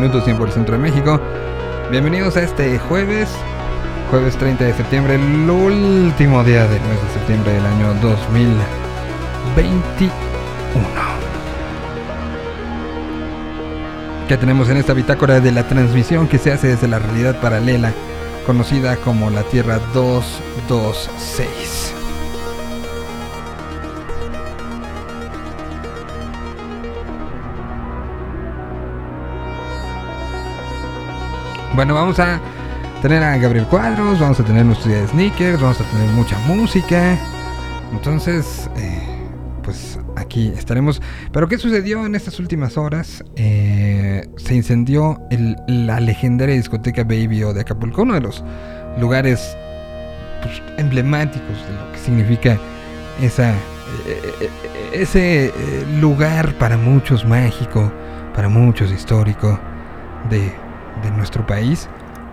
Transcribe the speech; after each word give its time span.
minutos 0.00 0.24
tiempo 0.24 0.44
del 0.44 0.52
centro 0.54 0.76
de 0.76 0.82
México. 0.82 1.20
Bienvenidos 1.90 2.38
a 2.38 2.42
este 2.42 2.78
jueves, 2.78 3.28
jueves 4.10 4.34
30 4.38 4.64
de 4.64 4.72
septiembre, 4.72 5.16
el 5.16 5.50
último 5.50 6.42
día 6.42 6.62
del 6.62 6.80
mes 6.80 7.02
de 7.02 7.10
septiembre 7.12 7.52
del 7.52 7.66
año 7.66 7.92
2021. 8.00 10.14
Que 14.26 14.38
tenemos 14.38 14.70
en 14.70 14.78
esta 14.78 14.94
bitácora 14.94 15.40
de 15.40 15.52
la 15.52 15.68
transmisión 15.68 16.28
que 16.28 16.38
se 16.38 16.50
hace 16.50 16.68
desde 16.68 16.88
la 16.88 16.98
realidad 16.98 17.38
paralela, 17.38 17.92
conocida 18.46 18.96
como 18.96 19.28
la 19.28 19.42
Tierra 19.42 19.80
226. 19.92 21.69
Bueno, 31.80 31.94
vamos 31.94 32.18
a 32.18 32.38
tener 33.00 33.22
a 33.22 33.38
Gabriel 33.38 33.64
Cuadros, 33.64 34.20
vamos 34.20 34.38
a 34.38 34.44
tener 34.44 34.66
nuestro 34.66 34.90
día 34.90 35.00
de 35.00 35.08
sneakers, 35.08 35.62
vamos 35.62 35.80
a 35.80 35.84
tener 35.84 36.08
mucha 36.10 36.38
música. 36.40 37.18
Entonces, 37.90 38.68
eh, 38.76 39.00
pues 39.62 39.98
aquí 40.14 40.52
estaremos. 40.54 41.00
Pero 41.32 41.48
¿qué 41.48 41.56
sucedió 41.56 42.04
en 42.04 42.14
estas 42.14 42.38
últimas 42.38 42.76
horas? 42.76 43.24
Eh, 43.36 44.28
se 44.36 44.56
incendió 44.56 45.22
la 45.68 46.00
legendaria 46.00 46.54
discoteca 46.54 47.02
Baby 47.02 47.44
O 47.44 47.54
de 47.54 47.62
Acapulco, 47.62 48.02
uno 48.02 48.12
de 48.12 48.20
los 48.20 48.44
lugares 48.98 49.56
pues, 50.42 50.62
emblemáticos 50.76 51.66
de 51.66 51.72
lo 51.72 51.92
que 51.92 51.98
significa 51.98 52.58
eh, 53.22 53.30
ese 54.92 55.50
lugar 55.98 56.52
para 56.58 56.76
muchos 56.76 57.24
mágico, 57.24 57.90
para 58.34 58.50
muchos 58.50 58.92
histórico 58.92 59.58
de 60.28 60.52
de 61.02 61.10
nuestro 61.10 61.46
país. 61.46 61.88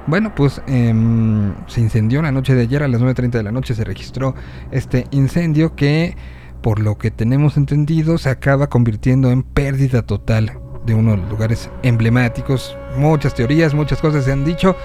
Bueno, 0.08 0.34
pues 0.34 0.62
em, 0.68 1.54
se 1.68 1.82
incendió 1.82 2.22
la 2.22 2.32
noche 2.32 2.56
de 2.56 2.62
ayer 2.62 2.82
a 2.82 2.88
las 2.88 3.02
9.30 3.02 3.32
de 3.32 3.44
la 3.44 3.52
noche, 3.52 3.76
se 3.76 3.84
registró 3.84 4.36
este 4.72 5.06
incendio 5.12 5.76
que, 5.76 6.16
por 6.62 6.80
lo 6.80 6.98
que 6.98 7.12
tenemos 7.12 7.58
entendido, 7.58 8.18
se 8.18 8.30
acaba 8.30 8.68
convirtiendo 8.68 9.32
en 9.32 9.44
pérdida 9.44 10.04
total 10.04 10.60
de 10.86 10.94
uno 10.94 11.12
de 11.12 11.18
los 11.18 11.30
lugares 11.30 11.70
emblemáticos. 11.84 12.78
Muchas 12.96 13.36
teorías, 13.36 13.74
muchas 13.74 14.00
cosas 14.00 14.24
se 14.24 14.32
han 14.32 14.46
dicho. 14.46 14.78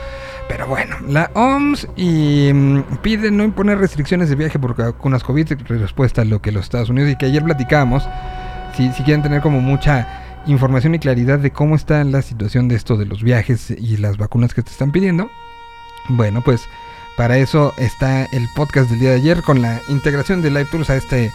Pero 0.48 0.66
bueno, 0.66 0.96
la 1.08 1.30
OMS 1.34 1.88
y, 1.94 2.48
em, 2.48 2.82
pide 3.00 3.30
no 3.30 3.44
imponer 3.44 3.78
restricciones 3.78 4.28
de 4.28 4.34
viaje 4.34 4.58
por 4.58 4.74
vacunas 4.74 5.22
COVID, 5.22 5.52
respuesta 5.68 6.22
a 6.22 6.24
lo 6.24 6.42
que 6.42 6.50
los 6.50 6.64
Estados 6.64 6.90
Unidos 6.90 7.12
y 7.12 7.16
que 7.16 7.26
ayer 7.26 7.44
platicamos. 7.44 8.08
Si, 8.76 8.92
si 8.92 9.04
quieren 9.04 9.22
tener 9.22 9.40
como 9.40 9.60
mucha 9.60 10.21
información 10.46 10.94
y 10.94 10.98
claridad 10.98 11.38
de 11.38 11.50
cómo 11.50 11.76
está 11.76 12.02
la 12.04 12.22
situación 12.22 12.68
de 12.68 12.76
esto 12.76 12.96
de 12.96 13.06
los 13.06 13.22
viajes 13.22 13.70
y 13.70 13.96
las 13.96 14.16
vacunas 14.16 14.54
que 14.54 14.62
te 14.62 14.70
están 14.70 14.92
pidiendo, 14.92 15.30
bueno, 16.08 16.40
pues 16.42 16.68
para 17.16 17.38
eso 17.38 17.72
está 17.76 18.24
el 18.24 18.48
podcast 18.54 18.90
del 18.90 19.00
día 19.00 19.10
de 19.10 19.16
ayer 19.16 19.42
con 19.42 19.62
la 19.62 19.80
integración 19.88 20.42
de 20.42 20.50
Live 20.50 20.66
Tours 20.70 20.90
a 20.90 20.96
este, 20.96 21.30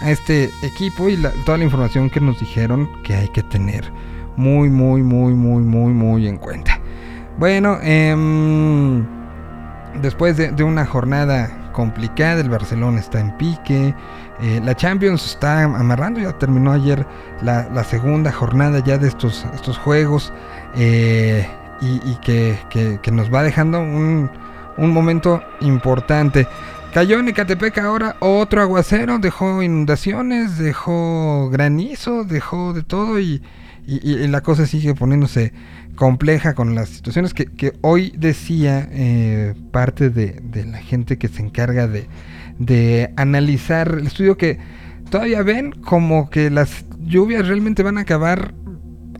a 0.00 0.10
este 0.10 0.50
equipo 0.62 1.08
y 1.08 1.16
toda 1.44 1.58
la 1.58 1.64
información 1.64 2.10
que 2.10 2.20
nos 2.20 2.40
dijeron 2.40 2.88
que 3.02 3.14
hay 3.14 3.28
que 3.28 3.42
tener 3.42 3.92
muy, 4.36 4.70
muy, 4.70 5.02
muy, 5.02 5.34
muy, 5.34 5.62
muy, 5.62 5.92
muy 5.92 6.28
en 6.28 6.36
cuenta. 6.36 6.80
Bueno, 7.38 7.78
em, 7.82 9.04
después 10.00 10.36
de, 10.36 10.52
de 10.52 10.64
una 10.64 10.86
jornada 10.86 11.72
complicada, 11.72 12.40
el 12.40 12.48
Barcelona 12.48 13.00
está 13.00 13.20
en 13.20 13.36
pique. 13.36 13.94
Eh, 14.40 14.60
la 14.62 14.74
Champions 14.74 15.24
está 15.24 15.62
amarrando, 15.62 16.20
ya 16.20 16.32
terminó 16.32 16.72
ayer 16.72 17.06
la, 17.42 17.84
segunda 17.84 18.30
jornada 18.30 18.80
ya 18.84 18.98
de 18.98 19.08
estos, 19.08 19.46
juegos 19.82 20.32
eh, 20.76 21.48
y, 21.80 22.14
que, 22.16 23.10
nos 23.12 23.32
va 23.32 23.42
dejando 23.42 23.80
un, 23.80 24.30
momento 24.76 25.42
importante. 25.60 26.46
Cayó 26.92 27.18
en 27.18 27.28
Ecatepec 27.28 27.78
ahora 27.78 28.16
otro 28.20 28.60
aguacero, 28.60 29.18
dejó 29.18 29.62
inundaciones, 29.62 30.58
dejó 30.58 31.48
granizo, 31.50 32.24
dejó 32.24 32.72
de 32.72 32.82
todo 32.82 33.18
y, 33.18 33.42
la 33.86 34.40
cosa 34.40 34.66
sigue 34.66 34.94
poniéndose 34.94 35.52
compleja 35.94 36.54
con 36.54 36.74
las 36.74 36.88
situaciones 36.88 37.32
que, 37.32 37.72
hoy 37.80 38.12
decía 38.16 38.86
eh, 38.90 39.54
parte 39.70 40.10
de, 40.10 40.42
la 40.66 40.78
gente 40.78 41.16
que 41.16 41.28
se 41.28 41.40
encarga 41.40 41.86
de, 41.86 42.06
de 42.58 43.12
analizar 43.16 43.96
el 43.98 44.06
estudio 44.06 44.36
que 44.36 44.58
todavía 45.10 45.42
ven 45.42 45.72
como 45.72 46.30
que 46.30 46.50
las 46.50 46.84
lluvias 47.00 47.46
realmente 47.46 47.82
van 47.82 47.98
a 47.98 48.02
acabar 48.02 48.54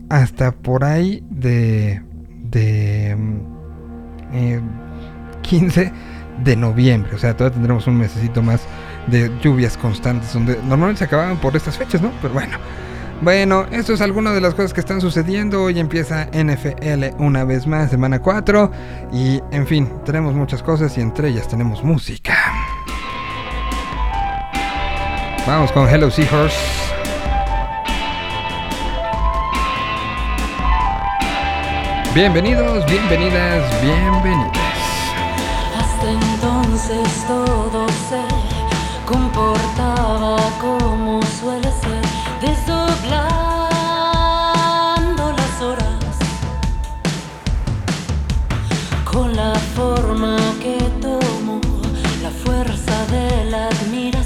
hasta 0.09 0.51
por 0.51 0.83
ahí 0.83 1.23
de, 1.29 2.01
de 2.49 3.17
15 5.41 5.81
eh, 5.81 5.93
de 6.43 6.55
noviembre. 6.55 7.15
O 7.15 7.17
sea, 7.17 7.35
todavía 7.35 7.55
tendremos 7.55 7.87
un 7.87 7.97
mesecito 7.97 8.41
más 8.41 8.61
de 9.07 9.31
lluvias 9.41 9.77
constantes, 9.77 10.33
donde 10.33 10.55
normalmente 10.63 10.99
se 10.99 11.05
acababan 11.05 11.37
por 11.37 11.55
estas 11.55 11.77
fechas, 11.77 12.01
¿no? 12.01 12.11
Pero 12.21 12.33
bueno. 12.33 12.57
Bueno, 13.19 13.65
esto 13.71 13.93
es 13.93 14.01
alguna 14.01 14.31
de 14.31 14.41
las 14.41 14.53
cosas 14.53 14.73
que 14.73 14.79
están 14.79 15.01
sucediendo. 15.01 15.63
Hoy 15.63 15.79
empieza 15.79 16.25
NFL 16.25 17.15
una 17.17 17.43
vez 17.45 17.65
más, 17.65 17.89
semana 17.89 18.19
4. 18.19 18.71
Y 19.11 19.41
en 19.51 19.65
fin, 19.65 19.89
tenemos 20.05 20.35
muchas 20.35 20.61
cosas 20.61 20.95
y 20.99 21.01
entre 21.01 21.29
ellas 21.29 21.47
tenemos 21.47 21.83
música. 21.83 22.35
Vamos 25.47 25.71
con 25.71 25.87
Hello 25.87 26.11
Seahorse. 26.11 26.57
Bienvenidos, 32.13 32.85
bienvenidas, 32.85 33.63
bienvenidas. 33.81 34.51
Hasta 35.79 36.11
entonces 36.11 37.25
todo 37.29 37.87
se 38.09 38.21
comportaba 39.05 40.35
como 40.59 41.21
suele 41.39 41.71
ser, 41.71 42.03
desdoblando 42.41 43.31
las 45.31 45.61
horas 45.61 46.17
con 49.05 49.33
la 49.33 49.55
forma 49.77 50.35
que 50.61 50.77
tomó 51.01 51.61
la 52.21 52.31
fuerza 52.31 53.05
de 53.05 53.45
la 53.45 53.67
admiración 53.69 54.16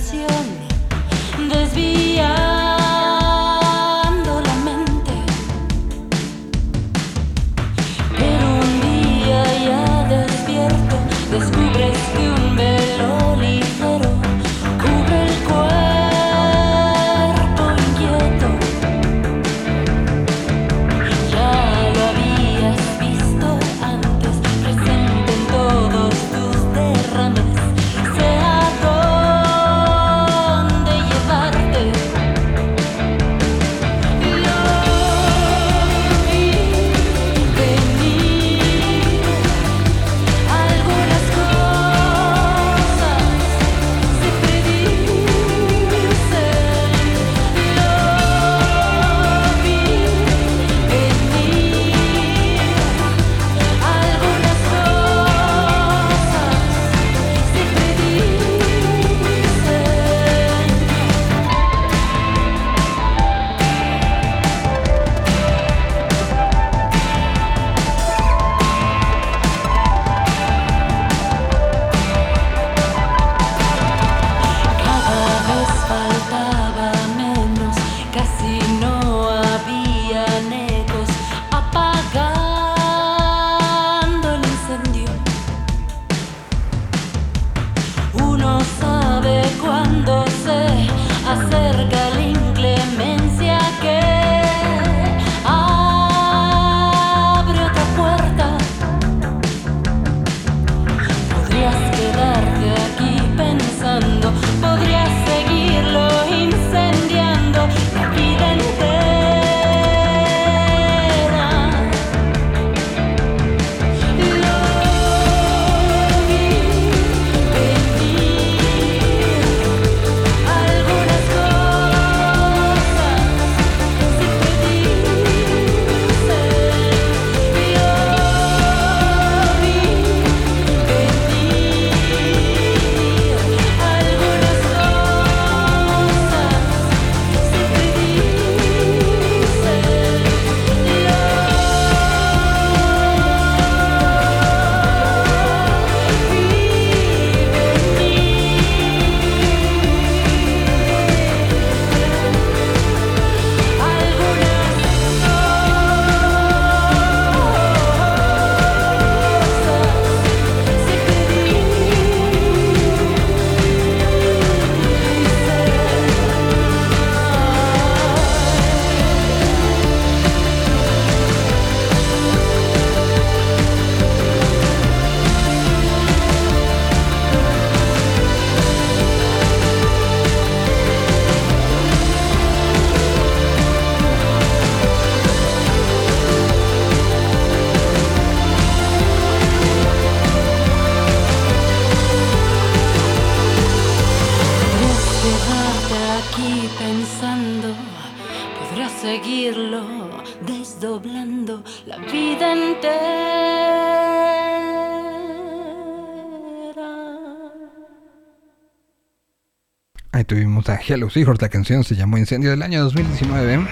a 210.91 210.95
Hello 210.95 211.09
Seahorse, 211.09 211.41
la 211.41 211.49
canción 211.49 211.83
se 211.83 211.95
llamó 211.95 212.17
Incendio 212.17 212.49
del 212.49 212.61
año 212.61 212.83
2019. 212.83 213.65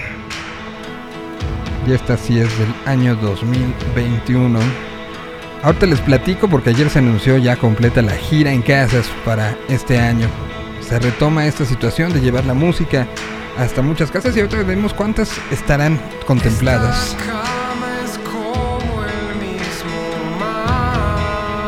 Y 1.86 1.92
esta 1.92 2.16
sí 2.16 2.38
es 2.38 2.58
del 2.58 2.74
año 2.86 3.14
2021. 3.16 4.58
Ahorita 5.62 5.86
les 5.86 6.00
platico 6.00 6.48
porque 6.48 6.70
ayer 6.70 6.88
se 6.88 7.00
anunció 7.00 7.36
ya 7.36 7.56
completa 7.56 8.00
la 8.02 8.12
gira 8.12 8.52
en 8.52 8.62
casas 8.62 9.10
para 9.24 9.56
este 9.68 9.98
año. 9.98 10.28
Se 10.80 10.98
retoma 10.98 11.46
esta 11.46 11.64
situación 11.64 12.12
de 12.12 12.20
llevar 12.20 12.44
la 12.44 12.54
música 12.54 13.06
hasta 13.58 13.82
muchas 13.82 14.10
casas 14.10 14.36
y 14.36 14.40
ahorita 14.40 14.62
vemos 14.62 14.94
cuántas 14.94 15.32
estarán 15.50 16.00
contempladas. 16.26 17.16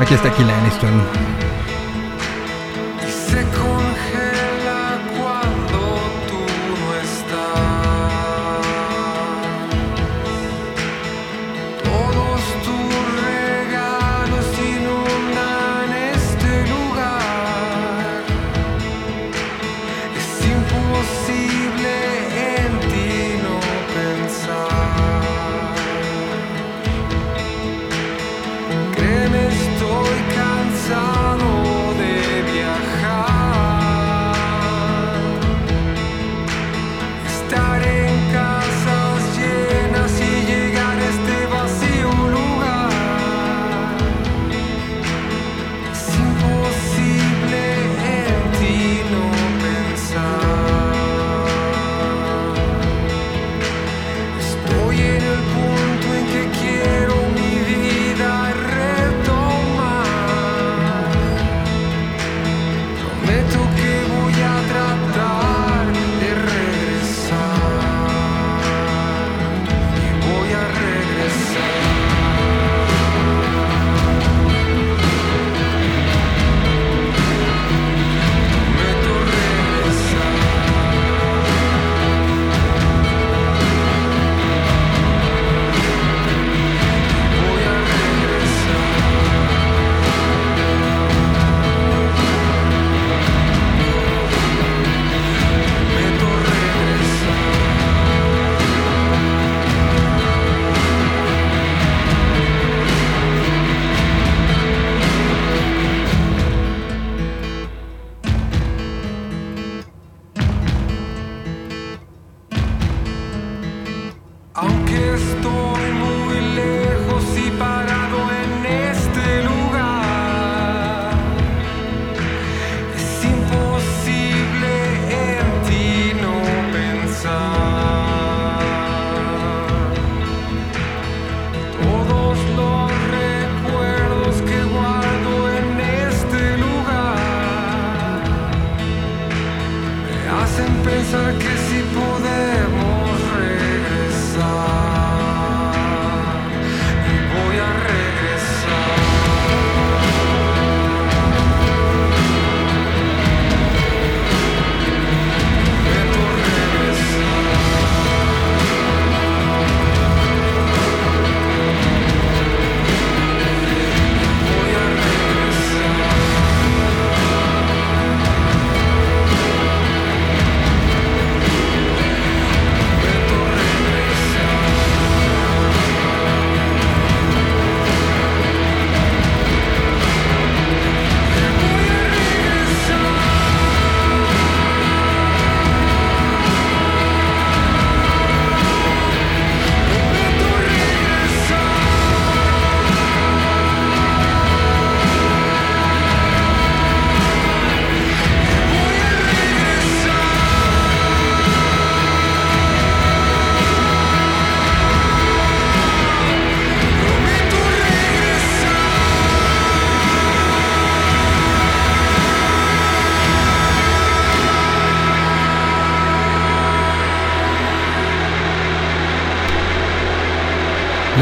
Aquí 0.00 0.14
está 0.14 0.34
Kila 0.34 0.58
Aniston. 0.58 1.41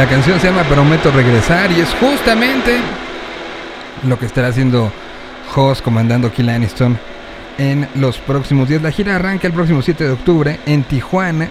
La 0.01 0.09
canción 0.09 0.41
se 0.41 0.47
llama 0.47 0.63
Prometo 0.65 1.11
regresar 1.11 1.71
y 1.71 1.81
es 1.81 1.91
justamente 2.01 2.79
lo 4.09 4.19
que 4.19 4.25
estará 4.25 4.49
haciendo 4.49 4.91
Hoss 5.55 5.83
comandando 5.83 6.33
Kill 6.33 6.49
Aniston 6.49 6.99
en 7.59 7.87
los 7.97 8.17
próximos 8.17 8.67
días. 8.67 8.81
La 8.81 8.93
gira 8.93 9.17
arranca 9.17 9.47
el 9.47 9.53
próximo 9.53 9.83
7 9.83 10.05
de 10.05 10.13
octubre 10.13 10.59
en 10.65 10.85
Tijuana. 10.85 11.51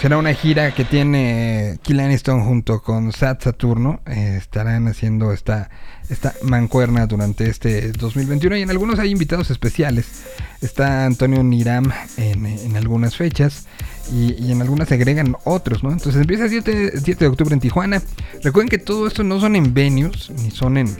Será 0.00 0.16
una 0.16 0.32
gira 0.32 0.72
que 0.72 0.84
tiene 0.84 1.80
Kill 1.82 1.98
Aniston 1.98 2.44
junto 2.44 2.82
con 2.82 3.12
Sat 3.12 3.42
Saturno. 3.42 4.00
Eh, 4.06 4.36
estarán 4.38 4.86
haciendo 4.86 5.32
esta, 5.32 5.70
esta 6.08 6.34
mancuerna 6.42 7.06
durante 7.06 7.50
este 7.50 7.90
2021 7.90 8.58
y 8.58 8.62
en 8.62 8.70
algunos 8.70 9.00
hay 9.00 9.10
invitados 9.10 9.50
especiales. 9.50 10.24
Está 10.60 11.04
Antonio 11.04 11.42
Niram 11.42 11.90
en, 12.16 12.46
en 12.46 12.76
algunas 12.76 13.16
fechas 13.16 13.66
y, 14.12 14.52
en 14.52 14.62
algunas 14.62 14.88
se 14.88 14.94
agregan 14.94 15.36
otros, 15.42 15.82
¿no? 15.82 15.90
Entonces 15.90 16.20
empieza 16.20 16.44
el 16.44 16.50
7, 16.50 17.14
de 17.14 17.26
octubre 17.26 17.52
en 17.52 17.60
Tijuana. 17.60 18.00
Recuerden 18.42 18.68
que 18.68 18.78
todo 18.78 19.08
esto 19.08 19.24
no 19.24 19.40
son 19.40 19.56
en 19.56 19.74
venues, 19.74 20.30
ni 20.30 20.52
son 20.52 20.78
en, 20.78 20.96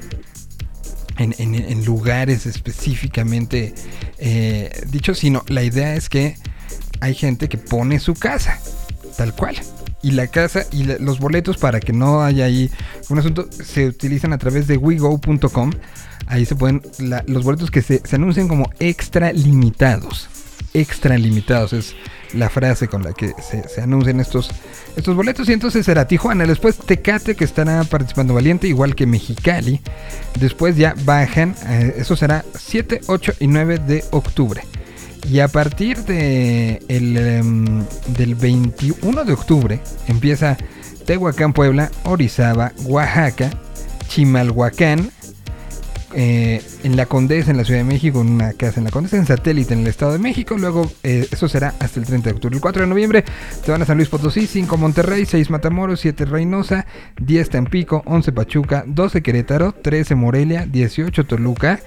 en, 1.18 1.84
lugares 1.84 2.46
específicamente 2.46 3.74
eh, 4.18 4.70
dichos, 4.90 5.18
sino 5.18 5.44
la 5.46 5.62
idea 5.62 5.94
es 5.94 6.08
que 6.08 6.36
hay 7.00 7.14
gente 7.14 7.48
que 7.48 7.58
pone 7.58 8.00
su 8.00 8.14
casa, 8.14 8.58
tal 9.16 9.34
cual. 9.34 9.56
y 10.00 10.12
la 10.12 10.28
casa 10.28 10.64
y 10.70 10.84
los 10.84 11.18
boletos 11.18 11.56
para 11.58 11.80
que 11.80 11.92
no 11.92 12.22
haya 12.22 12.44
ahí 12.44 12.70
un 13.08 13.18
asunto 13.18 13.48
se 13.50 13.88
utilizan 13.88 14.32
a 14.32 14.38
través 14.38 14.66
de 14.68 14.76
wego.com. 14.76 15.72
Ahí 16.26 16.44
se 16.44 16.54
pueden 16.54 16.82
los 17.26 17.42
boletos 17.42 17.70
que 17.70 17.82
se, 17.82 18.00
se 18.04 18.16
anuncian 18.16 18.48
como 18.48 18.70
extra 18.78 19.32
limitados. 19.32 20.28
Extra 20.74 21.16
limitados 21.16 21.72
es 21.72 21.96
la 22.34 22.50
frase 22.50 22.88
con 22.88 23.02
la 23.02 23.14
que 23.14 23.32
se, 23.42 23.66
se 23.68 23.80
anuncian 23.80 24.20
estos, 24.20 24.50
estos 24.96 25.16
boletos. 25.16 25.48
Y 25.48 25.54
entonces 25.54 25.86
será 25.86 26.06
Tijuana. 26.06 26.44
Después 26.46 26.76
Tecate, 26.76 27.34
que 27.34 27.44
estará 27.44 27.82
participando 27.84 28.34
Valiente, 28.34 28.68
igual 28.68 28.94
que 28.94 29.06
Mexicali. 29.06 29.80
Después 30.38 30.76
ya 30.76 30.94
bajan. 31.04 31.54
eh, 31.66 31.94
eso 31.96 32.14
será 32.14 32.44
7, 32.54 33.00
8 33.06 33.32
y 33.40 33.46
9 33.46 33.78
de 33.78 34.04
octubre. 34.10 34.62
Y 35.26 35.40
a 35.40 35.48
partir 35.48 36.04
de 36.04 36.82
el, 36.88 37.16
em, 37.16 37.84
del 38.16 38.34
21 38.34 39.24
de 39.24 39.32
octubre 39.32 39.80
empieza 40.06 40.56
Tehuacán, 41.04 41.52
Puebla, 41.52 41.90
Orizaba, 42.04 42.72
Oaxaca, 42.84 43.50
Chimalhuacán, 44.08 45.10
eh, 46.14 46.62
en 46.84 46.96
la 46.96 47.04
Condesa, 47.04 47.50
en 47.50 47.58
la 47.58 47.64
Ciudad 47.64 47.80
de 47.80 47.84
México, 47.84 48.22
en 48.22 48.30
una 48.30 48.54
casa 48.54 48.80
en 48.80 48.84
la 48.84 48.90
Condesa, 48.90 49.18
en 49.18 49.26
satélite 49.26 49.74
en 49.74 49.80
el 49.80 49.88
Estado 49.88 50.12
de 50.12 50.18
México. 50.18 50.56
Luego, 50.56 50.90
eh, 51.02 51.28
eso 51.30 51.48
será 51.48 51.74
hasta 51.80 52.00
el 52.00 52.06
30 52.06 52.30
de 52.30 52.34
octubre. 52.34 52.56
El 52.56 52.62
4 52.62 52.82
de 52.82 52.88
noviembre 52.88 53.24
te 53.64 53.70
van 53.70 53.82
a 53.82 53.84
San 53.84 53.98
Luis 53.98 54.08
Potosí, 54.08 54.46
5 54.46 54.76
Monterrey, 54.78 55.26
6 55.26 55.50
Matamoros, 55.50 56.00
7 56.00 56.24
Reynosa, 56.24 56.86
10 57.20 57.50
Tampico, 57.50 58.02
11 58.06 58.32
Pachuca, 58.32 58.84
12 58.86 59.22
Querétaro, 59.22 59.72
13 59.72 60.14
Morelia, 60.14 60.66
18 60.66 61.26
Toluca, 61.26 61.80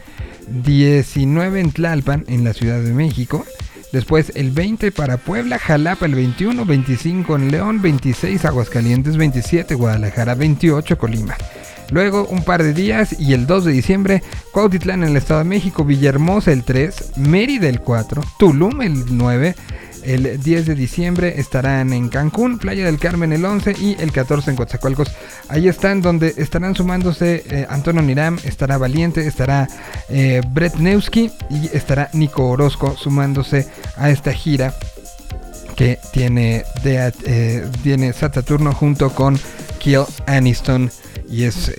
19 0.48 1.60
en 1.60 1.72
Tlalpan, 1.72 2.26
en 2.28 2.44
la 2.44 2.54
Ciudad 2.54 2.82
de 2.82 2.94
México. 2.94 3.46
Después 3.92 4.32
el 4.36 4.52
20 4.52 4.92
para 4.92 5.18
Puebla, 5.18 5.60
Jalapa 5.60 6.06
el 6.06 6.16
21, 6.16 6.66
25 6.66 7.36
en 7.36 7.52
León, 7.52 7.82
26 7.82 8.46
Aguascalientes, 8.46 9.18
27 9.18 9.76
Guadalajara, 9.76 10.36
28 10.36 10.98
Colima. 10.98 11.36
Luego 11.92 12.26
un 12.26 12.44
par 12.44 12.64
de 12.64 12.74
días 12.74 13.20
y 13.20 13.34
el 13.34 13.46
2 13.46 13.66
de 13.66 13.72
diciembre, 13.74 14.24
Cuautitlán 14.54 15.04
en 15.04 15.10
el 15.10 15.18
Estado 15.18 15.40
de 15.42 15.50
México, 15.50 15.84
Villahermosa 15.84 16.54
el 16.54 16.64
3, 16.64 17.18
Mérida 17.18 17.68
el 17.68 17.82
4, 17.82 18.24
Tulum 18.40 18.82
el 18.82 19.18
9, 19.18 19.56
el 20.04 20.42
10 20.42 20.66
de 20.66 20.76
diciembre 20.76 21.40
estarán 21.40 21.94
en 21.94 22.10
Cancún, 22.10 22.58
Playa 22.58 22.86
del 22.86 23.00
Carmen 23.00 23.34
el 23.34 23.46
11 23.46 23.76
y 23.80 23.96
el 24.00 24.12
14 24.12 24.52
en 24.52 24.56
Coatzacoalcos. 24.58 25.12
Ahí 25.50 25.68
están 25.68 26.02
donde 26.02 26.34
estarán 26.38 26.76
sumándose 26.76 27.44
eh, 27.50 27.66
Antonio 27.70 28.02
Niram, 28.02 28.38
estará 28.44 28.78
Valiente, 28.78 29.26
estará 29.26 29.68
eh, 30.10 30.42
Brett 30.50 30.76
Neuski 30.76 31.32
y 31.50 31.76
estará 31.76 32.10
Nico 32.14 32.50
Orozco 32.50 32.96
sumándose 32.98 33.68
a 33.98 34.10
esta 34.10 34.34
gira 34.34 34.74
que 35.76 36.00
tiene, 36.12 36.64
eh, 36.84 37.68
tiene 37.84 38.14
Saturno 38.14 38.74
junto 38.74 39.10
con 39.10 39.40
Kill 39.80 40.04
Aniston 40.28 40.92
y 41.30 41.44
es 41.44 41.72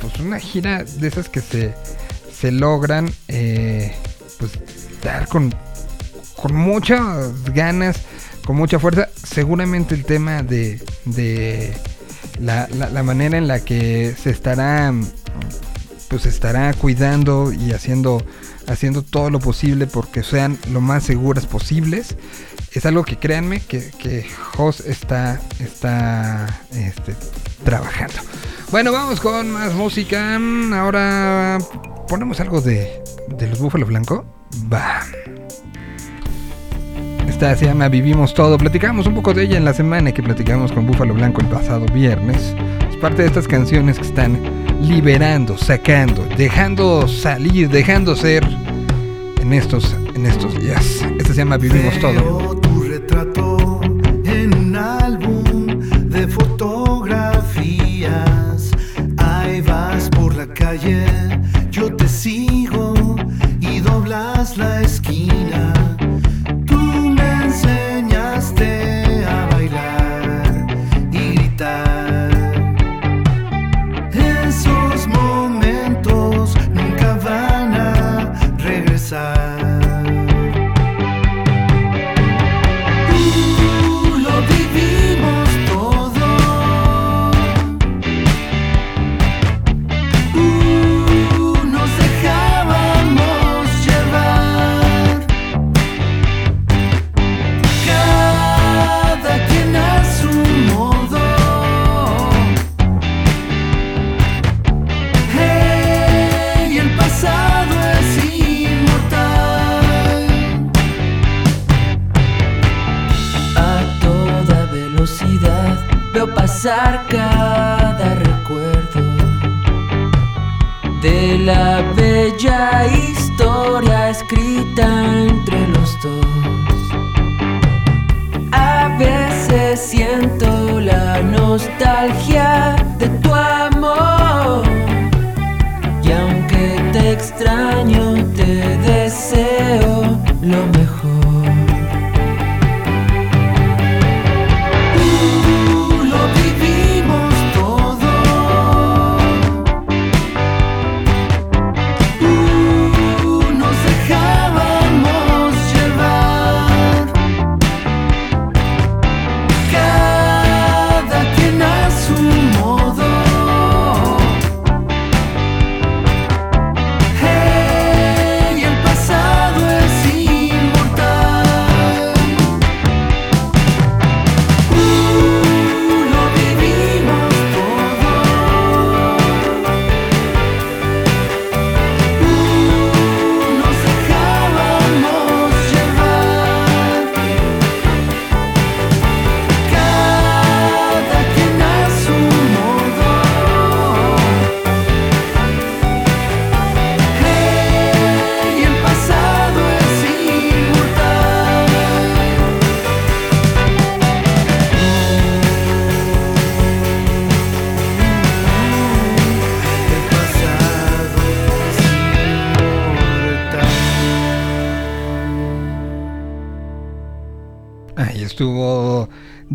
pues 0.00 0.20
una 0.20 0.38
gira 0.38 0.84
de 0.84 1.08
esas 1.08 1.28
que 1.28 1.40
se, 1.40 1.74
se 2.32 2.52
logran 2.52 3.10
pues 4.38 4.52
dar 5.02 5.28
con, 5.28 5.54
con 6.36 6.54
muchas 6.54 7.42
ganas, 7.52 7.96
con 8.44 8.56
mucha 8.56 8.78
fuerza. 8.78 9.08
Seguramente 9.22 9.94
el 9.94 10.04
tema 10.04 10.42
de, 10.42 10.82
de 11.04 11.74
la, 12.40 12.68
la- 12.68 13.02
manera 13.02 13.38
en 13.38 13.46
la 13.48 13.60
que 13.60 14.14
se 14.20 14.30
estará 14.30 14.92
pues 16.08 16.26
estará 16.26 16.72
cuidando 16.74 17.52
y 17.52 17.72
haciendo 17.72 18.24
haciendo 18.66 19.02
todo 19.02 19.30
lo 19.30 19.40
posible 19.40 19.86
porque 19.86 20.22
sean 20.22 20.58
lo 20.72 20.80
más 20.80 21.02
seguras 21.04 21.46
posibles 21.46 22.16
es 22.72 22.86
algo 22.86 23.04
que 23.04 23.18
créanme 23.18 23.60
que, 23.60 23.90
que 23.98 24.26
Jos 24.56 24.80
está 24.80 25.40
está 25.60 26.60
este, 26.72 27.14
trabajando. 27.64 28.14
Bueno 28.70 28.90
vamos 28.92 29.20
con 29.20 29.50
más 29.50 29.72
música. 29.74 30.38
Ahora 30.74 31.58
ponemos 32.08 32.40
algo 32.40 32.60
de, 32.60 33.02
de 33.36 33.46
los 33.48 33.58
Búfalo 33.60 33.86
Blanco. 33.86 34.24
Va 34.72 35.02
esta 37.28 37.56
se 37.56 37.66
llama 37.66 37.88
Vivimos 37.88 38.34
Todo. 38.34 38.58
Platicamos 38.58 39.06
un 39.06 39.14
poco 39.14 39.34
de 39.34 39.44
ella 39.44 39.56
en 39.56 39.64
la 39.64 39.74
semana 39.74 40.12
que 40.12 40.22
platicamos 40.22 40.72
con 40.72 40.86
Búfalo 40.86 41.14
Blanco 41.14 41.40
el 41.40 41.48
pasado 41.48 41.86
viernes. 41.86 42.54
Es 42.90 42.96
parte 42.96 43.22
de 43.22 43.28
estas 43.28 43.48
canciones 43.48 43.98
que 43.98 44.06
están 44.06 44.40
liberando, 44.80 45.56
sacando, 45.56 46.26
dejando 46.36 47.08
salir, 47.08 47.68
dejando 47.68 48.16
ser 48.16 48.44
en 49.40 49.52
estos, 49.52 49.96
en 50.14 50.26
estos 50.26 50.58
días. 50.60 51.02
Esta 51.18 51.28
se 51.28 51.34
llama 51.34 51.56
Vivimos 51.56 51.98
Todo. 51.98 52.60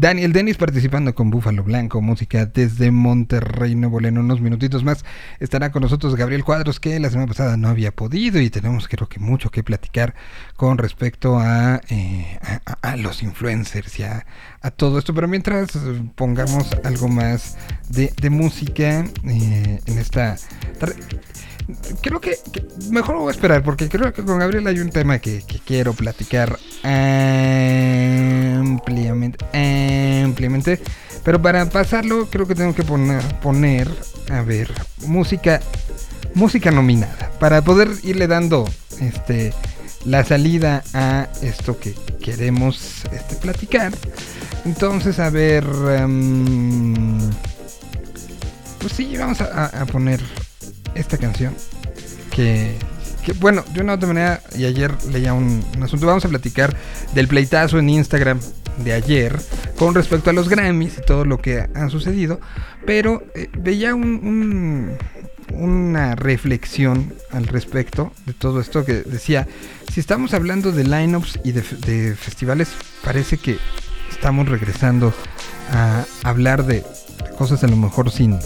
Daniel 0.10 0.34
Dennis 0.34 0.58
participando 0.58 1.14
con 1.14 1.30
Búfalo 1.30 1.64
Blanco, 1.64 2.02
música 2.02 2.48
desde 2.48 2.90
Monterrey, 2.90 3.76
Nuevo 3.76 4.00
León. 4.00 4.18
Unos 4.18 4.42
minutitos 4.42 4.84
más 4.84 5.06
estará 5.40 5.72
con 5.72 5.84
nosotros 5.84 6.16
Gabriel 6.16 6.44
Cuadros, 6.44 6.80
que 6.80 7.00
la 7.00 7.12
semana 7.12 7.28
pasada 7.28 7.58
no 7.58 7.68
había 7.68 7.92
podido 7.92 8.42
y 8.42 8.50
tenemos 8.50 8.88
creo 8.88 9.08
que 9.08 9.20
mucho 9.20 9.52
que 9.52 9.62
platicar 9.62 10.16
con 10.56 10.80
respecto 10.80 11.38
a, 11.38 11.80
eh, 11.90 12.40
los 12.98 13.22
influencers 13.22 14.00
y 14.00 14.04
a, 14.04 14.26
todo 14.78 14.98
esto. 14.98 15.14
Pero 15.14 15.28
mientras 15.28 15.78
pongamos 16.16 16.76
algo 16.84 17.08
más 17.08 17.56
de, 17.90 18.30
música 18.32 19.06
eh, 19.26 19.80
en 19.86 20.00
esta 20.00 20.38
creo 22.02 22.20
que, 22.20 22.36
que, 22.52 22.66
mejor 22.90 23.18
voy 23.18 23.28
a 23.28 23.32
esperar 23.32 23.62
porque 23.62 23.90
creo 23.90 24.12
que 24.12 24.24
con 24.24 24.40
Gabriel 24.40 24.66
hay 24.66 24.80
un 24.80 24.90
tema 24.90 25.20
que, 25.20 25.44
que 25.46 25.60
quiero 25.60 25.94
platicar 25.94 26.58
ampliamente, 28.80 29.46
ampliamente. 30.24 30.80
Pero 31.24 31.42
para 31.42 31.70
pasarlo 31.70 32.30
creo 32.30 32.48
que 32.48 32.56
tengo 32.56 32.74
que 32.74 32.84
poner, 32.84 33.22
poner, 33.40 33.90
a 34.32 34.42
ver, 34.42 34.72
música, 35.06 35.62
música 36.34 36.72
nominada 36.72 37.32
para 37.40 37.62
poder 37.62 37.90
irle 38.04 38.28
dando, 38.28 38.68
este, 39.00 39.54
la 40.06 40.24
salida 40.24 40.84
a 40.94 41.28
esto 41.42 41.80
que 41.80 41.94
queremos 42.22 43.04
este, 43.12 43.36
platicar. 43.36 43.94
Entonces, 44.66 45.20
a 45.20 45.30
ver, 45.30 45.66
um, 45.66 47.20
pues 48.80 48.94
sí, 48.94 49.16
vamos 49.18 49.42
a, 49.42 49.86
poner 49.86 50.22
esta 50.96 51.18
canción 51.18 51.54
que, 52.32 52.76
bueno, 53.40 53.64
de 53.74 53.82
una 53.82 53.94
u 53.94 53.96
otra 53.96 54.08
manera, 54.08 54.42
y 54.56 54.66
ayer 54.66 54.92
leía 55.06 55.34
un, 55.34 55.64
asunto, 55.82 56.06
vamos 56.06 56.24
a 56.26 56.30
platicar 56.30 56.76
del 57.14 57.28
pleitazo 57.28 57.80
en 57.80 57.90
Instagram 57.90 58.40
de 58.84 58.94
ayer 58.94 59.40
con 59.78 59.96
respecto 59.96 60.30
a 60.30 60.34
los 60.34 60.50
Grammys 60.50 60.98
y 60.98 61.02
todo 61.02 61.26
lo 61.26 61.40
que 61.40 61.68
ha 61.74 61.90
sucedido, 61.90 62.40
pero 62.86 63.24
eh, 63.36 63.50
veía 63.58 63.96
un, 63.96 64.98
un, 65.52 65.58
una 65.58 66.16
reflexión 66.16 67.14
al 67.32 67.48
respecto 67.48 68.12
de 68.26 68.34
todo 68.34 68.62
esto 68.62 68.86
que 68.86 68.94
decía, 69.04 69.48
si 69.92 70.00
estamos 70.00 70.34
hablando 70.34 70.72
de 70.72 70.84
lineups 70.84 71.40
y 71.44 71.52
de, 71.52 71.62
de 71.62 72.16
festivales, 72.16 72.70
parece 73.04 73.38
que 73.38 73.58
estamos 74.12 74.48
regresando 74.50 75.14
a 75.72 76.06
hablar 76.24 76.66
de 76.66 76.84
cosas 77.38 77.64
a 77.64 77.68
lo 77.68 77.76
mejor 77.76 78.12
sin 78.12 78.40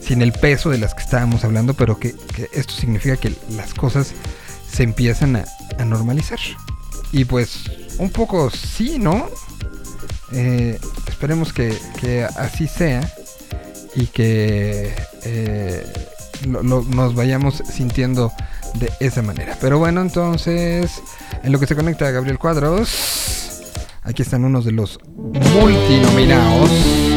sin 0.00 0.22
el 0.22 0.32
peso 0.32 0.70
de 0.70 0.78
las 0.78 0.94
que 0.94 1.02
estábamos 1.02 1.44
hablando, 1.44 1.74
pero 1.74 1.98
que, 1.98 2.14
que 2.34 2.48
esto 2.52 2.72
significa 2.72 3.16
que 3.16 3.32
las 3.50 3.74
cosas 3.74 4.12
se 4.68 4.82
empiezan 4.82 5.36
a, 5.36 5.44
a, 5.78 5.84
normalizar. 5.84 6.38
Y 7.12 7.26
pues 7.26 7.70
un 8.00 8.10
poco 8.10 8.50
sí, 8.50 8.98
¿no? 8.98 9.28
Eh, 10.32 10.78
esperemos 11.06 11.52
que, 11.52 11.76
que, 12.00 12.24
así 12.24 12.66
sea 12.66 13.08
y 13.94 14.06
que 14.06 14.94
eh, 15.24 15.84
nos 16.46 17.14
vayamos 17.14 17.62
sintiendo 17.70 18.32
de 18.74 18.90
esa 19.00 19.22
manera. 19.22 19.56
Pero 19.60 19.78
bueno, 19.78 20.00
entonces, 20.00 21.02
en 21.42 21.52
lo 21.52 21.60
que 21.60 21.66
se 21.66 21.76
conecta 21.76 22.08
a 22.08 22.10
Gabriel 22.10 22.38
Cuadros, 22.38 23.60
aquí 24.02 24.22
están 24.22 24.44
unos 24.44 24.64
de 24.64 24.72
los 24.72 24.98
multinominados. 25.60 27.09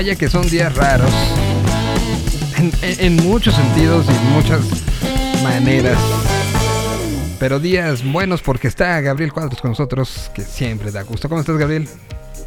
Vaya 0.00 0.14
que 0.16 0.30
son 0.30 0.48
días 0.48 0.74
raros. 0.76 1.12
En, 2.56 2.72
en- 2.80 3.00
en 3.00 3.16
muchos 3.28 3.54
sentidos 3.54 4.06
y 4.08 4.32
muchas 4.34 4.62
maneras. 5.42 5.98
Pero 7.38 7.60
días 7.60 8.02
buenos 8.10 8.40
porque 8.40 8.66
está 8.68 8.98
Gabriel 9.02 9.30
Cuadros 9.30 9.60
con 9.60 9.72
nosotros, 9.72 10.30
que 10.34 10.40
siempre 10.40 10.90
da 10.90 11.02
gusto. 11.02 11.28
¿Cómo 11.28 11.42
estás, 11.42 11.58
Gabriel? 11.58 11.86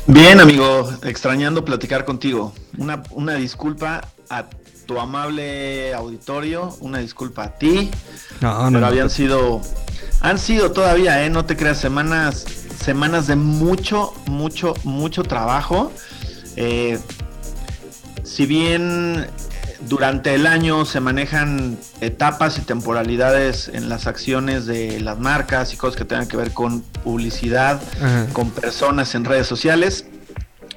Bien, 0.08 0.40
amigo, 0.42 0.92
extrañando 1.04 1.64
platicar 1.64 2.06
contigo. 2.06 2.56
Una, 2.80 3.04
una 3.12 3.36
disculpa 3.36 4.02
a 4.32 4.46
tu 4.88 5.00
amable 5.00 5.94
auditorio, 5.94 6.76
una 6.80 6.98
disculpa 6.98 7.44
a 7.44 7.50
ti, 7.52 7.92
No, 8.42 8.50
pero 8.58 8.70
no, 8.72 8.80
no. 8.80 8.88
habían 8.88 9.12
sido, 9.12 9.62
han 10.22 10.40
sido 10.40 10.72
todavía, 10.72 11.24
eh, 11.24 11.30
no 11.30 11.46
te 11.46 11.56
creas, 11.56 11.78
semanas, 11.78 12.46
semanas 12.84 13.28
de 13.28 13.36
mucho, 13.36 14.12
mucho, 14.26 14.74
mucho 14.84 15.22
trabajo. 15.22 15.92
Eh, 16.56 17.00
si 18.34 18.48
bien 18.48 19.28
durante 19.82 20.34
el 20.34 20.48
año 20.48 20.86
se 20.86 21.00
manejan 21.00 21.78
etapas 22.02 22.58
y 22.58 22.62
temporalidades 22.62 23.68
en 23.68 23.90
las 23.90 24.08
acciones 24.08 24.66
de 24.66 25.00
las 25.02 25.20
marcas 25.20 25.72
y 25.72 25.78
cosas 25.78 25.98
que 25.98 26.04
tengan 26.04 26.28
que 26.28 26.36
ver 26.36 26.52
con 26.52 26.82
publicidad, 26.82 27.80
Ajá. 28.02 28.26
con 28.34 28.50
personas 28.50 29.14
en 29.14 29.26
redes 29.26 29.46
sociales. 29.46 30.08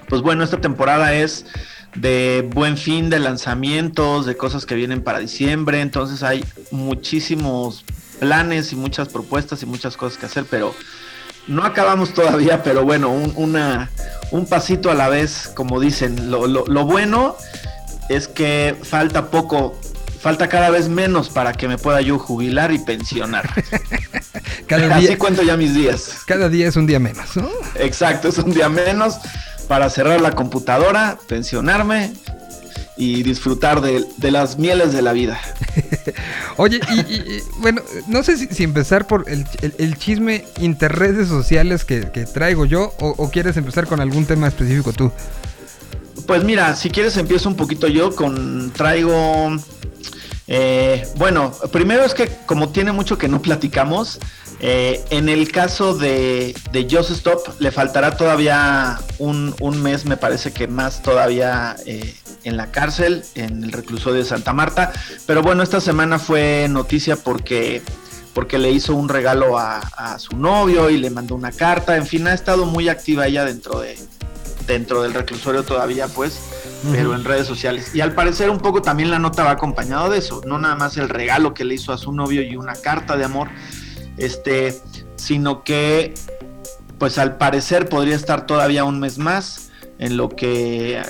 Pues 0.06 0.20
bueno, 0.20 0.44
esta 0.44 0.60
temporada 0.60 1.14
es 1.14 1.46
de 1.94 2.46
buen 2.54 2.76
fin, 2.76 3.08
de 3.08 3.20
lanzamientos, 3.20 4.26
de 4.26 4.36
cosas 4.36 4.66
que 4.66 4.74
vienen 4.74 5.02
para 5.02 5.18
diciembre, 5.18 5.80
entonces 5.80 6.22
hay 6.22 6.44
muchísimos 6.70 7.86
planes 8.20 8.70
y 8.74 8.76
muchas 8.76 9.08
propuestas 9.08 9.62
y 9.62 9.66
muchas 9.66 9.96
cosas 9.96 10.18
que 10.18 10.26
hacer, 10.26 10.44
pero 10.50 10.74
no 11.48 11.64
acabamos 11.64 12.12
todavía, 12.12 12.62
pero 12.62 12.84
bueno, 12.84 13.10
un, 13.10 13.32
una, 13.36 13.90
un 14.30 14.46
pasito 14.46 14.90
a 14.90 14.94
la 14.94 15.08
vez, 15.08 15.50
como 15.54 15.80
dicen, 15.80 16.30
lo, 16.30 16.46
lo- 16.46 16.66
lo 16.66 16.84
bueno 16.84 17.36
es 18.08 18.28
que 18.28 18.76
falta 18.82 19.30
poco, 19.30 19.78
falta 20.20 20.48
cada 20.48 20.70
vez 20.70 20.88
menos 20.88 21.28
para 21.28 21.52
que 21.52 21.68
me 21.68 21.78
pueda 21.78 22.00
yo 22.00 22.18
jubilar 22.18 22.72
y 22.72 22.78
pensionar. 22.78 23.48
Cada 24.66 24.96
Así 24.96 25.06
día, 25.08 25.18
cuento 25.18 25.42
ya 25.42 25.56
mis 25.56 25.74
días. 25.74 26.18
cada 26.26 26.48
día 26.48 26.66
es 26.68 26.74
un 26.76 26.86
día 26.86 26.98
menos, 26.98 27.36
¿no? 27.36 27.48
Exacto, 27.76 28.28
es 28.28 28.38
un 28.38 28.52
día 28.52 28.68
menos 28.68 29.18
para 29.68 29.88
cerrar 29.90 30.20
la 30.20 30.32
computadora, 30.32 31.18
pensionarme 31.28 32.12
y 32.96 33.22
disfrutar 33.22 33.80
de, 33.80 34.04
de 34.16 34.30
las 34.30 34.58
mieles 34.58 34.92
de 34.92 35.02
la 35.02 35.12
vida. 35.12 35.38
Oye, 36.56 36.80
y, 36.90 37.00
y- 37.00 37.36
y, 37.36 37.42
bueno, 37.58 37.82
no 38.06 38.22
sé 38.22 38.36
si, 38.38 38.46
si 38.48 38.62
empezar 38.64 39.06
por 39.06 39.28
el, 39.28 39.46
el- 39.62 39.74
el 39.78 39.98
chisme 39.98 40.44
interredes 40.60 41.28
sociales 41.28 41.84
que, 41.84 42.10
que 42.10 42.24
traigo 42.24 42.64
yo 42.64 42.94
o, 43.00 43.14
o 43.18 43.30
quieres 43.30 43.56
empezar 43.56 43.86
con 43.86 44.00
algún 44.00 44.24
tema 44.26 44.48
específico 44.48 44.92
tú. 44.92 45.12
Pues 46.26 46.42
mira, 46.44 46.74
si 46.74 46.90
quieres 46.90 47.16
empiezo 47.18 47.48
un 47.48 47.56
poquito 47.56 47.86
yo 47.86 48.14
con 48.16 48.70
traigo 48.72 49.56
eh, 50.48 51.06
bueno, 51.16 51.52
primero 51.72 52.04
es 52.04 52.14
que 52.14 52.30
como 52.46 52.68
tiene 52.70 52.92
mucho 52.92 53.18
que 53.18 53.28
no 53.28 53.42
platicamos, 53.42 54.18
eh, 54.60 55.04
en 55.10 55.28
el 55.28 55.50
caso 55.50 55.94
de, 55.96 56.54
de 56.72 56.86
Just 56.90 57.10
Stop 57.10 57.60
le 57.60 57.70
faltará 57.72 58.16
todavía 58.16 58.98
un, 59.18 59.54
un 59.60 59.82
mes, 59.82 60.04
me 60.06 60.16
parece 60.16 60.52
que 60.52 60.66
más 60.68 61.02
todavía 61.02 61.76
eh, 61.84 62.14
en 62.46 62.56
la 62.56 62.70
cárcel, 62.70 63.24
en 63.34 63.64
el 63.64 63.72
reclusorio 63.72 64.20
de 64.20 64.24
Santa 64.24 64.52
Marta. 64.52 64.92
Pero 65.26 65.42
bueno, 65.42 65.62
esta 65.62 65.80
semana 65.80 66.18
fue 66.18 66.68
noticia 66.70 67.16
porque, 67.16 67.82
porque 68.34 68.58
le 68.58 68.70
hizo 68.70 68.94
un 68.94 69.08
regalo 69.08 69.58
a, 69.58 69.78
a 69.78 70.18
su 70.18 70.36
novio 70.36 70.88
y 70.88 70.96
le 70.96 71.10
mandó 71.10 71.34
una 71.34 71.50
carta. 71.50 71.96
En 71.96 72.06
fin, 72.06 72.26
ha 72.28 72.34
estado 72.34 72.64
muy 72.64 72.88
activa 72.88 73.26
ella 73.26 73.44
dentro 73.44 73.80
de 73.80 73.98
dentro 74.66 75.02
del 75.02 75.14
reclusorio 75.14 75.62
todavía, 75.62 76.08
pues, 76.08 76.40
pero 76.90 77.14
en 77.14 77.24
redes 77.24 77.46
sociales. 77.46 77.94
Y 77.94 78.00
al 78.00 78.14
parecer 78.14 78.50
un 78.50 78.58
poco 78.58 78.82
también 78.82 79.10
la 79.10 79.18
nota 79.18 79.44
va 79.44 79.52
acompañado 79.52 80.10
de 80.10 80.18
eso, 80.18 80.42
no 80.44 80.58
nada 80.58 80.74
más 80.74 80.96
el 80.96 81.08
regalo 81.08 81.54
que 81.54 81.64
le 81.64 81.74
hizo 81.74 81.92
a 81.92 81.98
su 81.98 82.12
novio 82.12 82.42
y 82.42 82.56
una 82.56 82.74
carta 82.74 83.16
de 83.16 83.24
amor, 83.24 83.48
este, 84.16 84.76
sino 85.14 85.62
que, 85.62 86.14
pues 86.98 87.18
al 87.18 87.36
parecer 87.36 87.88
podría 87.88 88.16
estar 88.16 88.46
todavía 88.46 88.84
un 88.84 88.98
mes 88.98 89.18
más 89.18 89.70
en 89.98 90.16
lo 90.16 90.28
que 90.28 91.00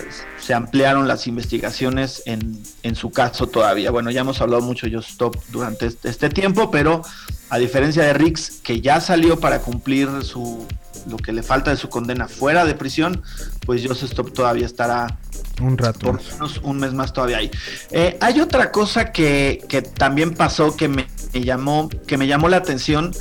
se 0.47 0.55
ampliaron 0.55 1.09
las 1.09 1.27
investigaciones 1.27 2.23
en, 2.25 2.63
en 2.85 2.95
su 2.95 3.11
caso 3.11 3.49
todavía. 3.49 3.91
Bueno, 3.91 4.13
ya 4.13 4.21
hemos 4.21 4.41
hablado 4.41 4.63
mucho 4.63 4.87
de 4.87 4.95
Just 4.95 5.11
Stop 5.11 5.37
durante 5.49 5.87
este, 5.87 6.09
este 6.09 6.29
tiempo, 6.29 6.71
pero 6.71 7.03
a 7.51 7.59
diferencia 7.59 8.05
de 8.05 8.13
Rix, 8.13 8.61
que 8.63 8.81
ya 8.81 9.01
salió 9.01 9.41
para 9.41 9.59
cumplir 9.59 10.09
su 10.23 10.65
lo 11.11 11.17
que 11.17 11.33
le 11.33 11.43
falta 11.43 11.71
de 11.71 11.77
su 11.77 11.89
condena 11.89 12.29
fuera 12.29 12.65
de 12.65 12.75
prisión, 12.75 13.23
pues 13.65 13.85
Just 13.85 14.05
Stop 14.05 14.33
todavía 14.33 14.67
estará 14.67 15.19
Un 15.61 15.77
rato. 15.79 15.99
por 15.99 16.23
lo 16.23 16.31
menos 16.33 16.61
un 16.63 16.79
mes 16.79 16.93
más 16.93 17.13
todavía 17.13 17.39
ahí. 17.39 17.51
Eh, 17.91 18.17
hay 18.21 18.41
otra 18.41 18.71
cosa 18.71 19.11
que, 19.11 19.65
que 19.69 19.83
también 19.83 20.33
pasó 20.35 20.77
que 20.77 20.87
me, 20.87 21.09
me 21.33 21.43
llamó, 21.43 21.89
que 22.07 22.17
me 22.17 22.29
llamó 22.29 22.49
la 22.49 22.59
atención 22.59 23.13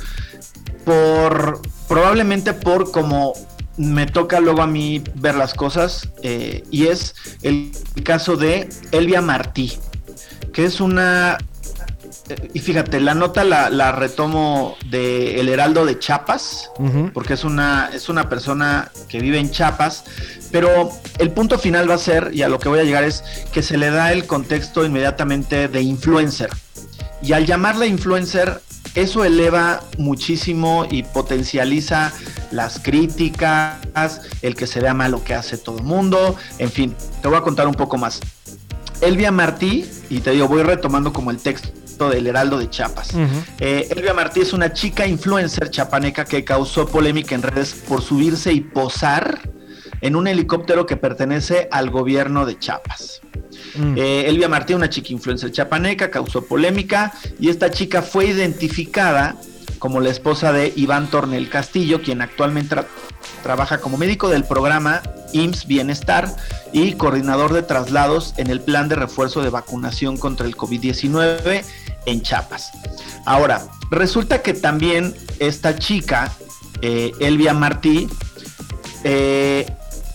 por 0.84 1.60
probablemente 1.88 2.52
por 2.52 2.92
como 2.92 3.34
me 3.76 4.06
toca 4.06 4.40
luego 4.40 4.62
a 4.62 4.66
mí 4.66 5.02
ver 5.14 5.34
las 5.34 5.54
cosas 5.54 6.08
eh, 6.22 6.64
y 6.70 6.86
es 6.86 7.14
el 7.42 7.72
caso 8.04 8.36
de 8.36 8.68
Elvia 8.92 9.20
Martí, 9.20 9.72
que 10.52 10.64
es 10.64 10.80
una 10.80 11.38
eh, 12.28 12.50
y 12.54 12.60
fíjate, 12.60 13.00
la 13.00 13.14
nota 13.14 13.44
la, 13.44 13.70
la 13.70 13.92
retomo 13.92 14.76
de 14.90 15.40
El 15.40 15.48
Heraldo 15.48 15.84
de 15.84 15.98
Chiapas, 15.98 16.70
porque 17.12 17.34
es 17.34 17.44
una, 17.44 17.90
es 17.92 18.08
una 18.08 18.28
persona 18.28 18.90
que 19.08 19.20
vive 19.20 19.38
en 19.38 19.50
Chiapas, 19.50 20.04
pero 20.50 20.90
el 21.18 21.30
punto 21.30 21.58
final 21.58 21.88
va 21.88 21.94
a 21.94 21.98
ser, 21.98 22.30
y 22.32 22.42
a 22.42 22.48
lo 22.48 22.58
que 22.58 22.68
voy 22.68 22.80
a 22.80 22.84
llegar 22.84 23.04
es 23.04 23.22
que 23.52 23.62
se 23.62 23.76
le 23.76 23.90
da 23.90 24.12
el 24.12 24.26
contexto 24.26 24.84
inmediatamente 24.84 25.68
de 25.68 25.82
influencer. 25.82 26.50
Y 27.22 27.32
al 27.32 27.46
llamarla 27.46 27.86
influencer, 27.86 28.60
eso 28.96 29.24
eleva 29.24 29.80
muchísimo 29.98 30.86
y 30.90 31.02
potencializa 31.02 32.12
las 32.50 32.80
críticas, 32.80 34.22
el 34.42 34.56
que 34.56 34.66
se 34.66 34.80
vea 34.80 34.94
mal 34.94 35.12
lo 35.12 35.22
que 35.22 35.34
hace 35.34 35.58
todo 35.58 35.78
el 35.78 35.84
mundo, 35.84 36.34
en 36.58 36.70
fin, 36.70 36.94
te 37.22 37.28
voy 37.28 37.36
a 37.36 37.42
contar 37.42 37.68
un 37.68 37.74
poco 37.74 37.98
más. 37.98 38.20
Elvia 39.02 39.30
Martí, 39.30 39.88
y 40.08 40.20
te 40.20 40.30
digo, 40.30 40.48
voy 40.48 40.62
retomando 40.62 41.12
como 41.12 41.30
el 41.30 41.36
texto 41.36 42.08
del 42.08 42.26
Heraldo 42.26 42.58
de 42.58 42.70
Chiapas. 42.70 43.10
Eh, 43.60 43.88
Elvia 43.90 44.14
Martí 44.14 44.40
es 44.40 44.52
una 44.52 44.72
chica 44.72 45.06
influencer 45.06 45.70
chapaneca 45.70 46.24
que 46.24 46.44
causó 46.44 46.86
polémica 46.86 47.34
en 47.34 47.42
redes 47.42 47.74
por 47.74 48.02
subirse 48.02 48.52
y 48.52 48.60
posar 48.60 49.40
en 50.00 50.16
un 50.16 50.26
helicóptero 50.26 50.86
que 50.86 50.96
pertenece 50.96 51.68
al 51.70 51.90
gobierno 51.90 52.46
de 52.46 52.58
Chiapas. 52.58 53.20
Mm. 53.76 53.94
Eh, 53.96 54.24
Elvia 54.28 54.48
Martí, 54.48 54.74
una 54.74 54.88
chica 54.90 55.12
influencer 55.12 55.50
chapaneca, 55.52 56.10
causó 56.10 56.42
polémica 56.46 57.12
y 57.38 57.48
esta 57.48 57.70
chica 57.70 58.02
fue 58.02 58.26
identificada 58.26 59.36
como 59.78 60.00
la 60.00 60.08
esposa 60.10 60.52
de 60.52 60.72
Iván 60.76 61.08
Tornel 61.10 61.50
Castillo, 61.50 62.00
quien 62.02 62.22
actualmente 62.22 62.76
tra- 62.76 62.86
trabaja 63.42 63.78
como 63.78 63.98
médico 63.98 64.28
del 64.30 64.44
programa 64.44 65.02
IMSS 65.32 65.66
Bienestar 65.66 66.34
y 66.72 66.92
coordinador 66.94 67.52
de 67.52 67.62
traslados 67.62 68.32
en 68.38 68.48
el 68.48 68.60
plan 68.60 68.88
de 68.88 68.94
refuerzo 68.96 69.42
de 69.42 69.50
vacunación 69.50 70.16
contra 70.16 70.46
el 70.46 70.56
COVID-19 70.56 71.62
en 72.06 72.22
Chiapas. 72.22 72.70
Ahora, 73.26 73.66
resulta 73.90 74.40
que 74.40 74.54
también 74.54 75.14
esta 75.40 75.78
chica, 75.78 76.32
eh, 76.80 77.12
Elvia 77.20 77.52
Martí, 77.52 78.08
eh, 79.04 79.66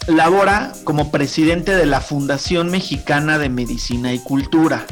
labora 0.07 0.73
como 0.83 1.11
presidente 1.11 1.75
de 1.75 1.85
la 1.85 2.01
Fundación 2.01 2.69
Mexicana 2.69 3.37
de 3.37 3.49
Medicina 3.49 4.13
y 4.13 4.19
Cultura. 4.19 4.85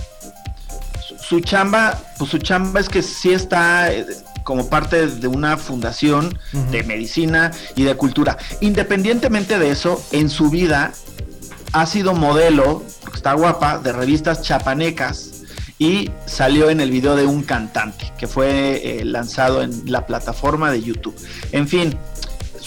Su, 1.20 1.42
chamba, 1.42 2.00
pues 2.18 2.32
su 2.32 2.40
chamba 2.40 2.80
es 2.80 2.90
que 2.90 3.02
sí 3.02 3.32
está 3.32 3.94
eh, 3.94 4.06
como 4.44 4.68
parte 4.68 5.08
de 5.08 5.28
una 5.28 5.58
fundación 5.58 6.38
de 6.72 6.84
medicina 6.84 7.52
y 7.76 7.84
de 7.84 7.96
cultura. 7.96 8.38
Independientemente 8.62 9.60
de 9.60 9.70
eso, 9.70 10.04
en 10.12 10.30
su 10.30 10.50
vida 10.50 10.92
ha 11.72 11.86
sido 11.86 12.16
modelo, 12.16 12.84
porque 13.02 13.18
está 13.18 13.34
guapa, 13.34 13.78
de 13.78 13.94
revistas 13.94 14.42
chapanecas 14.42 15.40
y 15.78 16.12
salió 16.26 16.70
en 16.70 16.82
el 16.82 16.92
video 16.92 17.16
de 17.16 17.26
un 17.26 17.44
cantante 17.44 18.12
que 18.18 18.28
fue 18.28 19.00
eh, 19.00 19.06
lanzado 19.06 19.62
en 19.62 19.84
la 19.86 20.06
plataforma 20.06 20.72
de 20.72 20.82
YouTube. 20.82 21.16
En 21.52 21.68
fin, 21.68 21.98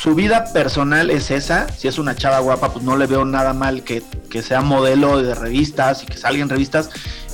su 0.03 0.17
vida 0.17 0.53
personal 0.53 1.11
es 1.11 1.31
esa. 1.31 1.69
Si 1.69 1.87
es 1.87 1.97
una 1.97 2.17
chava 2.17 2.41
guapa, 2.41 2.73
pues 2.73 2.85
no 2.85 2.97
le 2.97 3.07
veo 3.07 3.25
nada 3.25 3.53
mal 3.53 3.85
que, 3.85 4.03
que 4.29 4.43
sea 4.43 4.61
modelo 4.61 5.23
de 5.23 5.33
revistas 5.33 6.03
y 6.03 6.07
que 6.07 6.19
salga 6.19 6.43
en 6.43 6.49
revistas 6.49 6.91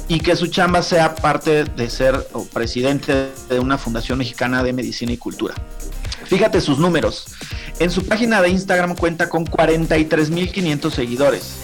y 0.07 0.21
que 0.21 0.37
su 0.37 0.49
chamba 0.49 0.83
sea 0.83 1.15
parte 1.15 1.65
de 1.65 1.89
ser 1.89 2.29
o 2.35 2.45
presidente 2.45 3.31
de 3.49 3.59
una 3.59 3.79
fundación 3.79 4.19
mexicana 4.19 4.63
de 4.63 4.75
medicina 4.75 5.13
y 5.13 5.17
cultura. 5.17 5.55
Fíjate 6.27 6.61
sus 6.61 6.79
números. 6.79 7.25
En 7.79 7.91
su 7.91 8.05
página 8.05 8.43
de 8.43 8.51
Instagram 8.51 8.97
cuenta 8.97 9.31
con 9.31 9.47
43.500 9.47 10.91
seguidores. 10.91 11.55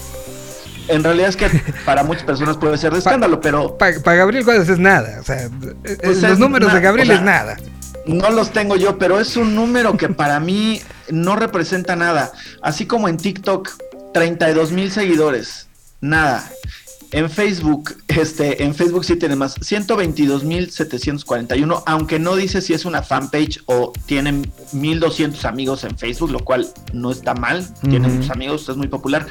En 0.87 1.03
realidad 1.03 1.29
es 1.29 1.35
que 1.35 1.49
para 1.85 2.03
muchas 2.03 2.23
personas 2.23 2.57
puede 2.57 2.79
ser 2.79 2.93
de 2.93 2.97
escándalo, 2.97 3.39
pero 3.39 3.77
Para 3.77 4.15
Gabriel 4.15 4.43
Cuadros 4.43 4.69
es 4.69 4.79
nada. 4.79 5.19
O 5.21 5.23
sea, 5.23 5.51
Pues 6.03 6.23
los 6.23 6.39
números 6.39 6.73
de 6.73 6.81
Gabriel 6.81 7.09
o 7.09 7.11
sea, 7.11 7.19
es 7.19 7.23
nada. 7.23 7.57
No 8.07 8.29
los 8.29 8.51
tengo 8.51 8.75
yo, 8.75 8.97
pero 8.97 9.19
es 9.19 9.37
un 9.37 9.55
número 9.55 9.97
que 9.97 10.09
para 10.09 10.39
mí 10.39 10.81
no 11.09 11.35
representa 11.35 11.95
nada. 11.95 12.31
Así 12.61 12.85
como 12.85 13.07
en 13.07 13.17
TikTok, 13.17 13.69
32 14.13 14.71
mil 14.71 14.91
seguidores, 14.91 15.67
nada. 16.01 16.47
En 17.11 17.29
Facebook, 17.29 17.95
este, 18.07 18.63
en 18.63 18.73
Facebook 18.75 19.05
sí 19.05 19.15
tiene 19.15 19.37
más, 19.37 19.57
122.741, 19.59 21.83
aunque 21.85 22.19
no 22.19 22.35
dice 22.35 22.59
si 22.61 22.73
es 22.73 22.83
una 22.83 23.03
fanpage 23.03 23.61
o 23.67 23.93
tienen 24.05 24.51
1.200 24.73 25.45
amigos 25.45 25.85
en 25.85 25.97
Facebook, 25.97 26.31
lo 26.31 26.39
cual 26.39 26.67
no 26.93 27.11
está 27.11 27.33
mal, 27.33 27.65
tiene 27.81 28.09
muchos 28.09 28.31
amigos, 28.31 28.67
es 28.67 28.75
muy 28.75 28.87
popular. 28.87 29.27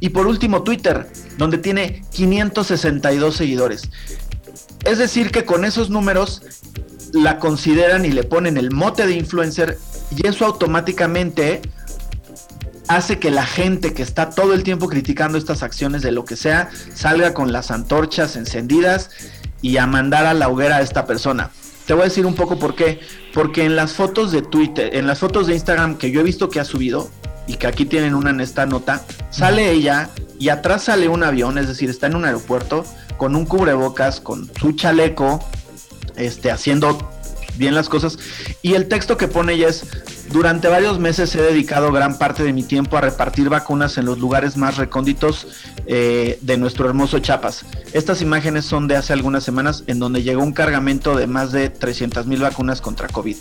Y 0.00 0.08
por 0.10 0.26
último, 0.26 0.62
Twitter, 0.62 1.06
donde 1.36 1.58
tiene 1.58 2.02
562 2.12 3.36
seguidores. 3.36 3.90
Es 4.84 4.98
decir, 4.98 5.30
que 5.30 5.44
con 5.44 5.66
esos 5.66 5.90
números 5.90 6.40
la 7.12 7.38
consideran 7.38 8.04
y 8.04 8.10
le 8.10 8.24
ponen 8.24 8.56
el 8.56 8.70
mote 8.70 9.06
de 9.06 9.14
influencer 9.14 9.78
y 10.10 10.26
eso 10.26 10.46
automáticamente 10.46 11.62
hace 12.88 13.18
que 13.18 13.30
la 13.30 13.44
gente 13.44 13.92
que 13.92 14.02
está 14.02 14.30
todo 14.30 14.54
el 14.54 14.62
tiempo 14.62 14.88
criticando 14.88 15.38
estas 15.38 15.62
acciones 15.62 16.02
de 16.02 16.12
lo 16.12 16.24
que 16.24 16.36
sea 16.36 16.70
salga 16.94 17.34
con 17.34 17.52
las 17.52 17.70
antorchas 17.70 18.36
encendidas 18.36 19.10
y 19.60 19.76
a 19.76 19.86
mandar 19.86 20.26
a 20.26 20.34
la 20.34 20.48
hoguera 20.48 20.76
a 20.76 20.82
esta 20.82 21.06
persona. 21.06 21.50
Te 21.86 21.94
voy 21.94 22.02
a 22.02 22.04
decir 22.04 22.26
un 22.26 22.34
poco 22.34 22.58
por 22.58 22.74
qué. 22.74 23.00
Porque 23.32 23.64
en 23.64 23.76
las 23.76 23.92
fotos 23.92 24.30
de 24.30 24.42
Twitter, 24.42 24.94
en 24.94 25.06
las 25.06 25.20
fotos 25.20 25.46
de 25.46 25.54
Instagram 25.54 25.96
que 25.96 26.10
yo 26.10 26.20
he 26.20 26.24
visto 26.24 26.48
que 26.48 26.60
ha 26.60 26.64
subido 26.64 27.08
y 27.46 27.54
que 27.54 27.66
aquí 27.66 27.86
tienen 27.86 28.14
una 28.14 28.30
en 28.30 28.40
esta 28.40 28.66
nota, 28.66 29.04
sale 29.30 29.70
ella 29.70 30.10
y 30.38 30.50
atrás 30.50 30.84
sale 30.84 31.08
un 31.08 31.22
avión, 31.22 31.56
es 31.56 31.66
decir, 31.66 31.88
está 31.88 32.06
en 32.06 32.16
un 32.16 32.24
aeropuerto 32.24 32.84
con 33.16 33.34
un 33.34 33.46
cubrebocas, 33.46 34.20
con 34.20 34.50
su 34.60 34.72
chaleco, 34.72 35.42
este, 36.16 36.50
haciendo 36.50 36.98
bien 37.58 37.74
las 37.74 37.88
cosas. 37.88 38.18
Y 38.62 38.74
el 38.74 38.88
texto 38.88 39.16
que 39.16 39.28
pone 39.28 39.54
ella 39.54 39.68
es, 39.68 39.84
durante 40.30 40.68
varios 40.68 40.98
meses 40.98 41.34
he 41.34 41.42
dedicado 41.42 41.92
gran 41.92 42.18
parte 42.18 42.44
de 42.44 42.52
mi 42.52 42.62
tiempo 42.62 42.96
a 42.96 43.00
repartir 43.00 43.48
vacunas 43.48 43.98
en 43.98 44.06
los 44.06 44.18
lugares 44.18 44.56
más 44.56 44.76
recónditos 44.76 45.48
eh, 45.86 46.38
de 46.40 46.56
nuestro 46.56 46.86
hermoso 46.86 47.18
Chiapas. 47.18 47.64
Estas 47.92 48.22
imágenes 48.22 48.64
son 48.64 48.88
de 48.88 48.96
hace 48.96 49.12
algunas 49.12 49.44
semanas 49.44 49.84
en 49.86 49.98
donde 49.98 50.22
llegó 50.22 50.42
un 50.42 50.52
cargamento 50.52 51.16
de 51.16 51.26
más 51.26 51.52
de 51.52 51.68
300 51.68 52.26
mil 52.26 52.40
vacunas 52.40 52.80
contra 52.80 53.08
COVID. 53.08 53.36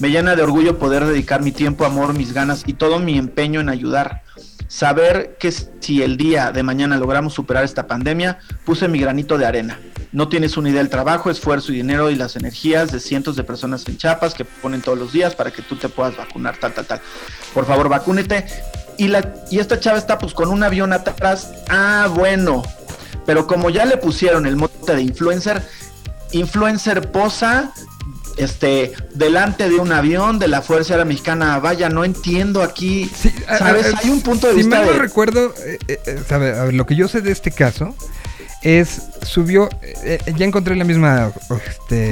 Me 0.00 0.10
llena 0.10 0.36
de 0.36 0.42
orgullo 0.42 0.78
poder 0.78 1.06
dedicar 1.06 1.42
mi 1.42 1.52
tiempo, 1.52 1.84
amor, 1.84 2.14
mis 2.14 2.32
ganas 2.32 2.64
y 2.66 2.74
todo 2.74 2.98
mi 2.98 3.18
empeño 3.18 3.60
en 3.60 3.68
ayudar. 3.68 4.22
Saber 4.68 5.36
que 5.38 5.52
si 5.52 6.02
el 6.02 6.16
día 6.16 6.50
de 6.50 6.62
mañana 6.62 6.96
logramos 6.96 7.34
superar 7.34 7.62
esta 7.62 7.86
pandemia, 7.86 8.38
puse 8.64 8.88
mi 8.88 8.98
granito 8.98 9.36
de 9.36 9.46
arena. 9.46 9.78
No 10.12 10.28
tienes 10.28 10.56
una 10.58 10.68
idea 10.68 10.80
del 10.80 10.90
trabajo, 10.90 11.30
esfuerzo 11.30 11.72
y 11.72 11.76
dinero 11.76 12.10
y 12.10 12.16
las 12.16 12.36
energías 12.36 12.92
de 12.92 13.00
cientos 13.00 13.34
de 13.34 13.44
personas 13.44 13.88
en 13.88 13.96
Chiapas 13.96 14.34
que 14.34 14.44
ponen 14.44 14.82
todos 14.82 14.98
los 14.98 15.12
días 15.12 15.34
para 15.34 15.50
que 15.50 15.62
tú 15.62 15.76
te 15.76 15.88
puedas 15.88 16.16
vacunar, 16.16 16.56
tal, 16.58 16.74
tal, 16.74 16.84
tal. 16.84 17.00
Por 17.54 17.64
favor, 17.66 17.88
vacúnete. 17.88 18.44
Y, 18.98 19.08
la, 19.08 19.34
y 19.50 19.58
esta 19.58 19.80
chava 19.80 19.96
está 19.96 20.18
pues 20.18 20.34
con 20.34 20.50
un 20.50 20.62
avión 20.62 20.92
atrás. 20.92 21.50
Ah, 21.70 22.08
bueno. 22.14 22.62
Pero 23.24 23.46
como 23.46 23.70
ya 23.70 23.86
le 23.86 23.96
pusieron 23.96 24.46
el 24.46 24.56
mote 24.56 24.94
de 24.94 25.00
influencer, 25.02 25.62
influencer 26.32 27.10
posa 27.10 27.72
este 28.36 28.92
delante 29.14 29.68
de 29.68 29.76
un 29.76 29.92
avión 29.92 30.38
de 30.38 30.48
la 30.48 30.60
Fuerza 30.62 30.92
Aérea 30.94 31.04
Mexicana. 31.04 31.58
Vaya, 31.58 31.88
no 31.88 32.04
entiendo 32.04 32.62
aquí. 32.62 33.10
Sí, 33.14 33.32
¿Sabes? 33.58 33.94
a- 33.94 33.98
Hay 33.98 34.10
un 34.10 34.20
punto 34.22 34.46
de 34.48 34.54
si 34.54 34.58
vista 34.60 34.76
mal 34.76 34.86
no 34.86 34.92
de- 34.92 34.98
recuerdo, 34.98 35.54
eh, 35.66 35.78
eh, 35.88 36.00
eh, 36.06 36.22
sabe, 36.28 36.58
a 36.58 36.64
ver, 36.64 36.74
lo 36.74 36.84
que 36.86 36.96
yo 36.96 37.08
sé 37.08 37.20
de 37.22 37.32
este 37.32 37.50
caso 37.50 37.94
es 38.62 39.02
subió, 39.22 39.68
eh, 39.82 40.18
eh, 40.26 40.34
ya 40.36 40.44
encontré 40.46 40.74
la 40.76 40.84
misma, 40.84 41.32
este, 41.68 42.10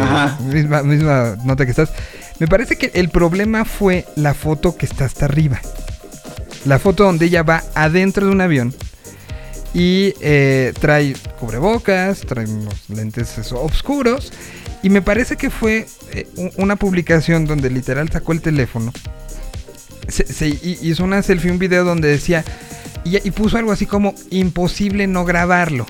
misma, 0.52 0.82
misma 0.82 1.36
nota 1.44 1.64
que 1.64 1.70
estás. 1.70 1.90
Me 2.38 2.46
parece 2.48 2.76
que 2.76 2.90
el 2.94 3.08
problema 3.10 3.64
fue 3.64 4.06
la 4.16 4.34
foto 4.34 4.76
que 4.76 4.86
está 4.86 5.04
hasta 5.04 5.26
arriba. 5.26 5.60
La 6.64 6.78
foto 6.78 7.04
donde 7.04 7.26
ella 7.26 7.42
va 7.42 7.62
adentro 7.74 8.26
de 8.26 8.32
un 8.32 8.40
avión 8.40 8.74
y 9.72 10.14
eh, 10.20 10.72
trae 10.80 11.14
cubrebocas, 11.38 12.20
trae 12.20 12.46
unos 12.46 12.88
lentes 12.88 13.38
eso, 13.38 13.62
oscuros. 13.62 14.32
Y 14.82 14.88
me 14.88 15.02
parece 15.02 15.36
que 15.36 15.50
fue 15.50 15.86
eh, 16.12 16.26
una 16.56 16.76
publicación 16.76 17.44
donde 17.44 17.68
literal 17.70 18.10
sacó 18.10 18.32
el 18.32 18.40
teléfono. 18.40 18.92
Se, 20.08 20.26
se 20.26 20.48
hi- 20.48 20.78
hizo 20.82 21.04
una 21.04 21.22
selfie, 21.22 21.50
un 21.50 21.58
video 21.58 21.84
donde 21.84 22.08
decía. 22.08 22.44
Y, 23.04 23.16
y 23.26 23.30
puso 23.30 23.58
algo 23.58 23.72
así 23.72 23.86
como 23.86 24.14
imposible 24.30 25.06
no 25.06 25.24
grabarlo. 25.24 25.86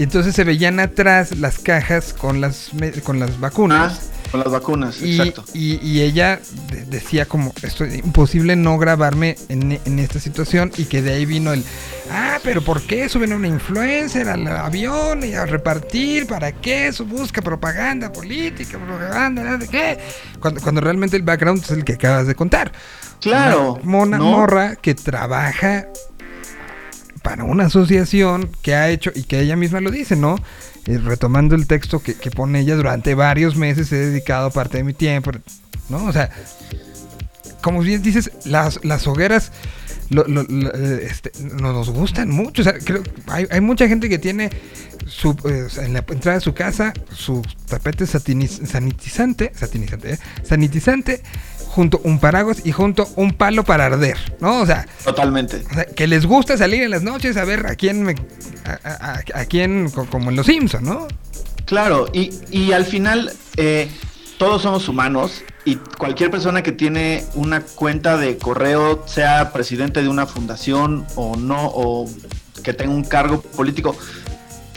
Y 0.00 0.04
entonces 0.04 0.34
se 0.34 0.44
veían 0.44 0.80
atrás 0.80 1.36
las 1.36 1.58
cajas 1.58 2.14
con 2.14 2.40
las, 2.40 2.70
con 3.04 3.20
las 3.20 3.32
Ah, 3.32 3.36
vacunas. 3.38 4.00
con 4.30 4.40
las 4.40 4.50
vacunas, 4.50 5.02
Y, 5.02 5.10
exacto. 5.20 5.44
y- 5.52 5.78
y 5.86 6.00
ella 6.00 6.40
de- 6.70 6.86
decía 6.86 7.26
como, 7.26 7.52
esto 7.60 7.84
es 7.84 7.96
imposible 7.98 8.56
no 8.56 8.78
grabarme 8.78 9.36
en, 9.50 9.78
en 9.84 9.98
esta 9.98 10.18
situación 10.18 10.72
y 10.78 10.86
que 10.86 11.02
de 11.02 11.12
ahí 11.12 11.26
vino 11.26 11.52
el, 11.52 11.62
ah, 12.10 12.38
pero 12.42 12.62
¿por 12.62 12.80
qué 12.80 13.10
suben 13.10 13.32
a 13.34 13.36
una 13.36 13.48
influencer 13.48 14.26
al 14.30 14.46
avión 14.46 15.22
y 15.22 15.34
a 15.34 15.44
repartir? 15.44 16.26
¿Para 16.26 16.50
qué? 16.52 16.86
Eso 16.86 17.04
busca 17.04 17.42
propaganda 17.42 18.10
política, 18.10 18.78
propaganda, 18.78 19.60
sé 19.60 19.68
qué. 19.68 19.98
Cuando, 20.40 20.62
cuando 20.62 20.80
realmente 20.80 21.16
el 21.18 21.22
background 21.24 21.62
es 21.62 21.70
el 21.72 21.84
que 21.84 21.92
acabas 21.92 22.26
de 22.26 22.34
contar. 22.34 22.72
Claro. 23.20 23.74
Una 23.74 23.84
mona 23.84 24.16
¿no? 24.16 24.24
morra 24.30 24.76
que 24.76 24.94
trabaja 24.94 25.88
para 27.22 27.44
una 27.44 27.66
asociación 27.66 28.50
que 28.62 28.74
ha 28.74 28.88
hecho, 28.90 29.10
y 29.14 29.24
que 29.24 29.40
ella 29.40 29.56
misma 29.56 29.80
lo 29.80 29.90
dice, 29.90 30.16
¿no? 30.16 30.36
Eh, 30.86 30.98
retomando 30.98 31.54
el 31.54 31.66
texto 31.66 32.00
que, 32.02 32.14
que 32.14 32.30
pone 32.30 32.60
ella, 32.60 32.76
durante 32.76 33.14
varios 33.14 33.56
meses 33.56 33.92
he 33.92 33.96
dedicado 33.96 34.50
parte 34.50 34.78
de 34.78 34.84
mi 34.84 34.94
tiempo, 34.94 35.30
¿no? 35.88 36.04
O 36.06 36.12
sea, 36.12 36.30
como 37.62 37.80
bien 37.80 38.02
dices, 38.02 38.30
las, 38.46 38.82
las 38.84 39.06
hogueras 39.06 39.52
lo- 40.08 40.24
lo- 40.26 40.44
lo- 40.44 40.74
eh, 40.74 41.06
este, 41.10 41.30
nos 41.60 41.90
gustan 41.90 42.30
mucho. 42.30 42.62
O 42.62 42.64
sea, 42.64 42.74
creo 42.78 43.02
hay, 43.26 43.46
hay 43.50 43.60
mucha 43.60 43.86
gente 43.86 44.08
que 44.08 44.18
tiene 44.18 44.50
su, 45.06 45.30
eh, 45.44 45.68
en 45.84 45.92
la 45.92 45.98
entrada 46.08 46.38
de 46.38 46.44
su 46.44 46.54
casa 46.54 46.92
su 47.14 47.42
tapete 47.68 48.06
satiniz- 48.06 48.66
sanitizante, 48.66 49.52
satinizante, 49.54 50.14
¿eh? 50.14 50.18
sanitizante, 50.42 51.22
junto 51.70 52.00
un 52.04 52.18
paraguas 52.18 52.62
y 52.64 52.72
junto 52.72 53.08
un 53.16 53.32
palo 53.32 53.62
para 53.64 53.86
arder, 53.86 54.16
¿no? 54.40 54.60
O 54.60 54.66
sea, 54.66 54.86
Totalmente. 55.04 55.62
o 55.70 55.74
sea, 55.74 55.84
que 55.84 56.06
les 56.06 56.26
gusta 56.26 56.56
salir 56.58 56.82
en 56.82 56.90
las 56.90 57.02
noches 57.02 57.36
a 57.36 57.44
ver 57.44 57.66
a 57.66 57.76
quién 57.76 58.02
me, 58.02 58.14
a, 58.64 58.78
a- 58.88 59.12
a- 59.14 59.40
a 59.40 59.44
quién, 59.46 59.88
co- 59.90 60.06
como 60.06 60.30
en 60.30 60.36
los 60.36 60.46
Simpson, 60.46 60.84
¿no? 60.84 61.06
Claro, 61.66 62.08
y, 62.12 62.32
y 62.50 62.72
al 62.72 62.84
final 62.84 63.32
eh, 63.56 63.88
todos 64.38 64.62
somos 64.62 64.88
humanos 64.88 65.42
y 65.64 65.76
cualquier 65.76 66.30
persona 66.30 66.62
que 66.62 66.72
tiene 66.72 67.24
una 67.34 67.60
cuenta 67.60 68.16
de 68.16 68.36
correo, 68.38 69.04
sea 69.06 69.52
presidente 69.52 70.02
de 70.02 70.08
una 70.08 70.26
fundación 70.26 71.06
o 71.14 71.36
no, 71.36 71.66
o 71.66 72.10
que 72.64 72.72
tenga 72.74 72.92
un 72.92 73.04
cargo 73.04 73.40
político, 73.42 73.96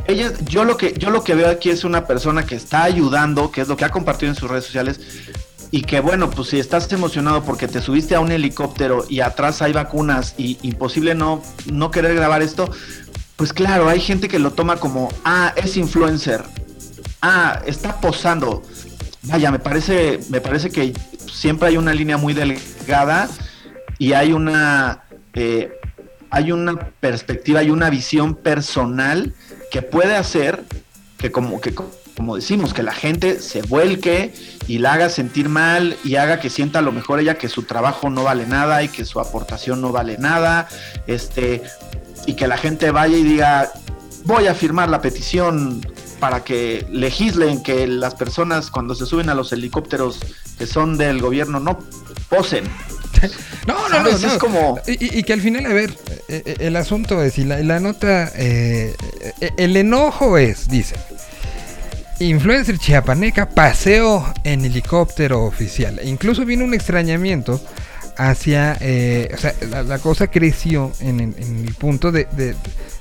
ella, 0.06 0.32
yo 0.48 0.66
lo 0.66 0.76
que 0.78 0.94
yo 0.98 1.10
lo 1.10 1.24
que 1.24 1.34
veo 1.34 1.50
aquí 1.50 1.70
es 1.70 1.84
una 1.86 2.06
persona 2.06 2.46
que 2.46 2.56
está 2.56 2.84
ayudando, 2.84 3.50
que 3.52 3.62
es 3.62 3.68
lo 3.70 3.78
que 3.78 3.86
ha 3.86 3.90
compartido 3.90 4.30
en 4.32 4.36
sus 4.36 4.50
redes 4.50 4.66
sociales 4.66 5.00
y 5.74 5.82
que 5.82 6.02
bueno, 6.02 6.30
pues 6.30 6.50
si 6.50 6.60
estás 6.60 6.94
emocionado 6.94 7.44
porque 7.44 7.68
te 7.68 7.82
subiste 7.82 8.14
a 8.14 8.20
un 8.20 8.32
helicóptero 8.32 9.06
y 9.10 9.22
atrás 9.22 9.60
hay 9.64 9.74
vacunas 9.74 10.36
y 10.38 10.60
imposible 10.62 11.16
no 11.16 11.42
no 11.66 11.90
querer 11.90 12.14
grabar 12.14 12.44
esto, 12.44 12.70
pues 13.38 13.54
claro, 13.54 13.90
hay 13.90 14.00
gente 14.00 14.28
que 14.28 14.38
lo 14.38 14.52
toma 14.52 14.76
como, 14.78 15.10
ah, 15.26 15.52
es 15.56 15.76
influencer, 15.76 16.44
ah, 17.24 17.60
está 17.66 18.00
posando. 18.00 18.62
Vaya, 19.24 19.50
me 19.50 19.58
parece, 19.58 20.20
me 20.30 20.42
parece 20.42 20.70
que 20.70 20.94
siempre 21.18 21.70
hay 21.70 21.78
una 21.78 21.96
línea 21.96 22.18
muy 22.18 22.36
delgada 22.36 23.28
y 23.98 24.14
hay 24.14 24.32
una, 24.32 25.06
eh, 25.34 25.74
hay 26.30 26.52
una 26.52 26.92
perspectiva 27.00 27.64
y 27.64 27.72
una 27.72 27.90
visión 27.90 28.36
personal 28.36 29.34
que 29.72 29.82
puede 29.82 30.16
hacer 30.16 30.66
que 31.18 31.32
como 31.32 31.60
que 31.62 31.74
como 32.16 32.36
decimos 32.36 32.74
que 32.74 32.84
la 32.84 32.94
gente 32.94 33.40
se 33.40 33.62
vuelque 33.64 34.34
y 34.68 34.78
la 34.78 34.94
haga 34.94 35.10
sentir 35.10 35.50
mal 35.50 35.98
y 36.04 36.16
haga 36.16 36.40
que 36.40 36.50
sienta 36.50 36.80
a 36.80 36.82
lo 36.82 36.92
mejor 36.92 37.20
ella 37.20 37.38
que 37.38 37.50
su 37.50 37.64
trabajo 37.64 38.10
no 38.10 38.24
vale 38.24 38.46
nada 38.46 38.84
y 38.84 38.88
que 38.90 39.04
su 39.06 39.20
aportación 39.20 39.82
no 39.82 39.92
vale 39.92 40.18
nada, 40.18 40.68
este 41.08 41.64
y 42.26 42.34
que 42.36 42.48
la 42.48 42.58
gente 42.58 42.92
vaya 42.92 43.18
y 43.18 43.24
diga 43.24 43.72
voy 44.26 44.48
a 44.48 44.54
firmar 44.54 44.90
la 44.90 45.02
petición 45.02 45.82
para 46.20 46.44
que 46.46 46.86
legislen 46.90 47.62
que 47.64 47.86
las 47.88 48.16
personas 48.16 48.72
cuando 48.72 48.96
se 48.96 49.06
suben 49.06 49.28
a 49.30 49.34
los 49.36 49.52
helicópteros 49.52 50.20
que 50.58 50.66
son 50.68 50.98
del 50.98 51.20
gobierno 51.22 51.60
no 51.60 51.80
posen. 52.30 52.66
No, 53.68 53.88
no, 53.88 54.04
no. 54.04 54.10
Es 54.10 54.26
como- 54.38 54.78
Y, 54.86 55.24
que 55.24 55.32
al 55.32 55.40
final, 55.40 55.66
a 55.66 55.70
ver, 55.74 55.92
eh, 56.28 56.44
eh, 56.46 56.56
el 56.60 56.76
asunto 56.76 57.22
es, 57.24 57.38
y 57.38 57.46
la, 57.46 57.60
la 57.64 57.80
nota, 57.80 58.30
eh, 58.36 58.94
eh, 59.40 59.52
el 59.56 59.78
enojo 59.78 60.38
es, 60.38 60.68
dice, 60.68 60.96
influencer 62.28 62.78
chiapaneca, 62.78 63.50
paseo 63.50 64.26
en 64.44 64.66
helicóptero 64.66 65.44
oficial. 65.44 66.00
Incluso 66.04 66.46
viene 66.46 66.64
un 66.64 66.74
extrañamiento 66.74 67.62
hacia, 68.18 68.78
eh, 68.80 69.32
o 69.34 69.38
sea, 69.38 69.54
la, 69.84 69.98
cosa 70.00 70.28
creció 70.28 70.92
en, 71.00 71.20
el- 71.20 71.36
en 71.38 71.66
el 71.68 71.74
punto 71.74 72.12
de, 72.12 72.26
de- 72.38 72.56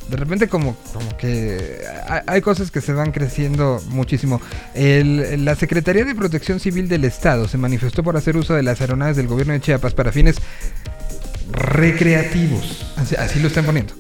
de 0.09 0.17
repente 0.17 0.49
como, 0.49 0.75
como 0.93 1.17
que 1.17 1.81
hay, 2.27 2.41
cosas 2.41 2.71
que 2.71 2.81
se 2.81 2.93
van 2.93 3.13
creciendo 3.13 3.81
muchísimo. 3.89 4.41
El- 4.75 5.45
la 5.45 5.55
Secretaría 5.55 6.05
de 6.05 6.15
Protección 6.15 6.61
Civil 6.61 6.89
del 6.89 7.05
Estado 7.05 7.47
se 7.49 7.59
manifestó 7.59 8.03
por 8.03 8.17
hacer 8.17 8.37
uso 8.37 8.55
de 8.55 8.63
las 8.63 8.81
aeronaves 8.81 9.17
del 9.17 9.29
gobierno 9.29 9.53
de 9.53 9.61
Chiapas 9.61 9.95
para 9.95 10.11
fines 10.13 10.37
recreativos. 11.53 12.87
Así 13.19 13.39
lo 13.41 13.49
están 13.49 13.65
poniendo. 13.67 13.95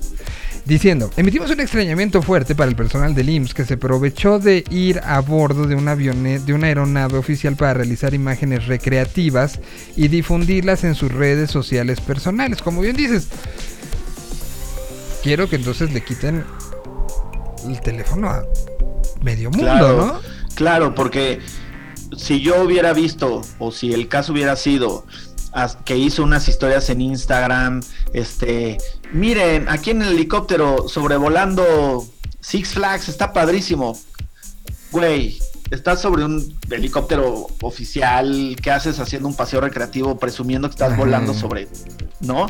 Diciendo, 0.64 1.10
emitimos 1.16 1.50
un 1.50 1.58
extrañamiento 1.60 2.22
fuerte 2.22 2.54
para 2.54 2.70
el 2.70 2.76
personal 2.76 3.14
del 3.16 3.28
IMSS 3.28 3.52
que 3.54 3.64
se 3.64 3.74
aprovechó 3.74 4.38
de 4.38 4.62
ir 4.70 5.00
a 5.04 5.18
bordo 5.20 5.66
de, 5.66 5.74
un 5.74 5.86
avione- 5.88 6.38
de 6.38 6.52
una 6.54 6.68
aeronave 6.68 7.18
oficial 7.18 7.56
para 7.56 7.74
realizar 7.74 8.14
imágenes 8.14 8.66
recreativas 8.66 9.58
y 9.96 10.06
difundirlas 10.06 10.84
en 10.84 10.94
sus 10.94 11.10
redes 11.10 11.50
sociales 11.50 12.00
personales. 12.00 12.62
Como 12.62 12.80
bien 12.80 12.94
dices, 12.94 13.26
quiero 15.24 15.48
que 15.48 15.56
entonces 15.56 15.92
le 15.92 16.02
quiten 16.04 16.44
el 17.68 17.80
teléfono 17.80 18.28
a 18.30 18.44
medio 19.20 19.50
mundo, 19.50 19.64
Claro, 19.66 19.96
¿no? 19.96 20.20
claro, 20.54 20.94
porque 20.94 21.40
si 22.16 22.40
yo 22.40 22.62
hubiera 22.62 22.92
visto, 22.92 23.42
o 23.58 23.72
si 23.72 23.92
el 23.92 24.06
caso 24.06 24.32
hubiera 24.32 24.54
sido 24.54 25.06
que 25.84 25.96
hizo 25.98 26.22
unas 26.22 26.48
historias 26.48 26.88
en 26.88 27.00
Instagram, 27.00 27.82
este, 28.14 28.78
miren, 29.12 29.68
aquí 29.68 29.90
en 29.90 30.02
el 30.02 30.14
helicóptero 30.14 30.88
sobrevolando 30.88 32.06
Six 32.40 32.74
Flags, 32.74 33.08
está 33.08 33.32
padrísimo. 33.32 33.98
Güey, 34.90 35.38
estás 35.70 36.00
sobre 36.00 36.24
un 36.24 36.58
helicóptero 36.70 37.46
oficial, 37.62 38.56
¿qué 38.62 38.70
haces 38.70 38.98
haciendo 38.98 39.28
un 39.28 39.36
paseo 39.36 39.60
recreativo 39.60 40.18
presumiendo 40.18 40.68
que 40.68 40.72
estás 40.72 40.92
Ajá. 40.92 40.98
volando 40.98 41.34
sobre, 41.34 41.68
¿no? 42.20 42.46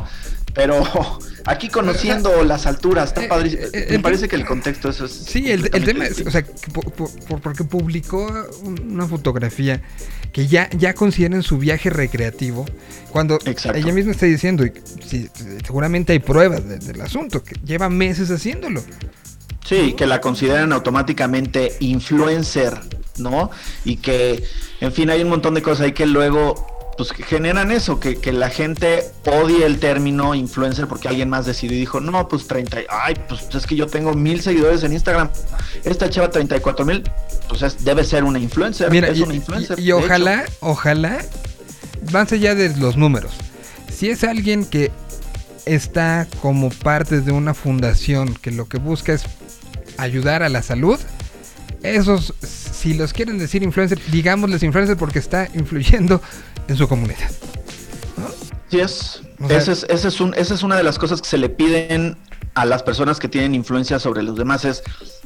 Pero 0.53 0.83
aquí 1.45 1.69
conociendo 1.69 2.43
las 2.43 2.65
alturas, 2.67 3.09
Eh, 3.09 3.13
está 3.15 3.27
padrísimo. 3.27 3.63
eh, 3.63 3.69
eh, 3.73 3.87
Me 3.91 3.99
parece 3.99 4.27
que 4.27 4.35
el 4.35 4.45
contexto 4.45 4.89
eso 4.89 5.05
es 5.05 5.11
Sí, 5.11 5.49
el, 5.51 5.69
el 5.73 5.83
tema 5.83 6.05
es, 6.05 6.21
o 6.25 6.29
sea, 6.31 6.43
por- 6.73 7.41
porque 7.41 7.63
publicó 7.63 8.25
un- 8.61 8.91
una 8.93 9.07
fotografía 9.07 9.81
que 10.31 10.47
ya, 10.47 10.69
ya 10.71 10.93
consideren 10.95 11.43
su 11.43 11.57
viaje 11.59 11.89
recreativo, 11.91 12.65
cuando 13.11 13.37
Exacto. 13.45 13.77
ella 13.77 13.93
misma 13.93 14.11
está 14.13 14.25
diciendo, 14.25 14.65
y 14.65 14.71
sí, 15.07 15.29
seguramente 15.65 16.13
hay 16.13 16.19
pruebas 16.19 16.67
de- 16.67 16.79
del 16.79 17.01
asunto, 17.01 17.43
que 17.43 17.55
lleva 17.65 17.89
meses 17.89 18.31
haciéndolo. 18.31 18.83
Sí, 19.65 19.93
que 19.93 20.05
la 20.07 20.19
consideran 20.21 20.73
automáticamente 20.73 21.73
influencer, 21.79 22.79
¿no? 23.17 23.49
Y 23.85 23.97
que, 23.97 24.43
en 24.81 24.91
fin, 24.91 25.09
hay 25.09 25.21
un 25.21 25.29
montón 25.29 25.53
de 25.53 25.61
cosas 25.61 25.85
ahí 25.85 25.91
que 25.93 26.05
luego, 26.05 26.72
pues, 26.97 27.11
que 27.11 27.23
generan 27.23 27.71
eso, 27.71 27.99
que, 27.99 28.17
que 28.17 28.31
la 28.31 28.49
gente 28.49 29.03
odie 29.25 29.65
el 29.65 29.79
término 29.79 30.35
influencer 30.35 30.87
porque 30.87 31.07
alguien 31.07 31.29
más 31.29 31.45
decidió 31.45 31.75
y 31.75 31.79
dijo, 31.79 31.99
no, 31.99 32.27
pues 32.27 32.47
30, 32.47 32.81
y- 32.81 32.85
ay, 32.89 33.15
pues 33.27 33.41
es 33.53 33.65
que 33.65 33.75
yo 33.75 33.87
tengo 33.87 34.13
mil 34.13 34.41
seguidores 34.41 34.83
en 34.83 34.93
Instagram, 34.93 35.29
esta 35.83 36.09
chava 36.09 36.29
34 36.29 36.85
mil, 36.85 37.03
pues 37.49 37.61
es- 37.63 37.83
debe 37.83 38.03
ser 38.03 38.23
una 38.23 38.39
influencer, 38.39 38.91
Mira, 38.91 39.07
es 39.09 39.17
y, 39.17 39.23
una 39.23 39.35
influencer. 39.35 39.79
y- 39.79 39.91
ojalá, 39.91 40.45
ojalá, 40.59 41.23
más 42.11 42.31
allá 42.31 42.53
de 42.55 42.75
los 42.77 42.95
números, 42.97 43.31
si 43.91 44.09
es 44.09 44.23
alguien 44.23 44.65
que 44.65 44.91
está 45.65 46.27
como 46.41 46.69
parte 46.69 47.21
de 47.21 47.31
una 47.31 47.53
fundación 47.53 48.33
que 48.35 48.51
lo 48.51 48.67
que 48.67 48.77
busca 48.77 49.13
es 49.13 49.23
ayudar 49.97 50.43
a 50.43 50.49
la 50.49 50.61
salud, 50.61 50.99
esos, 51.83 52.33
si 52.41 52.93
los 52.93 53.13
quieren 53.13 53.37
decir 53.37 53.61
influencer, 53.63 53.99
digámosles 54.11 54.63
influencer 54.63 54.97
porque 54.97 55.19
está 55.19 55.49
influyendo 55.53 56.21
en 56.67 56.77
su 56.77 56.87
comunidad. 56.87 57.29
Sí 58.69 58.79
es. 58.79 59.21
O 59.39 59.47
sea- 59.47 59.57
ese 59.57 59.71
es, 59.73 59.85
ese 59.89 60.07
es 60.07 60.21
un, 60.21 60.33
esa 60.35 60.53
es 60.55 60.63
una 60.63 60.75
de 60.75 60.83
las 60.83 60.97
cosas 60.97 61.21
que 61.21 61.27
se 61.27 61.37
le 61.37 61.49
piden 61.49 62.17
a 62.55 62.65
las 62.65 62.83
personas 62.83 63.19
que 63.19 63.27
tienen 63.27 63.53
influencia 63.55 63.99
sobre 63.99 64.23
los 64.23 64.35
demás. 64.37 64.65
Es, 64.65 64.83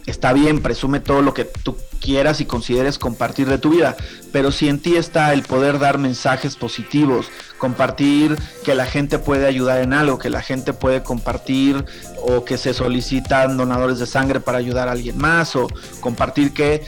está 0.07 0.33
bien, 0.33 0.61
presume 0.61 0.99
todo 0.99 1.21
lo 1.21 1.33
que 1.33 1.45
tú 1.45 1.77
quieras 1.99 2.41
y 2.41 2.45
consideres 2.45 2.97
compartir 2.97 3.47
de 3.47 3.57
tu 3.57 3.71
vida, 3.71 3.95
pero 4.31 4.51
si 4.51 4.69
en 4.69 4.79
ti 4.79 4.95
está 4.95 5.33
el 5.33 5.43
poder 5.43 5.77
dar 5.79 5.97
mensajes 5.97 6.55
positivos, 6.55 7.27
compartir 7.57 8.37
que 8.63 8.75
la 8.75 8.85
gente 8.85 9.19
puede 9.19 9.45
ayudar 9.45 9.81
en 9.81 9.93
algo, 9.93 10.17
que 10.17 10.29
la 10.29 10.41
gente 10.41 10.73
puede 10.73 11.03
compartir 11.03 11.85
o 12.21 12.45
que 12.45 12.57
se 12.57 12.73
solicitan 12.73 13.57
donadores 13.57 13.99
de 13.99 14.07
sangre 14.07 14.39
para 14.39 14.57
ayudar 14.57 14.87
a 14.87 14.93
alguien 14.93 15.17
más, 15.17 15.55
o 15.55 15.67
compartir 15.99 16.53
que, 16.53 16.83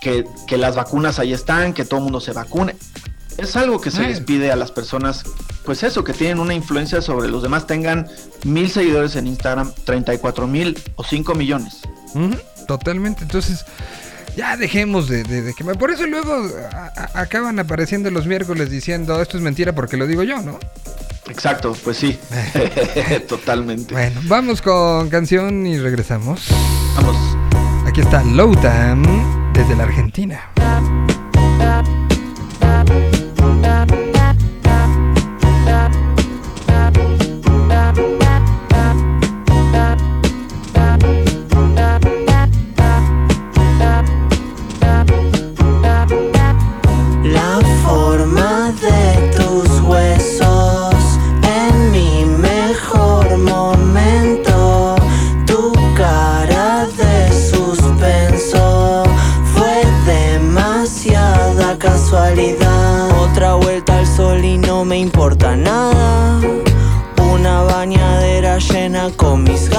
que, 0.00 0.24
que 0.46 0.56
las 0.56 0.74
vacunas 0.74 1.18
ahí 1.18 1.32
están, 1.32 1.74
que 1.74 1.84
todo 1.84 1.98
el 1.98 2.04
mundo 2.04 2.20
se 2.20 2.32
vacune. 2.32 2.76
Es 3.36 3.54
algo 3.54 3.82
que 3.82 3.90
se 3.90 4.02
les 4.02 4.20
pide 4.20 4.50
a 4.50 4.56
las 4.56 4.72
personas, 4.72 5.24
pues 5.66 5.82
eso, 5.82 6.04
que 6.04 6.14
tienen 6.14 6.38
una 6.38 6.54
influencia 6.54 7.02
sobre 7.02 7.28
los 7.28 7.42
demás, 7.42 7.66
tengan 7.66 8.08
mil 8.44 8.70
seguidores 8.70 9.14
en 9.16 9.26
Instagram, 9.26 9.74
34 9.84 10.46
mil 10.46 10.78
o 10.94 11.04
5 11.04 11.34
millones. 11.34 11.82
Totalmente. 12.66 13.22
Entonces, 13.22 13.64
ya 14.36 14.56
dejemos 14.56 15.08
de, 15.08 15.22
de, 15.22 15.42
de 15.42 15.54
que... 15.54 15.64
Por 15.64 15.90
eso 15.90 16.06
luego 16.06 16.32
a- 16.72 16.92
a- 16.96 17.20
acaban 17.20 17.58
apareciendo 17.58 18.10
los 18.10 18.26
miércoles 18.26 18.70
diciendo 18.70 19.20
esto 19.22 19.36
es 19.36 19.42
mentira 19.42 19.72
porque 19.72 19.96
lo 19.96 20.06
digo 20.06 20.22
yo, 20.22 20.40
¿no? 20.42 20.58
Exacto, 21.28 21.76
pues 21.84 21.96
sí, 21.96 22.18
totalmente. 23.28 23.94
Bueno, 23.94 24.20
vamos 24.24 24.62
con 24.62 25.08
canción 25.10 25.66
y 25.66 25.78
regresamos. 25.78 26.46
Vamos. 26.96 27.16
Aquí 27.86 28.00
está 28.00 28.22
Lowtam 28.24 29.02
desde 29.52 29.74
la 29.76 29.84
Argentina. 29.84 30.40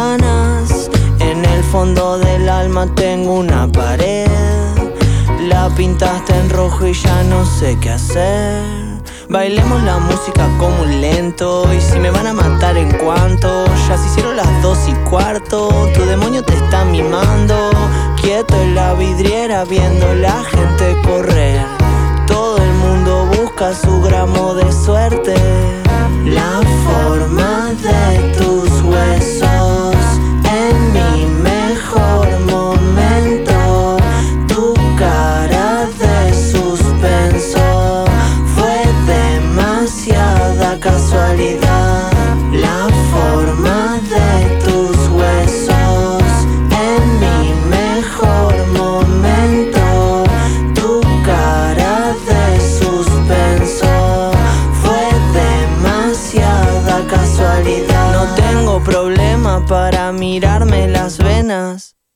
En 0.08 1.44
el 1.44 1.64
fondo 1.66 2.18
del 2.18 2.48
alma 2.48 2.88
tengo 2.96 3.34
una 3.34 3.70
pared. 3.70 4.26
La 5.50 5.70
pintaste 5.76 6.34
en 6.34 6.50
rojo 6.50 6.88
y 6.88 6.94
ya 6.94 7.24
no 7.24 7.46
sé 7.46 7.78
qué 7.82 7.90
hacer. 7.90 8.64
Bailemos 9.28 9.84
la 9.84 9.98
música 9.98 10.48
como 10.58 10.84
un 10.84 11.02
lento. 11.02 11.66
Y 11.74 11.82
si 11.82 12.00
me 12.00 12.10
van 12.10 12.26
a 12.26 12.34
matar 12.34 12.78
en 12.78 12.90
cuanto, 13.00 13.66
ya 13.90 13.98
se 13.98 14.08
hicieron 14.08 14.38
las 14.38 14.62
dos 14.62 14.78
y 14.88 14.94
cuarto. 15.10 15.90
Tu 15.94 16.06
demonio 16.06 16.42
te 16.42 16.54
está 16.54 16.86
mimando. 16.86 17.70
Quieto 18.22 18.56
en 18.62 18.76
la 18.76 18.94
vidriera 18.94 19.66
viendo 19.66 20.16
la 20.16 20.42
gente 20.46 20.96
correr. 21.04 21.66
Todo 22.28 22.58
el 22.58 22.74
mundo 22.76 23.26
busca 23.38 23.74
su 23.74 24.02
gramo 24.04 24.54
de 24.54 24.72
suerte. 24.72 25.36
La 26.24 26.62
forma 26.86 27.72
de 27.84 28.38
tus 28.38 28.47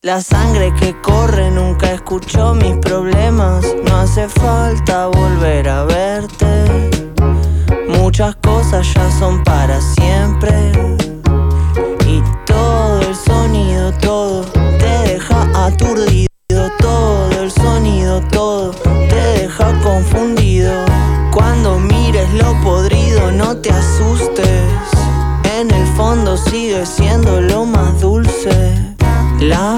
La 0.03 0.19
sangre 0.19 0.73
que 0.79 0.99
corre 0.99 1.51
nunca 1.51 1.91
escuchó 1.91 2.55
mis 2.55 2.75
problemas. 2.77 3.63
No 3.85 3.97
hace 3.97 4.27
falta 4.27 5.05
volver 5.05 5.69
a 5.69 5.83
verte. 5.83 6.89
Muchas 7.87 8.35
cosas 8.37 8.91
ya 8.95 9.11
son 9.19 9.43
para 9.43 9.79
siempre. 9.79 10.71
Y 12.07 12.23
todo 12.47 12.99
el 13.01 13.15
sonido, 13.15 13.91
todo 14.01 14.41
te 14.79 15.13
deja 15.13 15.67
aturdido. 15.67 16.27
Todo 16.79 17.29
el 17.39 17.51
sonido, 17.51 18.21
todo 18.31 18.71
te 19.07 19.41
deja 19.41 19.79
confundido. 19.83 20.73
Cuando 21.31 21.77
mires 21.77 22.27
lo 22.33 22.59
podrido, 22.63 23.31
no 23.31 23.55
te 23.55 23.69
asustes. 23.69 24.73
En 25.59 25.69
el 25.69 25.85
fondo 25.95 26.37
sigue 26.37 26.87
siendo 26.87 27.39
lo 27.39 27.65
más 27.65 28.01
dulce. 28.01 28.95
La 29.39 29.75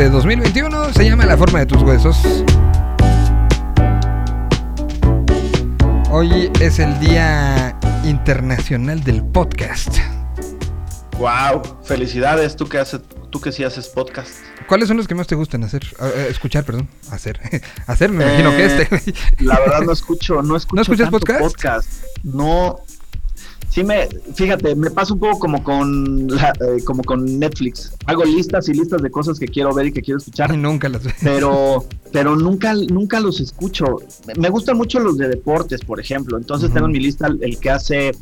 este 0.00 0.12
2021 0.12 0.94
se 0.94 1.04
llama 1.04 1.26
La 1.26 1.36
forma 1.36 1.58
de 1.58 1.66
tus 1.66 1.82
huesos. 1.82 2.16
Hoy 6.10 6.50
es 6.58 6.78
el 6.78 6.98
Día 7.00 7.78
Internacional 8.04 9.04
del 9.04 9.22
Podcast. 9.22 9.98
Wow, 11.18 11.60
felicidades, 11.84 12.56
tú 12.56 12.66
que 12.66 12.78
haces, 12.78 13.02
tú 13.28 13.42
que 13.42 13.52
sí 13.52 13.62
haces 13.62 13.88
podcast. 13.88 14.36
¿Cuáles 14.66 14.88
son 14.88 14.96
los 14.96 15.06
que 15.06 15.14
más 15.14 15.26
te 15.26 15.34
gustan 15.34 15.64
hacer? 15.64 15.82
Escuchar, 16.30 16.64
perdón. 16.64 16.88
Hacer. 17.10 17.38
hacer, 17.86 18.10
me 18.10 18.24
imagino 18.24 18.52
que 18.52 18.64
Eh, 18.64 18.88
este. 18.88 19.44
La 19.44 19.60
verdad 19.60 19.82
no 19.82 19.92
escucho, 19.92 20.40
no 20.40 20.56
escucho 20.56 20.80
escuchas 20.80 21.10
tanto 21.10 21.26
podcast? 21.40 22.04
No. 22.22 22.78
Sí 23.70 23.84
me, 23.84 24.08
fíjate, 24.34 24.74
me 24.74 24.90
pasa 24.90 25.14
un 25.14 25.20
poco 25.20 25.38
como 25.38 25.62
con 25.62 26.26
la- 26.26 26.52
eh, 26.60 26.82
como 26.84 27.04
con 27.04 27.38
Netflix. 27.38 27.92
Hago 28.06 28.24
listas 28.24 28.68
y 28.68 28.74
listas 28.74 29.00
de 29.00 29.10
cosas 29.12 29.38
que 29.38 29.46
quiero 29.46 29.72
ver 29.72 29.86
y 29.86 29.92
que 29.92 30.02
quiero 30.02 30.18
escuchar, 30.18 30.50
Ay, 30.50 30.56
nunca 30.56 30.88
las 30.88 31.02
pero 31.22 31.84
pero 32.12 32.34
nunca 32.34 32.74
nunca 32.74 33.20
los 33.20 33.40
escucho. 33.40 33.84
Me- 34.36 34.48
gustan 34.48 34.76
mucho 34.76 34.98
los 34.98 35.16
de 35.18 35.28
deportes, 35.28 35.82
por 35.82 36.00
ejemplo. 36.00 36.36
Entonces 36.36 36.72
tengo 36.72 36.86
en 36.86 36.92
mi 36.92 36.98
lista 36.98 37.28
el- 37.28 37.58
que 37.60 37.70
hace 37.70 38.12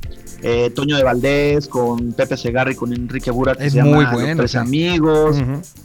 eh, 0.43 0.71
Toño 0.75 0.97
de 0.99 1.03
Valdés 1.03 1.67
con 1.67 2.13
Pepe 2.13 2.37
Segarra 2.37 2.71
y 2.71 2.75
con 2.75 2.93
Enrique 2.93 3.31
Burak, 3.31 3.57
que 3.59 3.67
Es 3.67 3.73
se 3.73 3.83
muy 3.83 4.05
llama 4.05 4.13
Los 4.13 4.21
bueno, 4.23 4.37
Tres 4.43 4.51
sí. 4.53 4.59
Amigos. 4.59 5.37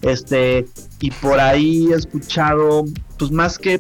Este, 0.02 0.68
y 1.00 1.10
por 1.10 1.40
ahí 1.40 1.88
he 1.92 1.96
escuchado, 1.96 2.84
pues 3.18 3.32
más 3.32 3.58
que 3.58 3.80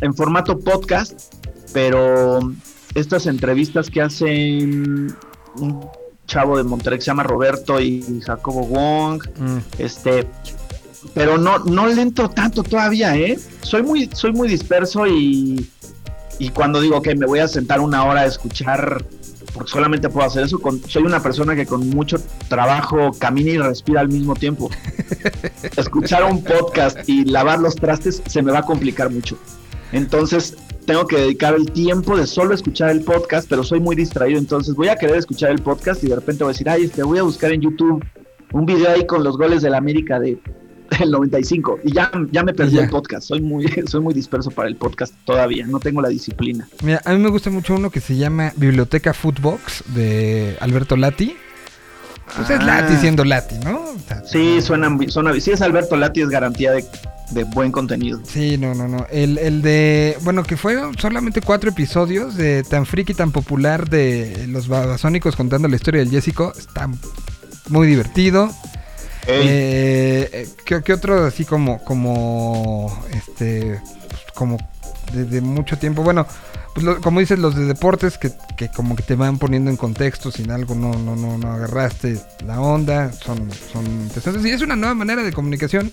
en 0.00 0.14
formato 0.14 0.58
podcast, 0.60 1.34
pero 1.72 2.52
estas 2.94 3.26
entrevistas 3.26 3.90
que 3.90 4.00
hacen 4.02 5.14
un 5.56 5.86
chavo 6.26 6.56
de 6.58 6.64
Monterrey 6.64 6.98
que 6.98 7.04
se 7.04 7.10
llama 7.10 7.22
Roberto 7.22 7.80
y 7.80 8.20
Jacobo 8.24 8.66
Wong, 8.66 9.22
Mm. 9.38 9.58
este, 9.78 10.26
pero 11.14 11.38
no, 11.38 11.58
no 11.60 11.86
le 11.86 12.02
entro 12.02 12.28
tanto 12.28 12.62
todavía, 12.62 13.16
¿eh? 13.16 13.38
Soy 13.62 13.82
muy, 13.82 14.10
soy 14.12 14.32
muy 14.32 14.48
disperso 14.48 15.06
y, 15.06 15.68
y 16.38 16.50
cuando 16.50 16.80
digo 16.80 17.00
que 17.02 17.14
me 17.14 17.24
voy 17.26 17.38
a 17.38 17.48
sentar 17.48 17.80
una 17.80 18.04
hora 18.04 18.22
a 18.22 18.26
escuchar, 18.26 19.04
porque 19.54 19.70
solamente 19.70 20.08
puedo 20.10 20.26
hacer 20.26 20.44
eso, 20.44 20.58
con- 20.58 20.82
soy 20.86 21.04
una 21.04 21.22
persona 21.22 21.56
que 21.56 21.64
con 21.66 21.88
mucho 21.88 22.18
trabajo 22.48 23.10
camina 23.18 23.50
y 23.52 23.58
respira 23.58 24.00
al 24.02 24.08
mismo 24.08 24.34
tiempo. 24.34 24.68
Escuchar 25.76 26.24
un 26.24 26.44
podcast 26.44 27.08
y 27.08 27.24
lavar 27.24 27.58
los 27.58 27.74
trastes 27.76 28.22
se 28.26 28.42
me 28.42 28.52
va 28.52 28.58
a 28.58 28.62
complicar 28.64 29.10
mucho. 29.10 29.38
Entonces 29.92 30.56
tengo 30.86 31.06
que 31.06 31.16
dedicar 31.16 31.54
el 31.54 31.70
tiempo 31.72 32.16
de 32.16 32.26
solo 32.26 32.54
escuchar 32.54 32.90
el 32.90 33.02
podcast, 33.02 33.46
pero 33.48 33.62
soy 33.62 33.80
muy 33.80 33.94
distraído, 33.94 34.38
entonces 34.38 34.74
voy 34.74 34.88
a 34.88 34.96
querer 34.96 35.16
escuchar 35.16 35.50
el 35.50 35.58
podcast 35.60 36.02
y 36.02 36.08
de 36.08 36.14
repente 36.16 36.44
voy 36.44 36.50
a 36.50 36.54
decir, 36.54 36.68
ay, 36.68 36.84
este, 36.84 37.02
voy 37.02 37.18
a 37.18 37.22
buscar 37.22 37.52
en 37.52 37.60
YouTube 37.60 38.04
un 38.52 38.64
video 38.64 38.90
ahí 38.90 39.06
con 39.06 39.22
los 39.22 39.36
goles 39.36 39.62
del 39.62 39.74
América 39.74 40.18
de 40.18 40.38
del 40.98 41.10
95 41.10 41.80
y 41.84 41.92
ya, 41.92 42.10
ya 42.32 42.42
me 42.42 42.54
perdí 42.54 42.76
Ya. 42.76 42.84
el 42.84 42.88
podcast. 42.88 43.28
Soy 43.28 43.42
muy, 43.42 43.66
soy 43.86 44.00
muy 44.00 44.14
disperso 44.14 44.50
para 44.50 44.68
el 44.70 44.76
podcast 44.76 45.12
todavía, 45.26 45.66
no 45.66 45.78
tengo 45.80 46.00
la 46.00 46.08
disciplina. 46.08 46.66
Mira, 46.82 47.02
a 47.04 47.12
mí 47.12 47.18
me 47.18 47.28
gusta 47.28 47.50
mucho 47.50 47.74
uno 47.74 47.90
que 47.90 48.00
se 48.00 48.16
llama 48.16 48.54
Biblioteca 48.56 49.12
Footbox 49.12 49.84
de 49.94 50.56
Alberto 50.60 50.96
Lati. 50.96 51.36
Pues 52.34 52.48
es 52.48 52.58
Ah. 52.60 52.64
Lati 52.64 52.96
siendo 52.96 53.24
Lati, 53.26 53.56
¿no? 53.58 53.80
O 53.82 53.98
sea, 54.06 54.22
Sí, 54.24 54.62
suena, 54.62 54.96
suena, 55.08 55.38
si 55.38 55.50
es 55.50 55.60
Alberto 55.60 55.94
Lati 55.96 56.22
es 56.22 56.30
garantía 56.30 56.72
de, 56.72 56.82
de 57.30 57.44
buen 57.44 57.70
contenido. 57.72 58.20
Sí, 58.24 58.56
no, 58.58 58.74
no, 58.74 58.88
no. 58.88 59.06
El, 59.10 59.38
el 59.38 59.62
de. 59.62 60.16
Bueno, 60.22 60.42
que 60.44 60.56
fueron 60.56 60.96
solamente 60.98 61.40
cuatro 61.40 61.70
episodios 61.70 62.36
de 62.36 62.62
tan 62.64 62.86
friki, 62.86 63.14
tan 63.14 63.32
popular 63.32 63.88
de 63.88 64.46
los 64.48 64.68
babasónicos 64.68 65.36
contando 65.36 65.68
la 65.68 65.76
historia 65.76 66.00
del 66.00 66.10
Jessico. 66.10 66.52
Está 66.56 66.88
muy 67.68 67.86
divertido. 67.86 68.50
Eh, 69.26 70.28
eh, 70.32 70.48
¿qué, 70.64 70.82
qué 70.82 70.92
otro 70.94 71.24
así 71.26 71.44
como. 71.44 71.82
como. 71.84 72.98
este. 73.12 73.80
pues, 74.08 74.22
como. 74.34 74.56
de, 75.12 75.24
de 75.24 75.40
mucho 75.40 75.78
tiempo? 75.78 76.02
Bueno. 76.02 76.26
Pues 76.74 76.84
lo- 76.84 77.00
como 77.00 77.18
dices, 77.18 77.38
los 77.40 77.56
de 77.56 77.64
deportes 77.64 78.18
que, 78.18 78.30
que 78.56 78.68
como 78.70 78.94
que 78.94 79.02
te 79.02 79.16
van 79.16 79.38
poniendo 79.38 79.68
en 79.68 79.76
contexto, 79.76 80.30
sin 80.30 80.50
algo 80.52 80.76
no, 80.76 80.92
no, 80.92 81.16
no, 81.16 81.36
no 81.36 81.52
agarraste 81.52 82.20
la 82.46 82.60
onda, 82.60 83.10
son, 83.12 83.50
son 83.72 83.84
interesantes. 83.86 84.44
Y 84.44 84.50
es 84.50 84.62
una 84.62 84.76
nueva 84.76 84.94
manera 84.94 85.24
de 85.24 85.32
comunicación 85.32 85.90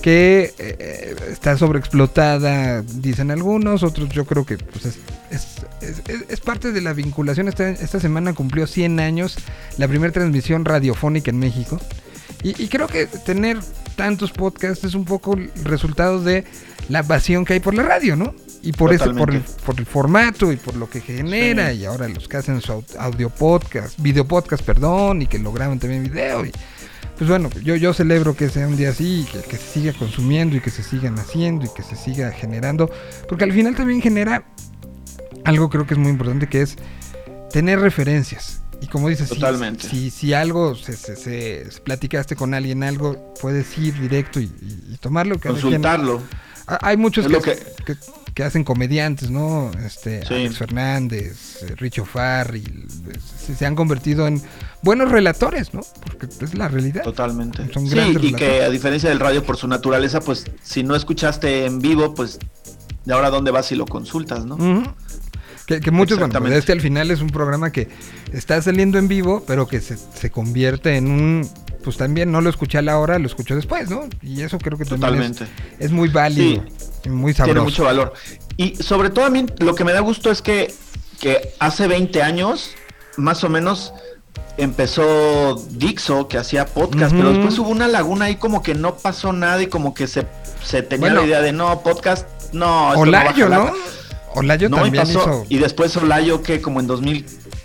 que 0.00 0.52
eh, 0.58 1.14
está 1.30 1.56
sobreexplotada, 1.56 2.82
dicen 2.82 3.30
algunos, 3.30 3.82
otros 3.82 4.08
yo 4.10 4.24
creo 4.24 4.44
que 4.46 4.58
pues, 4.58 4.86
es, 4.86 4.98
es- 5.30 5.46
es- 5.80 6.02
es- 6.08 6.24
es 6.28 6.40
parte 6.40 6.72
de 6.72 6.80
la 6.80 6.92
vinculación. 6.92 7.48
Esta, 7.48 7.68
esta 7.70 8.00
semana 8.00 8.32
cumplió 8.32 8.66
100 8.66 9.00
años 9.00 9.36
la 9.78 9.88
primera 9.88 10.12
transmisión 10.12 10.64
radiofónica 10.64 11.30
en 11.30 11.38
México. 11.38 11.78
Y, 12.42 12.60
y 12.62 12.68
creo 12.68 12.86
que 12.86 13.06
tener 13.06 13.58
tantos 13.96 14.32
podcasts 14.32 14.84
es 14.84 14.94
un 14.94 15.04
poco 15.04 15.34
el 15.34 15.50
resultado 15.64 16.22
de 16.22 16.44
la 16.88 17.02
pasión 17.02 17.44
que 17.44 17.52
hay 17.54 17.60
por 17.60 17.74
la 17.74 17.82
radio, 17.82 18.16
¿no? 18.16 18.34
Y 18.62 18.72
por 18.72 18.92
ese, 18.92 19.10
por 19.10 19.30
el, 19.34 19.40
por 19.64 19.78
el 19.78 19.86
formato 19.86 20.52
y 20.52 20.56
por 20.56 20.76
lo 20.76 20.88
que 20.90 21.00
genera, 21.00 21.70
Sí. 21.70 21.78
y 21.78 21.84
ahora 21.86 22.08
los 22.08 22.28
que 22.28 22.36
hacen 22.38 22.60
su 22.60 22.72
au- 22.72 22.84
audio 22.98 23.30
podcast, 23.30 23.98
video 24.00 24.26
podcast, 24.26 24.62
perdón, 24.64 25.22
y 25.22 25.26
que 25.26 25.38
lo 25.38 25.52
graban 25.52 25.78
también 25.78 26.02
video. 26.02 26.44
Y, 26.44 26.52
pues 27.20 27.28
bueno, 27.28 27.50
yo, 27.62 27.76
yo 27.76 27.92
celebro 27.92 28.34
que 28.34 28.48
sea 28.48 28.66
un 28.66 28.78
día 28.78 28.88
así, 28.88 29.26
que, 29.30 29.40
que 29.42 29.58
se 29.58 29.66
siga 29.74 29.92
consumiendo 29.92 30.56
y 30.56 30.60
que 30.62 30.70
se 30.70 30.82
sigan 30.82 31.18
haciendo 31.18 31.66
y 31.66 31.68
que 31.76 31.82
se 31.82 31.94
siga 31.94 32.32
generando, 32.32 32.90
porque 33.28 33.44
al 33.44 33.52
final 33.52 33.76
también 33.76 34.00
genera 34.00 34.44
algo 35.44 35.68
creo 35.68 35.86
que 35.86 35.92
es 35.92 35.98
muy 36.00 36.10
importante 36.10 36.48
que 36.48 36.62
es 36.62 36.76
tener 37.52 37.78
referencias. 37.78 38.62
Y 38.80 38.86
como 38.86 39.10
dices, 39.10 39.28
si- 39.28 39.34
Totalmente. 39.34 39.86
Si, 39.86 40.10
si, 40.10 40.32
algo 40.32 40.74
se, 40.74 40.96
se- 40.96 41.14
se- 41.16 41.66
platicaste 41.84 42.36
con 42.36 42.54
alguien 42.54 42.82
algo, 42.82 43.34
puedes 43.38 43.76
ir 43.76 44.00
directo 44.00 44.40
y, 44.40 44.44
y- 44.44 44.94
y 44.94 44.96
tomarlo. 44.96 45.38
quien- 45.38 45.52
Consultarlo. 45.52 46.22
Hay 46.80 46.96
muchos 46.96 47.26
que, 47.26 47.38
que- 47.42 47.58
que- 47.84 47.96
que 48.32 48.44
hacen 48.44 48.64
comediantes, 48.64 49.28
¿no? 49.30 49.70
Este, 49.84 50.24
Sí. 50.26 50.32
Alex 50.34 50.56
Fernández, 50.56 51.64
Richo 51.76 52.06
eh, 52.14 52.62
se, 53.44 53.54
se 53.56 53.66
han 53.66 53.74
convertido 53.74 54.26
en 54.26 54.40
buenos 54.82 55.10
relatores, 55.10 55.72
¿no? 55.74 55.80
Porque 56.04 56.26
es 56.44 56.54
la 56.54 56.68
realidad. 56.68 57.02
Totalmente. 57.02 57.72
Son 57.72 57.86
Sí, 57.86 57.94
grandes 57.94 58.24
y 58.24 58.32
que 58.32 58.62
a 58.62 58.70
diferencia 58.70 59.08
del 59.08 59.20
radio 59.20 59.42
por 59.44 59.56
su 59.56 59.68
naturaleza, 59.68 60.20
pues 60.20 60.44
si 60.62 60.82
no 60.82 60.94
escuchaste 60.94 61.66
en 61.66 61.80
vivo, 61.80 62.14
pues 62.14 62.38
de 63.04 63.14
ahora 63.14 63.30
dónde 63.30 63.50
vas 63.50 63.70
y 63.72 63.76
lo 63.76 63.86
consultas, 63.86 64.44
¿no? 64.44 64.56
Que, 65.66 65.80
que 65.80 65.90
muchos, 65.92 66.18
bueno, 66.18 66.36
pues 66.40 66.52
este 66.52 66.72
al 66.72 66.80
final 66.80 67.10
es 67.12 67.20
un 67.20 67.30
programa 67.30 67.70
que 67.70 67.88
está 68.32 68.60
saliendo 68.60 68.98
en 68.98 69.06
vivo, 69.06 69.44
pero 69.46 69.68
que 69.68 69.80
se, 69.80 69.96
se 69.96 70.30
convierte 70.30 70.96
en 70.96 71.08
un, 71.10 71.48
pues 71.84 71.96
también 71.96 72.32
no 72.32 72.40
lo 72.40 72.50
escuché 72.50 72.78
a 72.78 72.82
la 72.82 72.98
hora, 72.98 73.18
lo 73.20 73.26
escucho 73.26 73.54
después, 73.54 73.88
¿no? 73.88 74.08
Y 74.20 74.42
eso 74.42 74.58
creo 74.58 74.76
que 74.76 74.84
también 74.84 75.22
es, 75.22 75.32
Totalmente. 75.36 75.46
es 75.78 75.92
muy 75.92 76.08
válido, 76.08 76.64
y 77.04 77.08
muy 77.08 77.32
sabroso. 77.34 77.54
Tiene 77.54 77.60
mucho 77.64 77.84
valor. 77.84 78.12
Y 78.56 78.74
sobre 78.76 79.10
todo 79.10 79.24
a 79.24 79.30
mí 79.30 79.46
lo 79.60 79.74
que 79.76 79.84
me 79.84 79.92
da 79.92 80.00
gusto 80.00 80.30
es 80.32 80.42
que, 80.42 80.74
que 81.20 81.54
hace 81.60 81.86
20 81.86 82.20
años, 82.20 82.72
más 83.16 83.44
o 83.44 83.48
menos, 83.48 83.92
empezó 84.62 85.54
Dixo, 85.70 86.28
que 86.28 86.38
hacía 86.38 86.66
podcast, 86.66 87.14
pero 87.14 87.30
después 87.32 87.58
hubo 87.58 87.68
una 87.70 87.88
laguna 87.88 88.26
ahí 88.26 88.36
como 88.36 88.62
que 88.62 88.74
no 88.74 88.96
pasó 88.96 89.32
nada 89.32 89.62
y 89.62 89.66
como 89.68 89.94
que 89.94 90.06
se, 90.06 90.26
se 90.64 90.82
tenía 90.82 91.08
Bueno. 91.08 91.20
la 91.22 91.26
idea 91.26 91.40
de 91.42 91.52
no, 91.52 91.80
podcast, 91.80 92.26
no. 92.52 92.90
Olayo, 92.90 93.48
no 93.48 93.54
¿no? 93.56 93.64
jalar". 93.66 93.74
Olayo 94.34 94.68
No, 94.68 94.76
y 94.78 94.80
también 94.82 95.04
pasó. 95.04 95.18
hizo. 95.20 95.44
Y 95.48 95.58
después 95.58 95.96
Olayo, 95.96 96.42
que 96.42 96.60
como 96.60 96.78
en 96.80 96.86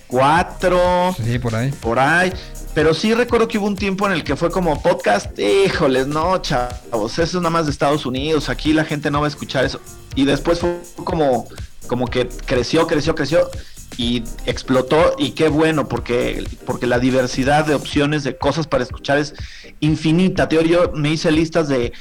2004, 0.10 1.16
Sí, 1.24 1.40
por 1.40 1.56
ahí. 1.56 1.72
por 1.72 2.00
ahí. 2.00 2.34
Pero 2.74 2.94
sí 2.94 3.14
recuerdo 3.14 3.48
que 3.48 3.58
hubo 3.58 3.68
un 3.68 3.76
tiempo 3.78 4.06
en 4.06 4.12
el 4.14 4.24
que 4.24 4.36
fue 4.36 4.52
como 4.52 4.82
podcast, 4.82 5.38
híjoles, 5.40 6.08
no, 6.08 6.38
chavos, 6.40 7.14
eso 7.14 7.24
es 7.24 7.34
nada 7.36 7.50
más 7.50 7.66
de 7.66 7.72
Estados 7.72 8.06
Unidos, 8.06 8.50
aquí 8.50 8.74
la 8.74 8.84
gente 8.84 9.10
no 9.12 9.22
va 9.22 9.28
a 9.28 9.30
escuchar 9.30 9.64
eso. 9.64 9.80
Y 10.14 10.26
después 10.26 10.60
fue 10.60 10.80
como, 11.06 11.48
como 11.88 12.06
que 12.08 12.28
creció, 12.46 12.86
creció, 12.86 13.16
creció 13.16 13.50
y 13.98 14.24
explotó 14.46 15.16
y 15.18 15.32
qué 15.32 15.48
bueno 15.48 15.88
porque 15.88 16.44
porque 16.66 16.86
la 16.88 17.00
diversidad 17.00 17.66
de 17.66 17.76
opciones 17.76 18.24
de 18.24 18.38
cosas 18.38 18.68
para 18.68 18.84
escuchar 18.84 19.18
es 19.18 19.34
infinita. 19.80 20.48
Tío, 20.50 20.62
yo 20.62 20.92
me 20.94 21.10
hice 21.12 21.32
listas 21.32 21.68
de 21.68 21.94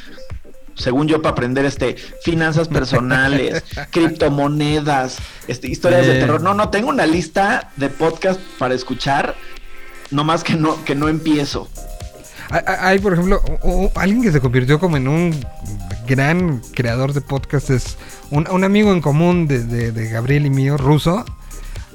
según 0.75 1.07
yo 1.07 1.23
para 1.23 1.33
aprender 1.33 1.65
este 1.65 1.95
finanzas 2.23 2.67
personales, 2.69 3.63
criptomonedas, 3.91 5.19
este 5.47 5.69
historias 5.69 6.07
de 6.07 6.15
terror. 6.19 6.41
No, 6.43 6.55
no, 6.55 6.71
tengo 6.71 6.89
una 6.89 7.07
lista 7.07 7.71
de 7.77 7.89
podcast 7.91 8.41
para 8.59 8.75
escuchar, 8.75 9.35
no 10.11 10.25
más 10.25 10.43
que 10.43 10.55
no 10.55 10.85
que 10.85 10.95
no 10.95 11.09
empiezo. 11.09 11.69
Hay, 12.51 12.99
por 12.99 13.15
ejemplo, 13.15 13.41
alguien 13.95 14.23
que 14.23 14.31
se 14.31 14.41
convirtió 14.41 14.79
como 14.79 14.97
en 14.97 15.09
un 15.09 15.35
gran 16.07 16.61
creador 16.75 17.13
de 17.15 17.21
podcast 17.23 17.71
es 17.71 17.97
un, 18.31 18.47
un 18.51 18.65
amigo 18.65 18.93
en 18.93 19.01
común 19.01 19.47
de, 19.49 19.65
de- 19.65 19.93
de 19.93 20.09
Gabriel 20.11 20.45
y 20.47 20.51
mío, 20.51 20.77
ruso. 20.77 21.25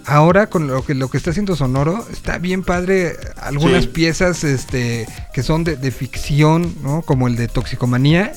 Ahora 0.10 0.48
con 0.48 0.68
lo 0.68 0.84
que 0.84 0.96
lo 0.96 1.10
que 1.10 1.18
está 1.18 1.30
haciendo 1.32 1.56
Sonoro, 1.56 2.06
está 2.12 2.38
bien 2.38 2.64
padre 2.64 3.16
algunas 3.38 3.84
Sí. 3.84 3.90
piezas 3.90 4.44
este 4.44 5.08
que 5.34 5.44
son 5.44 5.64
de, 5.64 5.76
de 5.76 5.92
ficción, 5.92 6.76
¿no? 6.82 7.02
Como 7.04 7.28
el 7.28 7.36
de 7.36 7.48
Toxicomanía, 7.48 8.34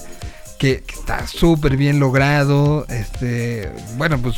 que, 0.59 0.83
que 0.87 0.95
está 0.95 1.27
súper 1.27 1.77
bien 1.77 1.99
logrado. 1.99 2.87
Este, 2.89 3.71
bueno, 3.97 4.19
pues 4.19 4.37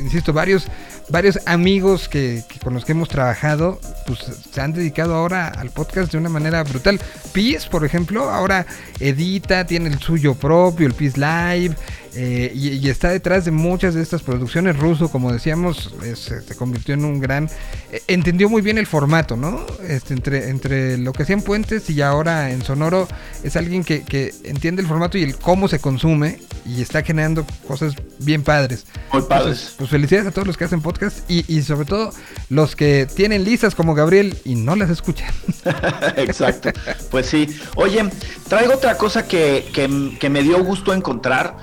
insisto, 0.00 0.32
varios 0.32 0.66
varios 1.10 1.40
amigos 1.46 2.08
que, 2.08 2.42
que 2.48 2.58
con 2.60 2.72
los 2.72 2.84
que 2.84 2.92
hemos 2.92 3.08
trabajado, 3.08 3.80
pues 4.06 4.20
se 4.52 4.60
han 4.60 4.72
dedicado 4.72 5.14
ahora 5.16 5.48
al 5.48 5.70
podcast 5.70 6.12
de 6.12 6.18
una 6.18 6.28
manera 6.28 6.62
brutal. 6.62 7.00
Piz, 7.32 7.66
por 7.66 7.84
ejemplo, 7.84 8.30
ahora 8.30 8.64
edita, 9.00 9.66
tiene 9.66 9.88
el 9.88 9.98
suyo 9.98 10.34
propio, 10.34 10.86
el 10.86 10.94
Piz 10.94 11.16
Live, 11.16 11.74
eh, 12.14 12.50
y, 12.54 12.68
y 12.76 12.88
está 12.88 13.08
detrás 13.10 13.44
de 13.44 13.50
muchas 13.50 13.94
de 13.94 14.02
estas 14.02 14.22
producciones. 14.22 14.76
Ruso, 14.78 15.10
como 15.10 15.32
decíamos, 15.32 15.94
es- 16.04 16.18
se 16.46 16.56
convirtió 16.56 16.94
en 16.94 17.04
un 17.04 17.20
gran... 17.20 17.48
eh, 17.92 18.02
entendió 18.08 18.48
muy 18.48 18.62
bien 18.62 18.78
el 18.78 18.86
formato, 18.86 19.36
¿no? 19.36 19.64
Este, 19.86 20.14
entre, 20.14 20.48
entre 20.50 20.98
lo 20.98 21.12
que 21.12 21.22
hacían 21.22 21.42
Puentes 21.42 21.88
y 21.90 22.02
ahora 22.02 22.50
en 22.50 22.62
Sonoro, 22.62 23.06
es 23.44 23.56
alguien 23.56 23.84
que, 23.84 24.02
que 24.02 24.34
entiende 24.44 24.82
el 24.82 24.88
formato 24.88 25.18
y 25.18 25.22
el 25.22 25.36
cómo 25.36 25.68
se 25.68 25.78
consume 25.78 26.40
y 26.66 26.82
está 26.82 27.02
generando 27.02 27.46
cosas 27.66 27.94
bien 28.18 28.42
padres. 28.42 28.86
Muy 29.12 29.22
padres. 29.22 29.46
Entonces, 29.58 29.74
pues 29.78 29.90
felicidades 29.90 30.28
a 30.28 30.30
todos 30.30 30.46
los 30.46 30.56
que 30.56 30.64
hacen 30.64 30.82
podcast 30.82 31.18
y, 31.30 31.44
y 31.52 31.62
sobre 31.62 31.86
todo 31.86 32.12
los 32.48 32.76
que 32.76 33.06
tienen 33.14 33.44
listas 33.44 33.74
como 33.74 33.94
Gabriel 33.94 34.36
y 34.44 34.54
no 34.56 34.76
las 34.76 34.90
escuchan. 34.90 35.32
Exacto. 36.16 36.70
Pues 37.10 37.26
sí. 37.26 37.46
Oye, 37.76 38.08
traigo 38.48 38.74
otra 38.74 38.96
cosa 38.96 39.26
que, 39.26 39.68
que- 39.72 40.16
que 40.18 40.28
me 40.30 40.42
dio 40.42 40.62
gusto 40.64 40.92
encontrar. 40.94 41.56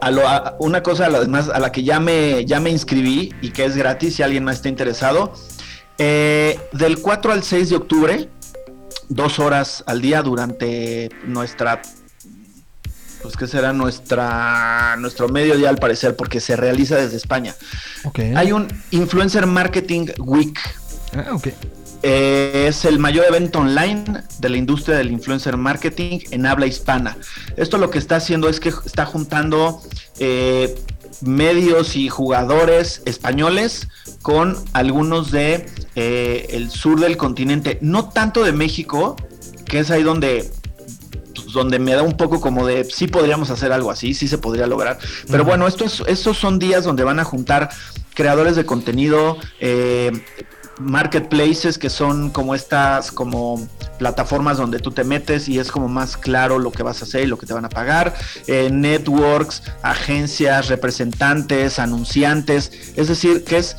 A 0.00 0.10
lo- 0.10 0.28
a- 0.28 0.56
una 0.60 0.82
cosa 0.82 1.06
además 1.06 1.48
a 1.48 1.58
la 1.58 1.72
que 1.72 1.82
ya 1.82 1.98
me, 2.00 2.44
ya 2.44 2.60
me 2.60 2.70
inscribí 2.70 3.34
y 3.42 3.50
que 3.50 3.64
es 3.64 3.76
gratis 3.76 4.16
si 4.16 4.22
alguien 4.22 4.44
más 4.44 4.56
está 4.56 4.68
interesado. 4.68 5.32
Eh, 5.98 6.58
del 6.72 7.00
4 7.00 7.32
al 7.32 7.42
6 7.42 7.70
de 7.70 7.76
octubre, 7.76 8.28
dos 9.08 9.38
horas 9.40 9.82
al 9.86 10.00
día 10.00 10.22
durante 10.22 11.08
nuestra, 11.24 11.82
pues 13.22 13.36
que 13.36 13.48
será 13.48 13.72
nuestra, 13.72 14.94
nuestro 14.98 15.28
mediodía 15.28 15.68
al 15.70 15.78
parecer, 15.78 16.14
porque 16.14 16.38
se 16.40 16.54
realiza 16.54 16.94
desde 16.96 17.16
España. 17.16 17.56
Ok. 18.04 18.20
Hay 18.36 18.52
un 18.52 18.68
Influencer 18.92 19.46
Marketing 19.46 20.06
Week 20.18 20.56
Ah, 21.16 21.34
ok. 21.34 21.48
Eh, 22.02 22.66
es 22.68 22.84
el 22.84 22.98
mayor 22.98 23.26
evento 23.26 23.60
online 23.60 24.04
de 24.38 24.48
la 24.48 24.56
industria 24.56 24.96
del 24.96 25.10
influencer 25.10 25.56
marketing 25.56 26.20
en 26.30 26.46
habla 26.46 26.66
hispana. 26.66 27.16
Esto 27.56 27.78
lo 27.78 27.90
que 27.90 27.98
está 27.98 28.16
haciendo 28.16 28.48
es 28.48 28.60
que 28.60 28.68
está 28.68 29.04
juntando 29.04 29.80
eh, 30.18 30.74
medios 31.22 31.96
y 31.96 32.08
jugadores 32.08 33.02
españoles 33.04 33.88
con 34.22 34.56
algunos 34.72 35.30
de 35.30 35.66
eh, 35.96 36.46
el 36.50 36.70
sur 36.70 37.00
del 37.00 37.16
continente, 37.16 37.78
no 37.80 38.08
tanto 38.10 38.44
de 38.44 38.52
México, 38.52 39.16
que 39.64 39.80
es 39.80 39.90
ahí 39.90 40.02
donde 40.02 40.50
pues, 41.34 41.52
donde 41.52 41.78
me 41.78 41.94
da 41.94 42.02
un 42.02 42.16
poco 42.16 42.40
como 42.40 42.66
de 42.66 42.84
sí 42.84 43.06
podríamos 43.06 43.50
hacer 43.50 43.72
algo 43.72 43.90
así, 43.90 44.14
sí 44.14 44.28
se 44.28 44.38
podría 44.38 44.66
lograr. 44.66 44.98
Pero 45.28 45.42
Ujú. 45.42 45.50
bueno, 45.50 45.66
estos, 45.66 46.04
estos 46.06 46.36
son 46.36 46.58
días 46.58 46.84
donde 46.84 47.04
van 47.04 47.18
a 47.18 47.24
juntar 47.24 47.70
creadores 48.14 48.56
de 48.56 48.66
contenido, 48.66 49.38
eh, 49.60 50.12
marketplaces 50.78 51.78
que 51.78 51.90
son 51.90 52.30
como 52.30 52.54
estas 52.54 53.10
como 53.10 53.66
plataformas 53.98 54.58
donde 54.58 54.78
tú 54.78 54.90
te 54.90 55.04
metes 55.04 55.48
y 55.48 55.58
es 55.58 55.70
como 55.70 55.88
más 55.88 56.16
claro 56.16 56.58
lo 56.58 56.70
que 56.70 56.82
vas 56.82 57.02
a 57.02 57.04
hacer 57.04 57.24
y 57.24 57.26
lo 57.26 57.36
que 57.36 57.46
te 57.46 57.54
van 57.54 57.64
a 57.64 57.68
pagar, 57.68 58.14
eh, 58.46 58.70
networks, 58.70 59.62
agencias, 59.82 60.68
representantes, 60.68 61.78
anunciantes, 61.78 62.72
es 62.96 63.08
decir, 63.08 63.44
que 63.44 63.58
es 63.58 63.76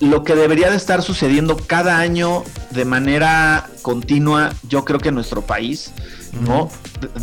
lo 0.00 0.24
que 0.24 0.34
debería 0.34 0.70
de 0.70 0.76
estar 0.76 1.02
sucediendo 1.02 1.56
cada 1.56 1.98
año 1.98 2.44
de 2.70 2.84
manera 2.84 3.70
continua, 3.80 4.52
yo 4.68 4.84
creo 4.84 5.00
que 5.00 5.08
en 5.08 5.14
nuestro 5.14 5.42
país, 5.42 5.92
¿no? 6.40 6.70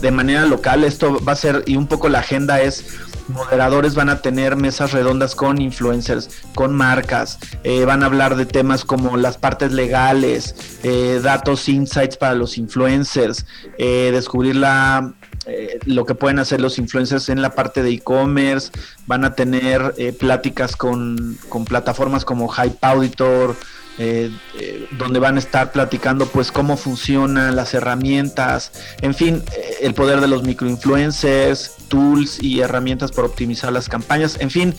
De- 0.02 0.12
manera 0.12 0.46
local, 0.46 0.84
esto 0.84 1.20
va 1.24 1.34
a 1.34 1.36
ser, 1.36 1.64
y 1.66 1.76
un 1.76 1.88
poco 1.88 2.10
la 2.10 2.20
agenda 2.20 2.62
es, 2.62 2.86
moderadores 3.30 3.96
van 3.96 4.10
a 4.10 4.22
tener 4.22 4.56
mesas 4.56 4.92
redondas 4.92 5.34
con 5.34 5.62
influencers, 5.62 6.30
con 6.56 6.76
marcas, 6.76 7.40
eh, 7.64 7.86
van 7.86 8.04
a 8.04 8.08
hablar 8.08 8.36
de 8.36 8.46
temas 8.46 8.86
como 8.86 9.18
las 9.18 9.38
partes 9.38 9.72
legales, 9.72 10.56
eh, 10.84 11.20
datos, 11.24 11.68
insights 11.70 12.18
para 12.18 12.36
los 12.36 12.58
influencers, 12.58 13.46
eh, 13.78 14.10
descubrir 14.14 14.56
la, 14.58 15.14
lo 15.86 16.06
que 16.06 16.16
pueden 16.16 16.40
hacer 16.40 16.62
los 16.62 16.78
influencers 16.78 17.30
en 17.30 17.42
la 17.42 17.56
parte 17.56 17.82
de 17.82 17.92
e-commerce, 17.92 18.72
van 19.08 19.26
a 19.26 19.36
tener 19.36 19.94
pláticas 20.20 20.76
con, 20.76 21.38
con 21.50 21.66
plataformas 21.66 22.24
como 22.24 22.48
Hype 22.50 22.78
Auditor, 22.82 23.56
eh, 23.98 24.32
eh, 24.60 24.88
donde 24.98 25.20
van 25.20 25.36
a 25.36 25.40
estar 25.40 25.72
platicando 25.72 26.26
pues 26.28 26.52
cómo 26.52 26.78
funcionan 26.78 27.56
las 27.56 27.74
herramientas, 27.74 28.72
en 29.02 29.14
fin, 29.14 29.44
eh, 29.56 29.76
el 29.82 29.94
poder 29.94 30.20
de 30.22 30.28
los 30.28 30.44
microinfluencers, 30.44 31.72
tools 31.90 32.42
y 32.42 32.60
herramientas 32.62 33.12
para 33.12 33.28
optimizar 33.28 33.72
las 33.72 33.90
campañas, 33.90 34.38
en 34.40 34.50
fin, 34.50 34.76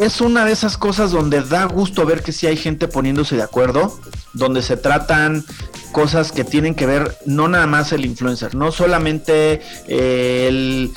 es 0.00 0.20
una 0.20 0.44
de 0.44 0.52
esas 0.52 0.76
cosas 0.76 1.10
donde 1.10 1.42
da 1.42 1.64
gusto 1.64 2.04
ver 2.04 2.22
que 2.22 2.32
sí 2.32 2.46
hay 2.46 2.56
gente 2.56 2.88
poniéndose 2.88 3.36
de 3.36 3.42
acuerdo, 3.42 3.98
donde 4.34 4.60
se 4.62 4.76
tratan 4.76 5.44
cosas 5.92 6.32
que 6.32 6.44
tienen 6.44 6.74
que 6.74 6.84
ver 6.86 7.16
no 7.24 7.48
nada 7.48 7.66
más 7.66 7.92
el 7.92 8.04
influencer, 8.04 8.54
no 8.54 8.72
solamente 8.72 9.62
el- 9.88 10.92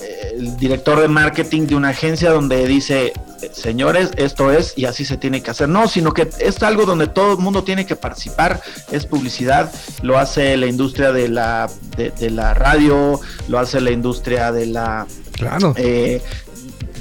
el 0.00 0.56
director 0.56 1.00
de 1.00 1.08
marketing 1.08 1.66
de 1.66 1.74
una 1.74 1.88
agencia 1.90 2.30
donde 2.30 2.66
dice, 2.66 3.12
señores, 3.52 4.10
esto 4.16 4.52
es 4.52 4.74
y 4.76 4.84
así 4.84 5.04
se 5.04 5.16
tiene 5.16 5.42
que 5.42 5.50
hacer, 5.50 5.68
no, 5.68 5.88
sino 5.88 6.12
que 6.12 6.28
es 6.38 6.62
algo 6.62 6.84
donde 6.84 7.06
todo 7.06 7.32
el 7.32 7.38
mundo 7.38 7.64
tiene 7.64 7.86
que 7.86 7.96
participar, 7.96 8.60
es 8.90 9.06
publicidad, 9.06 9.72
lo 10.02 10.18
hace 10.18 10.56
la 10.56 10.66
industria 10.66 11.12
de 11.12 11.28
la, 11.28 11.70
de, 11.96 12.10
de 12.10 12.30
la 12.30 12.54
radio, 12.54 13.20
lo 13.48 13.58
hace 13.58 13.80
la 13.80 13.90
industria 13.90 14.52
de 14.52 14.66
la 14.66 15.06
Claro. 15.32 15.74
eh, 15.76 16.22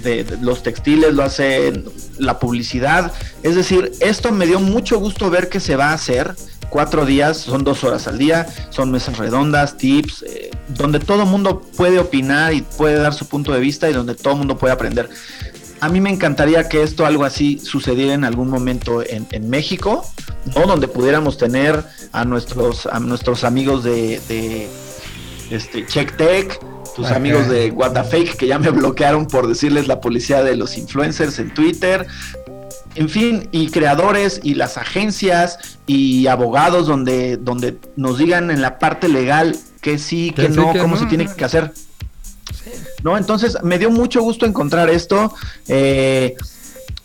de, 0.03 0.23
de 0.23 0.37
los 0.37 0.61
textiles, 0.63 1.13
lo 1.13 1.23
hace 1.23 1.73
la 2.17 2.39
publicidad. 2.39 3.11
Es 3.43 3.55
decir, 3.55 3.91
esto 3.99 4.31
me 4.31 4.45
dio 4.45 4.59
mucho 4.59 4.99
gusto 4.99 5.29
ver 5.29 5.49
que 5.49 5.59
se 5.59 5.75
va 5.75 5.89
a 5.89 5.93
hacer. 5.93 6.35
Cuatro 6.69 7.05
días, 7.05 7.37
son 7.37 7.63
dos 7.63 7.83
horas 7.83 8.07
al 8.07 8.17
día, 8.17 8.47
son 8.69 8.91
mesas 8.91 9.17
redondas, 9.17 9.77
tips, 9.77 10.23
eh, 10.23 10.51
donde 10.69 10.99
todo 10.99 11.23
el 11.23 11.29
mundo 11.29 11.61
puede 11.77 11.99
opinar 11.99 12.53
y 12.53 12.61
puede 12.61 12.95
dar 12.95 13.13
su 13.13 13.27
punto 13.27 13.53
de 13.53 13.59
vista 13.59 13.89
y 13.89 13.93
donde 13.93 14.15
todo 14.15 14.33
el 14.33 14.39
mundo 14.39 14.57
puede 14.57 14.73
aprender. 14.73 15.09
A 15.81 15.89
mí 15.89 16.01
me 16.01 16.09
encantaría 16.09 16.67
que 16.67 16.83
esto, 16.83 17.05
algo 17.05 17.25
así, 17.25 17.59
sucediera 17.59 18.13
en 18.13 18.23
algún 18.23 18.49
momento 18.49 19.03
en, 19.03 19.27
en 19.31 19.49
México, 19.49 20.05
¿no? 20.55 20.65
Donde 20.65 20.87
pudiéramos 20.87 21.37
tener 21.37 21.83
a 22.11 22.25
nuestros, 22.25 22.85
a 22.85 22.99
nuestros 22.99 23.43
amigos 23.43 23.83
de, 23.83 24.19
de 24.27 24.69
este, 25.51 25.85
Check 25.85 26.15
Tech, 26.17 26.59
tus 26.95 27.07
amigos 27.11 27.49
de 27.49 27.71
What 27.71 27.91
the 27.91 28.03
Fake 28.03 28.37
que 28.37 28.47
ya 28.47 28.57
me 28.57 28.69
bloquearon 28.71 29.27
por 29.27 29.47
decirles 29.47 29.87
la 29.87 29.99
policía 29.99 30.43
de 30.43 30.55
los 30.55 30.77
influencers 30.77 31.39
en 31.39 31.53
Twitter. 31.53 32.07
En 32.95 33.09
fin, 33.09 33.49
y 33.51 33.69
creadores 33.69 34.39
y 34.43 34.55
las 34.55 34.77
agencias 34.77 35.59
y 35.85 36.27
abogados 36.27 36.87
donde, 36.87 37.37
donde 37.37 37.77
nos 37.95 38.17
digan 38.17 38.51
en 38.51 38.61
la 38.61 38.79
parte 38.79 39.09
legal 39.09 39.57
que 39.81 39.99
sí, 39.99 40.31
Que 40.31 40.49
no, 40.49 40.73
que 40.73 40.79
cómo 40.79 40.95
no, 40.95 41.01
se 41.01 41.07
tiene 41.07 41.27
que 41.27 41.45
hacer. 41.45 41.73
¿No? 43.03 43.17
Entonces 43.17 43.57
me 43.63 43.77
dio 43.77 43.91
mucho 43.91 44.21
gusto 44.21 44.45
encontrar 44.45 44.89
esto. 44.89 45.33
eh, 45.67 46.35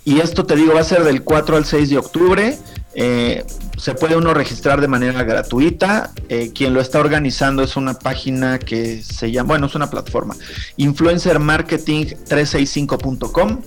y 0.05 0.21
esto 0.21 0.47
te 0.47 0.55
digo, 0.57 0.75
va 0.75 0.81
a 0.81 0.85
ser 0.85 1.05
del 1.05 1.23
4 1.23 1.57
al 1.57 1.65
6 1.67 1.91
de 1.91 1.99
octubre. 1.99 2.59
Eh, 2.95 3.45
se 3.77 3.95
puede 3.95 4.17
uno 4.17 4.33
registrar 4.35 4.81
de 4.81 4.89
manera 4.89 5.23
gratuita. 5.25 6.13
Eh, 6.29 6.51
quien 6.55 6.75
lo 6.75 6.81
está 6.81 7.01
organizando 7.01 7.63
es 7.63 7.77
una 7.77 7.95
página 7.95 8.59
que 8.59 9.03
se 9.03 9.31
llama, 9.31 9.49
bueno, 9.49 9.67
es 9.67 9.75
una 9.75 9.91
plataforma, 9.91 10.35
influencermarketing365.com. 10.77 13.61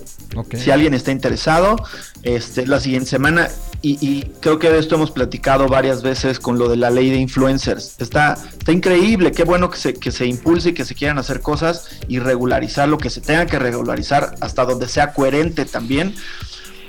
Si 0.54 0.70
alguien 0.70 0.94
está 0.94 1.12
interesado, 1.12 1.76
este, 2.22 2.66
la 2.66 2.80
siguiente 2.80 3.10
semana 3.10 3.48
y, 3.84 3.98
y 4.00 4.22
creo 4.40 4.58
que 4.58 4.70
de 4.70 4.78
esto 4.78 4.94
hemos 4.94 5.10
platicado 5.10 5.68
varias 5.68 6.02
veces 6.02 6.40
con 6.40 6.58
lo 6.58 6.70
de 6.70 6.76
la 6.76 6.88
ley 6.88 7.10
de 7.10 7.16
influencers. 7.16 7.96
Está, 7.98 8.38
está 8.58 8.72
increíble, 8.72 9.30
qué 9.30 9.44
bueno 9.44 9.68
que 9.68 9.76
se, 9.76 9.92
que 9.92 10.10
se 10.10 10.24
impulse 10.24 10.70
y 10.70 10.72
que 10.72 10.86
se 10.86 10.94
quieran 10.94 11.18
hacer 11.18 11.40
cosas 11.40 11.88
y 12.08 12.18
regularizar 12.18 12.88
lo 12.88 12.96
que 12.96 13.10
se 13.10 13.20
tenga 13.20 13.44
que 13.44 13.58
regularizar 13.58 14.36
hasta 14.40 14.64
donde 14.64 14.88
sea 14.88 15.12
coherente 15.12 15.66
también. 15.66 16.14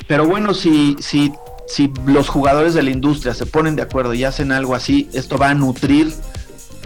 Pero 0.07 0.25
bueno, 0.25 0.53
si, 0.53 0.95
si, 0.99 1.33
si 1.67 1.91
los 2.05 2.29
jugadores 2.29 2.73
de 2.73 2.83
la 2.83 2.91
industria 2.91 3.33
se 3.33 3.45
ponen 3.45 3.75
de 3.75 3.81
acuerdo 3.81 4.13
y 4.13 4.23
hacen 4.23 4.53
algo 4.53 4.73
así, 4.73 5.09
esto 5.11 5.37
va 5.37 5.49
a 5.49 5.53
nutrir 5.53 6.13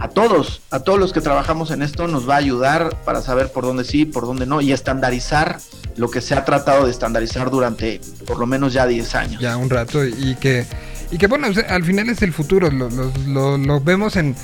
a 0.00 0.08
todos, 0.08 0.62
a 0.70 0.80
todos 0.80 0.98
los 0.98 1.12
que 1.12 1.20
trabajamos 1.20 1.70
en 1.70 1.82
esto, 1.82 2.08
nos 2.08 2.28
va 2.28 2.34
a 2.34 2.38
ayudar 2.38 2.96
para 3.04 3.20
saber 3.20 3.52
por 3.52 3.64
dónde 3.64 3.84
sí, 3.84 4.04
por 4.06 4.24
dónde 4.26 4.46
no, 4.46 4.60
y 4.60 4.72
estandarizar 4.72 5.58
lo 5.96 6.10
que 6.10 6.20
se 6.20 6.34
ha 6.34 6.44
tratado 6.44 6.86
de 6.86 6.90
estandarizar 6.90 7.50
durante 7.50 8.00
por 8.26 8.38
lo 8.38 8.46
menos 8.46 8.72
ya 8.72 8.86
10 8.86 9.14
años. 9.14 9.40
Ya 9.42 9.56
un 9.56 9.68
rato 9.68 10.04
y 10.06 10.34
que, 10.36 10.64
y 11.10 11.18
que 11.18 11.26
bueno, 11.26 11.48
al 11.68 11.84
final 11.84 12.08
es 12.08 12.22
el 12.22 12.32
futuro, 12.32 12.70
lo, 12.70 12.88
lo- 12.88 13.12
lo- 13.26 13.58
lo 13.58 13.80
vemos 13.80 14.16
en, 14.16 14.34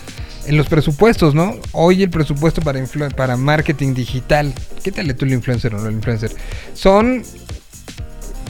en 0.47 0.57
los 0.57 0.67
presupuestos, 0.69 1.35
¿no? 1.35 1.57
Hoy 1.73 2.03
el 2.03 2.11
presupuesto 2.11 2.61
para, 2.61 2.79
influ- 2.79 3.15
para 3.15 3.37
marketing 3.37 3.95
digital, 3.95 4.53
quítale 4.83 5.15
tú 5.15 5.25
el 5.25 5.33
influencer 5.33 5.75
o 5.75 5.79
no 5.79 5.89
el 5.89 5.95
influencer, 5.95 6.33
son 6.75 7.23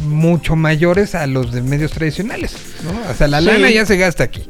mucho 0.02 0.56
mayores 0.56 1.14
a 1.14 1.26
los 1.26 1.52
de 1.52 1.62
medios 1.62 1.92
tradicionales, 1.92 2.52
¿no? 2.84 3.10
O 3.10 3.14
sea, 3.14 3.28
la 3.28 3.38
Sí. 3.40 3.46
lana 3.46 3.70
ya 3.70 3.86
se 3.86 3.96
gasta 3.96 4.24
aquí. 4.24 4.48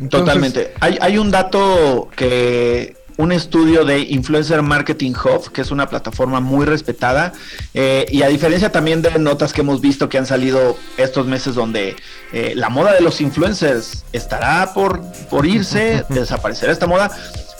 Entonces, 0.00 0.26
Totalmente. 0.26 0.74
Hay, 0.80 0.98
hay 1.00 1.18
un 1.18 1.30
dato 1.30 2.08
que 2.16 2.96
un 3.20 3.32
estudio 3.32 3.84
de 3.84 4.00
Influencer 4.00 4.62
Marketing 4.62 5.12
Hub, 5.12 5.52
que 5.52 5.60
es 5.60 5.70
una 5.70 5.88
plataforma 5.88 6.40
muy 6.40 6.64
respetada, 6.64 7.34
eh, 7.74 8.06
y 8.10 8.22
a 8.22 8.28
diferencia 8.28 8.72
también 8.72 9.02
de 9.02 9.18
notas 9.18 9.52
que 9.52 9.60
hemos 9.60 9.82
visto 9.82 10.08
que 10.08 10.16
han 10.16 10.24
salido 10.24 10.76
estos 10.96 11.26
meses 11.26 11.54
donde 11.54 11.96
eh, 12.32 12.54
la 12.56 12.70
moda 12.70 12.94
de 12.94 13.02
los 13.02 13.20
influencers 13.20 14.06
estará 14.14 14.72
por, 14.72 15.02
por 15.28 15.44
irse, 15.44 16.04
desaparecerá 16.08 16.72
esta 16.72 16.86
moda. 16.86 17.10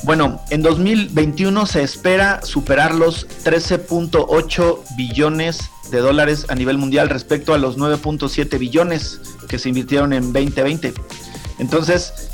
Bueno, 0.02 0.40
en 0.48 0.62
2021 0.62 1.66
se 1.66 1.82
espera 1.82 2.40
superar 2.42 2.94
los 2.94 3.28
13.8 3.44 4.78
billones 4.96 5.70
de 5.90 5.98
dólares 5.98 6.46
a 6.48 6.54
nivel 6.54 6.78
mundial 6.78 7.10
respecto 7.10 7.52
a 7.52 7.58
los 7.58 7.76
9.7 7.76 8.58
billones 8.58 9.20
que 9.46 9.58
se 9.58 9.68
invirtieron 9.68 10.14
en 10.14 10.32
2020. 10.32 10.94
Entonces, 11.58 12.29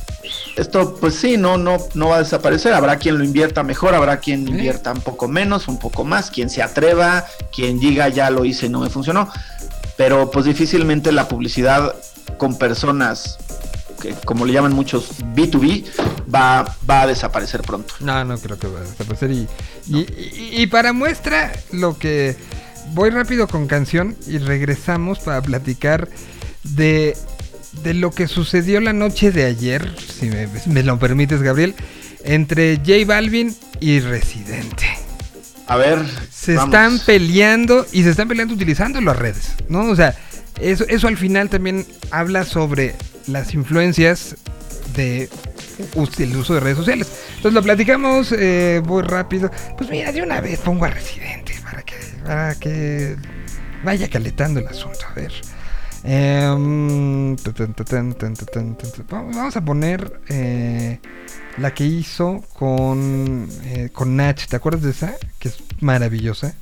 esto 0.57 0.97
pues 1.01 1.15
sí, 1.15 1.37
no, 1.37 1.59
no, 1.59 1.77
no 1.95 2.09
va 2.09 2.17
a 2.17 2.19
desaparecer. 2.21 2.73
Habrá 2.73 2.97
quien 2.97 3.19
lo 3.19 3.25
invierta 3.25 3.63
mejor, 3.63 3.95
habrá 3.95 4.19
quien 4.21 4.49
invierta 4.49 4.93
un 4.93 5.01
poco 5.03 5.29
menos, 5.29 5.69
un 5.69 5.79
poco 5.79 6.05
más, 6.05 6.31
quien 6.31 6.49
se 6.51 6.63
atreva, 6.63 7.27
quien 7.55 7.79
diga 7.79 8.09
ya 8.09 8.31
lo 8.31 8.45
hice 8.45 8.67
y 8.67 8.69
no 8.69 8.81
me 8.81 8.91
funcionó. 8.91 9.29
Pero 9.97 10.31
pues 10.31 10.45
difícilmente 10.45 11.13
la 11.13 11.29
publicidad 11.29 11.95
con 12.39 12.59
personas 12.59 13.39
que 14.01 14.13
como 14.27 14.45
le 14.45 14.53
llaman 14.53 14.75
muchos 14.75 15.11
B2B 15.35 15.85
va, 16.35 16.77
va 16.89 17.03
a 17.03 17.07
desaparecer 17.07 17.63
pronto. 17.63 17.95
No, 18.01 18.23
no 18.25 18.37
creo 18.39 18.59
que 18.59 18.67
va 18.67 18.81
a 18.81 18.83
desaparecer. 18.83 19.31
Y, 19.31 19.49
y, 19.89 19.99
y- 20.01 20.51
y 20.63 20.67
para 20.67 20.93
muestra, 20.93 21.53
lo 21.73 21.99
que. 21.99 22.37
Voy 22.93 23.11
rápido 23.11 23.49
con 23.49 23.67
canción 23.67 24.17
y 24.29 24.39
regresamos 24.39 25.19
para 25.19 25.43
platicar 25.43 26.09
de, 26.63 27.17
de 27.83 27.95
lo 27.95 28.11
que 28.11 28.27
sucedió 28.29 28.81
la 28.81 28.93
noche 28.93 29.33
de 29.33 29.45
ayer, 29.45 29.95
si 29.99 30.27
me, 30.27 30.49
me 30.67 30.83
lo 30.83 30.99
permites, 30.99 31.43
Gabriel, 31.43 31.75
entre 32.25 32.77
J 32.79 32.93
Balvin 33.07 33.55
y 33.81 34.01
Residente. 34.01 34.87
A 35.69 35.77
ver, 35.77 35.99
Se 36.31 36.55
vamos. 36.55 36.75
están 36.75 36.99
peleando 37.01 37.87
y 37.93 38.03
se 38.05 38.11
están 38.11 38.29
peleando 38.29 38.55
utilizando 38.55 39.01
las 39.01 39.17
redes, 39.17 39.55
¿no? 39.69 39.89
O 39.91 39.97
sea, 39.97 40.15
eso, 40.61 40.85
eso 40.89 41.09
al 41.09 41.17
final 41.17 41.49
también 41.49 41.85
habla 42.11 42.45
sobre 42.45 42.95
las 43.27 43.53
influencias 43.55 44.37
de 44.95 45.29
el 46.19 46.37
uso 46.37 46.55
de 46.55 46.61
redes 46.61 46.79
sociales. 46.79 47.09
Entonces 47.37 47.53
lo 47.53 47.63
platicamos 47.63 48.33
eh, 48.33 48.81
muy 48.85 49.03
rápido. 49.03 49.51
Pues 49.77 49.91
mira, 49.91 50.13
de 50.13 50.23
una 50.23 50.41
vez 50.41 50.61
pongo 50.61 50.85
a 50.85 50.91
Residente 50.91 51.55
para 51.63 51.83
que, 51.83 51.95
para 52.25 52.55
que 52.55 53.17
vaya 53.85 54.09
calentando 54.09 54.61
el 54.61 54.69
asunto. 54.69 55.01
A 55.11 55.15
ver. 55.15 55.33
Vamos 59.11 59.57
a 59.57 59.65
poner 59.65 60.21
eh, 60.29 61.01
la 61.59 61.75
que 61.75 61.85
hizo 61.85 62.45
con, 62.53 63.49
eh, 63.65 63.91
con 63.93 64.15
Nach. 64.15 64.47
¿Te 64.47 64.55
acuerdas 64.55 64.83
de 64.83 64.91
esa? 64.91 65.17
Que 65.41 65.49
es 65.49 65.59
maravillosa. 65.81 66.55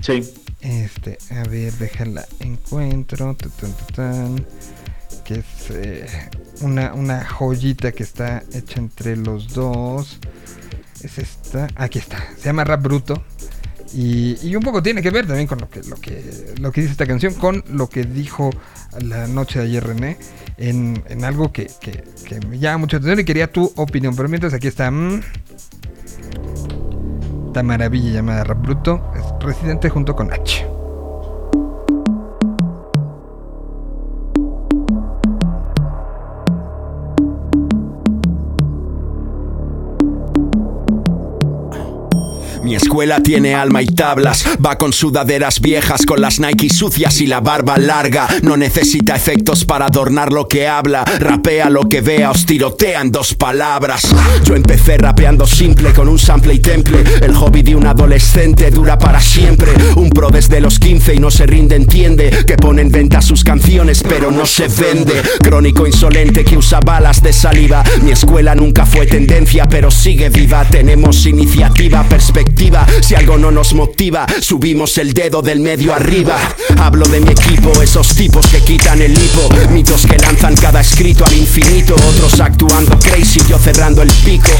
Sí. 0.00 0.32
Este, 0.60 1.18
a 1.30 1.42
ver, 1.44 1.74
déjala 1.74 2.24
encuentro. 2.40 3.36
que 5.24 5.34
es 5.34 5.44
eh, 5.70 6.06
una, 6.62 6.94
una 6.94 7.26
joyita 7.26 7.92
que 7.92 8.04
está 8.04 8.42
hecha 8.54 8.78
entre 8.78 9.16
los 9.16 9.52
dos. 9.52 10.18
Es 11.02 11.18
esta. 11.18 11.68
Aquí 11.76 11.98
está. 11.98 12.18
Se 12.38 12.46
llama 12.46 12.64
Rap 12.64 12.82
Bruto. 12.82 13.22
Y, 13.94 14.54
un 14.54 14.62
poco 14.62 14.82
tiene 14.82 15.00
que 15.02 15.10
ver 15.10 15.26
también 15.26 15.46
con 15.46 15.58
lo 15.58 15.68
que, 15.70 15.82
lo 15.84 15.96
que, 15.96 16.54
lo 16.60 16.72
que 16.72 16.80
dice 16.82 16.92
esta 16.92 17.06
canción, 17.06 17.34
con 17.34 17.64
lo 17.68 17.88
que 17.88 18.04
dijo 18.04 18.50
la 19.00 19.26
noche 19.26 19.60
de 19.60 19.64
ayer 19.66 19.86
René, 19.86 20.18
en, 20.58 21.02
en 21.08 21.24
algo 21.24 21.52
que, 21.52 21.70
que- 21.80 22.04
me 22.48 22.58
llama 22.58 22.78
mucho 22.78 22.98
atención 22.98 23.20
y 23.20 23.24
quería 23.24 23.50
tu 23.50 23.72
opinión. 23.76 24.14
Pero 24.14 24.28
mientras 24.28 24.52
aquí 24.52 24.66
está 24.68 24.90
mm, 24.90 25.20
esta 27.46 27.62
maravilla 27.62 28.10
llamada 28.12 28.44
Rap 28.44 28.62
Bruto, 28.62 29.10
es 29.16 29.44
residente 29.44 29.88
junto 29.88 30.14
con 30.14 30.32
H. 30.32 30.66
Mi 42.62 42.74
escuela 42.74 43.20
tiene 43.22 43.54
alma 43.54 43.82
y 43.82 43.86
tablas, 43.86 44.44
va 44.64 44.76
con 44.76 44.92
sudaderas 44.92 45.60
viejas, 45.60 46.04
con 46.04 46.20
las 46.20 46.40
Nike 46.40 46.68
sucias 46.68 47.20
y 47.20 47.26
la 47.26 47.40
barba 47.40 47.78
larga. 47.78 48.26
No 48.42 48.56
necesita 48.56 49.14
efectos 49.14 49.64
para 49.64 49.86
adornar 49.86 50.32
lo 50.32 50.48
que 50.48 50.66
habla, 50.66 51.04
rapea 51.04 51.70
lo 51.70 51.88
que 51.88 52.00
vea, 52.00 52.30
os 52.30 52.46
tirotea 52.46 53.00
en 53.00 53.12
dos 53.12 53.34
palabras. 53.34 54.08
Yo 54.44 54.54
empecé 54.54 54.98
rapeando 54.98 55.46
simple, 55.46 55.92
con 55.92 56.08
un 56.08 56.18
sample 56.18 56.54
y 56.54 56.58
temple. 56.58 57.04
El 57.20 57.34
hobby 57.34 57.62
de 57.62 57.76
un 57.76 57.86
adolescente 57.86 58.70
dura 58.70 58.98
para 58.98 59.20
siempre. 59.20 59.70
Un 59.96 60.10
pro 60.10 60.28
desde 60.28 60.60
los 60.60 60.78
15 60.78 61.14
y 61.14 61.18
no 61.20 61.30
se 61.30 61.46
rinde, 61.46 61.76
entiende 61.76 62.44
que 62.46 62.56
pone 62.56 62.82
en 62.82 62.90
venta 62.90 63.22
sus 63.22 63.44
canciones, 63.44 64.02
pero 64.06 64.30
no 64.30 64.46
se 64.46 64.68
vende. 64.68 65.22
Crónico 65.42 65.86
insolente 65.86 66.44
que 66.44 66.56
usa 66.56 66.80
balas 66.80 67.22
de 67.22 67.32
saliva. 67.32 67.84
Mi 68.02 68.10
escuela 68.10 68.54
nunca 68.54 68.84
fue 68.84 69.06
tendencia, 69.06 69.66
pero 69.68 69.90
sigue 69.90 70.28
viva. 70.28 70.64
Tenemos 70.64 71.24
iniciativa, 71.26 72.02
perspectiva. 72.04 72.47
Si 73.00 73.14
algo 73.14 73.38
no 73.38 73.50
nos 73.50 73.72
motiva, 73.74 74.26
subimos 74.40 74.98
el 74.98 75.14
dedo 75.14 75.40
del 75.42 75.60
medio 75.60 75.94
arriba. 75.94 76.36
Hablo 76.78 77.06
de 77.06 77.20
mi 77.20 77.30
equipo, 77.30 77.80
esos 77.80 78.14
tipos 78.14 78.46
que 78.46 78.60
quitan 78.60 79.00
el 79.00 79.12
hipo. 79.12 79.48
Mitos 79.70 80.06
que 80.06 80.18
lanzan 80.18 80.54
cada 80.56 80.80
escrito 80.80 81.24
al 81.24 81.32
infinito. 81.32 81.94
Otros 81.94 82.40
actuando 82.40 82.98
crazy, 82.98 83.40
yo 83.48 83.58
cerrando 83.58 84.02
el 84.02 84.10
pico. 84.24 84.50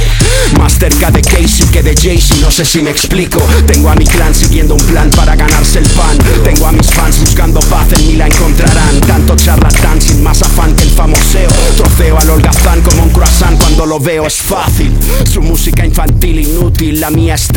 Más 0.58 0.78
cerca 0.78 1.10
de 1.10 1.20
Casey 1.20 1.66
que 1.72 1.82
de 1.82 1.94
Jay-Z, 1.94 2.36
no 2.40 2.50
sé 2.50 2.64
si 2.64 2.80
me 2.80 2.90
explico. 2.90 3.40
Tengo 3.66 3.90
a 3.90 3.94
mi 3.94 4.06
clan 4.06 4.34
siguiendo 4.34 4.74
un 4.74 4.84
plan 4.86 5.10
para 5.10 5.36
ganarse 5.36 5.80
el 5.80 5.88
pan. 5.90 6.16
Tengo 6.44 6.66
a 6.66 6.72
mis 6.72 6.86
fans 6.86 7.20
buscando 7.20 7.60
paz, 7.60 7.92
en 7.92 8.06
mí 8.06 8.16
la 8.16 8.26
encontrarán. 8.26 9.00
Tanto 9.00 9.36
charlatán 9.36 10.00
sin 10.00 10.22
más 10.22 10.40
afán 10.42 10.74
que 10.74 10.84
el 10.84 10.90
famoseo. 10.90 11.50
Troceo 11.76 12.18
al 12.18 12.30
holgazán 12.30 12.80
como 12.82 13.02
un 13.02 13.10
croissant 13.10 13.58
cuando 13.58 13.84
lo 13.84 14.00
veo 14.00 14.26
es 14.26 14.36
fácil. 14.36 14.92
Su 15.30 15.42
música 15.42 15.84
infantil 15.84 16.40
inútil, 16.40 17.00
la 17.00 17.10
mía 17.10 17.34
es 17.34 17.48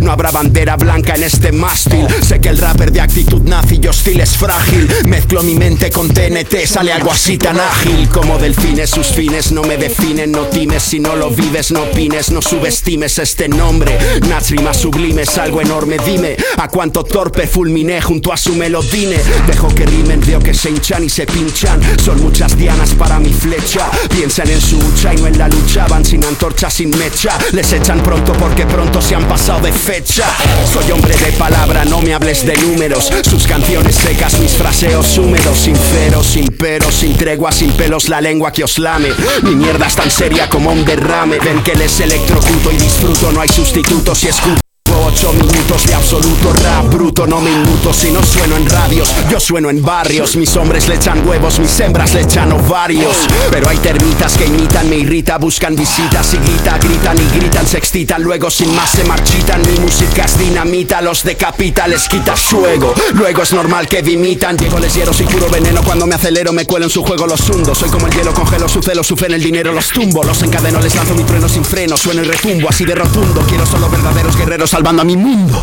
No 0.00 0.12
habrá 0.12 0.30
bandera 0.30 0.76
blanca 0.76 1.14
en 1.14 1.24
este 1.24 1.52
mástil. 1.52 2.06
Sé 2.26 2.40
que 2.40 2.48
el 2.48 2.56
rapper 2.56 2.90
de 2.90 3.02
actitud 3.02 3.42
nazi 3.42 3.78
y 3.82 3.86
hostil 3.86 4.18
es 4.20 4.34
frágil. 4.34 4.88
Mezclo 5.04 5.42
mi 5.42 5.56
mente 5.56 5.90
con 5.90 6.08
TNT, 6.08 6.64
sale 6.66 6.90
algo 6.90 7.10
así 7.10 7.36
tan 7.36 7.60
ágil. 7.60 8.08
Como 8.08 8.38
delfines, 8.38 8.88
sus 8.88 9.08
fines 9.08 9.52
no 9.52 9.62
me 9.62 9.76
definen. 9.76 10.32
No 10.32 10.44
times 10.44 10.82
si 10.82 11.00
no 11.00 11.16
lo 11.16 11.30
vives, 11.30 11.70
no 11.70 11.82
opines, 11.82 12.30
no 12.30 12.40
subestimes 12.40 13.18
este 13.18 13.46
nombre. 13.46 13.98
Nats 14.26 14.50
rimas 14.50 14.78
sublimes, 14.78 15.36
algo 15.36 15.60
enorme, 15.60 15.98
dime. 15.98 16.36
A 16.56 16.68
cuánto 16.68 17.04
torpe 17.04 17.46
fulminé 17.46 18.00
junto 18.00 18.32
a 18.32 18.38
su 18.38 18.54
melodine. 18.54 19.18
Dejo 19.46 19.68
que 19.74 19.84
rimen, 19.84 20.20
veo 20.26 20.40
que 20.40 20.54
se 20.54 20.70
hinchan 20.70 21.04
y 21.04 21.10
se 21.10 21.26
pinchan. 21.26 21.78
Son 22.02 22.18
muchas 22.22 22.56
dianas 22.56 22.94
para 22.94 23.18
mi 23.20 23.34
flecha. 23.34 23.90
Piensan 24.08 24.48
en 24.48 24.62
su 24.62 24.78
hucha 24.78 25.12
y 25.12 25.18
no 25.18 25.26
en 25.26 25.36
la 25.36 25.48
lucha. 25.48 25.86
Van 25.88 26.06
sin 26.06 26.24
antorcha, 26.24 26.70
sin 26.70 26.88
mecha. 26.96 27.36
Les 27.52 27.70
echan 27.74 28.02
pronto 28.02 28.32
porque 28.32 28.64
pronto 28.64 29.02
se 29.02 29.14
han 29.14 29.28
pasado 29.28 29.57
de 29.60 29.72
fecha. 29.72 30.26
Soy 30.72 30.90
hombre 30.90 31.14
de 31.16 31.32
palabra, 31.32 31.84
no 31.84 32.00
me 32.00 32.14
hables 32.14 32.44
de 32.46 32.56
números. 32.56 33.10
Sus 33.28 33.46
canciones 33.46 33.96
secas, 33.96 34.38
mis 34.38 34.52
fraseos 34.52 35.18
húmedos, 35.18 35.58
sinceros, 35.58 36.26
sin 36.26 36.46
peros, 36.46 36.94
sin 36.94 37.16
tregua, 37.16 37.52
sin 37.52 37.72
pelos, 37.72 38.08
la 38.08 38.20
lengua 38.20 38.52
que 38.52 38.64
os 38.64 38.78
lame. 38.78 39.10
Mi 39.42 39.54
mierda 39.54 39.86
es 39.86 39.96
tan 39.96 40.10
seria 40.10 40.48
como 40.48 40.70
un 40.70 40.84
derrame. 40.84 41.38
Ven 41.38 41.62
que 41.62 41.74
les 41.74 42.00
electrocuto 42.00 42.70
y 42.72 42.76
disfruto, 42.76 43.32
no 43.32 43.40
hay 43.40 43.48
sustitutos 43.48 44.22
y 44.24 44.28
escudo. 44.28 44.67
8 45.08 45.32
minutos 45.32 45.86
de 45.86 45.94
absoluto 45.94 46.52
rap 46.52 46.92
bruto, 46.92 47.26
no 47.26 47.40
minutos 47.40 47.96
Si 47.96 48.10
no 48.10 48.22
sueno 48.22 48.56
en 48.56 48.68
radios, 48.68 49.10
yo 49.30 49.40
sueno 49.40 49.70
en 49.70 49.80
barrios 49.80 50.36
Mis 50.36 50.54
hombres 50.56 50.86
le 50.86 50.96
echan 50.96 51.26
huevos, 51.26 51.58
mis 51.58 51.80
hembras 51.80 52.12
le 52.12 52.20
echan 52.20 52.52
ovarios. 52.52 53.16
Pero 53.50 53.70
hay 53.70 53.78
termitas 53.78 54.36
que 54.36 54.44
imitan, 54.44 54.90
me 54.90 54.96
irrita 54.96 55.38
Buscan 55.38 55.74
visitas 55.74 56.34
y 56.34 56.36
grita, 56.36 56.76
gritan 56.76 57.16
y 57.16 57.38
gritan 57.38 57.66
Se 57.66 57.78
excitan, 57.78 58.22
luego 58.22 58.50
sin 58.50 58.74
más 58.74 58.90
se 58.90 59.04
marchitan. 59.04 59.62
Mi 59.62 59.78
música 59.78 60.26
es 60.26 60.38
dinamita, 60.38 61.00
los 61.00 61.24
decapita 61.24 61.88
Les 61.88 62.06
quita 62.06 62.36
fuego, 62.36 62.92
luego 63.14 63.42
es 63.42 63.52
normal 63.54 63.88
que 63.88 64.02
dimitan 64.02 64.58
Llego, 64.58 64.78
les 64.78 64.94
hiero, 64.94 65.14
soy 65.14 65.24
puro 65.24 65.48
veneno 65.48 65.82
Cuando 65.84 66.06
me 66.06 66.16
acelero, 66.16 66.52
me 66.52 66.66
cuelo 66.66 66.84
en 66.84 66.90
su 66.90 67.02
juego, 67.02 67.26
los 67.26 67.48
hundo. 67.48 67.74
Soy 67.74 67.88
como 67.88 68.08
el 68.08 68.12
hielo, 68.12 68.34
congelo 68.34 68.68
su 68.68 68.82
celo, 68.82 69.02
su 69.02 69.16
en 69.24 69.32
el 69.32 69.42
dinero 69.42 69.72
Los 69.72 69.88
tumbo, 69.88 70.22
los 70.22 70.42
encadeno, 70.42 70.80
les 70.80 70.94
lanzo 70.94 71.14
mi 71.14 71.24
trueno 71.24 71.48
sin 71.48 71.64
freno 71.64 71.96
Sueno 71.96 72.22
y 72.22 72.26
retumbo, 72.26 72.68
así 72.68 72.84
de 72.84 72.94
rotundo. 72.94 73.42
Quiero 73.48 73.64
solo 73.64 73.88
verdaderos 73.88 74.36
guerreros 74.36 74.68
salvando 74.68 74.97
a 74.98 75.04
mi 75.04 75.16
mundo. 75.16 75.62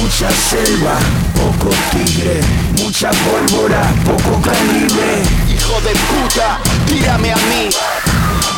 Mucha 0.00 0.30
selva, 0.30 0.96
poco 1.34 1.74
tigre, 1.90 2.40
mucha 2.78 3.10
pólvora, 3.10 3.82
poco 4.04 4.40
calibre. 4.40 5.22
Hijo 5.52 5.80
de 5.80 5.90
puta, 5.90 6.60
tírame 6.86 7.32
a 7.32 7.36
mí. 7.36 7.68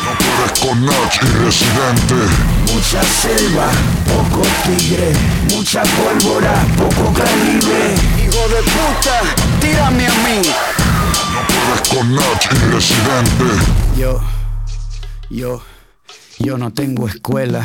No 0.03 0.11
puedes 0.17 0.59
con 0.59 0.85
Nach 0.85 1.15
y 1.15 1.25
Residente. 1.43 2.15
Mucha 2.71 3.01
selva, 3.03 3.67
poco 4.05 4.45
tigre, 4.65 5.13
mucha 5.49 5.81
pólvora, 5.81 6.53
poco 6.77 7.13
calibre. 7.13 7.95
Hijo 8.17 8.47
de 8.49 8.61
puta, 8.61 9.21
tírame 9.59 10.05
a 10.05 10.11
mí. 10.11 10.41
No 11.33 11.41
puedes 11.47 11.89
con 11.89 12.15
Nach 12.15 12.45
y 12.51 12.71
Residente. 12.71 13.45
Yo, 13.97 14.21
yo, 15.31 15.61
yo 16.39 16.57
no 16.57 16.71
tengo 16.71 17.07
escuela. 17.07 17.63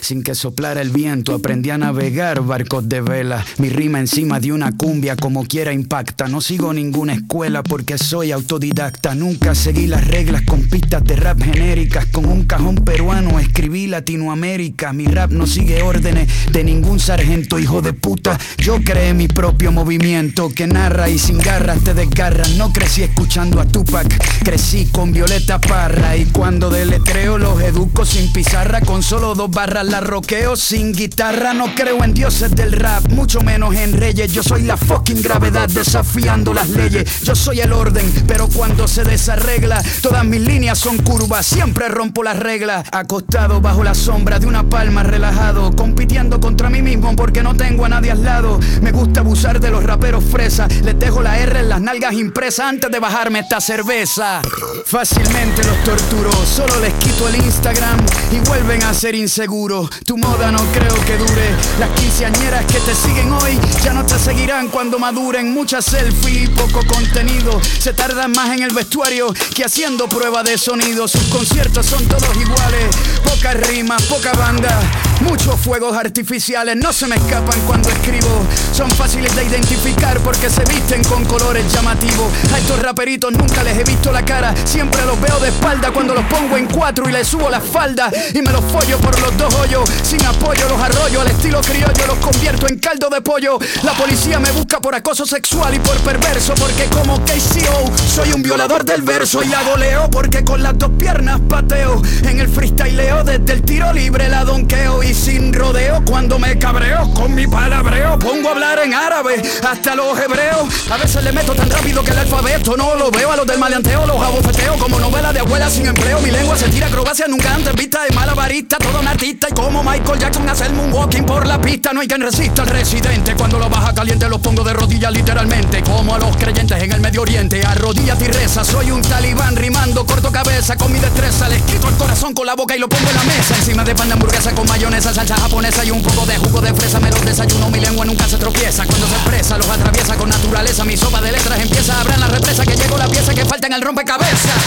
Sin 0.00 0.22
que 0.22 0.34
soplara 0.34 0.80
el 0.80 0.90
viento 0.90 1.34
aprendí 1.34 1.70
a 1.70 1.78
navegar 1.78 2.42
barcos 2.42 2.88
de 2.88 3.00
vela. 3.00 3.44
Mi 3.58 3.68
rima 3.68 4.00
encima 4.00 4.40
de 4.40 4.52
una 4.52 4.72
cumbia 4.76 5.16
como 5.16 5.44
quiera 5.44 5.72
impacta. 5.72 6.28
No 6.28 6.40
sigo 6.40 6.72
ninguna 6.72 7.14
escuela 7.14 7.62
porque 7.62 7.98
soy 7.98 8.32
autodidacta. 8.32 9.14
Nunca 9.14 9.54
seguí 9.54 9.86
las 9.86 10.06
reglas 10.06 10.42
con 10.42 10.62
pistas 10.68 11.04
de 11.04 11.16
rap 11.16 11.42
genéricas. 11.42 12.06
Con 12.06 12.26
un 12.26 12.44
cajón 12.44 12.76
peruano 12.76 13.38
escribí 13.38 13.86
Latinoamérica. 13.86 14.92
Mi 14.92 15.06
rap 15.06 15.30
no 15.30 15.46
sigue 15.46 15.82
órdenes 15.82 16.28
de 16.52 16.64
ningún 16.64 17.00
sargento, 17.00 17.58
hijo 17.58 17.82
de 17.82 17.92
puta. 17.92 18.38
Yo 18.58 18.80
creé 18.82 19.14
mi 19.14 19.28
propio 19.28 19.72
movimiento 19.72 20.48
que 20.50 20.66
narra 20.66 21.08
y 21.08 21.18
sin 21.18 21.38
garras 21.38 21.82
te 21.84 21.94
desgarra. 21.94 22.44
No 22.56 22.72
crecí 22.72 23.02
escuchando 23.02 23.60
a 23.60 23.66
Tupac, 23.66 24.06
crecí 24.44 24.86
con 24.86 25.12
Violeta 25.12 25.60
Parra. 25.60 26.16
Y 26.16 26.26
cuando 26.26 26.70
deletreo 26.70 27.38
los 27.38 27.60
educo 27.62 28.04
sin 28.04 28.32
pizarra, 28.32 28.80
con 28.80 29.02
solo 29.02 29.34
dos 29.34 29.50
barras 29.62 29.86
la 29.86 30.00
roqueo 30.00 30.56
sin 30.56 30.92
guitarra. 30.92 31.54
No 31.54 31.72
creo 31.76 32.02
en 32.02 32.14
dioses 32.14 32.50
del 32.50 32.72
rap, 32.72 33.08
mucho 33.10 33.42
menos 33.42 33.76
en 33.76 33.92
reyes. 33.92 34.32
Yo 34.32 34.42
soy 34.42 34.62
la 34.62 34.76
fucking 34.76 35.22
gravedad 35.22 35.68
desafiando 35.68 36.52
las 36.52 36.68
leyes. 36.70 37.22
Yo 37.22 37.36
soy 37.36 37.60
el 37.60 37.72
orden, 37.72 38.04
pero 38.26 38.48
cuando 38.48 38.88
se 38.88 39.04
desarregla, 39.04 39.80
todas 40.00 40.24
mis 40.24 40.40
líneas 40.40 40.80
son 40.80 40.98
curvas. 40.98 41.46
Siempre 41.46 41.86
rompo 41.88 42.24
las 42.24 42.40
reglas. 42.40 42.88
Acostado 42.90 43.60
bajo 43.60 43.84
la 43.84 43.94
sombra 43.94 44.40
de 44.40 44.48
una 44.48 44.68
palma 44.68 45.04
relajado, 45.04 45.70
compitiendo 45.76 46.40
contra 46.40 46.68
mí 46.68 46.82
mismo 46.82 47.14
porque 47.14 47.44
no 47.44 47.54
tengo 47.54 47.84
a 47.84 47.88
nadie 47.88 48.10
al 48.10 48.24
lado. 48.24 48.58
Me 48.80 48.90
gusta 48.90 49.20
abusar 49.20 49.60
de 49.60 49.70
los 49.70 49.84
raperos 49.84 50.24
fresas. 50.24 50.74
Les 50.82 50.98
dejo 50.98 51.22
la 51.22 51.38
R 51.38 51.60
en 51.60 51.68
las 51.68 51.80
nalgas 51.80 52.14
impresas 52.14 52.66
antes 52.66 52.90
de 52.90 52.98
bajarme 52.98 53.38
esta 53.38 53.60
cerveza. 53.60 54.42
Fácilmente 54.86 55.64
los 55.64 55.84
torturo, 55.84 56.32
solo 56.46 56.80
les 56.80 56.92
quito 56.94 57.28
el 57.28 57.36
Instagram 57.36 58.00
y 58.32 58.40
vuelven 58.48 58.82
a 58.82 58.92
ser 58.92 59.14
inseguros. 59.14 59.51
Tu 59.52 60.16
moda 60.16 60.50
no 60.50 60.64
creo 60.72 60.94
que 61.04 61.18
dure. 61.18 61.50
Las 61.78 61.90
quinceañeras 61.90 62.64
que 62.64 62.80
te 62.80 62.94
siguen 62.94 63.30
hoy 63.32 63.60
ya 63.84 63.92
no 63.92 64.02
te 64.06 64.18
seguirán 64.18 64.68
cuando 64.68 64.98
maduren. 64.98 65.52
Muchas 65.52 65.84
selfies 65.84 66.48
poco 66.48 66.80
contenido. 66.86 67.60
Se 67.78 67.92
tardan 67.92 68.32
más 68.32 68.56
en 68.56 68.62
el 68.62 68.72
vestuario 68.72 69.26
que 69.54 69.62
haciendo 69.66 70.08
prueba 70.08 70.42
de 70.42 70.56
sonido. 70.56 71.06
Sus 71.06 71.24
conciertos 71.24 71.84
son 71.84 72.02
todos 72.08 72.34
iguales. 72.34 72.96
Pocas 73.24 73.54
rimas, 73.68 74.02
poca 74.04 74.32
banda. 74.32 74.80
Muchos 75.22 75.60
fuegos 75.60 75.96
artificiales 75.96 76.76
no 76.76 76.92
se 76.92 77.06
me 77.06 77.16
escapan 77.16 77.60
cuando 77.66 77.88
escribo. 77.88 78.28
Son 78.72 78.90
fáciles 78.90 79.34
de 79.36 79.44
identificar 79.44 80.18
porque 80.20 80.50
se 80.50 80.64
visten 80.64 81.02
con 81.04 81.24
colores 81.24 81.72
llamativos. 81.72 82.32
A 82.52 82.58
estos 82.58 82.80
raperitos 82.80 83.32
nunca 83.32 83.62
les 83.62 83.78
he 83.78 83.84
visto 83.84 84.10
la 84.12 84.24
cara. 84.24 84.54
Siempre 84.64 85.04
los 85.06 85.20
veo 85.20 85.38
de 85.40 85.48
espalda 85.48 85.92
cuando 85.92 86.14
los 86.14 86.24
pongo 86.26 86.56
en 86.56 86.66
cuatro 86.66 87.08
y 87.08 87.12
les 87.12 87.28
subo 87.28 87.48
la 87.50 87.60
falda. 87.60 88.10
Y 88.34 88.42
me 88.42 88.50
los 88.50 88.64
follo 88.64 88.98
por 88.98 89.18
los 89.20 89.36
dos 89.36 89.54
hoyos. 89.54 89.88
Sin 90.02 90.24
apoyo 90.24 90.68
los 90.68 90.80
arroyo 90.80 91.20
al 91.20 91.28
estilo 91.28 91.60
criollo. 91.60 92.06
Los 92.06 92.18
convierto 92.18 92.66
en 92.66 92.78
caldo 92.78 93.08
de 93.08 93.20
pollo. 93.20 93.58
La 93.84 93.92
policía 93.92 94.40
me 94.40 94.50
busca 94.50 94.80
por 94.80 94.94
acoso 94.94 95.24
sexual 95.24 95.74
y 95.74 95.78
por 95.78 95.96
perverso. 95.98 96.54
Porque 96.56 96.86
como 96.86 97.20
KCO 97.24 97.92
soy 98.08 98.32
un 98.32 98.42
violador 98.42 98.84
del 98.84 99.02
verso. 99.02 99.42
Y 99.42 99.48
la 99.48 99.62
goleo 99.62 100.10
porque 100.10 100.44
con 100.44 100.62
las 100.62 100.76
dos 100.78 100.90
piernas 100.98 101.40
pateo. 101.48 102.02
En 102.24 102.40
el 102.40 102.48
freestyleo 102.48 103.22
desde 103.24 103.52
el 103.52 103.62
tiro 103.62 103.92
libre 103.92 104.28
la 104.28 104.44
donqueo. 104.44 105.02
Y 105.02 105.11
sin 105.14 105.52
rodeo 105.52 106.02
cuando 106.04 106.38
me 106.38 106.58
cabreo 106.58 107.12
con 107.14 107.34
mi 107.34 107.46
palabreo. 107.46 108.18
Pongo 108.18 108.48
a 108.48 108.52
hablar 108.52 108.78
en 108.80 108.94
árabe 108.94 109.42
hasta 109.68 109.94
los 109.94 110.18
hebreos. 110.18 110.68
A 110.90 110.96
veces 110.96 111.22
le 111.22 111.32
meto 111.32 111.54
tan 111.54 111.70
rápido 111.70 112.02
que 112.02 112.10
el 112.10 112.18
alfabeto 112.18 112.76
no 112.76 112.94
lo 112.94 113.10
veo. 113.10 113.32
A 113.32 113.36
los 113.36 113.46
del 113.46 113.58
maleanteo 113.58 114.06
los 114.06 114.20
abofeteo 114.20 114.76
como 114.78 114.98
novela 114.98 115.32
de 115.32 115.40
abuela 115.40 115.68
sin 115.70 115.86
empleo. 115.86 116.20
Mi 116.20 116.30
lengua 116.30 116.56
se 116.56 116.68
tira 116.68 116.86
acrobacia 116.86 117.26
nunca 117.28 117.54
antes 117.54 117.74
vista 117.74 118.02
de 118.04 118.14
malabarista. 118.14 118.78
Todo 118.78 119.00
un 119.00 119.08
artista 119.08 119.48
y 119.50 119.54
como 119.54 119.82
Michael 119.82 120.18
Jackson 120.18 120.48
hace 120.48 120.66
el 120.66 120.72
moonwalking 120.72 121.26
por 121.26 121.46
la 121.46 121.60
pista. 121.60 121.92
No 121.92 122.00
hay 122.00 122.08
quien 122.08 122.20
resista 122.20 122.62
al 122.62 122.68
residente. 122.68 123.34
Cuando 123.34 123.58
lo 123.58 123.68
baja 123.68 123.94
caliente 123.94 124.28
los 124.28 124.40
pongo 124.40 124.64
de 124.64 124.72
rodillas 124.72 125.12
literalmente. 125.12 125.82
Como 125.82 126.14
a 126.14 126.18
los 126.18 126.36
creyentes 126.36 126.82
en 126.82 126.92
el 126.92 127.00
Medio 127.00 127.22
Oriente. 127.22 127.62
Arrodíllate 127.64 128.24
y 128.24 128.28
reza. 128.28 128.64
Soy 128.64 128.90
un 128.90 129.02
talibán 129.02 129.56
rimando 129.56 130.06
corto 130.06 130.30
cabeza 130.30 130.76
con 130.76 130.92
mi 130.92 130.98
destreza. 130.98 131.48
Les 131.48 131.62
quito 131.62 131.88
el 131.88 131.96
corazón 131.96 132.34
con 132.34 132.46
la 132.46 132.54
boca 132.54 132.76
y 132.76 132.78
lo 132.78 132.88
pongo 132.88 133.08
en 133.10 133.16
la 133.16 133.24
mesa. 133.24 133.56
Encima 133.56 133.84
de 133.84 133.94
pan 133.94 134.08
de 134.08 134.14
hamburguesa 134.14 134.52
con 134.52 134.66
mayonesa, 134.68 135.01
salsa 135.02 135.34
japonesa 135.34 135.84
y 135.84 135.90
un 135.90 136.00
poco 136.00 136.24
de 136.26 136.38
jugo 136.38 136.60
de 136.60 136.72
fresa. 136.74 137.00
Me 137.00 137.10
los 137.10 137.24
desayuno, 137.24 137.68
mi 137.70 137.80
lengua 137.80 138.04
nunca 138.04 138.28
se 138.28 138.36
tropieza. 138.36 138.84
Cuando 138.86 139.08
se 139.08 139.14
expresa, 139.14 139.58
los 139.58 139.68
atraviesa 139.68 140.14
con 140.16 140.28
naturaleza. 140.28 140.84
Mi 140.84 140.96
sopa 140.96 141.20
de 141.20 141.32
letras 141.32 141.58
empieza 141.58 141.96
a 141.96 142.00
abrir 142.02 142.18
la 142.18 142.28
represa. 142.28 142.64
Que 142.64 142.76
llegó 142.76 142.96
la 142.96 143.08
pieza 143.08 143.34
que 143.34 143.44
falta 143.44 143.66
en 143.66 143.72
el 143.72 143.82
rompecabezas. 143.82 144.62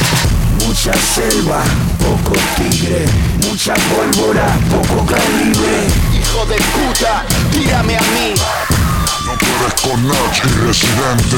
Mucha 0.65 0.93
selva, 0.93 1.63
poco 1.99 2.37
tigre, 2.57 3.05
mucha 3.47 3.75
pólvora, 3.75 4.47
poco 4.69 5.05
calibre. 5.05 5.87
Hijo 6.13 6.45
de 6.47 6.55
puta, 6.55 7.23
tírame 7.51 7.97
a 7.97 8.01
mí. 8.01 8.33
No 9.25 9.33
puedes 9.37 9.81
con 9.81 10.07
Nach 10.07 10.37
y 10.37 10.67
Residente. 10.67 11.37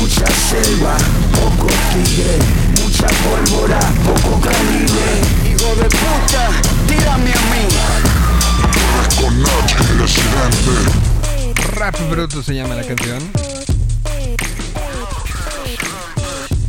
Mucha 0.00 0.26
selva, 0.48 0.96
poco 1.34 1.66
tigre, 1.92 2.38
mucha 2.82 3.06
pólvora, 3.06 3.80
poco 4.06 4.40
calibre. 4.40 5.20
Hijo 5.44 5.74
de 5.74 5.84
puta, 5.84 6.48
tírame 6.86 7.32
a 7.32 7.40
mí. 7.52 8.29
Con 9.20 9.42
Nach. 9.42 9.70
Rap 11.76 11.96
Bruto 12.10 12.42
se 12.42 12.54
llama 12.54 12.74
la 12.74 12.84
canción. 12.84 13.22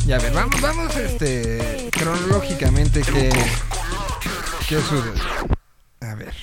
Y 0.08 0.12
a 0.12 0.18
ver, 0.20 0.34
vamos, 0.34 0.60
vamos 0.62 0.96
este, 0.98 1.90
cronológicamente 1.92 3.02
qué, 3.02 3.30
qué 4.68 4.76
sucede. 4.82 5.14
A 6.02 6.16
ver. 6.16 6.34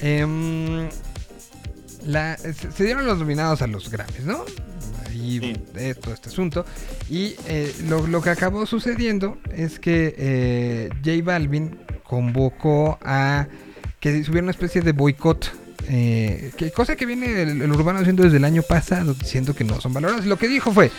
Em, 0.00 0.88
la, 2.04 2.36
se, 2.38 2.84
dieron 2.84 3.06
los 3.06 3.18
nominados 3.18 3.62
a 3.62 3.66
los 3.66 3.90
Grammys, 3.90 4.24
¿no? 4.24 4.44
Ahí 5.06 5.40
Sí. 5.40 5.54
esto, 5.76 6.12
este 6.12 6.28
asunto. 6.28 6.64
Y 7.08 7.36
eh, 7.46 7.74
lo, 7.88 8.06
lo 8.06 8.20
que 8.22 8.30
acabó 8.30 8.66
sucediendo 8.66 9.38
es 9.52 9.78
que 9.78 10.14
eh, 10.18 10.88
J 11.04 11.22
Balvin 11.24 11.78
convocó 12.04 12.98
a 13.02 13.46
que 14.00 14.10
hubiera 14.28 14.42
una 14.42 14.50
especie 14.52 14.82
de 14.82 14.92
boicot. 14.92 15.52
eh, 15.88 16.52
que, 16.56 16.70
cosa 16.72 16.96
que 16.96 17.06
viene 17.06 17.42
el, 17.42 17.62
el 17.62 17.72
urbano 17.72 18.00
haciendo 18.00 18.22
desde 18.24 18.38
el 18.38 18.44
año 18.44 18.62
pasado, 18.62 19.14
diciendo 19.14 19.54
que 19.54 19.64
no 19.64 19.80
son 19.80 19.92
valorados. 19.92 20.26
Lo 20.26 20.36
que 20.36 20.48
dijo 20.48 20.72
fue: 20.72 20.90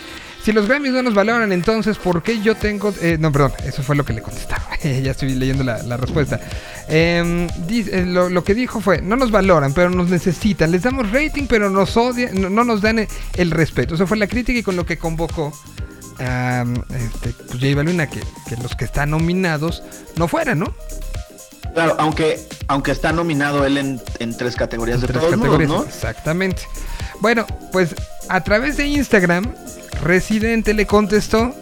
Si 0.42 0.52
los 0.52 0.66
Grammys 0.68 0.92
no 0.92 1.02
nos 1.02 1.14
valoran, 1.14 1.52
entonces 1.52 1.98
¿por 1.98 2.22
qué 2.22 2.40
yo 2.40 2.54
tengo.? 2.54 2.92
eh, 3.02 3.16
no, 3.20 3.30
perdón, 3.32 3.52
eso 3.66 3.82
fue 3.82 3.96
lo 3.96 4.04
que 4.04 4.12
le 4.14 4.22
contestaba. 4.22 4.64
ya 4.82 5.10
estoy 5.10 5.34
leyendo 5.34 5.62
la, 5.64 5.96
respuesta. 5.96 6.40
Em, 6.88 7.48
dice- 7.66 7.98
eh, 8.00 8.06
lo, 8.06 8.42
que 8.44 8.54
dijo 8.54 8.80
fue: 8.80 9.02
No 9.02 9.16
nos 9.16 9.30
valoran, 9.30 9.74
pero 9.74 9.90
nos 9.90 10.08
necesitan. 10.10 10.70
Les 10.70 10.82
damos 10.82 11.10
rating, 11.12 11.46
pero 11.48 11.68
nos 11.70 11.96
odian, 11.96 12.40
no, 12.40 12.48
no 12.48 12.64
nos 12.64 12.80
dan 12.80 13.06
el 13.36 13.50
respeto. 13.50 13.94
Eso 13.94 14.06
fue 14.06 14.16
la 14.16 14.26
crítica 14.26 14.58
y 14.58 14.62
con 14.62 14.76
lo 14.76 14.86
que 14.86 14.96
convocó 14.96 15.52
a 16.20 16.64
este, 16.90 17.30
pues, 17.46 17.60
J 17.60 17.76
Balvin 17.76 18.00
a 18.00 18.08
que, 18.08 18.20
que 18.48 18.56
los 18.62 18.74
que 18.74 18.84
están 18.86 19.10
nominados 19.10 19.82
no 20.16 20.26
fueran, 20.28 20.58
¿no? 20.60 20.74
Claro, 21.74 21.96
aunque, 21.98 22.40
aunque 22.66 22.90
está 22.90 23.12
nominado 23.12 23.64
él 23.64 23.78
en, 23.78 24.00
en 24.18 24.36
tres 24.36 24.56
categorías 24.56 25.00
de 25.00 25.06
tres 25.08 25.20
todos 25.20 25.34
categorías. 25.34 25.68
modos, 25.70 25.84
¿no? 25.86 25.88
Exactamente. 25.90 26.62
Bueno, 27.20 27.46
pues 27.72 27.94
a 28.28 28.42
través 28.42 28.76
de 28.76 28.86
Instagram, 28.86 29.54
Residente 30.02 30.74
le 30.74 30.86
contestó. 30.86 31.54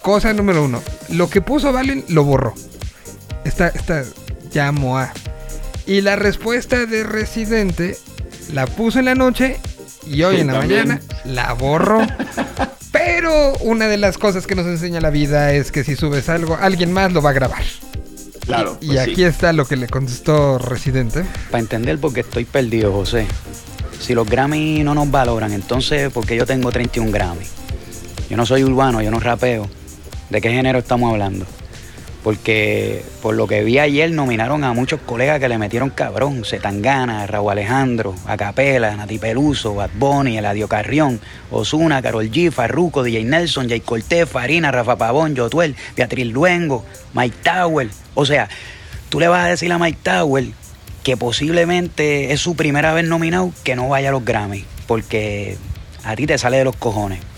Cosa 0.00 0.32
número 0.32 0.64
uno. 0.64 0.82
Lo 1.10 1.30
que 1.30 1.40
puso 1.40 1.72
Balvin 1.72 2.04
lo 2.08 2.24
borró. 2.24 2.54
Esta, 3.44 3.68
esta 3.68 4.04
llamo 4.52 4.98
a. 4.98 5.12
Y 5.86 6.00
la 6.00 6.16
respuesta 6.16 6.86
de 6.86 7.04
Residente 7.04 7.96
la 8.52 8.66
puso 8.66 8.98
en 8.98 9.04
la 9.04 9.14
noche 9.14 9.58
y 10.06 10.22
hoy 10.24 10.36
Sí, 10.36 10.40
en 10.42 10.46
la 10.48 10.52
también. 10.60 10.88
mañana 10.88 11.00
la 11.24 11.52
borró. 11.52 12.00
Pero 12.90 13.54
una 13.60 13.86
de 13.88 13.96
las 13.96 14.18
cosas 14.18 14.46
que 14.46 14.54
nos 14.54 14.66
enseña 14.66 15.00
la 15.00 15.10
vida 15.10 15.52
es 15.52 15.72
que 15.72 15.82
si 15.84 15.96
subes 15.96 16.28
algo, 16.28 16.56
alguien 16.60 16.92
más 16.92 17.12
lo 17.12 17.22
va 17.22 17.30
a 17.30 17.32
grabar. 17.34 17.62
Claro. 18.46 18.78
Y 18.80 18.88
pues 18.88 18.98
aquí 18.98 19.14
sí. 19.16 19.24
está 19.24 19.52
lo 19.52 19.66
que 19.66 19.76
le 19.76 19.88
contestó 19.88 20.58
Residente. 20.58 21.24
Para 21.50 21.60
entender 21.60 21.98
por 21.98 22.12
qué 22.12 22.20
estoy 22.20 22.44
perdido, 22.44 22.92
José. 22.92 23.26
Si 24.00 24.14
los 24.14 24.28
Grammy 24.28 24.82
no 24.82 24.94
nos 24.94 25.10
valoran, 25.10 25.52
entonces, 25.52 26.12
¿por 26.12 26.26
qué 26.26 26.36
yo 26.36 26.44
tengo 26.44 26.72
31 26.72 27.12
Grammy? 27.12 27.44
Yo 28.28 28.36
no 28.36 28.44
soy 28.44 28.64
urbano, 28.64 29.00
yo 29.00 29.10
no 29.10 29.20
rapeo. 29.20 29.68
¿De 30.30 30.40
qué 30.40 30.50
género 30.50 30.78
estamos 30.78 31.12
hablando? 31.12 31.46
Porque 32.22 33.04
por 33.20 33.34
lo 33.34 33.48
que 33.48 33.64
vi 33.64 33.78
ayer 33.78 34.10
nominaron 34.12 34.62
a 34.62 34.72
muchos 34.72 35.00
colegas 35.00 35.40
que 35.40 35.48
le 35.48 35.58
metieron 35.58 35.90
cabrón. 35.90 36.44
Zetangana, 36.44 37.26
Raúl 37.26 37.50
Alejandro, 37.50 38.14
Acapela, 38.26 38.96
Nati 38.96 39.18
Peluso, 39.18 39.74
Bad 39.74 39.90
Bunny, 39.94 40.38
Eladio 40.38 40.68
Carrión, 40.68 41.20
Osuna, 41.50 42.00
Carol 42.00 42.30
G, 42.30 42.52
Farruko, 42.52 43.02
DJ 43.02 43.24
Nelson, 43.24 43.68
Jay 43.68 43.80
Cortés, 43.80 44.28
Farina, 44.28 44.70
Rafa 44.70 44.96
Pavón, 44.96 45.34
Yotuel, 45.34 45.74
Beatriz 45.96 46.26
Luengo, 46.26 46.84
Mike 47.12 47.36
Tower. 47.42 47.88
O 48.14 48.24
sea, 48.24 48.48
tú 49.08 49.18
le 49.18 49.26
vas 49.26 49.44
a 49.44 49.48
decir 49.48 49.72
a 49.72 49.78
Mike 49.78 49.98
Tower 50.02 50.44
que 51.02 51.16
posiblemente 51.16 52.32
es 52.32 52.40
su 52.40 52.54
primera 52.54 52.92
vez 52.92 53.04
nominado 53.04 53.52
que 53.64 53.74
no 53.74 53.88
vaya 53.88 54.10
a 54.10 54.12
los 54.12 54.24
Grammy. 54.24 54.64
Porque 54.86 55.56
a 56.04 56.14
ti 56.14 56.26
te 56.26 56.38
sale 56.38 56.58
de 56.58 56.64
los 56.64 56.76
cojones. 56.76 57.31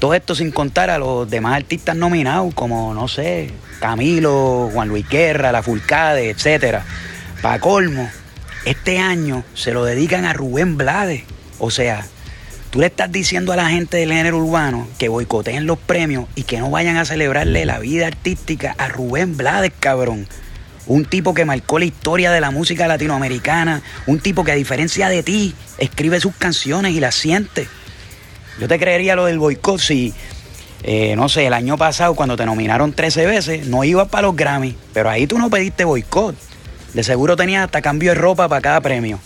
Todo 0.00 0.14
esto 0.14 0.34
sin 0.34 0.50
contar 0.50 0.88
a 0.88 0.96
los 0.96 1.28
demás 1.28 1.56
artistas 1.56 1.94
nominados, 1.94 2.54
como, 2.54 2.94
no 2.94 3.06
sé, 3.06 3.50
Camilo, 3.80 4.70
Juan 4.72 4.88
Luis 4.88 5.06
Guerra, 5.06 5.52
La 5.52 5.62
Fulcade, 5.62 6.30
etcétera. 6.30 6.86
Para 7.42 7.60
colmo, 7.60 8.10
este 8.64 8.98
año 8.98 9.44
se 9.52 9.74
lo 9.74 9.84
dedican 9.84 10.24
a 10.24 10.32
Rubén 10.32 10.78
Blades. 10.78 11.24
O 11.58 11.70
sea, 11.70 12.06
tú 12.70 12.80
le 12.80 12.86
estás 12.86 13.12
diciendo 13.12 13.52
a 13.52 13.56
la 13.56 13.68
gente 13.68 13.98
del 13.98 14.10
género 14.10 14.38
urbano 14.38 14.88
que 14.98 15.10
boicoteen 15.10 15.66
los 15.66 15.78
premios 15.78 16.24
y 16.34 16.44
que 16.44 16.60
no 16.60 16.70
vayan 16.70 16.96
a 16.96 17.04
celebrarle 17.04 17.66
la 17.66 17.78
vida 17.78 18.06
artística 18.06 18.74
a 18.78 18.88
Rubén 18.88 19.36
Blades, 19.36 19.72
cabrón. 19.80 20.26
Un 20.86 21.04
tipo 21.04 21.34
que 21.34 21.44
marcó 21.44 21.78
la 21.78 21.84
historia 21.84 22.32
de 22.32 22.40
la 22.40 22.50
música 22.50 22.88
latinoamericana. 22.88 23.82
Un 24.06 24.18
tipo 24.18 24.44
que 24.44 24.52
a 24.52 24.56
diferencia 24.56 25.10
de 25.10 25.22
ti, 25.22 25.54
escribe 25.76 26.20
sus 26.20 26.34
canciones 26.34 26.92
y 26.92 27.00
las 27.00 27.14
siente. 27.14 27.68
Yo 28.60 28.68
te 28.68 28.78
creería 28.78 29.16
lo 29.16 29.24
del 29.24 29.38
boicot 29.38 29.80
si, 29.80 30.12
eh, 30.82 31.16
no 31.16 31.30
sé, 31.30 31.46
el 31.46 31.54
año 31.54 31.78
pasado 31.78 32.14
cuando 32.14 32.36
te 32.36 32.44
nominaron 32.44 32.92
13 32.92 33.24
veces, 33.24 33.66
no 33.66 33.84
ibas 33.84 34.08
para 34.08 34.26
los 34.26 34.36
Grammy, 34.36 34.76
pero 34.92 35.08
ahí 35.08 35.26
tú 35.26 35.38
no 35.38 35.48
pediste 35.48 35.84
boicot. 35.84 36.36
De 36.92 37.02
seguro 37.02 37.36
tenías 37.36 37.64
hasta 37.64 37.80
cambio 37.80 38.10
de 38.10 38.16
ropa 38.16 38.48
para 38.48 38.60
cada 38.60 38.80
premio. 38.82 39.18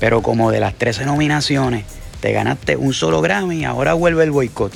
Pero 0.00 0.22
como 0.22 0.50
de 0.50 0.60
las 0.60 0.74
13 0.74 1.04
nominaciones 1.04 1.84
te 2.20 2.32
ganaste 2.32 2.76
un 2.76 2.94
solo 2.94 3.20
Grammy, 3.20 3.66
ahora 3.66 3.92
vuelve 3.92 4.24
el 4.24 4.30
boicot. 4.30 4.72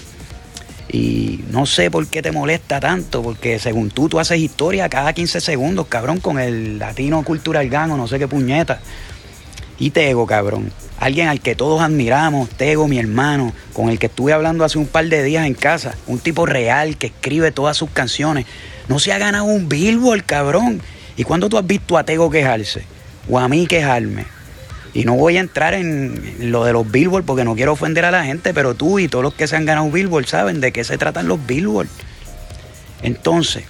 Y 0.92 1.40
no 1.51 1.64
sé 1.64 1.90
por 1.90 2.07
qué 2.07 2.20
te 2.20 2.32
molesta 2.32 2.80
tanto, 2.80 3.22
porque 3.22 3.59
según 3.59 3.88
tú, 3.88 4.11
tú 4.11 4.20
haces 4.20 4.38
historia 4.38 4.90
cada 4.90 5.14
15 5.14 5.40
segundos, 5.40 5.86
cabrón, 5.86 6.20
con 6.20 6.38
el 6.38 6.78
latino 6.78 7.22
cultural 7.24 7.66
gano, 7.70 7.97
no 7.97 8.07
sé 8.07 8.18
qué 8.18 8.28
puñeta. 8.28 8.78
Y 9.78 9.90
Tego, 9.90 10.26
cabrón. 10.26 10.72
Alguien 10.98 11.28
al 11.28 11.40
que 11.40 11.54
todos 11.54 11.82
admiramos, 11.82 12.48
Tego, 12.48 12.88
mi 12.88 12.98
hermano, 12.98 13.52
con 13.72 13.90
el 13.90 13.98
que 13.98 14.06
estuve 14.06 14.32
hablando 14.32 14.64
hace 14.64 14.78
un 14.78 14.86
par 14.86 15.06
de 15.06 15.22
días 15.22 15.46
en 15.46 15.54
casa. 15.54 15.94
Un 16.06 16.18
tipo 16.18 16.46
real 16.46 16.96
que 16.96 17.08
escribe 17.08 17.52
todas 17.52 17.76
sus 17.76 17.90
canciones. 17.90 18.46
No 18.88 18.98
se 18.98 19.12
ha 19.12 19.18
ganado 19.18 19.44
un 19.44 19.68
Billboard, 19.68 20.24
cabrón. 20.24 20.80
¿Y 21.16 21.24
cuándo 21.24 21.48
tú 21.48 21.58
has 21.58 21.66
visto 21.66 21.98
a 21.98 22.04
Tego 22.04 22.30
quejarse? 22.30 22.84
O 23.28 23.38
a 23.38 23.48
mí 23.48 23.66
quejarme. 23.66 24.24
Y 24.94 25.04
no 25.04 25.14
voy 25.14 25.36
a 25.36 25.40
entrar 25.40 25.74
en 25.74 26.50
lo 26.50 26.64
de 26.64 26.72
los 26.72 26.90
Billboard 26.90 27.24
porque 27.24 27.44
no 27.44 27.54
quiero 27.54 27.72
ofender 27.72 28.06
a 28.06 28.10
la 28.10 28.24
gente, 28.24 28.54
pero 28.54 28.74
tú 28.74 28.98
y 28.98 29.08
todos 29.08 29.22
los 29.22 29.34
que 29.34 29.46
se 29.46 29.54
han 29.54 29.66
ganado 29.66 29.90
Billboard 29.90 30.26
saben 30.26 30.62
de 30.62 30.72
qué 30.72 30.84
se 30.84 30.96
tratan 30.96 31.28
los 31.28 31.44
Billboard. 31.46 31.88
Entonces, 33.02 33.64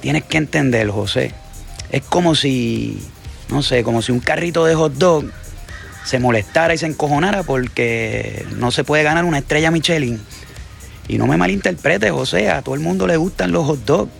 tienes 0.00 0.24
que 0.24 0.38
entender, 0.38 0.90
José. 0.90 1.32
Es 1.90 2.02
como 2.02 2.34
si, 2.34 3.00
no 3.48 3.62
sé, 3.62 3.82
como 3.82 4.02
si 4.02 4.12
un 4.12 4.20
carrito 4.20 4.64
de 4.64 4.74
hot 4.74 4.94
dog 4.94 5.24
se 6.04 6.18
molestara 6.18 6.74
y 6.74 6.78
se 6.78 6.86
encojonara 6.86 7.42
porque 7.42 8.46
no 8.56 8.70
se 8.70 8.84
puede 8.84 9.02
ganar 9.02 9.24
una 9.24 9.38
estrella 9.38 9.70
Michelin. 9.70 10.20
Y 11.08 11.18
no 11.18 11.26
me 11.26 11.36
malinterpretes, 11.36 12.12
José, 12.12 12.50
a 12.50 12.62
todo 12.62 12.74
el 12.74 12.80
mundo 12.80 13.06
le 13.06 13.16
gustan 13.16 13.52
los 13.52 13.66
hot 13.66 13.84
dogs. 13.84 14.12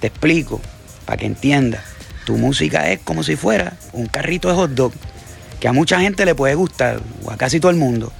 Te 0.00 0.08
explico, 0.08 0.60
para 1.04 1.18
que 1.18 1.26
entiendas. 1.26 1.82
Tu 2.24 2.36
música 2.36 2.90
es 2.90 3.00
como 3.00 3.22
si 3.22 3.36
fuera 3.36 3.76
un 3.92 4.06
carrito 4.06 4.48
de 4.48 4.54
hot 4.54 4.70
dog, 4.70 4.92
que 5.60 5.68
a 5.68 5.72
mucha 5.72 6.00
gente 6.00 6.24
le 6.24 6.34
puede 6.34 6.54
gustar, 6.54 7.00
o 7.24 7.30
a 7.30 7.36
casi 7.36 7.60
todo 7.60 7.70
el 7.70 7.76
mundo. 7.76 8.12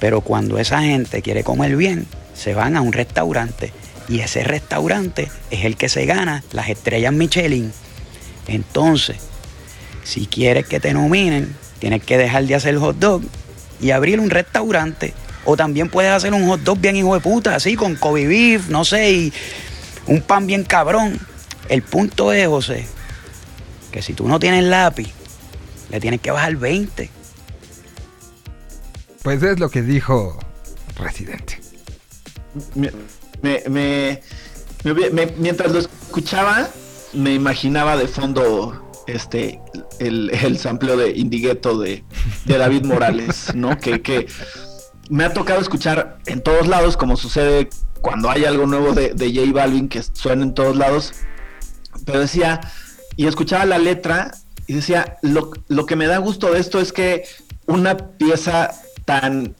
Pero 0.00 0.20
cuando 0.20 0.58
esa 0.58 0.82
gente 0.82 1.22
quiere 1.22 1.44
comer 1.44 1.76
bien, 1.76 2.06
se 2.34 2.54
van 2.54 2.76
a 2.76 2.82
un 2.82 2.92
restaurante. 2.92 3.72
Y 4.08 4.20
ese 4.20 4.44
restaurante 4.44 5.30
es 5.50 5.64
el 5.64 5.76
que 5.76 5.88
se 5.88 6.06
gana 6.06 6.44
las 6.52 6.68
estrellas 6.68 7.12
Michelin. 7.12 7.72
Entonces, 8.46 9.16
si 10.08 10.24
quieres 10.26 10.66
que 10.66 10.80
te 10.80 10.94
nominen, 10.94 11.54
tienes 11.80 12.02
que 12.02 12.16
dejar 12.16 12.46
de 12.46 12.54
hacer 12.54 12.78
hot 12.78 12.96
dog 12.98 13.20
y 13.78 13.90
abrir 13.90 14.20
un 14.20 14.30
restaurante. 14.30 15.12
O 15.44 15.54
también 15.54 15.90
puedes 15.90 16.10
hacer 16.10 16.32
un 16.32 16.46
hot 16.48 16.60
dog 16.62 16.78
bien 16.78 16.96
hijo 16.96 17.12
de 17.12 17.20
puta, 17.20 17.54
así 17.54 17.76
con 17.76 17.94
Kobe 17.94 18.26
beef, 18.26 18.70
no 18.70 18.86
sé, 18.86 19.10
y 19.12 19.32
un 20.06 20.22
pan 20.22 20.46
bien 20.46 20.64
cabrón. 20.64 21.18
El 21.68 21.82
punto 21.82 22.32
es, 22.32 22.48
José, 22.48 22.86
que 23.92 24.00
si 24.00 24.14
tú 24.14 24.26
no 24.28 24.38
tienes 24.38 24.64
lápiz, 24.64 25.12
le 25.90 26.00
tienes 26.00 26.22
que 26.22 26.30
bajar 26.30 26.56
20. 26.56 27.10
Pues 29.22 29.42
es 29.42 29.58
lo 29.60 29.68
que 29.70 29.82
dijo 29.82 30.38
Residente. 30.98 31.60
Me- 32.74 32.92
me- 33.42 33.62
me- 33.68 34.22
me 34.84 34.92
hubiera- 34.92 35.12
me- 35.14 35.34
mientras 35.36 35.70
lo 35.70 35.80
escuchaba, 35.80 36.70
me 37.12 37.34
imaginaba 37.34 37.98
de 37.98 38.08
fondo 38.08 38.87
este 39.08 39.60
el, 39.98 40.30
el 40.30 40.58
sampleo 40.58 40.96
de 40.96 41.10
Indigueto 41.16 41.78
de, 41.78 42.04
de 42.44 42.58
David 42.58 42.84
Morales, 42.84 43.54
¿no? 43.54 43.78
Que, 43.78 44.02
que 44.02 44.26
me 45.10 45.24
ha 45.24 45.32
tocado 45.32 45.60
escuchar 45.60 46.18
en 46.26 46.42
todos 46.42 46.68
lados, 46.68 46.96
como 46.96 47.16
sucede 47.16 47.68
cuando 48.00 48.30
hay 48.30 48.44
algo 48.44 48.66
nuevo 48.66 48.92
de, 48.92 49.14
de 49.14 49.34
J 49.34 49.52
Balvin 49.52 49.88
que 49.88 50.02
suena 50.02 50.42
en 50.42 50.54
todos 50.54 50.76
lados. 50.76 51.14
Pero 52.04 52.20
decía, 52.20 52.60
y 53.16 53.26
escuchaba 53.26 53.64
la 53.64 53.78
letra 53.78 54.32
y 54.66 54.74
decía, 54.74 55.16
lo, 55.22 55.50
lo 55.68 55.86
que 55.86 55.96
me 55.96 56.06
da 56.06 56.18
gusto 56.18 56.52
de 56.52 56.60
esto 56.60 56.80
es 56.80 56.92
que 56.92 57.24
una 57.66 57.96
pieza 57.96 58.70
tan 59.04 59.56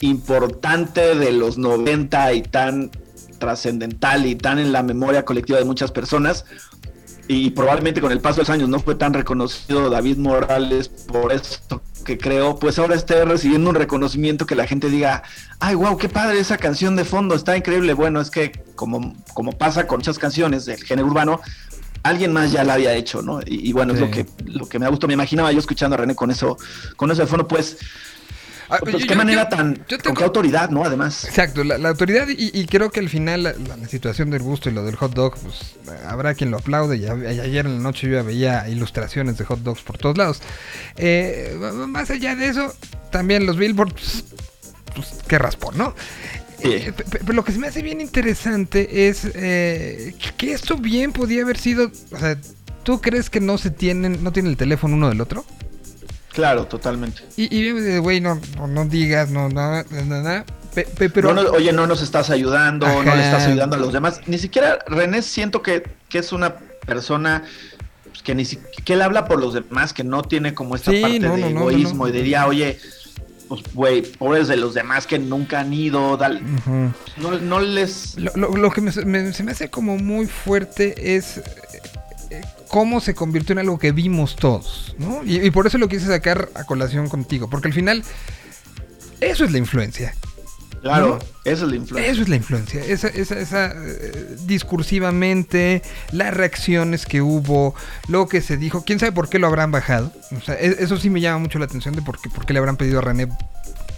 importante 0.00 1.14
de 1.14 1.32
los 1.32 1.58
90 1.58 2.32
y 2.34 2.42
tan 2.42 2.90
trascendental 3.38 4.26
y 4.26 4.34
tan 4.34 4.58
en 4.58 4.72
la 4.72 4.82
memoria 4.82 5.24
colectiva 5.24 5.58
de 5.58 5.64
muchas 5.64 5.92
personas. 5.92 6.44
Y 7.28 7.50
probablemente 7.50 8.00
con 8.00 8.12
el 8.12 8.20
paso 8.20 8.36
de 8.36 8.42
los 8.42 8.50
años 8.50 8.68
no 8.68 8.78
fue 8.78 8.94
tan 8.94 9.12
reconocido 9.12 9.90
David 9.90 10.18
Morales 10.18 10.88
por 10.88 11.32
eso 11.32 11.82
que 12.04 12.16
creo, 12.16 12.56
pues 12.56 12.78
ahora 12.78 12.94
esté 12.94 13.24
recibiendo 13.24 13.68
un 13.68 13.74
reconocimiento 13.74 14.46
que 14.46 14.54
la 14.54 14.66
gente 14.66 14.88
diga, 14.88 15.24
ay, 15.58 15.74
wow, 15.74 15.98
qué 15.98 16.08
padre 16.08 16.38
esa 16.38 16.56
canción 16.56 16.94
de 16.94 17.04
fondo, 17.04 17.34
está 17.34 17.56
increíble. 17.56 17.94
Bueno, 17.94 18.20
es 18.20 18.30
que 18.30 18.52
como, 18.76 19.14
como 19.34 19.52
pasa 19.52 19.88
con 19.88 19.98
muchas 19.98 20.18
canciones 20.18 20.64
del 20.66 20.82
género 20.84 21.08
urbano, 21.08 21.40
alguien 22.04 22.32
más 22.32 22.52
ya 22.52 22.62
la 22.62 22.74
había 22.74 22.94
hecho, 22.94 23.22
¿no? 23.22 23.40
Y, 23.44 23.68
y 23.68 23.72
bueno, 23.72 23.92
es 23.92 24.00
lo 24.00 24.10
que, 24.10 24.24
lo 24.44 24.68
que 24.68 24.78
me 24.78 24.86
ha 24.86 24.88
gustado. 24.88 25.08
Me 25.08 25.14
imaginaba 25.14 25.50
yo 25.50 25.58
escuchando 25.58 25.94
a 25.94 25.98
René 25.98 26.14
con 26.14 26.30
eso, 26.30 26.56
con 26.94 27.10
eso 27.10 27.22
de 27.22 27.26
fondo, 27.26 27.48
pues, 27.48 27.76
Ah, 28.68 28.78
pues 28.80 28.92
yo- 28.94 28.98
qué 29.00 29.06
yo- 29.06 29.16
manera 29.16 29.48
yo- 29.48 29.56
tan, 29.56 29.84
con 30.04 30.14
qué 30.14 30.24
autoridad, 30.24 30.70
¿no? 30.70 30.84
Además. 30.84 31.24
Exacto, 31.24 31.62
la, 31.64 31.78
la 31.78 31.88
autoridad 31.90 32.26
y, 32.28 32.50
y 32.52 32.66
creo 32.66 32.90
que 32.90 33.00
al 33.00 33.08
final 33.08 33.42
la, 33.44 33.54
situación 33.88 34.30
del 34.30 34.42
gusto 34.42 34.68
y 34.68 34.72
lo 34.72 34.84
del 34.84 34.96
hot 34.96 35.14
dog, 35.14 35.36
pues 35.38 35.76
habrá 36.06 36.34
quien 36.34 36.50
lo 36.50 36.58
aplaude. 36.58 36.98
Ya- 36.98 37.12
ayer 37.12 37.66
en 37.66 37.76
la 37.76 37.80
noche 37.82 38.08
yo 38.08 38.14
ya 38.14 38.22
veía 38.22 38.68
ilustraciones 38.68 39.38
de 39.38 39.44
hot 39.44 39.60
dogs 39.60 39.82
por 39.82 39.98
todos 39.98 40.18
lados. 40.18 40.40
Eh, 40.96 41.56
más 41.88 42.10
allá 42.10 42.34
de 42.34 42.48
eso, 42.48 42.74
también 43.10 43.46
los 43.46 43.56
billboards, 43.56 43.92
pues, 43.94 44.24
pues, 44.94 45.08
qué 45.28 45.38
raspón, 45.38 45.78
¿no? 45.78 45.94
Eh, 46.60 46.90
pe- 46.96 47.04
pe- 47.04 47.18
pero 47.20 47.34
lo 47.34 47.44
que 47.44 47.52
se 47.52 47.58
me 47.58 47.68
hace 47.68 47.82
bien 47.82 48.00
interesante 48.00 49.08
es 49.08 49.28
eh, 49.34 50.14
que 50.38 50.52
esto 50.52 50.76
bien 50.78 51.12
podía 51.12 51.42
haber 51.42 51.58
sido, 51.58 51.92
o 52.10 52.18
sea, 52.18 52.36
¿tú 52.82 53.00
crees 53.00 53.28
que 53.30 53.40
no 53.40 53.58
se 53.58 53.70
tienen, 53.70 54.24
no 54.24 54.32
tienen 54.32 54.50
el 54.52 54.56
teléfono 54.56 54.96
uno 54.96 55.08
del 55.10 55.20
otro? 55.20 55.44
Claro, 56.36 56.66
totalmente. 56.66 57.22
Y, 57.36 57.52
y 57.52 57.72
de, 57.72 57.98
güey, 57.98 58.20
no, 58.20 58.38
no, 58.56 58.66
no 58.68 58.84
digas, 58.84 59.30
no, 59.30 59.48
no, 59.48 59.82
no, 59.82 59.84
no, 60.04 60.22
no, 60.22 60.44
pe- 60.74 60.84
pe- 60.84 61.10
pero... 61.10 61.32
No 61.34 61.42
nos- 61.42 61.52
oye, 61.52 61.72
no 61.72 61.86
nos 61.88 62.02
estás 62.02 62.28
ayudando, 62.30 62.86
no 62.86 63.16
le 63.16 63.24
estás 63.24 63.46
ayudando 63.46 63.74
a 63.76 63.78
los 63.78 63.92
demás. 63.92 64.20
Ni 64.26 64.36
siquiera 64.38 64.78
René 64.86 65.22
siento 65.22 65.62
que, 65.62 65.82
que 66.10 66.18
es 66.18 66.32
una 66.32 66.54
persona 66.86 67.42
pues, 68.04 68.22
que 68.22 68.34
ni 68.34 68.44
que 68.46 68.92
él 68.92 69.00
habla 69.02 69.24
por 69.26 69.40
los 69.40 69.54
demás, 69.54 69.92
que 69.94 70.04
no 70.04 70.22
tiene 70.22 70.52
como 70.54 70.76
esta 70.76 70.90
Sí, 70.92 71.00
parte 71.00 71.18
no, 71.20 71.34
de 71.36 71.40
no, 71.40 71.48
no, 71.48 71.54
no, 71.54 71.70
egoísmo 71.70 72.04
no. 72.04 72.10
y 72.10 72.12
diría, 72.12 72.46
oye, 72.46 72.78
pues 73.48 73.62
güey, 73.74 74.02
pobres 74.02 74.48
de 74.48 74.56
los 74.56 74.74
demás 74.74 75.06
que 75.06 75.18
nunca 75.18 75.60
han 75.60 75.72
ido, 75.72 76.16
dale- 76.18 76.42
Ujú. 76.42 76.92
no, 77.16 77.30
no 77.40 77.60
les... 77.60 78.16
Lo, 78.18 78.32
lo- 78.36 78.56
lo 78.56 78.70
que 78.70 78.80
me, 78.82 78.90
me- 79.06 79.32
se 79.32 79.42
me 79.42 79.52
hace 79.52 79.70
como 79.70 79.96
muy 79.96 80.26
fuerte 80.26 81.16
es 81.16 81.38
eh, 81.38 81.42
eh, 81.46 81.65
cómo 82.68 83.00
se 83.00 83.14
convirtió 83.14 83.52
en 83.52 83.60
algo 83.60 83.78
que 83.78 83.92
vimos 83.92 84.36
todos, 84.36 84.94
¿no? 84.98 85.22
Y, 85.24 85.40
y 85.44 85.50
por 85.50 85.66
eso 85.66 85.78
lo 85.78 85.88
quise 85.88 86.06
sacar 86.06 86.48
a 86.54 86.64
colación 86.64 87.08
contigo, 87.08 87.48
porque 87.48 87.68
al 87.68 87.74
final 87.74 88.02
eso 89.20 89.44
es 89.44 89.52
la 89.52 89.58
influencia. 89.58 90.14
Claro, 90.82 91.18
¿No? 91.18 91.50
esa 91.50 91.64
es 91.64 91.70
la 91.70 91.76
influencia. 91.76 92.12
Eso 92.12 92.22
es 92.22 92.28
la 92.28 92.36
influencia, 92.36 92.84
esa, 92.84 93.08
esa, 93.08 93.38
esa, 93.40 93.72
eh, 93.74 94.36
discursivamente, 94.44 95.82
las 96.12 96.32
reacciones 96.32 97.06
que 97.06 97.22
hubo, 97.22 97.74
lo 98.08 98.28
que 98.28 98.40
se 98.40 98.56
dijo, 98.56 98.84
quién 98.84 99.00
sabe 99.00 99.10
por 99.12 99.28
qué 99.28 99.38
lo 99.40 99.48
habrán 99.48 99.72
bajado. 99.72 100.12
O 100.36 100.40
sea, 100.40 100.54
e- 100.54 100.76
eso 100.78 100.96
sí 100.96 101.10
me 101.10 101.20
llama 101.20 101.38
mucho 101.38 101.58
la 101.58 101.64
atención 101.64 101.96
de 101.96 102.02
por 102.02 102.20
qué, 102.20 102.30
por 102.30 102.46
qué 102.46 102.52
le 102.52 102.60
habrán 102.60 102.76
pedido 102.76 102.98
a 103.00 103.02
René. 103.02 103.28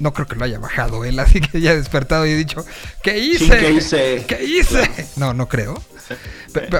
No 0.00 0.14
creo 0.14 0.26
que 0.28 0.36
lo 0.36 0.44
haya 0.44 0.58
bajado 0.58 1.04
él, 1.04 1.18
así 1.18 1.40
que 1.40 1.60
ya 1.60 1.74
despertado 1.74 2.26
y 2.26 2.30
he 2.30 2.36
dicho, 2.36 2.64
¿qué 3.02 3.18
hice? 3.18 3.44
Sí, 3.44 3.50
¿qué 3.50 3.70
hice? 3.72 4.24
¿Qué 4.26 4.44
hice? 4.44 5.06
No, 5.16 5.34
no 5.34 5.46
creo. 5.48 5.82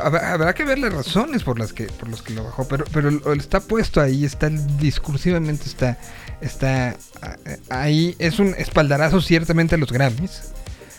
Habrá, 0.03 0.33
habrá 0.33 0.55
que 0.55 0.65
ver 0.65 0.79
las 0.79 0.93
razones 0.93 1.43
por 1.43 1.59
las 1.59 1.73
que 1.73 1.85
por 1.85 2.09
las 2.09 2.23
que 2.23 2.35
lo 2.35 2.45
bajó, 2.45 2.67
pero 2.69 2.85
pero 2.93 3.33
está 3.33 3.61
puesto 3.61 4.01
ahí, 4.01 4.25
está 4.25 4.49
discursivamente 4.49 5.65
está 5.67 5.99
está 6.41 6.97
ah, 7.23 7.37
ahí 7.69 8.17
es 8.19 8.39
un 8.39 8.55
espaldarazo 8.57 9.21
ciertamente 9.21 9.75
a 9.75 9.79
los 9.79 9.93
Grammys. 9.93 10.53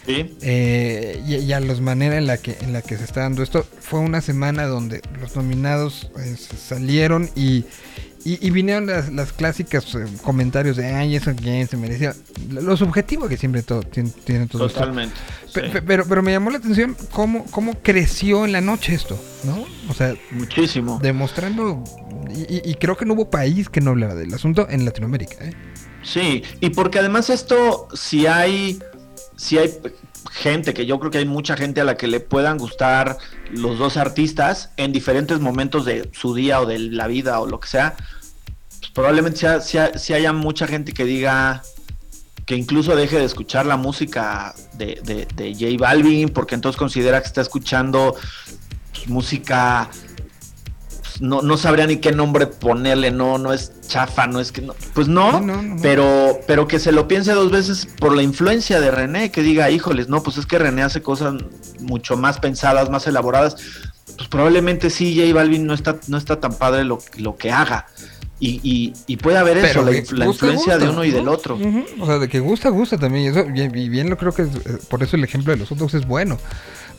Sí. 0.05 0.37
eh, 0.41 1.21
y, 1.27 1.35
y 1.35 1.53
a 1.53 1.59
la 1.59 1.75
manera 1.75 2.17
en 2.17 2.25
la 2.25 2.37
que 2.37 2.57
en 2.61 2.73
la 2.73 2.81
que 2.81 2.97
se 2.97 3.03
está 3.03 3.21
dando 3.21 3.43
esto. 3.43 3.65
Fue 3.79 3.99
una 3.99 4.21
semana 4.21 4.65
donde 4.65 5.01
los 5.19 5.35
nominados 5.35 6.09
eh, 6.17 6.35
salieron 6.35 7.29
y, 7.35 7.65
y, 8.25 8.45
y 8.45 8.51
vinieron 8.51 8.85
las, 8.87 9.11
las 9.11 9.31
clásicas 9.33 9.95
eh, 9.95 10.05
comentarios 10.23 10.75
de 10.77 10.87
ay 10.87 11.15
eso 11.15 11.31
quién 11.35 11.67
se 11.67 11.77
merecía 11.77 12.13
lo 12.49 12.75
subjetivo 12.75 13.27
que 13.27 13.37
siempre 13.37 13.63
todo 13.63 13.81
tiene, 13.83 14.09
tiene 14.25 14.47
todo. 14.47 14.67
Totalmente. 14.67 15.15
Sí. 15.47 15.61
Pero, 15.85 16.05
pero 16.05 16.21
me 16.21 16.31
llamó 16.31 16.49
la 16.51 16.57
atención 16.57 16.95
cómo, 17.11 17.45
cómo 17.45 17.75
creció 17.81 18.45
en 18.45 18.51
la 18.51 18.61
noche 18.61 18.93
esto, 18.93 19.19
¿no? 19.43 19.65
O 19.89 19.93
sea, 19.93 20.15
Muchísimo. 20.31 20.99
demostrando, 21.01 21.83
y, 22.29 22.69
y- 22.69 22.75
creo 22.75 22.95
que 22.97 23.05
no 23.05 23.13
hubo 23.13 23.29
país 23.29 23.69
que 23.69 23.81
no 23.81 23.91
hablara 23.91 24.15
del 24.15 24.33
asunto 24.33 24.67
en 24.69 24.85
Latinoamérica, 24.85 25.45
¿eh? 25.45 25.53
Sí, 26.03 26.43
y 26.59 26.69
porque 26.69 26.99
además 26.99 27.29
esto, 27.29 27.87
si 27.93 28.25
hay, 28.27 28.79
si 29.35 29.57
hay 29.57 29.73
gente, 30.31 30.73
que 30.73 30.85
yo 30.85 30.99
creo 30.99 31.11
que 31.11 31.17
hay 31.19 31.25
mucha 31.25 31.55
gente 31.57 31.81
a 31.81 31.83
la 31.83 31.95
que 31.97 32.07
le 32.07 32.19
puedan 32.19 32.57
gustar 32.57 33.17
los 33.51 33.77
dos 33.77 33.97
artistas 33.97 34.71
en 34.77 34.91
diferentes 34.93 35.39
momentos 35.39 35.85
de 35.85 36.09
su 36.13 36.33
día 36.35 36.61
o 36.61 36.65
de 36.65 36.79
la 36.79 37.07
vida 37.07 37.39
o 37.39 37.47
lo 37.47 37.59
que 37.59 37.67
sea, 37.67 37.95
pues 38.79 38.91
probablemente 38.93 39.39
sea, 39.39 39.61
sea- 39.61 39.97
sí 39.97 40.13
haya 40.13 40.31
mucha 40.33 40.67
gente 40.67 40.93
que 40.93 41.03
diga 41.05 41.63
que 42.45 42.55
incluso 42.55 42.95
deje 42.95 43.17
de 43.19 43.25
escuchar 43.25 43.65
la 43.65 43.77
música 43.77 44.55
de, 44.73 44.99
de, 45.03 45.27
de 45.35 45.53
J 45.53 45.77
Balvin, 45.77 46.29
porque 46.29 46.55
entonces 46.55 46.77
considera 46.79 47.21
que 47.21 47.27
está 47.27 47.41
escuchando 47.41 48.15
pues, 48.91 49.07
música 49.07 49.89
no, 51.19 51.41
no 51.41 51.57
sabría 51.57 51.85
ni 51.87 51.97
qué 51.97 52.11
nombre 52.11 52.47
ponerle, 52.47 53.11
no, 53.11 53.37
no 53.37 53.53
es 53.53 53.73
chafa, 53.87 54.27
no 54.27 54.39
es 54.39 54.51
que 54.51 54.61
no, 54.61 54.73
pues 54.93 55.07
no, 55.07 55.33
no, 55.33 55.41
no, 55.41 55.61
no. 55.61 55.81
pero, 55.81 56.39
pero 56.47 56.67
que 56.67 56.79
se 56.79 56.91
lo 56.91 57.07
piense 57.07 57.33
dos 57.33 57.51
veces 57.51 57.87
por 57.99 58.15
la 58.15 58.23
influencia 58.23 58.79
de 58.79 58.91
René, 58.91 59.31
que 59.31 59.41
diga, 59.41 59.69
híjoles, 59.69 60.09
no, 60.09 60.23
pues 60.23 60.37
es 60.37 60.45
que 60.45 60.59
René 60.59 60.83
hace 60.83 61.01
cosas 61.01 61.35
mucho 61.79 62.15
más 62.17 62.39
pensadas, 62.39 62.89
más 62.89 63.05
elaboradas, 63.07 63.55
pues 64.15 64.27
probablemente 64.27 64.89
sí 64.89 65.17
J 65.17 65.33
Balvin 65.33 65.65
no 65.65 65.73
está, 65.73 65.97
no 66.07 66.17
está 66.17 66.39
tan 66.39 66.53
padre 66.53 66.83
lo, 66.83 66.99
lo 67.17 67.35
que 67.35 67.51
haga. 67.51 67.85
Y, 68.41 68.61
y, 68.63 68.93
y 69.05 69.17
puede 69.17 69.37
haber 69.37 69.57
eso, 69.57 69.83
la, 69.83 69.91
la 69.91 70.25
gusta, 70.25 70.45
influencia 70.45 70.77
de 70.77 70.87
uno 70.87 71.03
y 71.03 71.11
del 71.11 71.27
otro. 71.27 71.59
O 71.99 72.05
sea, 72.05 72.19
de 72.19 72.29
que 72.29 72.39
gusta, 72.39 72.69
gusta 72.69 72.97
también. 72.97 73.25
Y, 73.25 73.27
eso, 73.27 73.45
y, 73.53 73.61
y 73.61 73.89
bien 73.89 74.09
lo 74.09 74.17
creo 74.17 74.33
que 74.33 74.43
es, 74.43 74.47
eh, 74.47 74.77
por 74.89 75.03
eso 75.03 75.17
el 75.17 75.25
ejemplo 75.25 75.51
de 75.51 75.59
los 75.59 75.73
otros 75.73 75.93
es 75.93 76.07
bueno. 76.07 76.37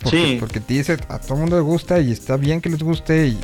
Porque, 0.03 0.17
Sí. 0.25 0.37
porque 0.41 0.61
te 0.61 0.75
dice, 0.75 0.97
a 1.09 1.19
todo 1.19 1.37
mundo 1.37 1.57
le 1.57 1.63
gusta 1.63 2.01
y 2.01 2.11
está 2.13 2.37
bien 2.37 2.61
que 2.61 2.71
les 2.71 2.83
guste. 2.83 3.27
Y, 3.29 3.39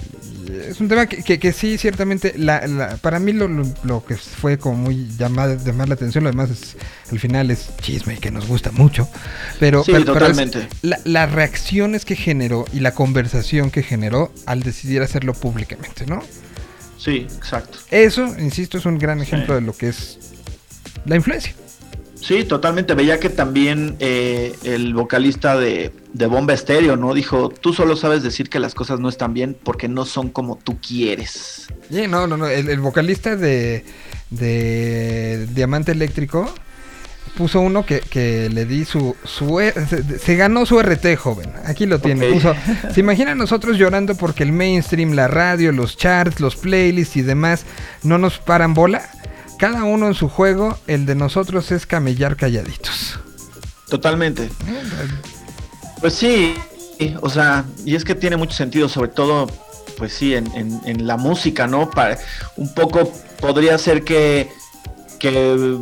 y 0.49 0.57
es 0.71 0.81
un 0.81 0.89
tema 0.89 1.07
que, 1.07 1.23
que, 1.23 1.39
que 1.39 1.53
sí, 1.53 1.77
ciertamente, 1.77 2.33
la, 2.39 2.67
la- 2.67 2.97
para 2.97 3.19
mí 3.19 3.33
lo, 3.33 3.47
lo, 3.47 3.65
lo 3.85 4.05
que 4.05 4.17
fue 4.17 4.57
como 4.59 4.77
muy 4.77 5.07
llamar, 5.19 5.59
llamar 5.63 5.89
la 5.89 5.95
atención, 5.95 6.25
lo 6.25 6.31
demás 6.31 6.51
es, 6.51 6.77
al 7.13 7.19
final 7.19 7.51
es 7.51 7.69
chisme 7.83 8.17
que 8.19 8.31
nos 8.31 8.47
gusta 8.47 8.71
mucho. 8.71 9.07
Pero, 9.61 9.85
Sí, 9.85 9.93
pero- 9.93 10.13
pero 10.15 10.27
es 10.27 10.33
totalmente. 10.37 10.69
la- 10.83 11.01
las 11.05 11.31
reacciones 11.33 12.05
que 12.07 12.17
generó 12.17 12.65
y 12.73 12.81
la 12.81 12.93
conversación 12.93 13.71
que 13.71 13.83
generó 13.83 14.33
al 14.47 14.63
decidir 14.63 15.03
hacerlo 15.03 15.35
públicamente, 15.35 16.07
¿no? 16.07 16.23
Sí, 16.99 17.27
exacto. 17.37 17.79
Eso, 17.91 18.25
insisto, 18.39 18.79
es 18.79 18.87
un 18.87 18.99
gran 18.99 19.19
Sí. 19.19 19.25
ejemplo 19.25 19.55
de 19.57 19.61
lo 19.61 19.77
que 19.77 19.89
es 19.89 20.19
la 21.05 21.17
influencia. 21.17 21.55
Sí, 22.21 22.45
totalmente. 22.45 22.95
Veía 22.95 23.21
que 23.21 23.29
también 23.29 23.97
eh, 24.01 24.55
el 24.64 24.95
vocalista 24.95 25.57
de, 25.59 25.93
de 26.12 26.27
Bomba 26.27 26.55
Estéreo, 26.55 26.97
¿no? 26.97 27.12
Dijo, 27.14 27.51
tú 27.51 27.73
solo 27.73 27.95
sabes 27.97 28.23
decir 28.23 28.49
que 28.49 28.59
las 28.59 28.75
cosas 28.75 29.01
no 29.01 29.09
están 29.09 29.35
bien 29.35 29.57
porque 29.62 29.87
no 29.89 30.05
son 30.07 30.31
como 30.31 30.57
tú 30.57 30.79
quieres. 30.81 31.67
Sí, 31.91 32.07
no, 32.09 32.27
no, 32.27 32.37
no. 32.37 32.47
El, 32.47 32.69
el 32.71 32.81
vocalista 32.81 33.37
de, 33.37 33.85
de 34.31 35.47
Diamante 35.53 35.93
Eléctrico 35.93 36.53
puso 37.37 37.61
uno 37.61 37.85
que, 37.85 38.01
que 38.01 38.49
le 38.49 38.64
di 38.64 38.87
su, 38.87 39.14
su 39.25 39.61
E- 39.61 39.75
se, 39.87 40.19
se 40.19 40.37
ganó 40.37 40.64
su 40.64 40.81
RT 40.81 41.17
joven. 41.19 41.53
Aquí 41.67 41.85
lo 41.85 41.99
tiene. 42.01 42.31
Puso, 42.33 42.55
se 42.95 43.01
imagina 43.01 43.35
nosotros 43.35 43.77
llorando 43.77 44.14
porque 44.14 44.43
el 44.43 44.53
mainstream, 44.53 45.12
la 45.12 45.29
radio, 45.29 45.71
los 45.71 45.97
charts, 45.99 46.41
los 46.41 46.57
playlists 46.57 47.17
y 47.17 47.23
demás 47.23 47.67
no 48.03 48.17
nos 48.17 48.39
paran 48.39 48.73
bola. 48.73 49.11
Cada 49.59 49.85
uno 49.85 50.09
en 50.09 50.15
su 50.15 50.29
juego, 50.29 50.79
el 50.87 51.07
de 51.07 51.15
nosotros 51.15 51.73
es 51.73 51.87
camellar 51.87 52.37
calladitos. 52.37 53.19
Totalmente. 53.89 54.51
Pues 56.01 56.15
sí, 56.15 56.55
o 57.21 57.31
sea, 57.31 57.65
y 57.85 57.95
es 57.95 58.05
que 58.05 58.15
tiene 58.15 58.37
mucho 58.37 58.53
sentido, 58.53 58.89
sobre 58.89 59.09
todo, 59.09 59.47
pues 59.97 60.13
sí, 60.13 60.35
en, 60.35 61.07
la 61.07 61.17
música, 61.17 61.67
¿no? 61.67 61.91
Para, 61.91 62.19
un 62.57 62.73
poco 62.75 63.11
podría 63.41 63.79
ser 63.79 64.05
que, 64.05 64.51
que, 65.19 65.79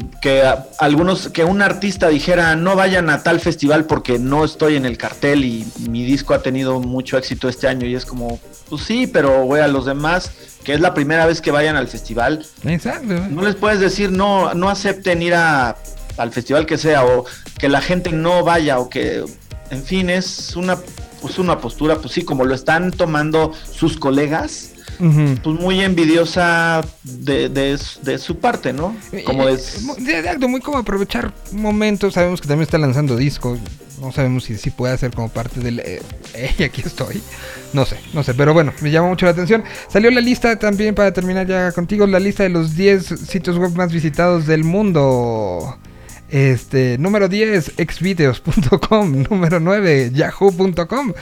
algunos, 0.79 1.29
que 1.29 1.45
un 1.45 1.63
artista 1.63 2.09
dijera, 2.09 2.57
no 2.57 2.77
vayan 2.77 3.11
a 3.11 3.23
tal 3.23 3.41
festival 3.41 3.85
porque 3.85 4.19
no 4.19 4.45
estoy 4.45 4.77
en 4.77 4.87
el 4.87 4.97
cartel 4.97 5.45
y 5.45 5.67
mi 5.89 6.05
disco 6.05 6.35
ha 6.35 6.43
tenido 6.43 6.81
mucho 6.81 7.19
éxito 7.19 7.49
este 7.49 7.69
año 7.69 7.87
y 7.87 7.95
es 7.95 8.05
como, 8.05 8.39
pues 8.69 8.83
sí, 8.83 9.07
pero 9.07 9.45
güey, 9.45 9.63
a 9.63 9.69
los 9.69 9.87
demás, 9.87 10.31
que 10.65 10.75
es 10.75 10.81
la 10.81 10.95
primera 10.95 11.27
vez 11.27 11.41
que 11.41 11.51
vayan 11.51 11.77
al 11.77 11.89
festival, 11.89 12.47
Exacto. 12.65 13.15
no 13.31 13.43
les 13.43 13.55
puedes 13.55 13.81
decir 13.81 14.11
no, 14.11 14.55
no 14.55 14.69
acepten 14.69 15.23
ir 15.23 15.35
a, 15.35 15.77
al 16.17 16.33
festival 16.33 16.67
que 16.67 16.79
sea 16.79 17.05
o 17.05 17.25
que 17.59 17.69
la 17.69 17.81
gente 17.81 18.13
no 18.13 18.45
vaya 18.45 18.79
o 18.79 18.89
que, 18.89 19.25
en 19.71 19.83
fin, 19.83 20.11
es 20.11 20.57
una, 20.57 20.79
pues 21.21 21.39
una 21.39 21.59
postura, 21.59 21.97
pues 21.97 22.13
sí, 22.13 22.23
como 22.23 22.45
lo 22.45 22.55
están 22.55 22.91
tomando 22.91 23.53
sus 23.71 23.97
colegas, 23.97 24.71
Pues 24.99 25.61
muy 25.61 25.81
envidiosa 25.81 26.85
de, 27.03 27.49
de, 27.49 27.79
de 28.03 28.19
su 28.19 28.39
parte, 28.39 28.73
¿no? 28.73 28.97
Como 29.25 29.49
Eh, 29.49 29.55
es... 29.55 29.83
muy 30.49 30.61
como 30.61 30.79
aprovechar 30.79 31.33
momentos. 31.53 32.15
Sabemos 32.15 32.41
que 32.41 32.49
también 32.49 32.63
está 32.65 32.79
lanzando 32.79 33.17
discos. 33.17 33.59
No 34.01 34.11
sabemos 34.13 34.45
si, 34.45 34.59
si 34.59 34.71
puede 34.71 34.93
hacer 34.93 35.13
como 35.13 35.29
parte 35.29 35.61
del. 35.61 35.79
Eh, 35.81 36.03
"Ey, 36.35 36.65
aquí 36.65 36.83
estoy. 36.85 37.23
No 37.73 37.85
sé, 37.87 37.97
no 38.13 38.23
sé. 38.23 38.35
Pero 38.35 38.53
bueno, 38.53 38.73
me 38.81 38.91
llama 38.91 39.09
mucho 39.09 39.25
la 39.27 39.33
atención. 39.33 39.63
Salió 39.89 40.11
la 40.11 40.21
lista 40.21 40.59
también 40.59 40.95
para 40.95 41.13
terminar 41.13 41.47
ya 41.47 41.71
contigo. 41.73 42.07
La 42.07 42.19
lista 42.21 42.43
de 42.43 42.49
los 42.51 42.75
10 42.77 43.07
sitios 43.07 43.57
web 43.57 43.73
más 43.77 43.93
visitados 43.93 44.47
del 44.47 44.65
mundo. 44.65 45.79
Este, 46.35 46.99
número 46.99 47.29
10, 47.29 47.75
exvideos.com. 47.77 49.23
Número 49.31 49.61
9, 49.61 50.11
yahoo.com. 50.13 51.13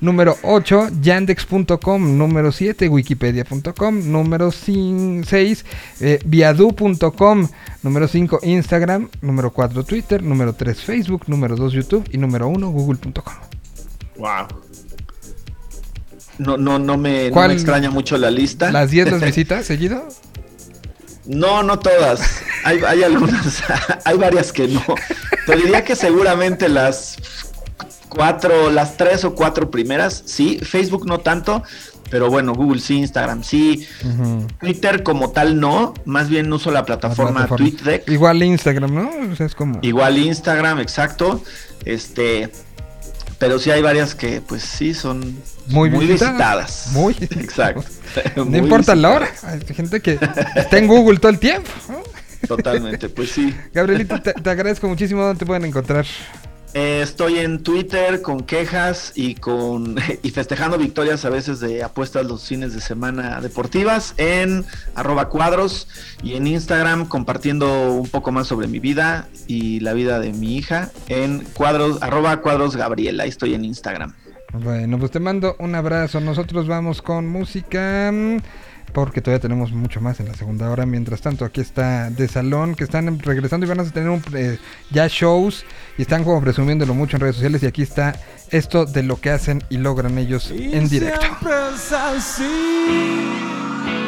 Número 0.00 0.38
8, 0.42 0.88
yandex.com. 1.02 2.16
Número 2.16 2.50
7, 2.50 2.88
wikipedia.com. 2.88 4.10
Número 4.10 4.50
6, 4.50 5.64
eh, 6.00 6.20
viadu.com. 6.24 7.48
Número 7.82 8.08
5, 8.08 8.40
Instagram. 8.44 9.10
Número 9.20 9.52
4, 9.52 9.84
Twitter. 9.84 10.22
Número 10.22 10.54
3, 10.54 10.80
Facebook. 10.80 11.24
Número 11.26 11.54
2, 11.54 11.74
YouTube. 11.74 12.08
Y 12.10 12.16
número 12.16 12.48
1, 12.48 12.70
google.com. 12.70 13.34
Wow. 14.16 14.46
No, 16.38 16.56
no, 16.56 16.78
no 16.78 16.96
me, 16.96 17.28
no 17.30 17.46
me 17.46 17.52
extraña 17.52 17.90
mucho 17.90 18.16
la 18.16 18.30
lista. 18.30 18.72
¿Las 18.72 18.90
10 18.90 19.10
las 19.10 19.20
visitas 19.26 19.66
seguido? 19.66 20.08
No, 21.24 21.62
no 21.62 21.78
todas. 21.78 22.42
Hay, 22.64 22.80
hay 22.86 23.02
algunas, 23.02 23.62
hay 24.04 24.16
varias 24.16 24.52
que 24.52 24.68
no. 24.68 24.82
Te 25.46 25.56
diría 25.56 25.84
que 25.84 25.96
seguramente 25.96 26.68
las 26.68 27.16
cuatro, 28.08 28.70
las 28.70 28.96
tres 28.96 29.24
o 29.24 29.34
cuatro 29.34 29.70
primeras, 29.70 30.22
sí. 30.26 30.58
Facebook 30.62 31.06
no 31.06 31.18
tanto, 31.18 31.62
pero 32.10 32.28
bueno, 32.28 32.52
Google 32.54 32.80
sí, 32.80 32.98
Instagram 32.98 33.42
sí. 33.42 33.86
Twitter 34.60 35.02
como 35.02 35.30
tal 35.30 35.58
no, 35.58 35.94
más 36.04 36.28
bien 36.28 36.52
uso 36.52 36.70
la 36.70 36.84
plataforma, 36.84 37.46
plataforma. 37.46 37.56
TweetDeck. 37.56 38.08
Igual 38.08 38.42
Instagram, 38.42 38.94
¿no? 38.94 39.10
O 39.32 39.36
sea, 39.36 39.46
es 39.46 39.54
como. 39.54 39.78
Igual 39.82 40.18
Instagram, 40.18 40.80
exacto. 40.80 41.42
Este, 41.84 42.52
pero 43.42 43.58
sí 43.58 43.72
hay 43.72 43.82
varias 43.82 44.14
que 44.14 44.40
pues 44.40 44.62
sí 44.62 44.94
son 44.94 45.36
Muy 45.66 45.90
muy, 45.90 46.06
visitadas. 46.06 46.86
visitadas. 46.86 46.88
Muy. 46.92 47.16
Exacto. 47.42 47.84
No 48.36 48.44
Muy 48.44 48.58
importa 48.58 48.94
la 48.94 49.10
hora. 49.10 49.28
Hay 49.42 49.58
gente 49.74 50.00
que 50.00 50.16
está 50.54 50.78
en 50.78 50.86
Google 50.86 51.18
todo 51.18 51.32
el 51.32 51.38
tiempo. 51.40 51.68
Totalmente, 52.46 53.08
pues 53.08 53.30
sí. 53.30 53.52
Gabrielito, 53.74 54.20
te, 54.20 54.34
te 54.34 54.50
agradezco 54.50 54.86
muchísimo. 54.86 55.22
¿Dónde 55.22 55.40
te 55.40 55.46
pueden 55.46 55.64
encontrar? 55.64 56.06
Eh, 56.74 57.02
estoy 57.02 57.38
en 57.38 57.62
Twitter 57.62 58.22
con 58.22 58.40
quejas 58.44 59.12
y 59.14 59.34
con 59.34 59.96
y 60.22 60.30
festejando 60.30 60.78
victorias 60.78 61.24
a 61.26 61.30
veces 61.30 61.60
de 61.60 61.82
apuestas 61.82 62.24
los 62.26 62.46
fines 62.48 62.72
de 62.72 62.80
semana 62.80 63.40
deportivas 63.42 64.14
en 64.16 64.64
arroba 64.94 65.28
cuadros 65.28 65.86
y 66.22 66.34
en 66.34 66.46
Instagram 66.46 67.06
compartiendo 67.08 67.92
un 67.92 68.08
poco 68.08 68.32
más 68.32 68.46
sobre 68.46 68.68
mi 68.68 68.78
vida 68.78 69.28
y 69.46 69.80
la 69.80 69.92
vida 69.92 70.18
de 70.18 70.32
mi 70.32 70.56
hija 70.56 70.90
en 71.08 71.44
cuadros 71.52 72.02
arroba 72.02 72.38
cuadros 72.40 72.74
Gabriela. 72.74 73.24
Ahí 73.24 73.28
estoy 73.28 73.52
en 73.54 73.66
Instagram. 73.66 74.14
Bueno, 74.54 74.98
pues 74.98 75.10
te 75.10 75.20
mando 75.20 75.56
un 75.58 75.74
abrazo. 75.74 76.20
Nosotros 76.20 76.66
vamos 76.66 77.02
con 77.02 77.26
música. 77.26 78.12
Porque 78.92 79.20
todavía 79.20 79.40
tenemos 79.40 79.72
mucho 79.72 80.00
más 80.00 80.20
en 80.20 80.28
la 80.28 80.34
segunda 80.34 80.70
hora. 80.70 80.86
Mientras 80.86 81.20
tanto, 81.20 81.44
aquí 81.44 81.60
está 81.60 82.10
De 82.10 82.28
Salón, 82.28 82.74
que 82.74 82.84
están 82.84 83.18
regresando 83.18 83.66
y 83.66 83.68
van 83.68 83.80
a 83.80 83.84
tener 83.84 84.10
un, 84.10 84.22
eh, 84.34 84.58
ya 84.90 85.06
shows. 85.08 85.64
Y 85.98 86.02
están 86.02 86.24
como 86.24 86.40
presumiéndolo 86.40 86.94
mucho 86.94 87.16
en 87.16 87.20
redes 87.20 87.36
sociales. 87.36 87.62
Y 87.62 87.66
aquí 87.66 87.82
está 87.82 88.14
esto 88.50 88.84
de 88.84 89.02
lo 89.02 89.20
que 89.20 89.30
hacen 89.30 89.62
y 89.70 89.78
logran 89.78 90.18
ellos 90.18 90.50
en 90.50 90.88
directo. 90.88 91.20
Siempre 91.20 91.52
es 91.74 91.92
así. 91.92 94.01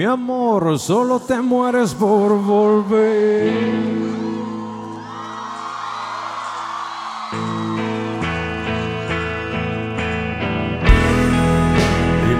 Mi 0.00 0.06
amor, 0.06 0.78
solo 0.78 1.20
te 1.20 1.42
mueres 1.42 1.92
por 1.92 2.42
volver. 2.42 3.52
Y 12.24 12.34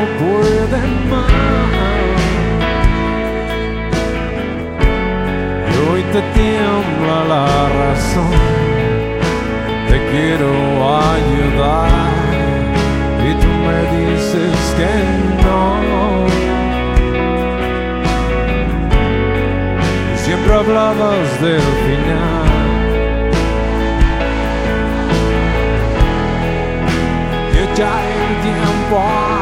no 0.00 0.06
puede 0.18 0.80
más. 1.10 1.30
Y 5.68 5.90
hoy 5.90 6.02
te 6.12 6.20
tiembla 6.38 7.24
la 7.28 7.46
razón, 7.80 8.38
te 9.88 9.98
quiero 10.10 10.50
ayudar 11.16 11.88
y 13.28 13.30
tú 13.42 13.50
me 13.66 13.78
dices 13.96 14.58
que 14.78 14.92
no. 15.44 15.60
Siempre 20.16 20.54
hablabas 20.54 21.40
del 21.40 21.60
final. 21.60 22.50
ya 27.76 28.02
el 28.02 28.42
tiempo 28.42 29.39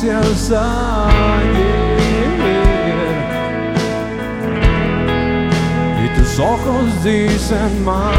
Y 0.00 0.04
tus 6.16 6.38
ojos 6.38 7.02
dicen 7.02 7.84
más, 7.84 8.14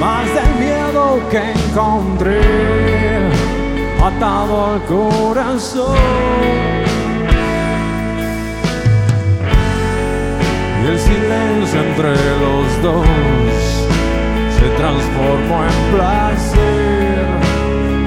más 0.00 0.26
del 0.34 0.54
miedo 0.58 1.20
que 1.30 1.52
encontré 1.52 2.40
atado 4.02 4.72
al 4.72 4.82
corazón. 4.86 5.96
Y 10.82 10.86
el 10.88 10.98
silencio 10.98 11.82
entre 11.82 12.10
los 12.10 12.82
dos 12.82 13.06
se 14.58 14.68
transformó 14.76 15.62
en 15.62 15.96
placer. 15.96 17.26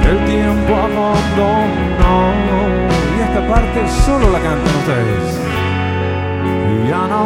El 0.09 0.17
tiempo 0.25 0.75
abandonó. 0.75 1.86
Y 3.17 3.21
esta 3.21 3.47
parte 3.47 3.87
solo 4.05 4.31
la 4.31 4.39
cantan 4.39 4.75
ustedes. 4.75 5.39
Y 6.85 6.89
ya 6.89 7.07
no. 7.07 7.17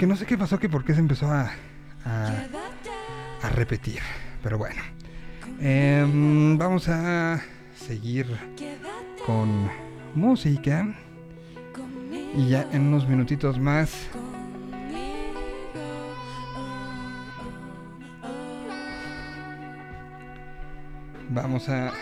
que 0.00 0.06
no 0.06 0.16
sé 0.16 0.24
qué 0.24 0.38
pasó, 0.38 0.58
que 0.58 0.70
por 0.70 0.82
qué 0.82 0.94
se 0.94 1.00
empezó 1.00 1.30
a, 1.30 1.50
a, 2.06 3.50
repetir. 3.50 4.00
Pero 4.42 4.56
bueno, 4.56 4.80
em, 5.60 6.56
vamos 6.56 6.88
a 6.88 7.42
seguir 7.76 8.26
con 9.26 9.70
música. 10.14 10.86
Y 12.34 12.48
ya 12.48 12.66
en 12.72 12.86
unos 12.86 13.06
minutitos 13.06 13.58
más 13.58 14.08
vamos 21.28 21.68
a 21.68 21.92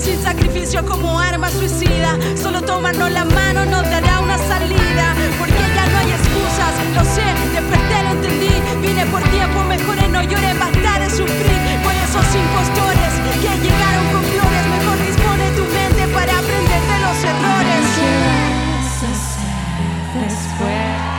Sin 0.00 0.22
sacrificio 0.22 0.84
como 0.86 1.18
arma 1.18 1.50
suicida. 1.50 2.16
Solo 2.34 2.62
tomarnos 2.62 3.10
la 3.10 3.24
mano 3.24 3.64
nos 3.66 3.82
dará 3.82 4.20
una 4.20 4.38
salida. 4.38 5.14
Porque 5.38 5.60
ya 5.76 5.86
no 5.92 5.98
hay 5.98 6.10
excusas, 6.10 6.72
lo 6.96 7.04
sé, 7.04 7.26
desperté, 7.52 8.02
lo 8.04 8.10
entendí. 8.16 8.54
Vine 8.80 9.04
por 9.06 9.22
tiempo, 9.24 9.62
mejores 9.64 10.08
no 10.08 10.22
llores, 10.22 10.58
bastar 10.58 11.00
de 11.02 11.10
sufrir. 11.10 11.60
Por 11.84 11.92
esos 11.92 12.26
impostores 12.34 13.12
que 13.42 13.50
llegaron 13.64 14.06
con 14.12 14.22
flores, 14.32 14.64
mejor 14.74 14.96
dispone 15.06 15.44
tu 15.58 15.64
mente 15.76 16.02
para 16.14 16.32
aprender 16.38 16.82
de 16.90 16.98
los 17.04 17.18
errores. 17.32 17.84
Qué 17.96 18.08
vas 18.24 19.02
a 19.02 19.12
Hacer 19.20 19.60
después 20.24 21.10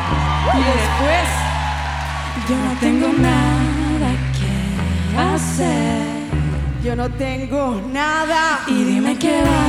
y 0.53 0.61
después 0.73 1.29
yo 2.49 2.55
no 2.57 2.71
tengo 2.79 3.07
nada 3.21 4.09
que 4.37 4.51
hacer. 5.19 6.01
Yo 6.83 6.95
no 6.95 7.07
tengo 7.09 7.79
nada. 7.93 8.00
get 9.21 9.45
out. 9.45 9.60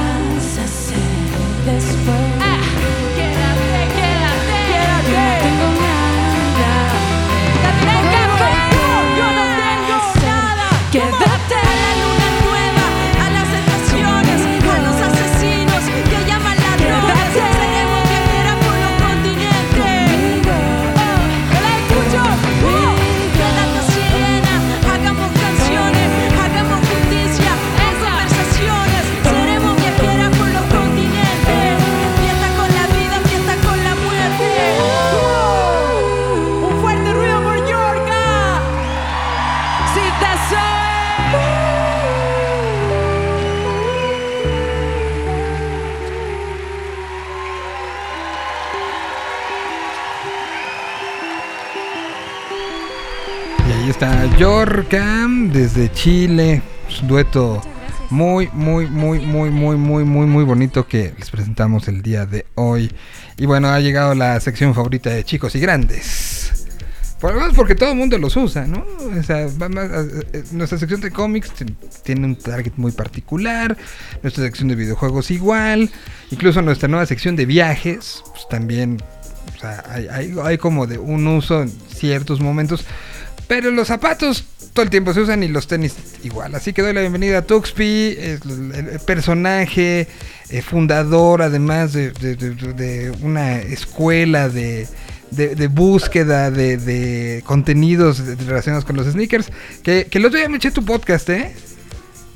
Yorka 54.73 55.27
desde 55.53 55.93
Chile. 55.93 56.63
Un 57.03 57.09
dueto 57.09 57.61
muy, 58.09 58.49
muy, 58.55 58.87
muy, 58.87 59.19
muy, 59.21 59.51
muy, 59.51 59.77
muy, 59.77 60.05
muy, 60.05 60.25
muy 60.27 60.45
bonito 60.45 60.87
que 60.89 61.13
les 61.19 61.29
presentamos 61.31 61.89
el 61.89 62.01
día 62.01 62.25
de 62.25 62.47
hoy. 62.55 62.91
Y 63.37 63.45
bueno, 63.45 63.69
ha 63.69 63.79
llegado 63.81 64.15
la 64.15 64.41
sección 64.41 64.75
favorita 64.75 65.11
de 65.11 65.25
chicos 65.25 65.55
y 65.57 65.61
grandes. 65.61 66.65
Por 67.21 67.35
lo 67.35 67.41
menos 67.41 67.55
porque 67.55 67.75
todo 67.75 67.91
el 67.93 67.99
mundo 67.99 68.17
los 68.17 68.35
usa, 68.35 68.67
¿no? 68.67 68.87
O 69.19 69.23
sea, 69.23 69.45
a- 69.45 69.47
eh, 70.33 70.45
nuestra 70.53 70.79
sección 70.79 71.03
de 71.03 71.11
cómics 71.11 71.53
tiene 72.03 72.25
un 72.27 72.37
target 72.37 72.73
muy 72.77 72.93
particular, 72.93 73.77
nuestra 74.23 74.43
sección 74.43 74.69
de 74.69 74.75
videojuegos 74.75 75.31
igual, 75.31 75.91
incluso 76.31 76.63
nuestra 76.63 76.89
nueva 76.89 77.05
sección 77.05 77.37
de 77.37 77.45
viajes, 77.45 78.23
pues 78.33 78.49
también, 78.49 79.03
o 79.55 79.61
sea, 79.61 79.85
hay 80.43 80.57
como 80.57 80.87
de 80.87 80.97
un 80.99 81.27
uso 81.27 81.61
en 81.63 81.69
ciertos 81.95 82.41
momentos, 82.41 82.87
pero 83.47 83.71
los 83.71 83.89
zapatos 83.89 84.45
todo 84.73 84.85
el 84.85 84.91
tiempo 84.91 85.13
se 85.13 85.21
usan 85.21 85.43
y 85.43 85.49
los 85.49 85.67
tenis 85.67 85.95
igual. 86.25 86.55
Así 86.55 86.73
que 86.73 86.83
doy 86.83 86.93
la 86.95 87.01
bienvenida 87.01 87.39
a 87.39 87.43
Tuxpi, 87.43 88.17
el, 88.19 88.41
personaje 89.07 90.09
eh, 90.51 90.63
fundador 90.63 91.43
además 91.43 91.93
de, 91.93 92.11
de- 92.13 92.37
de- 92.37 92.73
de 92.73 93.11
una 93.23 93.59
escuela 93.59 94.49
de, 94.49 94.87
búsqueda 95.71 96.51
de, 96.51 97.43
contenidos 97.45 98.19
relacionados 98.47 98.85
con 98.85 98.97
los 98.97 99.07
sneakers. 99.07 99.51
Que, 99.83 100.07
que 100.11 100.19
el 100.19 100.27
otro 100.27 100.39
día 100.39 100.49
me 100.49 100.57
eché 100.57 100.71
tu 100.71 100.85
podcast, 100.85 101.29
¿eh? 101.31 101.55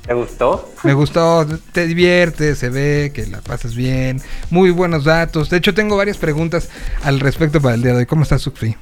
¿Te 0.07 0.15
gustó? 0.15 0.73
Me 0.85 0.95
gustó, 0.95 1.45
te 1.73 1.85
diviertes, 1.87 2.59
se 2.59 2.69
ve 2.69 3.11
que 3.13 3.27
la 3.27 3.41
pasas 3.41 3.75
bien, 3.75 4.21
muy 4.51 4.71
buenos 4.71 5.03
datos. 5.05 5.51
De 5.51 5.57
hecho, 5.57 5.75
tengo 5.75 5.97
varias 5.97 6.17
preguntas 6.17 6.69
al 7.03 7.19
respecto 7.19 7.61
para 7.61 7.75
el 7.75 7.83
día 7.83 7.91
de 7.93 7.99
hoy. 7.99 8.07
¿Cómo 8.07 8.23
estás, 8.23 8.43
Tuxpi? 8.43 8.77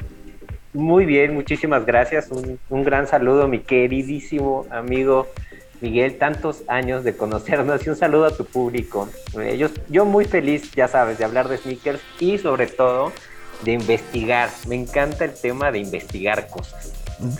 Muy 0.74 1.06
bien, 1.06 1.32
muchísimas 1.32 1.86
gracias. 1.86 2.28
Un, 2.30 2.58
un 2.68 2.84
gran 2.84 3.06
saludo, 3.06 3.48
mi 3.48 3.60
queridísimo 3.60 4.66
amigo 4.70 5.28
Miguel. 5.80 6.18
Tantos 6.18 6.62
años 6.66 7.04
de 7.04 7.16
conocernos 7.16 7.86
y 7.86 7.90
un 7.90 7.96
saludo 7.96 8.26
a 8.26 8.36
tu 8.36 8.44
público. 8.44 9.08
Eh, 9.40 9.56
yo, 9.88 10.04
muy 10.04 10.24
feliz, 10.24 10.72
ya 10.72 10.88
sabes, 10.88 11.16
de 11.18 11.24
hablar 11.24 11.48
de 11.48 11.58
sneakers 11.58 12.00
y 12.18 12.38
sobre 12.38 12.66
todo 12.66 13.12
de 13.64 13.72
investigar. 13.72 14.50
Me 14.66 14.74
encanta 14.74 15.24
el 15.24 15.32
tema 15.34 15.70
de 15.70 15.78
investigar 15.78 16.48
cosas. 16.48 16.92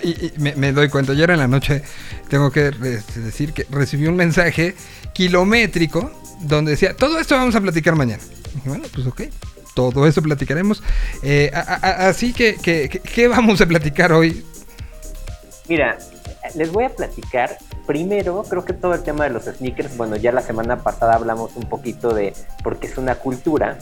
Y, 0.02 0.32
me, 0.38 0.72
doy 0.72 0.88
cuenta, 0.88 1.10
ayer 1.12 1.28
en 1.30 1.38
la 1.38 1.48
noche 1.48 1.82
tengo 2.28 2.52
que 2.52 2.70
re- 2.70 3.02
decir 3.16 3.52
que 3.52 3.66
recibí 3.68 4.06
un 4.06 4.14
mensaje 4.14 4.76
kilométrico 5.12 6.12
donde 6.42 6.70
decía, 6.70 6.96
todo 6.96 7.18
esto 7.18 7.34
vamos 7.34 7.56
a 7.56 7.60
platicar 7.60 7.96
mañana. 7.96 8.22
Bueno, 8.64 8.84
pues 8.94 9.06
ok, 9.08 9.22
todo 9.74 10.06
eso 10.06 10.22
platicaremos. 10.22 10.82
Eh, 11.22 11.50
a- 11.54 11.60
a- 11.60 11.74
a- 12.04 12.08
así 12.08 12.32
que, 12.32 12.54
que- 12.56 12.88
que- 12.88 13.00
¿qué 13.00 13.28
vamos 13.28 13.60
a 13.60 13.66
platicar 13.66 14.12
hoy? 14.12 14.44
Mira, 15.68 15.98
les 16.54 16.70
voy 16.72 16.84
a 16.84 16.90
platicar. 16.90 17.56
Primero, 17.86 18.42
creo 18.48 18.64
que 18.64 18.72
todo 18.72 18.94
el 18.94 19.02
tema 19.02 19.24
de 19.24 19.30
los 19.30 19.44
sneakers, 19.44 19.96
bueno, 19.98 20.16
ya 20.16 20.32
la 20.32 20.40
semana 20.40 20.82
pasada 20.82 21.14
hablamos 21.14 21.54
un 21.54 21.68
poquito 21.68 22.14
de 22.14 22.32
por 22.62 22.78
qué 22.78 22.86
es 22.86 22.96
una 22.96 23.16
cultura, 23.16 23.78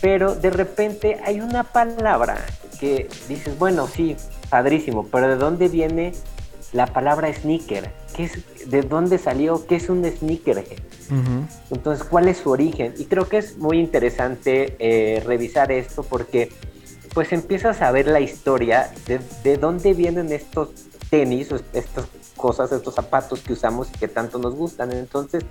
pero 0.00 0.36
de 0.36 0.50
repente 0.50 1.18
hay 1.24 1.40
una 1.40 1.64
palabra 1.64 2.36
que 2.78 3.08
dices, 3.28 3.58
bueno, 3.58 3.88
sí, 3.88 4.16
padrísimo, 4.50 5.08
pero 5.10 5.28
¿de 5.28 5.36
dónde 5.36 5.68
viene 5.68 6.12
la 6.74 6.86
palabra 6.86 7.32
sneaker? 7.32 7.90
¿Qué 8.14 8.24
es, 8.24 8.70
¿De 8.70 8.82
dónde 8.82 9.16
salió? 9.18 9.66
¿Qué 9.66 9.76
es 9.76 9.88
un 9.88 10.04
sneaker? 10.04 10.64
Entonces, 11.70 12.04
¿cuál 12.04 12.28
es 12.28 12.38
su 12.38 12.50
origen? 12.50 12.92
Y 12.98 13.04
creo 13.06 13.28
que 13.28 13.38
es 13.38 13.56
muy 13.56 13.78
interesante 13.78 14.76
eh, 14.78 15.22
revisar 15.24 15.72
esto 15.72 16.02
porque 16.02 16.50
pues 17.14 17.32
empiezas 17.32 17.80
a 17.80 17.92
ver 17.92 18.08
la 18.08 18.20
historia 18.20 18.92
de, 19.06 19.20
de 19.44 19.56
dónde 19.56 19.94
vienen 19.94 20.32
estos 20.32 20.70
tenis, 21.10 21.48
estas 21.72 22.06
cosas, 22.36 22.72
estos 22.72 22.94
zapatos 22.94 23.40
que 23.40 23.52
usamos 23.52 23.88
y 23.94 23.98
que 23.98 24.08
tanto 24.08 24.38
nos 24.38 24.54
gustan. 24.54 24.90
Entonces, 24.90 25.44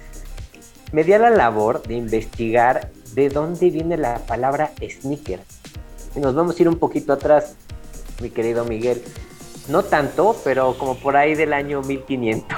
me 0.91 1.03
di 1.03 1.13
a 1.13 1.19
la 1.19 1.29
labor 1.29 1.81
de 1.83 1.95
investigar 1.95 2.91
de 3.13 3.29
dónde 3.29 3.69
viene 3.69 3.97
la 3.97 4.19
palabra 4.25 4.73
sneaker. 4.81 5.39
Y 6.15 6.19
nos 6.19 6.35
vamos 6.35 6.59
a 6.59 6.61
ir 6.61 6.67
un 6.67 6.77
poquito 6.77 7.13
atrás, 7.13 7.55
mi 8.21 8.29
querido 8.29 8.65
Miguel. 8.65 9.01
No 9.67 9.83
tanto, 9.83 10.35
pero 10.43 10.77
como 10.77 10.95
por 10.95 11.15
ahí 11.15 11.35
del 11.35 11.53
año 11.53 11.81
1500. 11.81 12.57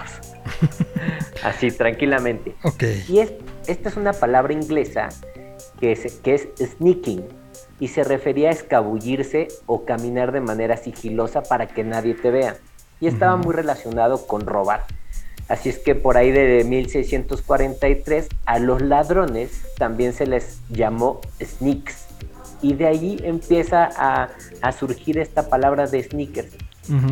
Así, 1.44 1.72
tranquilamente. 1.72 2.56
Ok. 2.64 2.84
Y 3.08 3.20
es, 3.20 3.34
esta 3.68 3.90
es 3.90 3.98
una 3.98 4.14
palabra 4.14 4.54
inglesa 4.54 5.10
que 5.80 5.92
es, 5.92 6.14
que 6.24 6.34
es 6.34 6.48
sneaking 6.60 7.24
y 7.80 7.90
se 7.90 8.04
refería 8.04 8.50
a 8.50 8.52
escabullirse 8.52 9.50
o 9.66 9.86
caminar 9.86 10.32
de 10.32 10.42
manera 10.42 10.78
sigilosa 10.78 11.44
para 11.44 11.68
que 11.68 11.84
nadie 11.84 12.14
te 12.16 12.32
vea. 12.32 12.58
Y 13.00 13.08
estaba 13.08 13.36
muy 13.36 13.54
relacionado 13.54 14.26
con 14.26 14.46
robar. 14.46 14.86
Así 15.48 15.70
es 15.70 15.78
que 15.78 15.94
por 15.94 16.18
ahí 16.18 16.32
de 16.32 16.64
1643 16.64 18.30
a 18.46 18.60
los 18.60 18.82
ladrones 18.82 19.62
también 19.78 20.14
se 20.14 20.26
les 20.26 20.60
llamó 20.70 21.22
sneaks. 21.44 22.06
Y 22.62 22.74
de 22.74 22.88
ahí 22.88 23.20
empieza 23.24 23.90
a, 23.96 24.30
a 24.62 24.72
surgir 24.72 25.20
esta 25.20 25.50
palabra 25.50 25.86
de 25.86 26.02
sneakers. 26.02 26.54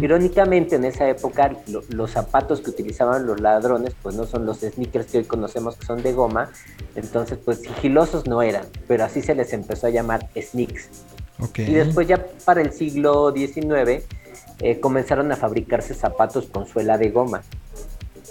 Irónicamente, 0.01 0.75
en 0.75 0.85
esa 0.85 1.07
época, 1.09 1.51
lo- 1.67 1.83
los 1.89 2.11
zapatos 2.11 2.61
que 2.61 2.69
utilizaban 2.69 3.25
los 3.25 3.39
ladrones, 3.39 3.95
pues 4.01 4.15
no 4.15 4.25
son 4.25 4.45
los 4.45 4.59
sneakers 4.59 5.07
que 5.07 5.17
hoy 5.19 5.23
conocemos 5.25 5.75
que 5.75 5.85
son 5.85 6.01
de 6.03 6.13
goma, 6.13 6.49
entonces 6.95 7.37
pues 7.43 7.59
sigilosos 7.61 8.27
no 8.27 8.41
eran, 8.41 8.65
pero 8.87 9.03
así 9.05 9.21
se 9.21 9.33
les 9.35 9.51
empezó 9.53 9.87
a 9.87 9.89
llamar 9.89 10.29
sneaks. 10.39 10.89
Y 11.63 11.73
después 11.73 12.07
ya 12.07 12.25
para 12.45 12.61
el 12.61 12.71
siglo 12.71 13.33
XIX 13.33 14.03
eh, 14.59 14.79
comenzaron 14.79 15.31
a 15.31 15.35
fabricarse 15.35 15.93
zapatos 15.93 16.45
con 16.45 16.67
suela 16.67 16.97
de 16.97 17.09
goma. 17.09 17.41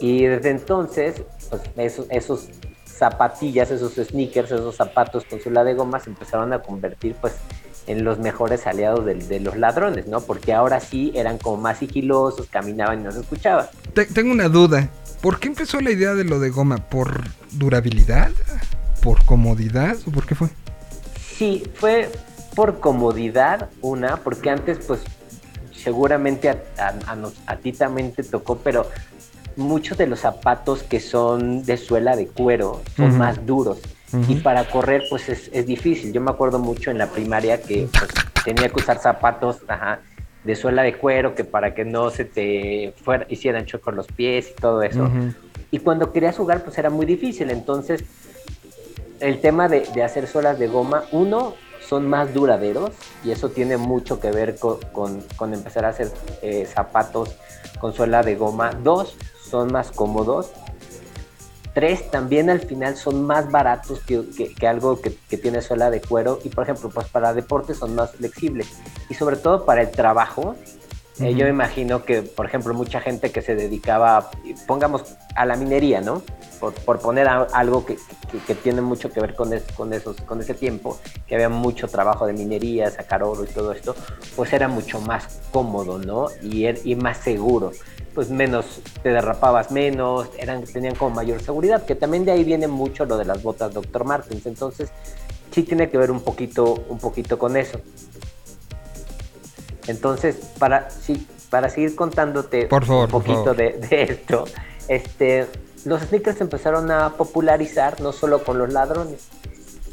Y 0.01 0.25
desde 0.27 0.51
entonces, 0.51 1.23
pues 1.51 1.63
esos, 1.77 2.07
esos 2.11 2.49
zapatillas, 2.87 3.71
esos 3.71 3.95
sneakers, 3.95 4.53
esos 4.53 4.77
zapatos 4.77 5.25
con 5.25 5.41
suela 5.41 5.65
de 5.65 5.75
goma 5.75 5.99
se 6.01 6.11
empezaron 6.11 6.53
a 6.53 6.61
convertir 6.63 7.15
pues 7.21 7.35
en 7.87 8.05
los 8.05 8.19
mejores 8.19 8.67
aliados 8.67 9.05
de, 9.05 9.41
los 9.41 9.57
ladrones, 9.57 10.07
¿no? 10.07 10.21
Porque 10.21 10.53
ahora 10.53 10.81
sí 10.81 11.13
eran 11.15 11.39
como 11.39 11.57
más 11.61 11.79
sigilosos, 11.79 12.47
caminaban 12.49 13.01
y 13.01 13.05
no 13.05 13.13
se 13.13 13.21
escuchaba. 13.21 13.71
Te- 13.95 14.07
tengo 14.07 14.31
una 14.33 14.49
duda. 14.49 14.89
¿Por 15.21 15.39
qué 15.41 15.49
empezó 15.49 15.81
la 15.81 15.91
idea 15.91 16.15
de 16.15 16.25
lo 16.25 16.39
de 16.41 16.51
goma? 16.51 16.77
¿Por 16.89 17.23
durabilidad? 17.53 18.31
¿Por 19.03 19.25
comodidad? 19.25 19.97
¿O 20.07 20.11
por 20.11 20.27
qué 20.27 20.35
fue? 20.35 20.49
Sí, 21.37 21.65
fue 21.75 22.11
por 22.55 22.81
comodidad, 22.81 23.69
una, 23.81 24.17
porque 24.19 24.51
antes, 24.51 24.79
pues, 24.87 25.01
seguramente 25.75 26.49
a, 26.51 26.59
a- 26.79 27.13
a 27.13 27.17
nos- 27.17 27.35
a 27.47 27.57
ti 27.57 27.73
también 27.73 28.13
te 28.13 28.23
tocó, 28.23 28.59
pero 28.59 28.89
muchos 29.57 29.99
de 29.99 30.07
los 30.07 30.21
zapatos 30.21 30.83
que 30.83 31.01
son 31.01 31.65
de 31.65 31.77
suela 31.77 32.17
de 32.17 32.27
cuero 32.29 32.83
son 32.97 33.19
más 33.19 33.45
duros. 33.45 33.79
Ujú. 34.13 34.33
Y 34.33 34.35
para 34.37 34.65
correr, 34.65 35.05
pues 35.09 35.29
es, 35.29 35.49
es 35.53 35.67
difícil. 35.67 36.13
Yo 36.13 36.21
me 36.21 36.31
acuerdo 36.31 36.59
mucho 36.59 36.91
en 36.91 36.99
la 36.99 37.07
primaria 37.09 37.61
que 37.63 37.89
pues, 37.91 38.11
tenía 38.45 38.69
que 38.69 38.81
usar 38.81 38.99
zapatos 38.99 39.59
ajá, 39.69 40.01
de 40.45 40.55
suela 40.57 40.83
de 40.83 40.95
cuero, 40.97 41.35
que 41.35 41.45
para 41.45 41.75
que 41.75 41.85
no 41.85 42.11
se 42.11 42.25
te 42.25 42.95
fuera, 43.03 43.27
hicieran 43.29 43.65
choco 43.67 43.91
los 43.91 44.07
pies 44.07 44.51
y 44.51 44.55
todo 44.61 44.83
eso. 44.83 45.05
Ujú. 45.05 45.33
Y 45.71 45.79
cuando 45.79 46.13
querías 46.13 46.37
jugar, 46.37 46.63
pues 46.65 46.77
era 46.79 46.91
muy 46.91 47.07
difícil. 47.07 47.51
Entonces, 47.51 48.05
el 49.21 49.41
tema 49.41 49.69
de, 49.69 49.87
de 49.95 50.03
hacer 50.03 50.27
suelas 50.27 50.59
de 50.59 50.67
goma, 50.67 51.05
uno, 51.13 51.55
son 51.89 52.09
más 52.09 52.33
duraderos 52.33 52.91
y 53.25 53.31
eso 53.33 53.51
tiene 53.51 53.77
mucho 53.77 54.19
que 54.21 54.31
ver 54.31 54.57
co- 54.59 54.81
con, 54.93 55.21
con 55.37 55.53
empezar 55.53 55.85
a 55.85 55.89
hacer 55.89 56.11
eh, 56.41 56.65
zapatos 56.67 57.37
con 57.81 57.93
suela 57.93 58.23
de 58.23 58.35
goma. 58.35 58.71
Dos, 58.83 59.17
son 59.43 59.71
más 59.73 59.91
cómodos. 59.93 60.51
Tres, 61.75 62.11
también 62.11 62.51
al 62.51 62.61
final 62.61 62.97
son 62.97 63.25
más 63.25 63.51
baratos 63.51 64.01
que, 64.01 64.23
que- 64.37 64.55
que 64.55 64.67
algo 64.69 65.01
que, 65.01 65.15
que 65.31 65.39
tiene 65.39 65.63
suela 65.63 65.91
de 65.91 66.01
cuero. 66.03 66.39
Y 66.45 66.51
por 66.51 66.65
ejemplo, 66.65 66.91
pues 66.91 67.07
para 67.09 67.33
deportes 67.33 67.79
son 67.79 67.95
más 67.95 68.13
flexibles. 68.13 68.69
Y 69.09 69.15
sobre 69.15 69.37
todo 69.37 69.65
para 69.65 69.81
el 69.81 69.91
trabajo, 69.91 70.55
eh, 71.19 71.29
Ujú. 71.31 71.39
yo 71.39 71.45
me 71.45 71.51
imagino 71.51 72.05
que, 72.05 72.23
por 72.23 72.45
ejemplo, 72.47 72.75
mucha 72.75 73.01
gente 73.01 73.31
que 73.33 73.41
se 73.43 73.55
dedicaba, 73.55 74.31
pongamos, 74.67 75.03
a 75.35 75.47
la 75.47 75.57
minería, 75.57 76.01
¿no? 76.03 76.23
Por, 76.61 76.75
por 76.75 77.01
poner 77.01 77.27
a- 77.29 77.47
algo 77.55 77.87
que, 77.87 77.97
que- 78.31 78.39
que 78.47 78.55
tiene 78.55 78.83
mucho 78.83 79.11
que 79.11 79.21
ver 79.21 79.35
con, 79.35 79.53
es- 79.55 79.65
con, 79.75 79.95
esos, 79.95 80.17
con 80.23 80.41
ese 80.41 80.53
tiempo, 80.55 80.99
que 81.27 81.35
había 81.37 81.49
mucho 81.49 81.89
trabajo 81.89 82.27
de 82.27 82.35
minería, 82.35 82.91
sacar 82.91 83.23
oro 83.23 83.45
y 83.45 83.49
todo 83.49 83.73
esto, 83.73 83.95
pues 84.37 84.53
era 84.53 84.69
mucho 84.69 85.01
más 85.01 85.41
cómodo, 85.53 85.99
¿no? 85.99 86.29
Y, 86.43 86.65
er- 86.65 86.81
y 86.85 86.97
más 86.97 87.17
seguro. 87.19 87.73
Pues 88.15 88.29
menos, 88.29 88.81
te 89.03 89.09
derrapabas 89.09 89.71
menos, 89.71 90.29
eran, 90.39 90.65
tenían 90.65 90.95
como 90.95 91.15
mayor 91.15 91.41
seguridad, 91.43 91.85
que 91.87 91.95
también 91.95 92.25
de 92.25 92.33
ahí 92.33 92.45
viene 92.45 92.69
mucho 92.69 93.07
lo 93.07 93.17
de 93.17 93.25
las 93.25 93.43
botas 93.43 93.73
Dr. 93.73 94.05
Martens. 94.05 94.45
Entonces, 94.47 94.91
sí 95.51 95.63
tiene 95.63 95.89
que 95.89 95.97
ver 95.97 96.11
un 96.11 96.21
poquito, 96.21 96.85
un 96.89 96.99
poquito 96.99 97.39
con 97.39 97.57
eso. 97.57 97.81
Entonces, 99.87 100.37
para, 100.59 100.91
sí, 100.91 101.27
para 101.51 101.69
seguir 101.69 101.97
contándote 101.97 102.67
Por 102.67 102.85
favor, 102.85 103.07
un 103.07 103.11
por 103.11 103.23
poquito 103.23 103.45
favor. 103.45 103.57
de, 103.57 103.73
de 103.79 104.03
esto, 104.03 104.45
este, 104.89 105.47
los 105.85 106.03
sneakers 106.03 106.41
empezaron 106.41 106.91
a 106.91 107.15
popularizar 107.17 108.01
no 108.01 108.13
solo 108.13 108.45
con 108.45 108.59
los 108.59 108.73
ladrones. 108.73 109.29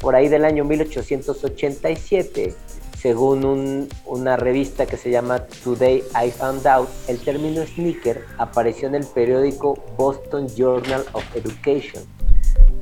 Por 0.00 0.14
ahí 0.14 0.28
del 0.28 0.44
año 0.44 0.64
1887 0.64 2.54
según 3.00 3.44
un- 3.46 3.88
una 4.04 4.36
revista 4.36 4.84
que 4.86 4.96
se 4.98 5.10
llama 5.10 5.46
Today 5.64 6.02
I 6.22 6.30
Found 6.32 6.66
Out, 6.66 6.88
el 7.08 7.18
término 7.18 7.64
sneaker 7.64 8.24
apareció 8.36 8.88
en 8.88 8.94
el 8.94 9.06
periódico 9.06 9.74
Boston 9.96 10.48
Journal 10.48 11.04
of 11.12 11.24
Education, 11.34 12.04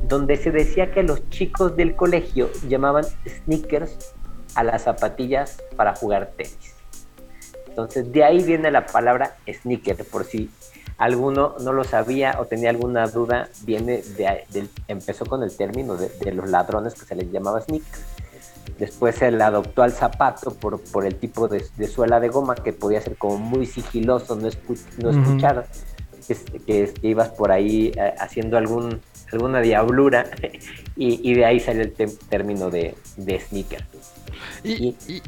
donde 0.09 0.37
se 0.37 0.51
decía 0.51 0.91
que 0.91 1.05
los 1.05 1.29
chicos 1.31 1.77
del 1.77 1.95
colegio 1.95 2.51
llamaban 2.69 3.05
sneakers 3.45 3.97
a 4.57 4.65
las 4.65 4.83
zapatillas 4.83 5.59
para 5.77 5.95
jugar 5.95 6.33
tenis. 6.37 6.75
Entonces 7.69 8.11
de 8.11 8.25
ahí 8.25 8.43
viene 8.43 8.73
la 8.73 8.87
palabra 8.87 9.37
sneaker, 9.49 10.05
por 10.05 10.25
si 10.25 10.51
alguno 10.97 11.55
no 11.61 11.73
lo 11.73 11.85
sabía 11.85 12.39
o 12.41 12.47
tenía 12.47 12.71
alguna 12.71 13.07
duda, 13.07 13.49
viene 13.63 14.03
de, 14.03 14.45
del- 14.51 14.71
empezó 14.89 15.25
con 15.27 15.45
el 15.45 15.57
término 15.57 15.95
de, 15.95 16.09
de 16.09 16.33
los 16.33 16.49
ladrones 16.51 16.95
que 16.95 17.07
se 17.07 17.15
les 17.15 17.31
llamaba 17.31 17.61
sneaker. 17.61 18.01
Después 18.79 19.17
se 19.17 19.31
le 19.31 19.43
adoptó 19.43 19.83
al 19.83 19.93
zapato 19.93 20.55
por, 20.55 20.81
por 20.81 21.05
el 21.07 21.17
tipo 21.17 21.49
de, 21.49 21.65
de 21.77 21.89
suela 21.89 22.21
de 22.21 22.29
goma 22.29 22.55
que 22.55 22.73
podía 22.73 23.01
ser 23.01 23.17
como 23.17 23.39
muy 23.39 23.67
sigiloso, 23.67 24.37
no, 24.37 24.49
escu- 24.49 24.79
no 24.99 25.11
escuchar 25.11 25.67
que, 26.67 26.93
ibas 27.03 27.31
por 27.31 27.51
ahí 27.51 27.93
eh, 27.97 28.15
haciendo 28.21 28.59
algún, 28.59 29.01
alguna 29.33 29.61
diablura 29.61 30.27
y, 30.97 31.29
y 31.29 31.35
de 31.35 31.45
ahí 31.45 31.59
sale 31.61 31.83
el 31.83 31.93
término 32.29 32.71
de, 32.71 32.95
de 33.17 33.41
sneaker. 33.41 33.85
Y, 34.63 34.73
y, 35.07 35.23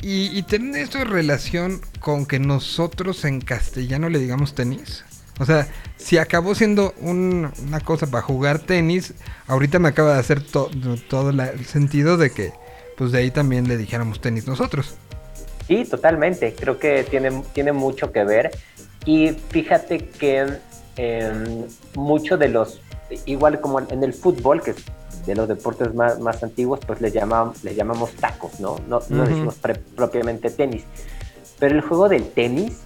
y, 0.00 0.38
y 0.38 0.42
tiene 0.42 0.80
esto 0.82 1.02
relación 1.04 1.80
con 2.00 2.24
que 2.26 2.38
nosotros 2.38 3.24
en 3.24 3.40
castellano 3.40 4.08
le 4.08 4.18
digamos 4.18 4.54
tenis. 4.54 5.04
O 5.40 5.44
sea, 5.44 5.66
si 5.96 6.18
acabó 6.18 6.54
siendo 6.54 6.94
un- 7.00 7.50
una 7.66 7.80
cosa 7.80 8.06
para 8.06 8.22
jugar 8.22 8.60
tenis, 8.60 9.14
ahorita 9.48 9.78
me 9.80 9.88
acaba 9.88 10.14
de 10.14 10.20
hacer 10.20 10.40
to- 10.46 10.70
todo 11.08 11.32
la- 11.32 11.48
el 11.48 11.64
sentido 11.64 12.16
de 12.16 12.30
que, 12.30 12.52
pues 12.96 13.12
de 13.12 13.18
ahí 13.18 13.30
también 13.30 13.68
le 13.68 13.76
dijéramos 13.76 14.20
tenis 14.20 14.46
nosotros. 14.46 14.94
Sí, 15.66 15.84
totalmente. 15.84 16.54
Creo 16.54 16.78
que 16.78 17.04
tiene, 17.04 17.42
tiene 17.52 17.72
mucho 17.72 18.12
que 18.12 18.24
ver. 18.24 18.50
Y 19.06 19.30
fíjate 19.30 20.08
que 20.08 20.46
em, 20.96 21.64
mucho 21.96 22.36
de 22.36 22.48
los, 22.48 22.80
igual 23.26 23.60
como 23.60 23.80
en 23.80 24.02
el 24.02 24.12
fútbol, 24.14 24.62
que 24.62 24.72
es 24.72 24.76
de 25.26 25.34
los 25.34 25.48
deportes 25.48 25.94
más, 25.94 26.20
más 26.20 26.42
antiguos, 26.42 26.80
pues 26.86 27.00
les 27.00 27.12
llamamos, 27.12 27.64
les 27.64 27.76
llamamos 27.76 28.12
tacos, 28.12 28.60
¿no? 28.60 28.76
No, 28.88 29.00
no 29.08 29.22
Ujú. 29.22 29.28
decimos 29.30 29.54
pre- 29.56 29.74
propiamente 29.96 30.50
tenis. 30.50 30.84
Pero 31.58 31.74
el 31.76 31.80
juego 31.82 32.08
del 32.08 32.28
tenis 32.30 32.80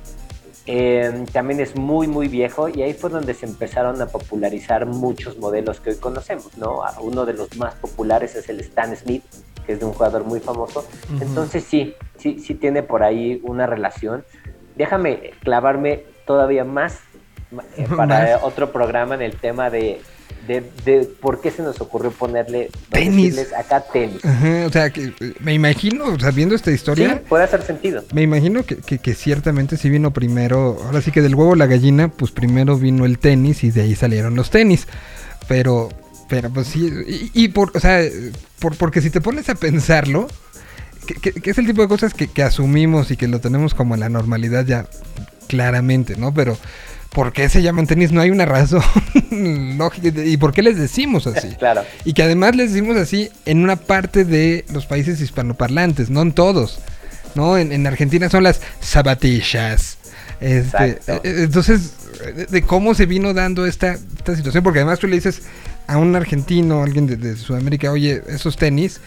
em, 0.67 1.25
también 1.27 1.61
es 1.61 1.75
muy, 1.75 2.07
muy 2.07 2.29
viejo 2.29 2.69
y 2.69 2.83
ahí 2.83 2.93
fue 2.95 3.11
donde 3.11 3.35
se 3.35 3.47
empezaron 3.47 4.01
a 4.03 4.07
popularizar 4.07 4.87
muchos 4.87 5.39
modelos 5.39 5.81
que 5.81 5.91
hoy 5.91 5.97
conocemos, 5.97 6.57
¿no? 6.59 6.81
Uno 7.01 7.25
de 7.27 7.33
los 7.33 7.57
más 7.57 7.75
populares 7.75 8.35
es 8.37 8.49
el 8.51 8.61
Stan 8.61 8.95
Smith, 8.97 9.25
que 9.69 9.75
es 9.75 9.81
de 9.81 9.85
un 9.85 9.93
jugador 9.93 10.25
muy 10.25 10.41
famoso. 10.41 10.89
Entonces 11.21 11.63
sí, 11.63 11.95
sí, 12.17 12.39
sí 12.41 12.55
tiene 12.55 12.83
por 12.83 13.03
ahí 13.03 13.39
una 13.45 13.67
relación. 13.67 14.25
Déjame 14.77 15.33
clavarme 15.45 16.05
todavía 16.27 16.65
más 16.65 17.01
eh, 17.77 17.87
para 17.97 18.07
Más. 18.23 18.31
otro 18.43 18.73
programa 18.73 19.15
en 19.17 19.21
el 19.23 19.37
tema 19.37 19.69
de, 19.69 20.01
de, 20.47 20.63
de 20.87 21.05
por 21.21 21.43
qué 21.43 21.51
se 21.51 21.63
nos 21.63 21.81
ocurrió 21.83 22.11
ponerle 22.13 22.71
Tenis. 22.91 23.53
acá 23.53 23.81
tenis. 23.93 24.25
Ajá, 24.25 24.65
o 24.67 24.71
sea, 24.71 24.89
que 24.91 25.13
me 25.41 25.53
imagino, 25.53 26.05
o 26.07 26.19
sea, 26.19 26.31
viendo 26.31 26.55
esta 26.55 26.71
Sí, 26.71 26.77
historia, 26.77 27.23
puede 27.29 27.45
hacer 27.45 27.61
sentido. 27.61 28.05
me 28.15 28.23
imagino 28.23 28.65
que, 28.65 28.77
que, 28.77 28.99
que 28.99 29.15
ciertamente 29.15 29.77
sí 29.77 29.91
vino 29.91 30.13
primero, 30.15 30.79
ahora 30.87 31.03
sí 31.03 31.11
que 31.11 31.21
del 31.21 31.35
huevo 31.35 31.55
la 31.57 31.67
gallina, 31.67 32.09
pues 32.09 32.31
primero 32.31 32.79
vino 32.79 33.05
el 33.05 33.19
tenis 33.19 33.65
y 33.65 33.71
de 33.71 33.83
ahí 33.83 33.95
salieron 33.95 34.35
los 34.35 34.49
tenis. 34.51 34.87
Pero, 35.47 35.89
pero 36.29 36.51
pues 36.51 36.67
sí, 36.69 36.91
y, 37.07 37.31
y 37.45 37.49
por, 37.49 37.73
o 37.77 37.81
sea, 37.81 38.01
por, 38.59 38.77
porque 38.77 39.01
si 39.01 39.11
te 39.11 39.21
pones 39.21 39.49
a 39.49 39.55
pensarlo, 39.55 40.29
que, 41.07 41.15
que- 41.15 41.33
que 41.33 41.51
es 41.51 41.59
el 41.59 41.67
tipo 41.67 41.83
de 41.83 41.89
cosas 41.89 42.15
que, 42.15 42.29
que 42.29 42.43
asumimos 42.43 43.11
y 43.11 43.17
que 43.17 43.29
lo 43.29 43.41
tenemos 43.41 43.75
como 43.75 43.95
en 43.95 44.01
la 44.01 44.09
normalidad 44.09 44.67
ya 44.67 44.87
claramente, 45.47 46.17
¿no? 46.17 46.35
Pero, 46.35 46.59
¿por 47.11 47.33
qué 47.33 47.49
se 47.49 47.63
llaman 47.63 47.87
tenis? 47.87 48.13
No 48.13 48.21
hay 48.21 48.31
una 48.31 48.45
razón 48.45 48.83
lógica. 49.79 50.09
¿Y 50.23 50.37
por 50.37 50.53
qué 50.53 50.63
les 50.63 50.77
decimos 50.77 51.27
así? 51.27 51.49
Claro. 51.59 51.83
Y 52.05 52.13
que 52.13 52.23
además 52.23 52.55
les 52.57 52.73
decimos 52.73 52.97
así 52.99 53.31
en 53.47 53.63
una 53.63 53.77
parte 53.77 54.25
de 54.27 54.65
los 54.73 54.85
países 54.87 55.21
hispanoparlantes, 55.21 56.11
no 56.11 56.21
en 56.23 56.33
todos. 56.33 56.79
¿No? 57.35 57.57
En, 57.59 57.73
en 57.73 57.87
Argentina 57.87 58.29
son 58.29 58.43
las 58.45 58.61
zapatillas. 58.81 59.97
Este, 60.41 60.91
Exacto. 60.91 61.21
eh, 61.25 61.43
entonces, 61.45 61.93
de, 62.37 62.47
de 62.47 62.63
cómo 62.63 62.95
se 62.95 63.07
vino 63.07 63.33
dando 63.35 63.67
esta, 63.67 63.93
esta 64.17 64.35
situación, 64.37 64.63
porque 64.65 64.81
además 64.81 64.99
tú 64.99 65.07
le 65.07 65.17
dices 65.17 65.43
a 65.89 65.97
un 65.99 66.15
argentino, 66.15 66.83
alguien 66.85 67.07
de, 67.09 67.17
de 67.17 67.35
Sudamérica, 67.37 67.91
oye, 67.91 68.23
esos 68.29 68.57
tenis, 68.57 69.01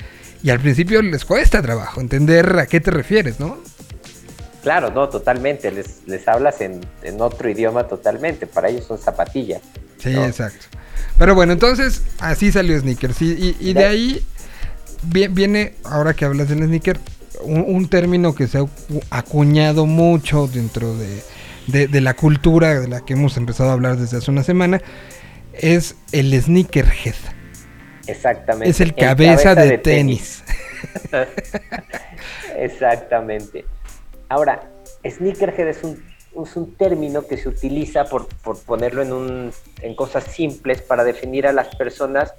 y 0.44 0.50
al 0.50 0.60
principio 0.60 1.02
les 1.02 1.24
cuesta 1.24 1.62
trabajo 1.62 2.02
entender 2.02 2.58
a 2.60 2.66
qué 2.66 2.82
te 2.82 2.92
refieres, 2.92 3.40
¿no? 3.40 3.58
Claro, 4.64 4.92
no, 4.92 5.08
totalmente. 5.10 5.72
Les, 5.72 6.02
les 6.06 6.28
hablas 6.28 6.62
en, 6.62 6.82
en 7.04 7.20
otro 7.22 7.50
idioma 7.50 7.88
totalmente. 7.88 8.46
Para 8.48 8.70
ellos 8.70 8.86
son 8.86 8.98
zapatillas. 9.00 9.62
Sí, 9.98 10.10
¿no? 10.12 10.26
exacto. 10.26 10.66
Pero 11.18 11.34
bueno, 11.36 11.54
entonces 11.54 12.04
así 12.20 12.52
salió 12.52 12.80
Sneakers. 12.80 13.22
Y, 13.22 13.32
y- 13.34 13.58
y 13.60 13.74
de 13.74 13.86
ahí 13.86 14.26
vi- 15.04 15.28
viene, 15.28 15.76
ahora 15.84 16.14
que 16.14 16.26
hablas 16.26 16.50
del 16.50 16.64
sneaker, 16.66 17.00
un, 17.44 17.64
un 17.68 17.88
término 17.90 18.36
que 18.36 18.48
se 18.48 18.60
ha 18.60 18.62
acu- 18.62 19.04
acuñado 19.10 19.86
mucho 19.88 20.48
dentro 20.48 20.96
de, 20.96 21.24
de- 21.68 21.88
de 21.88 22.02
la 22.02 22.14
cultura 22.16 22.80
de 22.80 22.88
la 22.88 23.02
que 23.06 23.14
hemos 23.14 23.38
empezado 23.38 23.70
a 23.70 23.74
hablar 23.74 23.98
desde 23.98 24.18
hace 24.18 24.30
una 24.30 24.44
semana, 24.44 24.80
es 25.62 25.96
el 26.12 26.40
sneakerhead. 26.40 27.16
Exactamente. 28.08 28.70
Es 28.70 28.82
el 28.82 28.96
cabeza 28.96 29.56
de 29.56 29.78
tenis. 29.78 30.44
Exactamente. 32.58 33.66
Ahora, 34.28 34.70
sneakerhead 35.08 35.68
es 35.68 35.84
un, 35.84 36.04
es 36.44 36.56
un 36.56 36.76
término 36.76 37.28
que 37.28 37.38
se 37.38 37.48
utiliza 37.48 38.06
por, 38.06 38.28
por 38.28 38.60
ponerlo 38.60 39.02
en, 39.02 39.14
un, 39.14 39.52
en 39.82 39.96
cosas 39.96 40.24
simples 40.24 40.82
para 40.82 41.04
definir 41.04 41.46
a 41.48 41.54
las 41.54 41.76
personas 41.76 42.34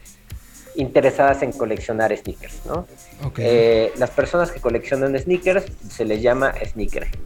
interesadas 0.74 1.42
en 1.42 1.52
coleccionar 1.52 2.16
sneakers, 2.16 2.64
¿no? 2.66 2.86
Eh, 3.36 3.92
las 3.96 4.10
personas 4.10 4.50
que 4.50 4.60
coleccionan 4.60 5.18
sneakers 5.18 5.66
se 5.90 6.04
les 6.04 6.22
llama 6.22 6.54
sneakerhead. 6.64 7.18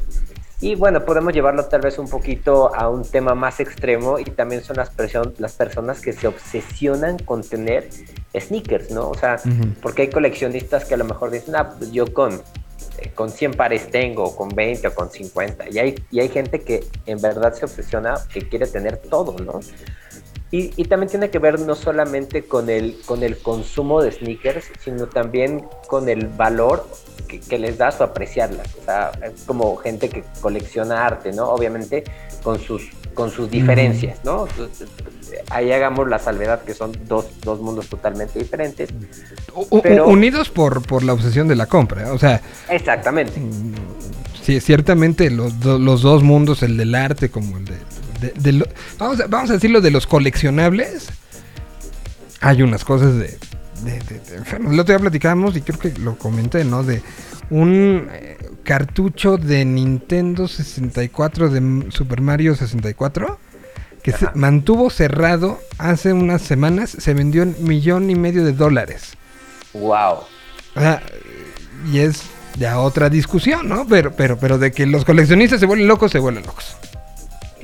Y 0.60 0.74
bueno, 0.74 1.04
podemos 1.04 1.34
llevarlo 1.34 1.66
tal 1.66 1.82
vez 1.82 1.98
un 1.98 2.08
poquito 2.08 2.74
a 2.74 2.88
un 2.88 3.02
tema 3.02 3.34
más 3.34 3.60
extremo 3.60 4.18
y 4.18 4.24
también 4.24 4.64
son 4.64 4.76
las, 4.76 4.90
las 5.38 5.52
personas 5.52 6.00
que 6.00 6.14
se 6.14 6.26
obsesionan 6.26 7.18
con 7.18 7.42
tener 7.42 7.90
sneakers, 8.34 8.90
¿no? 8.90 9.10
O 9.10 9.14
sea, 9.14 9.36
porque 9.82 10.02
hay 10.02 10.10
coleccionistas 10.10 10.86
que 10.86 10.94
a 10.94 10.96
lo 10.96 11.04
mejor 11.04 11.30
dicen, 11.30 11.56
ah, 11.56 11.74
pues 11.76 11.92
yo 11.92 12.10
con, 12.10 12.40
eh, 12.98 13.10
con 13.14 13.28
100 13.28 13.52
pares 13.52 13.90
tengo, 13.90 14.34
con 14.34 14.48
20 14.48 14.88
o 14.88 14.94
con 14.94 15.10
50. 15.10 15.68
Y 15.70 15.78
hay, 15.78 15.94
y 16.10 16.20
hay 16.20 16.28
gente 16.30 16.62
que 16.62 16.84
en 17.04 17.20
verdad 17.20 17.52
se 17.52 17.66
obsesiona, 17.66 18.14
que 18.32 18.48
quiere 18.48 18.66
tener 18.66 18.96
todo, 18.96 19.36
¿no? 19.38 19.60
Y, 20.52 20.72
y 20.80 20.84
también 20.84 21.10
tiene 21.10 21.28
que 21.28 21.40
ver 21.40 21.58
no 21.58 21.74
solamente 21.74 22.44
con 22.44 22.70
el, 22.70 22.96
con 23.04 23.24
el 23.24 23.36
consumo 23.38 24.00
de 24.00 24.12
sneakers, 24.12 24.66
sino 24.82 25.06
también 25.06 25.64
con 25.88 26.08
el 26.08 26.28
valor 26.28 26.86
que, 27.26 27.40
que 27.40 27.58
les 27.58 27.78
das 27.78 28.00
o 28.00 28.04
apreciarlas. 28.04 28.68
O 28.80 28.84
sea, 28.84 29.10
es 29.24 29.42
como 29.44 29.74
gente 29.76 30.08
que 30.08 30.22
colecciona 30.40 31.04
arte, 31.04 31.32
¿no? 31.32 31.48
Obviamente 31.48 32.04
con 32.44 32.60
sus, 32.60 32.90
con 33.14 33.32
sus 33.32 33.50
diferencias, 33.50 34.20
¿no? 34.24 34.46
Ahí 35.50 35.72
hagamos 35.72 36.08
la 36.08 36.20
salvedad 36.20 36.62
que 36.62 36.74
son 36.74 36.92
dos, 37.08 37.26
dos 37.42 37.60
mundos 37.60 37.88
totalmente 37.88 38.38
diferentes. 38.38 38.90
Pero- 39.82 40.06
unidos 40.06 40.48
por, 40.48 40.80
por 40.86 41.02
la 41.02 41.12
obsesión 41.14 41.48
de 41.48 41.56
la 41.56 41.66
compra. 41.66 42.12
O 42.12 42.18
sea, 42.18 42.40
Exactamente. 42.68 43.32
sí, 44.42 44.60
ciertamente 44.60 45.28
los, 45.30 45.52
los 45.64 46.02
dos 46.02 46.22
mundos, 46.22 46.62
el 46.62 46.76
del 46.76 46.94
arte 46.94 47.30
como 47.30 47.58
el 47.58 47.64
de... 47.64 47.74
de- 48.20 48.32
de 48.36 48.52
lo- 48.52 48.66
vamos, 48.98 49.20
a, 49.20 49.26
vamos 49.26 49.50
a 49.50 49.54
decirlo 49.54 49.80
de 49.80 49.90
los 49.90 50.06
coleccionables. 50.06 51.08
Hay 52.40 52.62
unas 52.62 52.84
cosas 52.84 53.14
de... 53.14 53.38
de, 53.84 53.98
de- 54.00 54.36
enfermos. 54.36 54.72
El 54.72 54.80
otro 54.80 54.94
día 54.94 55.00
platicábamos 55.00 55.56
y 55.56 55.62
creo 55.62 55.78
que 55.78 55.98
lo 55.98 56.16
comenté, 56.18 56.64
¿no? 56.64 56.82
De 56.82 57.02
un 57.50 58.08
eh, 58.12 58.36
cartucho 58.64 59.36
de 59.36 59.64
Nintendo 59.64 60.48
64 60.48 61.48
de 61.48 61.90
Super 61.92 62.20
Mario 62.20 62.54
64 62.56 63.38
que 64.02 64.12
se 64.12 64.28
mantuvo 64.34 64.88
cerrado 64.88 65.58
hace 65.78 66.12
unas 66.12 66.40
semanas, 66.40 66.90
se 66.96 67.12
vendió 67.12 67.42
en 67.42 67.56
millón 67.60 68.08
y 68.08 68.14
medio 68.14 68.44
de 68.44 68.52
dólares. 68.52 69.14
Wow. 69.72 70.18
O 70.76 70.80
sea, 70.80 71.02
y 71.92 71.98
es 71.98 72.22
ya 72.56 72.78
otra 72.78 73.10
discusión, 73.10 73.68
¿no? 73.68 73.84
Pero, 73.88 74.12
pero, 74.12 74.38
pero 74.38 74.58
de 74.58 74.70
que 74.70 74.86
los 74.86 75.04
coleccionistas 75.04 75.58
se 75.58 75.66
vuelven 75.66 75.88
locos, 75.88 76.12
se 76.12 76.20
vuelven 76.20 76.44
locos. 76.46 76.76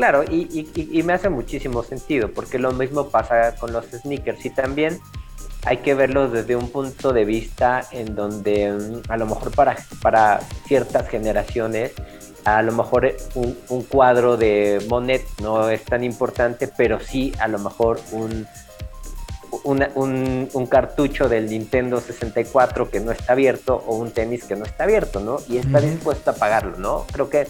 Claro, 0.03 0.25
y, 0.25 0.69
y- 0.75 1.03
me 1.05 1.13
hace 1.13 1.29
muchísimo 1.29 1.85
sentido, 1.85 2.29
porque 2.33 2.59
lo 2.59 2.73
mismo 2.73 3.09
pasa 3.11 3.55
con 3.55 3.73
los 3.73 3.85
sneakers 3.87 4.45
y 4.45 4.51
también 4.51 4.99
hay 5.65 5.77
que 5.77 5.95
verlo 5.95 6.29
desde 6.29 6.57
un 6.57 6.71
punto 6.71 7.13
de 7.13 7.25
vista 7.25 7.85
en 7.93 8.17
donde 8.17 8.73
mm, 8.73 9.03
a 9.13 9.17
lo 9.17 9.27
mejor 9.27 9.53
para, 9.55 9.77
para 10.03 10.41
ciertas 10.67 11.09
generaciones, 11.09 11.93
a 12.45 12.63
lo 12.63 12.73
mejor 12.73 13.15
un, 13.37 13.57
un 13.69 13.83
cuadro 13.85 14.37
de 14.37 14.85
Monet 14.89 15.25
no 15.41 15.69
es 15.71 15.85
tan 15.85 16.03
importante, 16.03 16.67
pero 16.67 16.99
sí 16.99 17.33
a 17.39 17.47
lo 17.47 17.61
mejor 17.61 18.01
un, 18.11 18.45
una- 19.63 19.91
un, 19.95 20.49
un 20.53 20.67
cartucho 20.67 21.29
del 21.29 21.49
Nintendo 21.49 22.01
64 22.01 22.91
que 22.91 22.99
no 22.99 23.13
está 23.13 23.35
abierto 23.35 23.77
o 23.87 23.95
un 23.95 24.11
tenis 24.11 24.43
que 24.43 24.57
no 24.57 24.65
está 24.65 24.83
abierto, 24.83 25.21
¿no? 25.21 25.37
Y 25.49 25.59
está 25.59 25.81
dispuesto 25.81 26.33
a 26.33 26.35
pagarlo, 26.35 26.77
¿no? 26.79 27.07
Creo 27.13 27.31
que 27.31 27.47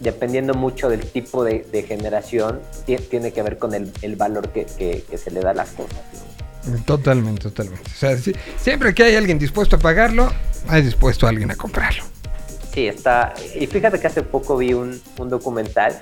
dependiendo 0.00 0.54
mucho 0.54 0.88
del 0.88 1.00
tipo 1.06 1.44
de, 1.44 1.66
de 1.70 1.82
generación, 1.82 2.60
ti- 2.86 2.96
tiene 2.96 3.32
que 3.32 3.42
ver 3.42 3.58
con 3.58 3.74
el, 3.74 3.92
el 4.02 4.16
valor 4.16 4.48
que, 4.50 4.64
que- 4.66 5.04
que 5.08 5.18
se 5.18 5.30
le 5.30 5.40
da 5.40 5.50
a 5.50 5.54
las 5.54 5.70
cosas. 5.70 5.98
Totalmente, 6.84 7.42
totalmente. 7.42 7.90
O 7.90 7.94
sea, 7.98 8.16
sí- 8.18 8.34
siempre 8.58 8.94
que 8.94 9.04
hay 9.04 9.16
alguien 9.16 9.38
dispuesto 9.38 9.76
a 9.76 9.78
pagarlo, 9.78 10.30
hay 10.68 10.82
dispuesto 10.82 11.26
alguien 11.26 11.50
a 11.50 11.56
comprarlo. 11.56 12.02
Sí, 12.74 12.86
está. 12.86 13.34
Y 13.58 13.66
fíjate 13.66 13.98
que 13.98 14.06
hace 14.06 14.22
poco 14.22 14.56
vi 14.56 14.74
un, 14.74 15.00
un 15.18 15.28
documental 15.28 16.00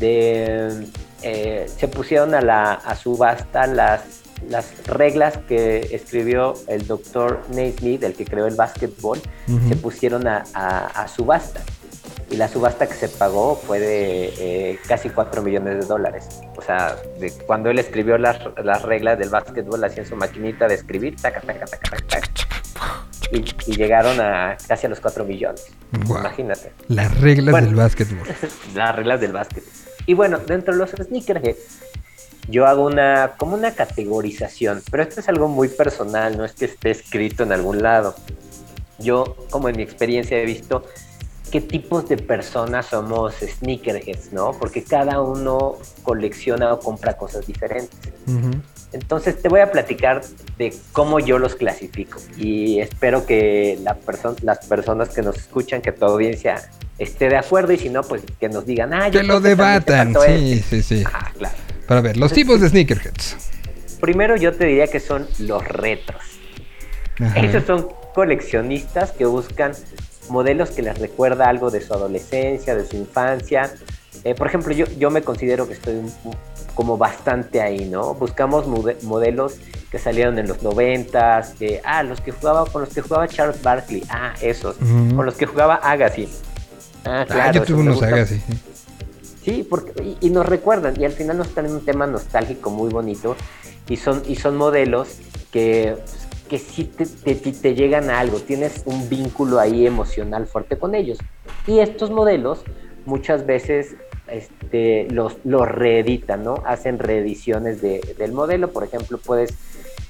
de. 0.00 0.86
eh, 1.22 1.66
se 1.78 1.88
pusieron 1.88 2.34
a, 2.34 2.40
la, 2.40 2.72
a 2.74 2.94
subasta 2.96 3.66
las, 3.66 4.02
las 4.48 4.66
reglas 4.86 5.38
que 5.48 5.88
escribió 5.92 6.54
el 6.66 6.86
doctor 6.86 7.42
Naismith, 7.54 8.02
el 8.02 8.14
que 8.14 8.24
creó 8.24 8.46
el 8.46 8.54
básquetbol, 8.56 9.20
se 9.68 9.76
pusieron 9.76 10.26
a, 10.26 10.44
a- 10.52 10.86
a 11.02 11.08
subasta. 11.08 11.62
Y 12.30 12.36
la 12.36 12.48
subasta 12.48 12.86
que 12.86 12.94
se 12.94 13.08
pagó 13.08 13.54
fue 13.56 13.78
de 13.78 14.32
eh, 14.38 14.78
casi 14.88 15.10
4 15.10 15.42
millones 15.42 15.80
de 15.80 15.86
dólares. 15.86 16.40
O 16.56 16.62
sea, 16.62 16.96
de 17.20 17.30
cuando 17.46 17.70
él 17.70 17.78
escribió 17.78 18.18
las, 18.18 18.38
las 18.62 18.82
reglas 18.82 19.18
del 19.18 19.28
básquetbol, 19.28 19.82
hacía 19.84 20.02
en 20.02 20.08
su 20.08 20.16
maquinita 20.16 20.66
de 20.66 20.74
escribir, 20.74 21.16
taca, 21.16 21.40
taca, 21.40 21.66
taca, 21.66 21.90
taca, 21.90 22.06
taca. 22.06 22.30
Y, 23.32 23.44
y 23.66 23.76
llegaron 23.76 24.20
a 24.20 24.56
casi 24.66 24.86
a 24.86 24.88
los 24.88 25.00
4 25.00 25.24
millones. 25.24 25.66
Guau. 26.06 26.20
Imagínate. 26.20 26.72
Las 26.88 27.18
reglas 27.20 27.52
Bueno. 27.52 27.66
del 27.68 27.76
básquetbol. 27.76 28.26
Las 28.74 28.96
reglas 28.96 29.20
del 29.20 29.32
básquet. 29.32 29.64
Y 30.06 30.14
bueno, 30.14 30.38
dentro 30.38 30.72
de 30.74 30.78
los 30.80 30.90
sneakerheads, 30.90 31.80
yo 32.48 32.66
hago 32.66 32.84
una, 32.84 33.32
como 33.38 33.54
una 33.54 33.72
categorización, 33.74 34.82
pero 34.90 35.02
esto 35.02 35.20
es 35.20 35.28
algo 35.28 35.48
muy 35.48 35.68
personal, 35.68 36.36
no 36.36 36.44
es 36.44 36.52
que 36.52 36.66
esté 36.66 36.90
escrito 36.90 37.42
en 37.42 37.52
algún 37.52 37.82
lado. 37.82 38.14
Yo, 38.98 39.36
como 39.50 39.68
en 39.70 39.76
mi 39.76 39.82
experiencia, 39.82 40.38
he 40.38 40.44
visto 40.44 40.84
qué 41.54 41.60
tipos 41.60 42.08
de 42.08 42.16
personas 42.16 42.86
somos 42.86 43.34
sneakerheads, 43.36 44.32
¿no? 44.32 44.54
Porque 44.58 44.82
cada 44.82 45.20
uno 45.20 45.76
colecciona 46.02 46.74
o 46.74 46.80
compra 46.80 47.16
cosas 47.16 47.46
diferentes. 47.46 47.96
Ujú. 48.26 48.60
Entonces 48.92 49.40
te 49.40 49.48
voy 49.48 49.60
a 49.60 49.70
platicar 49.70 50.22
de 50.58 50.74
cómo 50.90 51.20
yo 51.20 51.38
los 51.38 51.54
clasifico 51.54 52.18
y 52.36 52.80
espero 52.80 53.24
que 53.24 53.78
la 53.84 53.96
perso- 54.00 54.34
las 54.42 54.66
personas 54.66 55.10
que 55.10 55.22
nos 55.22 55.36
escuchan, 55.36 55.80
que 55.80 55.92
tu 55.92 56.04
audiencia 56.04 56.56
esté 56.98 57.28
de 57.28 57.36
acuerdo 57.36 57.72
y 57.72 57.78
si 57.78 57.88
no, 57.88 58.02
pues 58.02 58.22
que 58.40 58.48
nos 58.48 58.66
digan, 58.66 58.92
ah, 58.92 59.06
yo 59.08 59.20
Que 59.20 59.26
lo 59.28 59.40
debatan. 59.40 60.12
Sí, 60.26 60.54
este". 60.54 60.82
sí, 60.82 60.82
sí. 60.82 61.04
Ah, 61.06 61.30
claro. 61.38 61.54
Para 61.86 62.00
ver, 62.00 62.16
los 62.16 62.32
tipos 62.32 62.60
de 62.62 62.68
sneakerheads. 62.68 63.36
Primero 64.00 64.34
yo 64.34 64.52
te 64.56 64.64
diría 64.64 64.88
que 64.88 64.98
son 64.98 65.28
los 65.38 65.64
retros. 65.68 66.20
Ajá. 67.20 67.38
Esos 67.38 67.62
son 67.64 67.88
coleccionistas 68.12 69.12
que 69.12 69.24
buscan 69.24 69.72
modelos 70.30 70.70
que 70.70 70.82
les 70.82 70.98
recuerda 70.98 71.48
algo 71.48 71.70
de 71.70 71.80
su 71.80 71.92
adolescencia, 71.94 72.74
de 72.74 72.86
su 72.86 72.96
infancia. 72.96 73.72
Eh, 74.24 74.34
por 74.34 74.46
ejemplo, 74.46 74.72
yo, 74.72 74.86
yo 74.98 75.10
me 75.10 75.22
considero 75.22 75.66
que 75.66 75.74
estoy 75.74 75.94
un- 75.96 76.12
como 76.74 76.96
bastante 76.96 77.60
ahí, 77.60 77.84
¿no? 77.84 78.14
Buscamos 78.14 78.66
mode- 78.66 78.96
modelos 79.02 79.56
que 79.90 79.98
salieron 79.98 80.38
en 80.38 80.48
los 80.48 80.62
noventas, 80.62 81.50
que, 81.58 81.80
ah, 81.84 82.02
los 82.02 82.20
que 82.20 82.32
jugaba, 82.32 82.64
con 82.66 82.82
los 82.82 82.92
que 82.92 83.00
jugaba 83.00 83.28
Charles 83.28 83.62
Barkley, 83.62 84.02
ah, 84.08 84.34
esos, 84.40 84.76
con 84.76 85.24
los 85.24 85.34
que 85.36 85.46
jugaba 85.46 85.76
Agassi. 85.76 86.28
Ah, 87.04 87.20
Ah, 87.20 87.26
claro. 87.26 87.52
yo 87.52 87.62
esos 87.62 87.66
tuve 87.68 87.80
unos. 87.82 88.02
Agassi. 88.02 88.40
Sí, 89.44 89.66
porque, 89.68 90.02
y, 90.02 90.16
y 90.26 90.30
nos 90.30 90.46
recuerdan, 90.46 90.98
y 90.98 91.04
al 91.04 91.12
final 91.12 91.36
nos 91.38 91.48
traen 91.54 91.70
un 91.72 91.84
tema 91.84 92.06
nostálgico 92.06 92.70
muy 92.70 92.90
bonito, 92.90 93.36
y 93.88 93.96
son, 93.98 94.22
y 94.26 94.36
son 94.36 94.56
modelos 94.56 95.08
que, 95.52 95.96
que 96.48 96.58
sí 96.58 96.84
te, 96.84 97.06
te- 97.06 97.34
te- 97.52 97.74
llegan 97.74 98.10
a 98.10 98.20
algo, 98.20 98.38
tienes 98.40 98.82
un 98.84 99.08
vínculo 99.08 99.58
ahí 99.58 99.86
emocional 99.86 100.46
fuerte 100.46 100.76
con 100.78 100.94
ellos. 100.94 101.18
Y 101.66 101.78
estos 101.78 102.10
modelos 102.10 102.60
muchas 103.06 103.46
veces 103.46 103.96
este, 104.28 105.06
los, 105.10 105.36
los 105.44 105.66
reeditan, 105.68 106.42
¿no? 106.44 106.62
Hacen 106.66 106.98
reediciones 106.98 107.80
de- 107.82 108.00
del 108.18 108.32
modelo, 108.32 108.72
por 108.72 108.84
ejemplo, 108.84 109.18
puedes, 109.18 109.54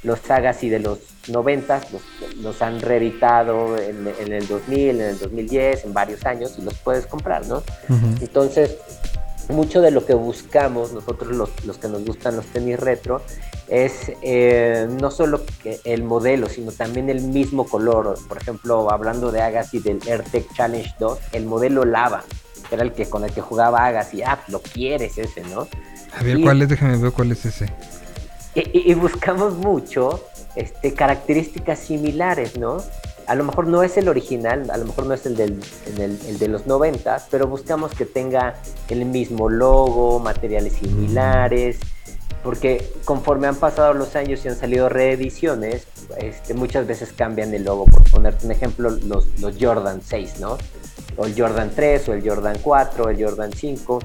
los 0.03 0.29
Agassi 0.31 0.69
de 0.69 0.81
los 0.81 0.99
90 1.29 1.81
los, 1.93 2.03
los 2.43 2.63
han 2.63 2.81
reeditado 2.81 3.77
en, 3.79 4.07
en 4.21 4.33
el 4.33 4.47
2000, 4.47 5.01
en 5.01 5.01
el 5.01 5.19
2010, 5.19 5.85
en 5.87 5.95
varios 5.95 6.25
años, 6.27 6.57
y 6.59 6.63
los 6.63 6.75
puedes 6.75 7.07
comprar, 7.07 7.47
¿no? 7.47 7.63
Entonces, 8.21 8.77
mucho 9.49 9.81
de 9.81 9.91
lo 9.91 10.05
que 10.07 10.15
buscamos 10.15 10.93
nosotros 10.93 11.37
los, 11.37 11.51
los 11.67 11.79
que 11.79 11.89
nos 11.89 12.05
gustan 12.05 12.37
los 12.37 12.47
tenis 12.47 12.79
retro 12.79 13.21
es 13.69 14.13
eh, 14.23 14.87
no 15.01 15.11
solo 15.11 15.43
que 15.63 15.81
el 15.85 16.03
modelo, 16.03 16.49
sino 16.49 16.71
también 16.73 17.09
el 17.11 17.23
mismo 17.23 17.67
color. 17.67 18.19
Por 18.29 18.37
ejemplo, 18.39 18.91
hablando 18.91 19.31
de 19.33 19.41
Agassi 19.43 19.79
del 19.79 20.01
AirTech 20.07 20.53
Challenge 20.55 20.95
2, 20.99 21.19
el 21.33 21.47
modelo 21.47 21.85
lava, 21.85 22.25
que 22.69 22.75
era 22.75 22.85
el 22.85 22.93
que 22.93 23.07
con 23.09 23.25
el 23.25 23.33
que 23.33 23.41
jugaba 23.41 23.85
Agassi. 23.87 24.23
Ah, 24.23 24.41
lo 24.49 24.61
quieres 24.61 25.17
ese, 25.19 25.41
¿no? 25.45 25.67
A 26.17 26.23
ver, 26.23 26.39
Y- 26.39 26.43
¿cuál 26.43 26.61
es? 26.63 26.69
Déjame 26.69 26.97
ver 26.99 27.13
cuál 27.13 27.33
es 27.33 27.45
ese. 27.47 27.67
y, 28.55 28.61
y- 28.61 28.91
y 28.93 28.95
buscamos 28.95 29.55
mucho 29.55 30.23
este, 30.57 30.93
características 30.95 31.79
similares, 31.79 32.57
¿no? 32.59 32.77
A 33.27 33.35
lo 33.35 33.45
mejor 33.45 33.67
no 33.67 33.83
es 33.83 33.97
el 33.97 34.09
original, 34.09 34.71
a 34.71 34.77
lo 34.77 34.85
mejor 34.87 35.07
no 35.07 35.15
es 35.15 35.25
el, 35.27 35.37
del, 35.37 35.61
en 35.95 36.01
el, 36.03 36.19
el 36.29 36.39
de 36.39 36.49
los 36.49 36.67
90, 36.67 37.27
pero 37.31 37.47
buscamos 37.47 37.93
que 37.95 38.05
tenga 38.05 38.55
el 38.89 39.05
mismo 39.07 39.49
logo, 39.49 40.19
materiales 40.21 40.75
similares, 40.75 41.79
porque 42.43 42.93
conforme 43.05 43.47
han 43.47 43.57
pasado 43.57 43.95
los 43.95 44.17
años 44.17 44.45
y 44.45 44.49
han 44.49 44.57
salido 44.57 44.89
reediciones, 44.89 45.87
este, 46.19 46.53
muchas 46.55 46.87
veces 46.87 47.13
cambian 47.17 47.55
el 47.55 47.65
logo. 47.65 47.87
Por 47.87 48.09
ponerte 48.11 48.45
un 48.45 48.53
ejemplo, 48.53 48.91
los, 48.91 49.27
los 49.41 49.55
Jordan 49.59 50.01
6, 50.05 50.41
¿no? 50.41 50.59
O 51.17 51.25
el 51.25 51.35
Jordan 51.41 51.71
3, 51.75 52.09
o 52.09 52.13
el 52.13 52.29
Jordan 52.29 52.59
4, 52.63 53.05
o 53.05 53.09
el 53.09 53.25
Jordan 53.25 53.51
5 53.53 53.99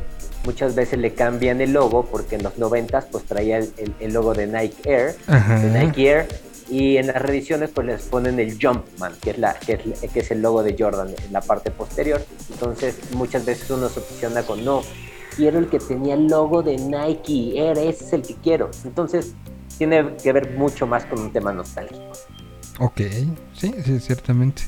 muchas 0.46 0.74
veces 0.74 0.98
le 1.00 1.14
cambian 1.14 1.60
el 1.60 1.74
logo 1.74 2.06
porque 2.06 2.36
en 2.38 2.44
los 2.44 2.58
90 2.58 3.08
pues 3.12 3.26
traía 3.26 3.58
el, 3.58 3.74
el- 3.78 3.94
el 4.00 4.14
logo 4.14 4.34
de 4.34 4.48
Nike 4.48 4.90
Air, 4.90 5.16
Ajá. 5.28 5.60
de 5.60 5.70
Nike 5.86 6.08
Air 6.10 6.28
y 6.70 6.98
en 6.98 7.08
las 7.08 7.22
reediciones 7.22 7.72
pues 7.74 7.88
les 7.88 8.02
ponen 8.04 8.40
el 8.40 8.58
Jumpman, 8.62 9.14
que 9.22 9.32
es, 9.32 9.38
la, 9.40 9.54
que 9.56 9.74
es, 9.74 10.12
que 10.12 10.20
es 10.20 10.32
el 10.32 10.42
logo 10.42 10.64
de 10.64 10.76
Jordan 10.78 11.10
en 11.26 11.34
la 11.34 11.42
parte 11.42 11.72
posterior. 11.72 12.24
Entonces 12.52 12.96
muchas 13.14 13.46
veces 13.46 13.70
uno 13.72 13.90
se 13.90 14.00
obsesiona 14.00 14.44
con 14.44 14.64
no, 14.64 14.82
quiero 15.36 15.60
el 15.60 15.68
que 15.70 15.80
tenía 15.80 16.14
el 16.14 16.28
logo 16.28 16.62
de 16.62 16.78
Nike 16.78 17.60
Air, 17.60 17.78
ese 17.78 18.06
es 18.06 18.14
el 18.14 18.22
que 18.22 18.36
quiero. 18.36 18.70
Entonces 18.86 19.34
tiene 19.78 20.16
que 20.22 20.32
ver 20.34 20.52
mucho 20.58 20.86
más 20.86 21.06
con 21.06 21.20
un 21.20 21.32
tema 21.34 21.52
nostálgico. 21.54 22.12
Ok, 22.80 23.02
sí, 23.54 23.74
sí, 23.84 24.00
ciertamente. 24.00 24.64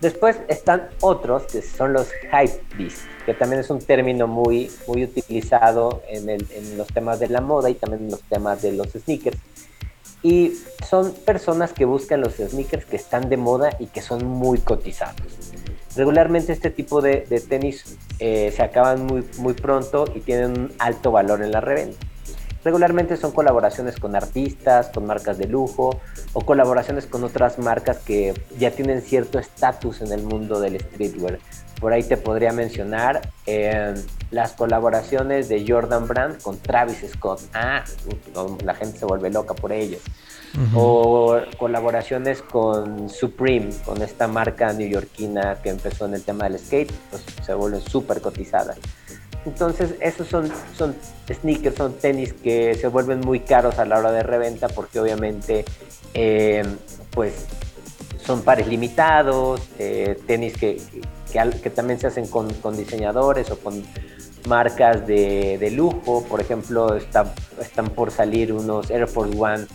Después 0.00 0.36
están 0.48 0.88
otros 1.00 1.44
que 1.44 1.62
son 1.62 1.94
los 1.94 2.08
hype 2.30 2.60
beast, 2.76 2.98
que 3.24 3.32
también 3.32 3.60
es 3.60 3.70
un 3.70 3.78
término 3.80 4.26
muy, 4.26 4.70
muy 4.86 5.04
utilizado 5.04 6.02
en, 6.08 6.28
el- 6.28 6.46
en 6.52 6.76
los 6.76 6.86
temas 6.88 7.18
de 7.18 7.28
la 7.28 7.40
moda 7.40 7.70
y 7.70 7.74
también 7.74 8.04
en 8.04 8.10
los 8.10 8.20
temas 8.24 8.60
de 8.60 8.72
los 8.72 8.88
sneakers. 8.88 9.38
Y 10.26 10.54
son 10.84 11.12
personas 11.12 11.72
que 11.72 11.84
buscan 11.84 12.20
los 12.20 12.34
sneakers 12.34 12.84
que 12.84 12.96
están 12.96 13.28
de 13.28 13.36
moda 13.36 13.76
y 13.78 13.86
que 13.86 14.02
son 14.02 14.26
muy 14.26 14.58
cotizados. 14.58 15.14
Regularmente 15.94 16.52
este 16.52 16.70
tipo 16.70 17.00
de, 17.00 17.18
tenis 17.48 17.96
eh, 18.18 18.52
se 18.52 18.60
acaban 18.64 19.06
muy, 19.06 19.24
muy 19.38 19.54
pronto 19.54 20.04
y 20.16 20.18
tienen 20.18 20.50
un 20.58 20.72
alto 20.80 21.12
valor 21.12 21.42
en 21.42 21.52
la 21.52 21.60
reventa. 21.60 22.04
Regularmente 22.64 23.16
son 23.16 23.30
colaboraciones 23.30 24.00
con 24.00 24.16
artistas, 24.16 24.88
con 24.88 25.06
marcas 25.06 25.38
de 25.38 25.46
lujo 25.46 26.00
o 26.32 26.40
colaboraciones 26.40 27.06
con 27.06 27.22
otras 27.22 27.60
marcas 27.60 27.98
que 27.98 28.34
ya 28.58 28.72
tienen 28.72 29.02
cierto 29.02 29.38
estatus 29.38 30.00
en 30.00 30.10
el 30.10 30.24
mundo 30.24 30.58
del 30.58 30.80
streetwear. 30.80 31.38
Por 31.80 31.92
ahí 31.92 32.02
te 32.02 32.16
podría 32.16 32.52
mencionar 32.52 33.30
eh, 33.46 33.94
las 34.30 34.52
colaboraciones 34.52 35.48
de 35.48 35.64
Jordan 35.66 36.08
Brand 36.08 36.40
con 36.40 36.58
Travis 36.58 37.04
Scott. 37.12 37.40
Ah, 37.52 37.84
la 38.64 38.74
gente 38.74 38.98
se 38.98 39.04
vuelve 39.04 39.30
loca 39.30 39.54
por 39.54 39.72
ellos. 39.72 40.00
O 40.74 41.38
colaboraciones 41.58 42.40
con 42.40 43.10
Supreme, 43.10 43.68
con 43.84 44.00
esta 44.00 44.26
marca 44.26 44.72
neoyorquina 44.72 45.56
que 45.62 45.68
empezó 45.68 46.06
en 46.06 46.14
el 46.14 46.22
tema 46.22 46.48
del 46.48 46.58
skate, 46.58 46.90
pues 47.10 47.22
se 47.44 47.52
vuelven 47.52 47.82
súper 47.82 48.22
cotizadas. 48.22 48.78
Entonces, 49.44 49.94
esos 50.00 50.26
son, 50.26 50.50
son 50.76 50.96
sneakers, 51.32 51.76
son 51.76 51.92
tenis 51.94 52.32
que 52.32 52.74
se 52.74 52.88
vuelven 52.88 53.20
muy 53.20 53.40
caros 53.40 53.78
a 53.78 53.84
la 53.84 53.98
hora 53.98 54.10
de 54.10 54.22
reventa 54.22 54.66
porque 54.68 54.98
obviamente, 54.98 55.64
eh, 56.14 56.64
pues, 57.12 57.46
son 58.24 58.42
pares 58.42 58.66
limitados, 58.66 59.60
eh, 59.78 60.18
tenis 60.26 60.56
que, 60.56 60.80
que, 61.62 61.70
también 61.70 61.98
se 61.98 62.06
hacen 62.06 62.26
con, 62.26 62.48
diseñadores 62.76 63.50
o 63.50 63.58
con 63.58 63.82
marcas 64.48 65.06
de, 65.06 65.70
lujo. 65.74 66.24
Por 66.24 66.40
ejemplo, 66.40 66.96
está- 66.96 67.34
están 67.60 67.88
por 67.90 68.10
salir 68.10 68.52
unos 68.52 68.90
Air 68.90 69.06
Force 69.06 69.36
One 69.38 69.66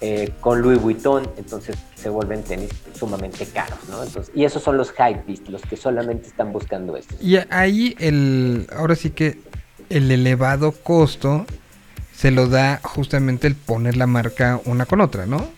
eh, 0.00 0.32
con 0.40 0.60
Louis 0.60 0.80
Vuitton, 0.80 1.26
entonces 1.36 1.76
se 1.94 2.08
vuelven 2.10 2.42
tenis 2.42 2.70
sumamente 2.98 3.46
caros, 3.46 3.78
¿no? 3.88 4.00
Y 4.34 4.44
esos 4.44 4.62
son 4.62 4.76
los 4.76 4.90
hypebeast, 4.90 5.48
los 5.48 5.62
que 5.62 5.76
solamente 5.76 6.28
están 6.28 6.52
buscando 6.52 6.96
esto. 6.96 7.14
Y 7.20 7.38
ahí 7.48 7.96
el, 7.98 8.66
ahora 8.76 8.96
sí 8.96 9.10
que 9.10 9.38
el 9.88 10.10
elevado 10.10 10.72
costo 10.72 11.46
se 12.14 12.30
lo 12.30 12.48
da 12.48 12.80
justamente 12.82 13.46
el 13.46 13.54
poner 13.54 13.96
la 13.96 14.06
marca 14.06 14.60
una 14.66 14.84
con 14.84 15.00
otra, 15.00 15.24
¿no? 15.26 15.48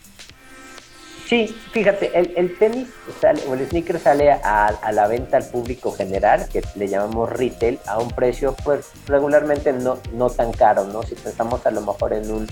Sí, 1.26 1.48
fíjate, 1.72 2.16
el, 2.16 2.56
tenis 2.56 2.88
sale, 3.20 3.42
o 3.48 3.54
el 3.54 3.68
sneaker 3.68 3.98
sale 3.98 4.30
a, 4.30 4.92
la 4.92 5.08
venta 5.08 5.36
al 5.36 5.44
público 5.44 5.90
general, 5.90 6.48
que 6.48 6.62
le 6.76 6.86
llamamos 6.86 7.28
retail, 7.30 7.80
a 7.86 7.98
un 7.98 8.12
precio 8.12 8.54
pues 8.62 8.92
regularmente 9.06 9.72
no, 9.72 9.98
no 10.12 10.30
tan 10.30 10.52
caro, 10.52 10.84
¿no? 10.84 11.02
Si 11.02 11.16
pensamos 11.16 11.66
a 11.66 11.72
lo 11.72 11.80
mejor 11.80 12.12
en, 12.12 12.30
un, 12.30 12.46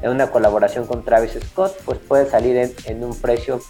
en 0.00 0.10
una 0.10 0.30
colaboración 0.30 0.86
con 0.86 1.04
Travis 1.04 1.38
Scott, 1.50 1.76
pues 1.84 1.98
puede 1.98 2.30
salir 2.30 2.56
en, 2.56 2.74
en 2.86 3.04
un 3.04 3.14
precio 3.20 3.60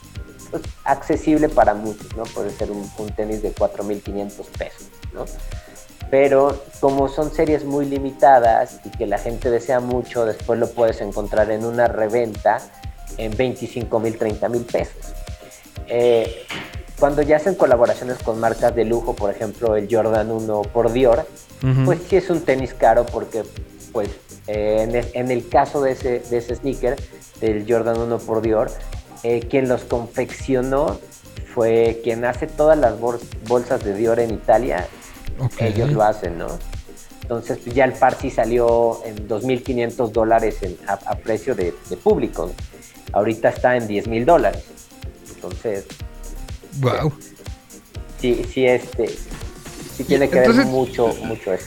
pues, 0.53 0.63
accesible 0.85 1.49
para 1.49 1.75
muchos, 1.75 2.15
¿no? 2.17 2.23
Puede 2.23 2.51
ser 2.51 2.71
un, 2.71 2.89
un 2.99 3.09
tenis 3.09 3.43
de 3.43 3.53
4.500 3.53 4.45
pesos, 4.57 4.89
¿no? 5.13 5.25
Pero 6.11 6.63
como 6.79 7.09
son 7.09 7.35
series 7.35 7.65
muy 7.65 7.87
limitadas 7.87 8.79
y 8.85 8.91
que 8.91 9.09
la 9.09 9.19
gente 9.19 9.51
desea 9.51 9.81
mucho, 9.81 10.25
después 10.27 10.61
lo 10.61 10.69
puedes 10.71 11.01
encontrar 11.01 11.51
en 11.51 11.65
una 11.65 11.89
reventa 11.89 12.61
en 13.19 13.37
25 13.37 14.01
mil, 14.01 14.17
30 14.17 14.49
mil 14.49 14.63
pesos. 14.63 15.15
Eh, 15.89 16.45
cuando 16.99 17.23
ya 17.23 17.37
hacen 17.37 17.55
colaboraciones 17.55 18.19
con 18.19 18.39
marcas 18.39 18.75
de 18.75 18.85
lujo, 18.85 19.15
por 19.15 19.31
ejemplo 19.31 19.77
el 19.77 19.89
Jordan 19.91 20.31
1 20.31 20.63
por 20.73 20.93
Dior, 20.93 21.27
uh 21.63 21.67
-huh. 21.67 21.85
pues 21.85 22.01
sí 22.09 22.17
es 22.17 22.31
un 22.31 22.43
tenis 22.43 22.73
caro 22.75 23.05
porque 23.07 23.43
pues 23.93 24.09
eh, 24.47 24.79
en, 24.83 24.95
el, 24.95 25.07
en, 25.15 25.31
el, 25.31 25.49
caso 25.49 25.81
de 25.83 25.93
ese, 25.93 26.21
de 26.21 26.39
ese 26.39 26.57
sneaker, 26.57 26.97
del 27.41 27.65
Jordan 27.69 27.99
1 27.99 28.19
por 28.19 28.43
Dior, 28.43 28.71
eh, 29.23 29.41
quien 29.49 29.69
los 29.69 29.83
confeccionó 29.83 30.99
fue 31.55 32.01
quien 32.03 32.25
hace 32.25 32.47
todas 32.47 32.77
las 32.77 32.99
bol 32.99 33.21
bolsas 33.47 33.85
de 33.85 33.95
Dior 33.95 34.19
en 34.21 34.33
Italia, 34.33 34.87
okay. 35.39 35.69
ellos 35.69 35.93
lo 35.93 36.03
hacen, 36.03 36.39
¿no? 36.39 36.49
Entonces 37.23 37.59
pues 37.63 37.75
ya 37.75 37.85
el 37.85 37.93
par 37.93 38.17
sí 38.21 38.31
salió 38.31 39.01
en 39.05 39.29
2.500 39.29 40.11
dólares 40.11 40.59
a, 40.87 40.93
a, 40.93 41.17
precio 41.17 41.55
de, 41.55 41.75
de 41.89 41.97
público. 41.97 42.51
Ahorita 43.15 43.49
está 43.49 43.77
en 43.77 43.87
10 43.87 44.09
mil 44.09 44.27
dólares. 44.27 44.65
Entonces. 45.35 45.87
Wow. 46.81 47.13
Sí, 48.21 48.45
sí, 48.53 48.67
este. 48.67 49.09
Sí 49.97 50.05
tiene 50.05 50.29
que 50.29 50.39
Entonces, 50.39 50.65
ver 50.65 50.73
mucho, 50.73 51.15
mucho 51.25 51.53
eso. 51.53 51.67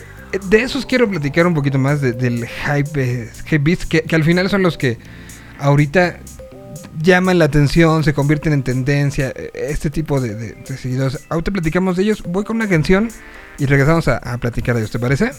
De 0.50 0.62
esos 0.62 0.86
quiero 0.86 1.10
platicar 1.10 1.48
un 1.48 1.54
poquito 1.54 1.80
más 1.80 2.02
de, 2.02 2.12
del 2.12 2.46
hype, 2.46 3.30
hype 3.46 3.60
beats, 3.60 3.86
que, 3.86 4.02
que, 4.02 4.16
al 4.16 4.26
final 4.26 4.50
son 4.50 4.62
los 4.62 4.78
que 4.78 4.98
ahorita 5.60 6.20
llaman 7.02 7.40
la 7.40 7.46
atención, 7.46 8.04
se 8.04 8.14
convierten 8.14 8.52
en 8.52 8.64
tendencia, 8.64 9.34
este 9.54 9.90
tipo 9.90 10.20
de, 10.20 10.36
de, 10.36 10.52
de 10.54 10.78
seguidores. 10.78 11.26
Ahorita 11.30 11.52
platicamos 11.52 11.96
de 11.96 12.04
ellos. 12.04 12.24
Voy 12.24 12.44
con 12.44 12.58
una 12.58 12.68
canción 12.68 13.10
y 13.58 13.66
regresamos 13.66 14.10
a, 14.10 14.18
a 14.18 14.38
platicar 14.38 14.76
de 14.76 14.82
ellos, 14.82 14.92
¿te 14.92 15.00
parece? 15.00 15.32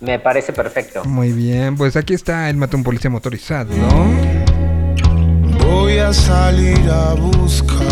Me 0.00 0.18
parece 0.18 0.52
perfecto. 0.52 1.04
Muy 1.04 1.32
bien, 1.32 1.76
pues 1.76 1.96
aquí 1.96 2.14
está 2.14 2.50
el 2.50 2.56
mata 2.56 2.76
un 2.76 2.84
policía 2.84 3.10
motorizado, 3.10 3.74
¿no? 3.74 4.67
Voy 5.80 5.96
a 5.98 6.12
salir 6.12 6.90
a 6.90 7.14
buscar 7.14 7.86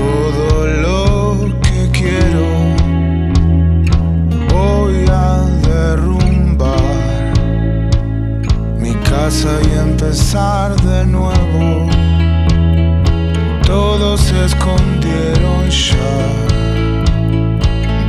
todo 0.00 0.66
lo 0.84 1.60
que 1.60 1.90
quiero. 1.92 2.46
Voy 4.54 5.04
a 5.10 5.44
derrumbar 5.68 7.32
mi 8.78 8.94
casa 9.10 9.50
y 9.68 9.78
empezar 9.78 10.74
de 10.80 11.04
nuevo. 11.04 11.86
Todos 13.66 14.20
se 14.20 14.46
escondieron 14.46 15.68
ya 15.68 16.16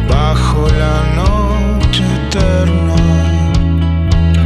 bajo 0.08 0.66
la 0.82 0.98
noche 1.22 2.04
eterna. 2.28 3.23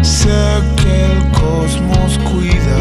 Sé 0.08 0.64
que 0.78 1.04
el 1.04 1.20
cosmos 1.32 2.18
cuida 2.20 2.80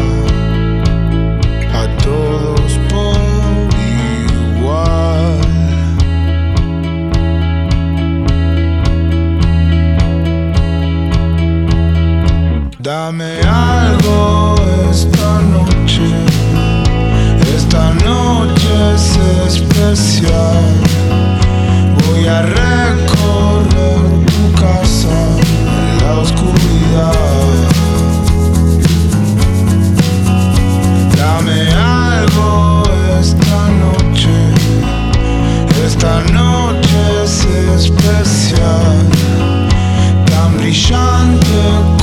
a 1.73 1.85
todos 2.01 2.71
por 2.87 3.67
igual. 4.55 5.41
Dame 12.79 13.41
algo 13.41 14.55
esta 14.89 15.41
noche, 15.41 16.07
esta 17.57 17.93
noche 18.05 18.95
es 18.95 19.17
especial. 19.53 20.63
Voy 22.07 22.25
a 22.25 22.41
recorrer 22.41 24.01
tu 24.25 24.61
casa 24.61 25.17
en 25.43 26.05
la 26.05 26.19
oscuridad. 26.21 26.66
Esta 35.97 36.21
noche 36.31 37.23
es 37.23 37.43
especial, 37.85 39.09
tan 40.27 40.55
brillante 40.55 41.47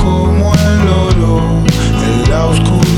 como 0.01 0.53
el 0.53 0.87
oro 0.89 1.63
en 2.03 2.29
la 2.29 2.45
oscuridad. 2.47 2.94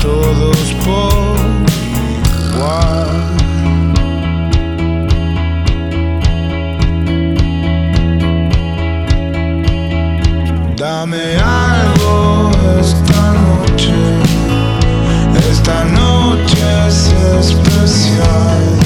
todos 0.00 0.74
por 0.84 1.36
igual. 2.52 3.08
Dame 10.76 11.36
algo 11.36 12.50
esta 12.80 13.32
noche, 13.32 13.94
esta 15.50 15.84
noche 15.84 16.58
es 16.86 17.12
especial. 17.40 18.77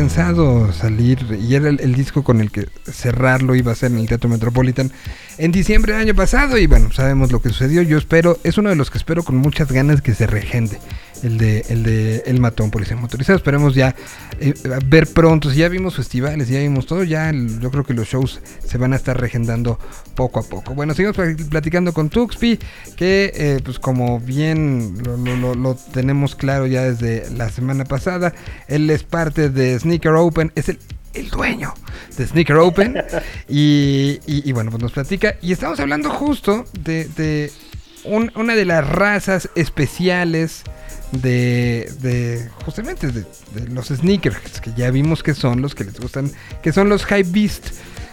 Pensado 0.00 0.70
salir 0.74 1.38
y 1.40 1.54
era 1.54 1.70
el, 1.70 1.94
disco 1.94 2.22
con 2.22 2.42
el 2.42 2.50
que 2.50 2.68
cerrarlo 2.84 3.54
iba 3.54 3.72
a 3.72 3.74
ser 3.74 3.92
en 3.92 3.98
el 3.98 4.06
Teatro 4.06 4.28
Metropolitan 4.28 4.92
en 5.38 5.52
diciembre 5.52 5.94
del 5.94 6.02
año 6.02 6.14
pasado 6.14 6.58
y 6.58 6.66
bueno, 6.66 6.92
sabemos 6.92 7.32
lo 7.32 7.40
que 7.40 7.48
sucedió. 7.48 7.80
Yo 7.80 7.96
espero, 7.96 8.38
es 8.44 8.58
uno 8.58 8.68
de 8.68 8.76
los 8.76 8.90
que 8.90 8.98
espero 8.98 9.22
con 9.22 9.36
muchas 9.36 9.72
ganas 9.72 10.02
que 10.02 10.14
se 10.14 10.26
regende. 10.26 10.78
El 11.22 11.38
de, 11.38 11.64
el 11.70 11.82
de 11.82 12.22
El 12.26 12.40
Matón 12.40 12.70
Policía 12.70 12.94
Motorizado. 12.94 13.38
Esperemos 13.38 13.74
ya 13.74 13.94
eh, 14.38 14.52
ver 14.86 15.06
pronto. 15.06 15.50
Si 15.50 15.56
ya 15.58 15.68
vimos 15.70 15.96
festivales, 15.96 16.48
ya 16.48 16.58
vimos 16.58 16.84
todo, 16.84 17.04
ya 17.04 17.30
el- 17.30 17.58
yo 17.58 17.70
creo 17.70 17.84
que 17.84 17.94
los 17.94 18.06
shows 18.06 18.40
se 18.66 18.76
van 18.76 18.92
a 18.92 18.96
estar 18.96 19.18
regendando 19.18 19.78
poco 20.14 20.40
a 20.40 20.42
poco. 20.42 20.74
Bueno, 20.74 20.92
seguimos 20.92 21.16
pla- 21.16 21.34
platicando 21.48 21.94
con 21.94 22.10
Tuxpi, 22.10 22.58
que 22.96 23.32
eh, 23.34 23.60
pues 23.64 23.78
como 23.78 24.20
bien 24.20 24.98
lo, 25.04 25.16
lo- 25.16 25.36
lo- 25.36 25.54
lo 25.54 25.74
tenemos 25.74 26.34
claro 26.36 26.66
ya 26.66 26.82
desde 26.82 27.30
la 27.30 27.48
semana 27.48 27.84
pasada, 27.86 28.34
él 28.68 28.88
es 28.90 29.02
parte 29.02 29.48
de 29.50 29.78
Sneaker 29.78 30.12
Open, 30.12 30.52
es 30.54 30.68
el, 30.68 30.78
el 31.14 31.28
dueño 31.30 31.74
de 32.16 32.26
Sneaker 32.26 32.56
Open. 32.56 32.96
y, 33.48 34.18
y- 34.26 34.48
y 34.48 34.52
bueno, 34.52 34.70
pues 34.70 34.82
nos 34.82 34.92
platica. 34.92 35.36
Y 35.42 35.52
estamos 35.52 35.78
hablando 35.80 36.10
justo 36.10 36.64
de, 36.80 37.06
de 37.16 37.52
un- 38.04 38.32
una 38.36 38.54
de 38.54 38.64
las 38.64 38.86
razas 38.88 39.48
especiales 39.54 40.62
de, 41.12 41.90
de 42.00 42.48
justamente 42.64 43.06
de, 43.12 43.24
de 43.54 43.68
los 43.70 43.86
sneakers 43.88 44.60
que 44.60 44.72
ya 44.76 44.90
vimos 44.90 45.22
que 45.22 45.34
son 45.34 45.62
los 45.62 45.74
que 45.76 45.84
les 45.84 46.00
gustan 46.00 46.32
que 46.62 46.72
son 46.72 46.88
los 46.88 47.04
high 47.04 47.22
beast 47.22 47.68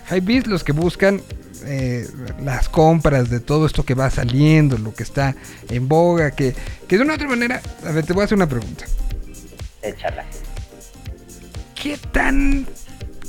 high 0.10 0.20
beast 0.22 0.46
los 0.46 0.64
que 0.64 0.74
buscan 0.74 1.20
eh, 1.66 2.08
las 2.44 2.70
compras 2.70 3.32
de 3.32 3.40
todo 3.40 3.66
esto 3.66 3.84
que 3.84 3.96
va 3.96 4.12
saliendo 4.12 4.78
lo 4.78 4.94
que 4.94 5.02
está 5.02 5.36
en 5.70 5.88
boga 5.88 6.32
que, 6.32 6.54
que 6.88 6.98
de 6.98 7.04
una 7.04 7.14
u 7.14 7.16
otra 7.16 7.28
manera 7.28 7.62
a 7.84 7.92
ver 7.92 8.06
te 8.06 8.14
voy 8.14 8.22
a 8.22 8.26
hacer 8.26 8.36
una 8.36 8.48
pregunta 8.48 8.86
Échala. 9.84 10.26
¿qué 11.76 11.98
tan 12.12 12.66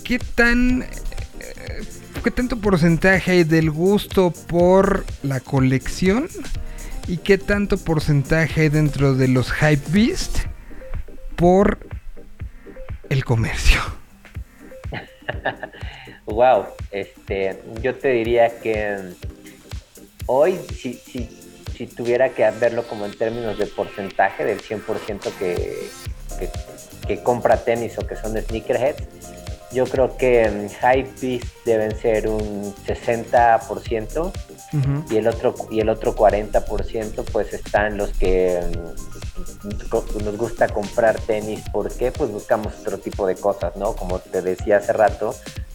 qué 0.04 0.18
tan 0.18 0.82
eh, 0.82 1.82
qué 2.22 2.30
tanto 2.30 2.58
porcentaje 2.58 3.32
hay 3.32 3.44
del 3.44 3.70
gusto 3.70 4.30
por 4.30 5.04
la 5.22 5.40
colección 5.40 6.28
y 7.08 7.18
qué 7.18 7.36
tanto 7.36 7.76
porcentaje 7.76 8.62
hay 8.62 8.68
dentro 8.68 9.14
de 9.14 9.28
los 9.28 9.52
hype 9.52 9.82
beast 9.90 10.38
por 11.36 11.78
el 13.10 13.24
comercio 13.24 13.80
Wow, 16.26 16.66
este, 16.90 17.60
yo 17.82 17.94
te 17.96 18.08
diría 18.08 18.58
que 18.60 18.96
hoy, 20.26 20.58
si, 20.74 20.94
si, 20.94 21.28
si 21.76 21.86
tuviera 21.86 22.30
que 22.30 22.50
verlo 22.52 22.82
como 22.84 23.04
en 23.04 23.16
términos 23.16 23.58
de 23.58 23.66
porcentaje 23.66 24.44
del 24.44 24.62
100% 24.62 25.20
que, 25.38 25.90
que, 26.38 26.50
que 27.06 27.22
compra 27.22 27.56
tenis 27.56 27.98
o 27.98 28.06
que 28.06 28.16
son 28.16 28.36
sneakerheads, 28.36 29.04
yo 29.72 29.84
creo 29.86 30.16
que 30.16 30.48
mm, 30.48 30.66
hypebeast 30.84 31.64
deben 31.64 31.98
ser 31.98 32.28
un 32.28 32.74
60% 32.86 34.32
y 35.10 35.16
el 35.16 35.28
otro 35.28 35.54
y 35.70 35.80
el 35.80 35.88
otro 35.88 36.14
40% 36.16 37.24
pues 37.32 37.52
están 37.52 37.96
los 37.96 38.10
que 38.10 38.60
nos 40.24 40.36
gusta 40.36 40.68
comprar 40.68 41.18
tenis. 41.20 41.60
Porque 41.72 42.10
pues 42.12 42.30
buscamos 42.30 42.72
otro 42.80 42.98
tipo 42.98 43.26
de 43.26 43.36
cosas 43.36 43.76
no 43.76 43.94
como 43.94 44.18
te 44.18 44.42
decía 44.42 44.78
hace 44.78 44.92
rato 44.92 45.34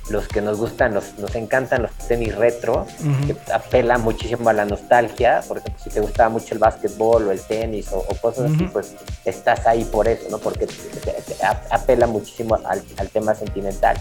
los 0.09 0.27
que 0.27 0.41
nos 0.41 0.57
gustan 0.57 0.95
los 0.95 1.19
nos 1.19 1.35
encantan 1.35 1.83
los 1.83 1.91
tenis 2.07 2.35
retro 2.35 2.87
Ujú. 2.99 3.27
que 3.27 3.53
apelan 3.53 4.01
muchísimo 4.01 4.49
a 4.49 4.53
la 4.53 4.65
nostalgia. 4.65 5.41
Por 5.47 5.59
ejemplo 5.59 5.83
si 5.83 5.89
te 5.91 5.99
gustaba 6.01 6.29
mucho 6.29 6.53
el 6.53 6.59
básquetbol 6.59 7.27
o 7.27 7.31
el 7.31 7.39
tenis 7.41 7.91
o, 7.91 7.99
o 7.99 8.15
cosas 8.21 8.51
así 8.51 8.63
pues 8.73 8.93
estás 9.25 9.65
ahí 9.67 9.83
por 9.85 10.07
eso 10.07 10.27
no 10.29 10.39
porque 10.39 10.65
te- 10.67 10.73
te- 10.73 11.21
te 11.33 11.45
ap- 11.45 11.65
apela 11.71 12.07
muchísimo 12.07 12.55
al, 12.65 12.81
al 12.97 13.09
tema 13.09 13.35
sentimental. 13.35 13.97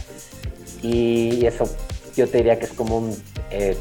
Y 0.82 1.44
eso 1.46 1.64
yo 2.16 2.28
te 2.28 2.38
diría 2.38 2.58
que 2.58 2.64
es 2.66 2.72
como 2.72 2.98
un 2.98 3.22
eh, 3.50 3.76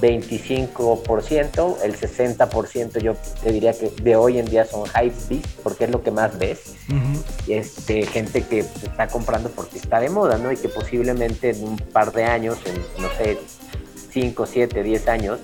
25%, 0.00 1.76
el 1.82 1.96
60% 1.98 2.98
yo 3.00 3.14
te 3.42 3.52
diría 3.52 3.72
que 3.72 3.90
de 4.02 4.16
hoy 4.16 4.38
en 4.38 4.46
día 4.46 4.64
son 4.64 4.84
hype 4.86 5.40
porque 5.62 5.84
es 5.84 5.90
lo 5.90 6.02
que 6.02 6.10
más 6.10 6.38
ves. 6.38 6.74
Este, 7.48 8.06
gente 8.06 8.42
que 8.42 8.62
se 8.62 8.86
está 8.86 9.08
comprando 9.08 9.50
porque 9.50 9.78
está 9.78 10.00
de 10.00 10.08
moda, 10.10 10.38
¿no? 10.38 10.52
Y 10.52 10.56
que 10.56 10.68
posiblemente 10.68 11.50
en 11.50 11.62
un 11.64 11.76
par 11.76 12.12
de 12.12 12.24
años, 12.24 12.58
en 12.66 13.02
no 13.02 13.08
sé, 13.16 13.38
5, 14.12 14.46
7, 14.46 14.82
10 14.82 15.08
años, 15.08 15.38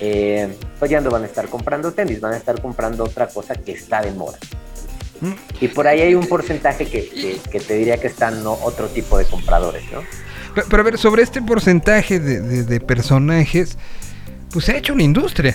eh, 0.00 0.48
pues 0.78 0.90
ya 0.90 1.00
no 1.00 1.10
van 1.10 1.24
a 1.24 1.26
estar 1.26 1.48
comprando 1.48 1.92
tenis, 1.92 2.20
van 2.20 2.34
a 2.34 2.36
estar 2.36 2.60
comprando 2.60 3.04
otra 3.04 3.26
cosa 3.28 3.54
que 3.54 3.72
está 3.72 4.00
de 4.02 4.12
moda. 4.12 4.38
Y 5.60 5.66
por 5.68 5.88
ahí 5.88 6.00
hay 6.00 6.14
un 6.14 6.26
porcentaje 6.28 6.86
que, 6.86 7.08
que- 7.08 7.40
que 7.50 7.58
te 7.58 7.74
diría 7.74 7.98
que 7.98 8.06
están 8.06 8.44
¿no? 8.44 8.52
otro 8.62 8.86
tipo 8.86 9.18
de 9.18 9.24
compradores, 9.24 9.82
¿no? 9.90 10.02
Pero, 10.58 10.68
pero 10.70 10.80
a 10.82 10.84
ver, 10.84 10.98
sobre 10.98 11.22
este 11.22 11.40
porcentaje 11.42 12.18
de, 12.20 12.40
de- 12.40 12.62
de 12.64 12.80
personajes, 12.80 13.76
pues 14.52 14.64
se 14.64 14.72
ha 14.72 14.76
hecho 14.76 14.92
una 14.92 15.02
industria. 15.04 15.54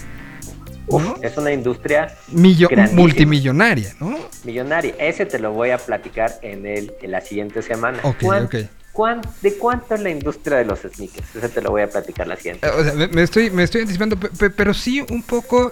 ¿no? 0.89 1.15
Es 1.21 1.37
una 1.37 1.51
industria 1.51 2.13
Millo- 2.31 2.67
grandísima. 2.69 3.01
multimillonaria, 3.01 3.95
¿no? 3.99 4.17
millonaria. 4.43 4.93
Ese 4.99 5.25
te 5.25 5.39
lo 5.39 5.51
voy 5.53 5.69
a 5.71 5.77
platicar 5.77 6.33
en, 6.41 6.65
el, 6.65 6.93
en 7.01 7.11
la 7.11 7.21
siguiente 7.21 7.61
semana. 7.61 7.99
Ok, 8.03 8.17
¿Cuán- 8.21 8.45
ok. 8.45 8.55
cuán- 8.91 9.21
¿De 9.41 9.53
cuánto 9.55 9.95
es 9.95 10.01
la 10.01 10.09
industria 10.09 10.57
de 10.57 10.65
los 10.65 10.79
sneakers? 10.81 11.35
Ese 11.35 11.49
te 11.49 11.61
lo 11.61 11.71
voy 11.71 11.81
a 11.83 11.89
platicar 11.89 12.27
la 12.27 12.35
siguiente. 12.35 12.67
Eh, 12.67 12.71
O 12.77 12.83
sea, 12.83 12.93
me, 12.93 13.07
me 13.07 13.23
estoy, 13.23 13.49
me 13.49 13.63
estoy 13.63 13.81
anticipando, 13.81 14.17
pe- 14.17 14.29
pe- 14.29 14.49
pero 14.51 14.73
sí 14.73 15.03
un 15.09 15.23
poco 15.23 15.71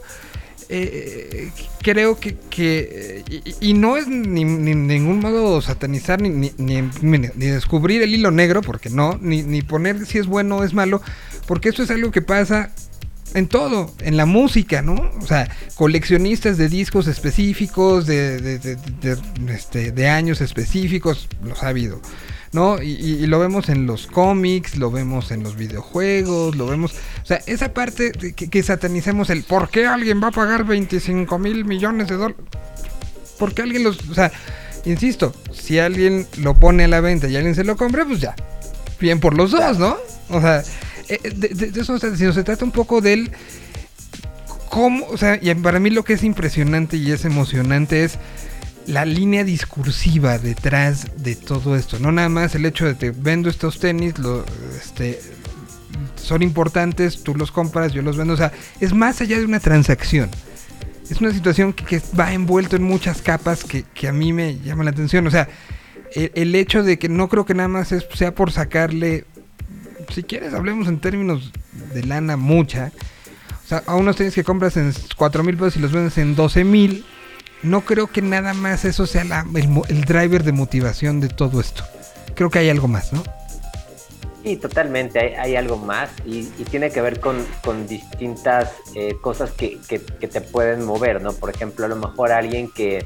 eh, 0.73 1.52
creo 1.81 2.18
que, 2.18 2.38
que 2.49 3.23
y, 3.30 3.72
y 3.72 3.73
no 3.73 3.98
es 3.98 4.07
ni, 4.07 4.45
ni 4.45 4.73
ningún 4.73 5.19
modo 5.19 5.61
satanizar 5.61 6.22
ni, 6.22 6.30
ni, 6.57 6.81
ni, 7.02 7.27
descubrir 7.35 8.02
el 8.02 8.15
hilo 8.15 8.31
negro, 8.31 8.61
porque 8.61 8.89
no, 8.89 9.19
ni, 9.22 9.43
ni 9.43 9.61
poner 9.61 10.06
si 10.06 10.18
es 10.18 10.27
bueno 10.27 10.57
o 10.57 10.64
es 10.64 10.73
malo, 10.73 11.02
porque 11.45 11.69
eso 11.69 11.84
es 11.84 11.91
algo 11.91 12.11
que 12.11 12.22
pasa 12.22 12.72
en 13.34 13.48
todo, 13.48 13.93
en 13.99 14.15
la 14.15 14.26
música, 14.26 14.81
¿no? 14.81 15.11
O 15.22 15.27
sea, 15.27 15.49
coleccionistas 15.76 16.57
de 16.57 16.69
discos 16.69 17.07
específicos, 17.07 18.06
de, 18.06 18.39
de, 18.39 18.57
de, 18.60 18.77
de 19.15 19.53
este, 19.53 20.07
años 20.07 20.41
específicos, 20.41 21.27
los 21.43 21.64
ha 21.64 21.68
habido. 21.68 22.02
¿No? 22.53 22.81
Y, 22.81 22.91
y, 22.91 23.27
lo 23.27 23.39
vemos 23.39 23.69
en 23.69 23.85
los 23.85 24.07
cómics, 24.07 24.77
lo 24.77 24.91
vemos 24.91 25.31
en 25.31 25.43
los 25.43 25.55
videojuegos, 25.55 26.55
lo 26.55 26.67
vemos... 26.67 26.93
O 27.23 27.25
sea, 27.25 27.39
esa 27.45 27.73
parte 27.73 28.11
que, 28.11 28.33
que 28.33 28.63
satanicemos 28.63 29.29
el 29.29 29.43
¿por 29.43 29.69
qué 29.69 29.85
alguien 29.85 30.21
va 30.21 30.27
a 30.27 30.31
pagar 30.31 30.65
25 30.65 31.39
mil 31.39 31.63
millones 31.63 32.07
de 32.09 32.15
dólares? 32.15 32.43
¿Por 33.39 33.53
qué 33.53 33.61
alguien 33.61 33.83
los... 33.83 33.99
O 34.09 34.13
sea, 34.13 34.31
insisto, 34.85 35.33
si 35.53 35.79
alguien 35.79 36.27
lo 36.37 36.53
pone 36.55 36.83
a 36.83 36.87
la 36.87 36.99
venta 36.99 37.27
y 37.27 37.37
alguien 37.37 37.55
se 37.55 37.63
lo 37.63 37.77
compra, 37.77 38.05
pues 38.05 38.19
ya. 38.19 38.35
Bien 38.99 39.19
por 39.19 39.35
los 39.35 39.51
dos, 39.51 39.79
¿no? 39.79 39.97
O 40.29 40.41
sea, 40.41 40.61
eh, 41.07 41.19
de, 41.33 41.49
de, 41.49 41.71
de 41.71 41.81
eso 41.81 41.97
se, 41.99 42.15
se 42.15 42.43
trata 42.43 42.65
un 42.65 42.71
poco 42.71 43.01
del... 43.01 43.31
Cómo, 44.69 45.05
o 45.07 45.17
sea, 45.17 45.37
y 45.41 45.53
para 45.55 45.79
mí 45.79 45.89
lo 45.89 46.03
que 46.03 46.13
es 46.13 46.23
impresionante 46.23 46.95
y 46.95 47.11
es 47.11 47.25
emocionante 47.25 48.05
es 48.05 48.17
la 48.87 49.05
línea 49.05 49.43
discursiva 49.43 50.37
detrás 50.37 51.23
de 51.23 51.35
todo 51.35 51.75
esto. 51.75 51.99
No 51.99 52.11
nada 52.11 52.29
más 52.29 52.55
el 52.55 52.65
hecho 52.65 52.85
de 52.85 52.95
te 52.95 53.11
vendo 53.11 53.49
estos 53.49 53.79
tenis, 53.79 54.17
lo, 54.17 54.45
este, 54.77 55.19
son 56.15 56.41
importantes, 56.41 57.23
tú 57.23 57.35
los 57.35 57.51
compras, 57.51 57.93
yo 57.93 58.01
los 58.01 58.17
vendo. 58.17 58.33
O 58.33 58.37
sea, 58.37 58.51
es 58.79 58.93
más 58.93 59.21
allá 59.21 59.37
de 59.37 59.45
una 59.45 59.59
transacción. 59.59 60.29
Es 61.09 61.19
una 61.19 61.31
situación 61.31 61.73
que, 61.73 61.83
que 61.83 62.01
va 62.17 62.33
envuelto 62.33 62.75
en 62.75 62.83
muchas 62.83 63.21
capas 63.21 63.63
que, 63.63 63.83
que, 63.93 64.07
a 64.07 64.13
mí 64.13 64.31
me 64.31 64.59
llama 64.59 64.83
la 64.83 64.91
atención. 64.91 65.27
O 65.27 65.31
sea, 65.31 65.49
el, 66.13 66.31
el 66.35 66.55
hecho 66.55 66.83
de 66.83 66.97
que 66.97 67.09
no 67.09 67.27
creo 67.27 67.45
que 67.45 67.53
nada 67.53 67.67
más 67.67 67.91
es, 67.91 68.05
sea 68.13 68.33
por 68.33 68.51
sacarle, 68.51 69.25
si 70.09 70.23
quieres, 70.23 70.53
hablemos 70.53 70.87
en 70.87 70.99
términos 70.99 71.51
de 71.93 72.03
lana 72.03 72.37
mucha. 72.37 72.91
O 73.65 73.67
sea, 73.67 73.83
a 73.85 73.95
unos 73.95 74.15
tenis 74.15 74.33
que 74.33 74.43
compras 74.43 74.77
en 74.77 74.93
4 75.17 75.43
mil 75.43 75.57
pesos 75.57 75.77
y 75.77 75.79
los 75.79 75.91
vendes 75.91 76.17
en 76.17 76.35
12 76.35 76.63
mil 76.63 77.05
no 77.63 77.81
creo 77.81 78.07
que 78.07 78.21
nada 78.21 78.53
más 78.53 78.85
eso 78.85 79.05
sea 79.05 79.23
la, 79.23 79.45
el, 79.55 79.69
el, 79.89 80.05
driver 80.05 80.43
de 80.43 80.51
motivación 80.51 81.19
de 81.19 81.29
todo 81.29 81.61
esto. 81.61 81.83
Creo 82.35 82.49
que 82.49 82.59
hay 82.59 82.69
algo 82.69 82.88
más, 82.88 83.13
¿no? 83.13 83.23
Sí, 84.43 84.57
totalmente, 84.57 85.19
hay, 85.19 85.33
hay 85.35 85.55
algo 85.55 85.77
más 85.77 86.09
y, 86.25 86.49
y, 86.57 86.63
tiene 86.69 86.89
que 86.89 86.99
ver 87.01 87.19
con, 87.19 87.45
con 87.63 87.88
distintas 87.88 88.71
eh, 88.95 89.15
cosas 89.21 89.51
que, 89.51 89.77
que, 89.88 90.01
que, 90.01 90.27
te 90.27 90.41
pueden 90.41 90.83
mover, 90.83 91.21
¿no? 91.21 91.33
Por 91.33 91.51
ejemplo, 91.51 91.85
a 91.85 91.89
lo 91.89 91.95
mejor 91.95 92.31
alguien 92.31 92.71
que, 92.71 93.05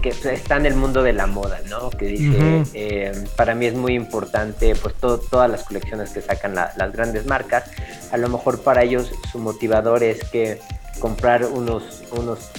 que 0.00 0.08
está 0.08 0.56
en 0.56 0.64
el 0.64 0.76
mundo 0.76 1.02
de 1.02 1.12
la 1.12 1.26
moda, 1.26 1.60
¿no? 1.68 1.90
Que 1.90 2.06
dice, 2.06 2.38
uh 2.38 2.62
-huh. 2.62 2.70
eh, 2.72 3.24
para 3.36 3.54
mí 3.54 3.66
es 3.66 3.74
muy 3.74 3.94
importante, 3.94 4.74
pues 4.76 4.94
todo, 4.94 5.18
todas 5.18 5.50
las 5.50 5.64
colecciones 5.64 6.10
que 6.10 6.22
sacan 6.22 6.54
la, 6.54 6.72
las 6.78 6.90
grandes 6.90 7.26
marcas, 7.26 7.64
a 8.10 8.16
lo 8.16 8.30
mejor 8.30 8.62
para 8.62 8.82
ellos 8.82 9.12
su 9.30 9.38
motivador 9.38 10.02
es 10.02 10.24
que 10.24 10.58
comprar 11.00 11.44
unos, 11.44 12.02
unos 12.12 12.50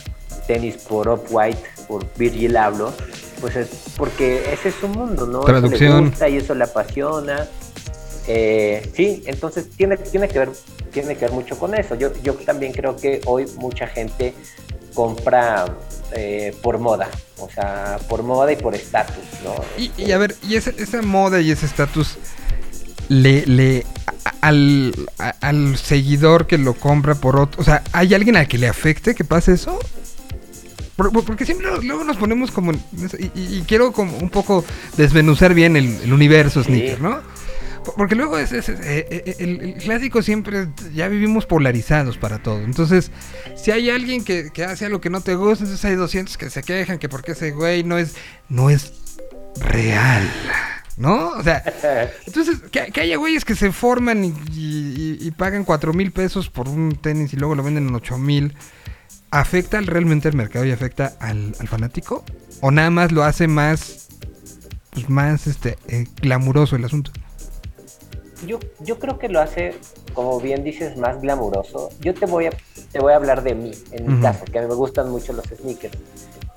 tenis 0.48 0.78
por 0.78 1.08
Off-White, 1.08 1.60
por 1.88 2.06
Virgil 2.18 2.58
hablo, 2.58 2.94
pues 3.40 3.56
es 3.56 3.70
porque 3.98 4.54
ese 4.54 4.70
es 4.70 4.76
su 4.76 4.88
mundo, 4.88 5.26
¿no? 5.26 5.42
Traducción. 5.42 5.92
Eso 5.92 6.02
le 6.02 6.10
gusta 6.10 6.30
y 6.30 6.38
eso 6.38 6.56
le 6.56 6.64
apasiona. 6.64 7.48
Eh, 8.28 8.90
sí, 8.96 9.24
entonces 9.26 9.70
tiene, 9.72 9.98
tiene, 9.98 10.28
que 10.28 10.40
ver, 10.40 10.52
tiene 10.92 11.16
que 11.16 11.26
ver 11.26 11.32
mucho 11.32 11.58
con 11.58 11.76
eso. 11.76 11.96
Yo, 11.96 12.12
yo 12.22 12.36
también 12.36 12.72
creo 12.72 12.96
que 12.96 13.22
hoy 13.26 13.46
mucha 13.58 13.88
gente 13.88 14.34
compra 14.94 15.66
eh, 16.14 16.56
por 16.62 16.78
moda, 16.78 17.10
o 17.40 17.50
sea, 17.50 17.98
por 18.08 18.24
moda 18.24 18.52
y 18.52 18.58
por 18.58 18.76
estatus, 18.76 19.24
¿no? 19.44 19.56
Y, 19.78 19.92
y, 19.98 20.12
a 20.12 20.18
ver, 20.18 20.36
y 20.48 20.56
esa, 20.56 20.72
esa 20.72 21.02
moda 21.02 21.42
y 21.42 21.52
ese 21.52 21.66
estatus 21.66 22.18
le, 23.08 23.46
le 23.46 23.86
al, 24.42 24.94
al 25.18 25.78
seguidor 25.78 26.48
que 26.48 26.58
lo 26.58 26.74
compra 26.74 27.16
por 27.16 27.38
otro, 27.38 27.62
o 27.62 27.64
sea, 27.64 27.84
¿hay 27.92 28.14
alguien 28.14 28.36
al 28.36 28.48
que 28.48 28.58
le 28.58 28.68
afecte 28.68 29.16
que 29.16 29.24
pase 29.24 29.54
eso? 29.54 29.80
Porque 31.10 31.46
siempre 31.46 31.68
luego 31.82 32.04
nos 32.04 32.18
ponemos 32.18 32.52
como. 32.52 32.72
Y, 32.74 33.32
y, 33.36 33.64
quiero 33.68 33.92
como 33.92 34.18
un 34.18 34.30
poco 34.30 34.64
desmenuzar 34.98 35.54
bien 35.54 35.76
el, 35.76 36.02
el 36.04 36.14
universo 36.14 36.64
sneaker, 36.64 36.98
sí. 36.98 37.04
¿no? 37.04 37.20
Porque 37.98 38.16
luego 38.16 38.38
es, 38.38 38.52
es, 38.52 38.70
es 38.70 38.80
eh, 38.82 39.08
eh, 39.10 39.36
el, 39.40 39.62
el, 39.62 39.74
clásico 39.76 40.22
siempre. 40.22 40.68
Ya 40.94 41.08
vivimos 41.08 41.46
polarizados 41.46 42.18
para 42.18 42.44
todo. 42.44 42.60
Entonces, 42.60 43.12
si 43.56 43.72
hay 43.72 43.90
alguien 43.90 44.24
que, 44.24 44.52
que, 44.52 44.64
hace 44.64 44.86
algo 44.86 45.02
que 45.02 45.10
no 45.10 45.22
te 45.22 45.36
gusta, 45.36 45.64
entonces 45.64 45.84
hay 45.86 45.96
200 45.96 46.38
que 46.38 46.50
se 46.50 46.62
quejan 46.62 47.00
que 47.00 47.10
porque 47.10 47.32
ese 47.32 47.52
güey 47.52 47.84
no 47.84 47.98
es. 47.98 48.16
No 48.50 48.70
es 48.70 48.94
real. 49.60 50.30
¿No? 50.98 51.30
O 51.30 51.44
sea, 51.44 51.64
entonces, 52.28 52.60
que, 52.72 52.92
que 52.92 53.02
haya 53.02 53.18
güeyes 53.18 53.46
que 53.46 53.56
se 53.56 53.72
forman 53.72 54.24
y, 54.24 54.34
y, 54.52 55.18
y 55.20 55.32
pagan 55.32 55.64
4 55.64 55.94
mil 55.94 56.12
pesos 56.12 56.50
por 56.50 56.70
un 56.70 56.96
tenis 56.96 57.34
y 57.34 57.38
luego 57.38 57.56
lo 57.56 57.64
venden 57.64 57.88
en 57.88 57.96
8 57.96 58.18
mil. 58.20 58.56
¿Afecta 59.32 59.80
realmente 59.82 60.28
al 60.28 60.36
mercado 60.36 60.66
y 60.66 60.72
afecta 60.72 61.14
al, 61.20 61.56
al, 61.60 61.68
fanático? 61.68 62.24
¿O 62.62 62.70
nada 62.70 62.90
más 62.90 63.12
lo 63.12 63.24
hace 63.24 63.48
más, 63.48 64.10
pues 64.92 65.10
más 65.10 65.48
este, 65.48 65.78
eh, 65.88 66.06
glamuroso 66.22 66.76
el 66.76 66.86
asunto? 66.86 67.12
Yo, 68.46 68.60
yo 68.80 69.00
creo 69.00 69.18
que 69.18 69.30
lo 69.30 69.40
hace, 69.40 69.76
como 70.14 70.40
bien 70.40 70.64
dices, 70.64 70.98
más 70.98 71.22
glamuroso. 71.22 71.90
Yo 72.02 72.14
te 72.14 72.26
voy 72.26 72.48
a, 72.48 72.52
te 72.92 73.00
voy 73.00 73.14
a 73.14 73.16
hablar 73.16 73.44
de 73.44 73.56
mí, 73.56 73.72
en 73.92 74.08
mi 74.08 74.14
uh 74.14 74.18
-huh. 74.18 74.22
caso, 74.22 74.46
que 74.46 74.60
a 74.60 74.62
mí 74.62 74.68
me 74.68 74.76
gustan 74.76 75.10
mucho 75.10 75.34
los 75.34 75.46
sneakers 75.46 75.98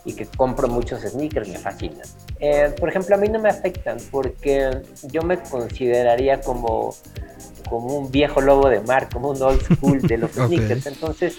y 0.05 0.13
que 0.15 0.27
compro 0.27 0.69
muchos 0.69 1.01
sneakers, 1.03 1.49
me 1.49 1.59
fascinan. 1.59 2.07
Eh, 2.41 2.75
por 2.79 2.89
ejemplo, 2.89 3.15
a 3.15 3.19
mí 3.19 3.29
no 3.29 3.39
me 3.39 3.49
afectan 3.49 3.99
porque 4.11 4.83
yo 5.05 5.23
me 5.23 5.39
consideraría 5.39 6.41
como, 6.41 6.95
como 7.69 7.99
un 7.99 8.11
viejo 8.11 8.41
lobo 8.41 8.69
de 8.69 8.81
mar, 8.81 9.09
como 9.11 9.31
un 9.31 9.43
old 9.43 9.63
school 9.63 10.01
de 10.03 10.19
los 10.19 10.37
okay. 10.37 10.59
sneakers. 10.59 10.87
Entonces, 10.87 11.39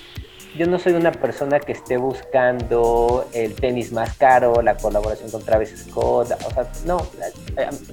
yo 0.58 0.68
no 0.68 0.80
soy 0.80 0.94
una 0.94 1.12
persona 1.12 1.60
que 1.60 1.74
esté 1.74 1.98
buscando 1.98 3.28
el 3.34 3.56
tenis 3.56 3.92
más 3.92 4.16
caro, 4.18 4.62
la 4.62 4.78
colaboración 4.78 5.30
con 5.30 5.44
Travis 5.44 5.86
Scott, 5.88 6.32
o 6.32 6.54
sea, 6.54 6.72
no, 6.86 7.06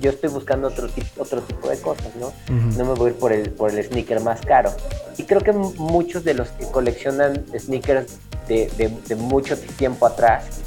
yo 0.01 0.11
estoy 0.11 0.31
buscando 0.31 0.69
otro 0.69 0.89
tipo, 0.89 1.23
otro 1.23 1.41
tipo 1.43 1.69
de 1.69 1.79
cosas, 1.79 2.15
¿no? 2.17 2.29
Uh 2.29 2.33
-huh. 2.49 2.77
No 2.77 2.85
me 2.85 2.95
voy 2.95 3.11
a 3.11 3.13
ir 3.13 3.19
por 3.19 3.33
el, 3.33 3.51
por 3.51 3.71
el 3.71 3.85
sneaker 3.85 4.21
más 4.21 4.41
caro. 4.43 4.73
Y 5.19 5.25
creo 5.25 5.41
que 5.41 5.53
muchos 5.53 6.25
de 6.25 6.35
los 6.35 6.49
que 6.51 6.67
coleccionan 6.67 7.45
sneakers 7.59 8.19
de, 8.49 8.71
de, 8.77 8.89
de 9.09 9.15
mucho 9.17 9.59
tiempo 9.59 10.07
atrás, 10.07 10.61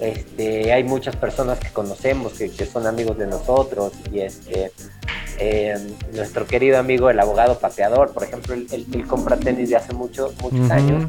este, 0.00 0.72
hay 0.72 0.84
muchas 0.84 1.16
personas 1.16 1.58
que 1.58 1.70
conocemos, 1.70 2.32
que, 2.32 2.50
que 2.50 2.66
son 2.66 2.86
amigos 2.86 3.18
de 3.18 3.26
nosotros, 3.26 3.92
y 4.10 4.20
este, 4.20 4.72
eh, 5.38 5.74
nuestro 6.12 6.46
querido 6.46 6.78
amigo 6.78 7.10
el 7.10 7.18
abogado 7.20 7.58
pateador, 7.58 8.12
por 8.12 8.24
ejemplo, 8.24 8.54
él, 8.54 8.66
él, 8.72 8.86
él 8.92 9.06
compra 9.06 9.36
tenis 9.36 9.70
de 9.70 9.76
hace 9.76 9.92
mucho, 9.92 10.32
muchos 10.42 10.60
uh 10.60 10.64
-huh. 10.64 10.72
años. 10.72 11.04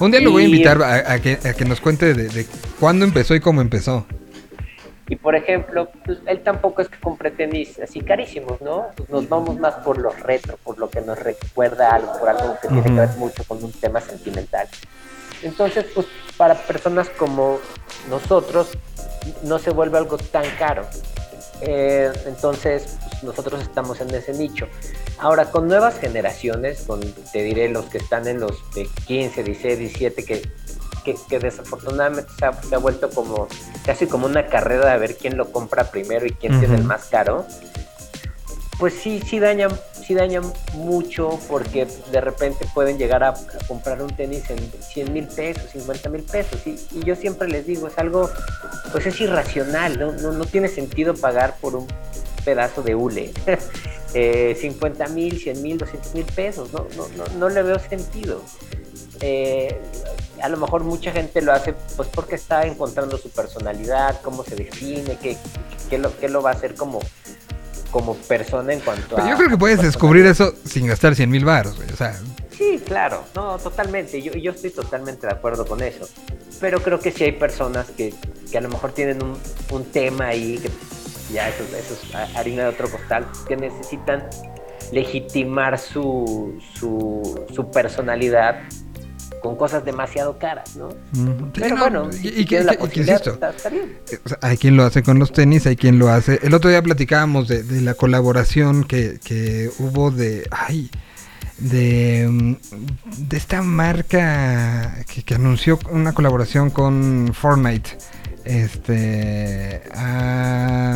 Un 0.00 0.10
día 0.10 0.20
y, 0.20 0.24
lo 0.24 0.32
voy 0.32 0.44
a 0.44 0.46
invitar 0.46 0.82
a, 0.82 1.12
a, 1.12 1.18
que, 1.20 1.38
a 1.44 1.54
que, 1.54 1.64
nos 1.64 1.80
cuente 1.80 2.14
de, 2.14 2.28
de, 2.28 2.46
cuándo 2.80 3.04
empezó 3.04 3.34
y 3.34 3.40
cómo 3.40 3.60
empezó. 3.60 4.06
Y 5.08 5.16
por 5.16 5.36
ejemplo, 5.36 5.88
pues, 6.04 6.18
él 6.26 6.42
tampoco 6.42 6.82
es 6.82 6.88
que 6.88 6.98
compre 6.98 7.30
tenis 7.30 7.78
así 7.78 8.00
carísimos, 8.00 8.60
¿no? 8.60 8.86
Pues 8.96 9.08
nos 9.08 9.28
vamos 9.28 9.58
más 9.58 9.74
por 9.76 9.98
los 9.98 10.18
retro, 10.20 10.58
por 10.64 10.78
lo 10.78 10.90
que 10.90 11.00
nos 11.00 11.18
recuerda 11.18 11.90
algo, 11.90 12.18
por 12.18 12.28
algo 12.28 12.56
que 12.60 12.66
uh 12.66 12.70
-huh. 12.70 12.82
tiene 12.82 12.96
que 12.96 13.06
ver 13.06 13.16
mucho 13.16 13.44
con 13.44 13.62
un 13.62 13.72
tema 13.72 14.00
sentimental. 14.00 14.68
Entonces, 15.42 15.86
pues 15.94 16.06
para 16.36 16.54
personas 16.54 17.08
como 17.10 17.58
nosotros, 18.10 18.76
no 19.42 19.58
se 19.58 19.70
vuelve 19.70 19.98
algo 19.98 20.18
tan 20.18 20.44
caro. 20.58 20.86
Eh, 21.62 22.12
entonces, 22.26 22.96
pues, 23.08 23.22
nosotros 23.22 23.62
estamos 23.62 24.00
en 24.00 24.14
ese 24.14 24.32
nicho. 24.32 24.66
Ahora, 25.18 25.50
con 25.50 25.68
nuevas 25.68 25.98
generaciones, 25.98 26.82
con, 26.86 27.00
te 27.32 27.42
diré 27.42 27.68
los 27.68 27.86
que 27.86 27.98
están 27.98 28.26
en 28.26 28.40
los 28.40 28.58
de 28.74 28.88
15, 29.06 29.42
16, 29.42 29.78
17, 29.78 30.24
que, 30.24 30.42
que, 31.04 31.16
que 31.28 31.38
desafortunadamente 31.38 32.30
se 32.38 32.44
ha, 32.44 32.52
se 32.62 32.74
ha, 32.74 32.78
vuelto 32.78 33.08
como 33.10 33.48
casi 33.84 34.06
como 34.06 34.26
una 34.26 34.46
carrera 34.46 34.92
de 34.92 34.98
ver 34.98 35.16
quién 35.16 35.36
lo 35.36 35.50
compra 35.50 35.90
primero 35.90 36.26
y 36.26 36.30
quién 36.30 36.54
uh 36.54 36.56
-huh. 36.56 36.60
tiene 36.60 36.74
el 36.76 36.84
más 36.84 37.06
caro, 37.06 37.46
pues 38.78 38.94
sí, 38.94 39.22
sí 39.26 39.38
dañan, 39.38 39.70
sí 40.06 40.14
dañan 40.14 40.52
mucho 40.74 41.38
porque 41.48 41.86
de 42.12 42.20
repente 42.20 42.66
pueden 42.72 42.96
llegar 42.96 43.24
a, 43.24 43.34
comprar 43.66 44.00
un 44.02 44.14
tenis 44.14 44.48
en 44.50 44.58
100 44.58 45.12
mil 45.12 45.26
pesos, 45.26 45.70
50 45.72 46.08
mil 46.10 46.22
pesos. 46.22 46.60
Y, 46.66 46.76
yo 47.04 47.16
siempre 47.16 47.48
les 47.48 47.66
digo, 47.66 47.88
es 47.88 47.98
algo, 47.98 48.30
pues 48.92 49.06
es 49.06 49.20
irracional, 49.20 49.98
no, 49.98 50.12
no, 50.12 50.32
no 50.32 50.44
tiene 50.44 50.68
sentido 50.68 51.14
pagar 51.14 51.56
por 51.60 51.74
un 51.74 51.86
pedazo 52.44 52.82
de 52.82 52.94
hule. 52.94 53.32
eh, 54.14 54.56
50 54.60 55.08
mil, 55.08 55.38
100 55.38 55.62
mil, 55.62 55.78
200 55.78 56.14
mil 56.14 56.24
pesos, 56.24 56.72
no, 56.72 56.86
no, 56.96 57.08
no, 57.16 57.24
no, 57.38 57.48
le 57.48 57.62
veo 57.62 57.78
sentido. 57.78 58.42
Eh, 59.20 59.80
a 60.40 60.48
lo 60.48 60.58
mejor 60.58 60.84
mucha 60.84 61.10
gente 61.10 61.40
lo 61.40 61.52
hace 61.52 61.74
pues 61.96 62.08
porque 62.12 62.34
está 62.34 62.66
encontrando 62.66 63.16
su 63.16 63.30
personalidad, 63.30 64.20
cómo 64.22 64.44
se 64.44 64.54
define, 64.54 65.16
qué, 65.20 65.36
qué, 65.88 65.98
lo, 65.98 66.16
qué 66.18 66.28
lo 66.28 66.42
va 66.42 66.50
a 66.50 66.52
hacer 66.52 66.74
como 66.74 67.00
como 67.90 68.14
persona 68.14 68.72
en 68.72 68.80
cuanto 68.80 69.16
Pero 69.16 69.26
a. 69.26 69.30
Yo 69.30 69.36
creo 69.36 69.48
que 69.50 69.56
puedes 69.58 69.80
descubrir 69.82 70.26
eso 70.26 70.54
sin 70.64 70.86
gastar 70.86 71.14
100 71.14 71.30
mil 71.30 71.44
baros, 71.44 71.78
O 71.92 71.96
sea. 71.96 72.18
Sí, 72.56 72.80
claro, 72.86 73.24
no, 73.34 73.58
totalmente. 73.58 74.22
Yo, 74.22 74.32
yo 74.32 74.52
estoy 74.52 74.70
totalmente 74.70 75.26
de 75.26 75.32
acuerdo 75.32 75.66
con 75.66 75.82
eso. 75.82 76.08
Pero 76.60 76.80
creo 76.82 76.98
que 77.00 77.10
sí 77.12 77.24
hay 77.24 77.32
personas 77.32 77.86
que, 77.90 78.14
que 78.50 78.56
a 78.56 78.62
lo 78.62 78.68
mejor 78.70 78.92
tienen 78.92 79.22
un, 79.22 79.36
un 79.70 79.84
tema 79.84 80.28
ahí, 80.28 80.58
que 80.58 80.70
ya 81.34 81.48
eso, 81.50 81.64
eso 81.76 81.94
es 82.02 82.14
ha- 82.14 82.38
harina 82.38 82.62
de 82.62 82.68
otro 82.70 82.90
costal, 82.90 83.26
que 83.46 83.56
necesitan 83.56 84.26
legitimar 84.92 85.78
su, 85.78 86.58
su, 86.78 87.44
su 87.54 87.70
personalidad 87.70 88.60
con 89.46 89.56
cosas 89.56 89.84
demasiado 89.84 90.38
caras, 90.38 90.76
¿no? 90.76 90.88
Pero 91.54 91.76
no, 91.76 91.80
bueno, 91.80 92.12
si 92.12 92.28
y 92.28 92.30
que- 92.32 92.44
tienes 92.44 92.66
la 92.66 92.72
y 92.72 92.76
que- 92.76 92.80
posibilidad, 92.82 93.12
insisto, 93.18 93.34
está, 93.34 93.50
está 93.50 93.68
bien. 93.70 93.98
O 94.24 94.28
sea, 94.28 94.38
hay 94.42 94.56
quien 94.58 94.76
lo 94.76 94.84
hace 94.84 95.02
con 95.02 95.18
los 95.18 95.32
tenis, 95.32 95.66
hay 95.66 95.76
quien 95.76 95.98
lo 95.98 96.08
hace. 96.08 96.38
El 96.42 96.54
otro 96.54 96.68
día 96.70 96.82
platicábamos 96.82 97.48
de, 97.48 97.62
de 97.62 97.80
la 97.80 97.94
colaboración 97.94 98.84
que, 98.84 99.18
que 99.24 99.70
hubo 99.78 100.10
de. 100.10 100.46
Ay, 100.50 100.90
de, 101.58 102.26
mm, 102.30 102.54
de 103.28 103.36
esta 103.36 103.62
marca 103.62 104.96
que, 105.12 105.22
que 105.22 105.34
anunció 105.36 105.78
una 105.90 106.12
colaboración 106.12 106.68
con 106.70 107.30
Fortnite. 107.32 107.96
Este. 108.44 109.82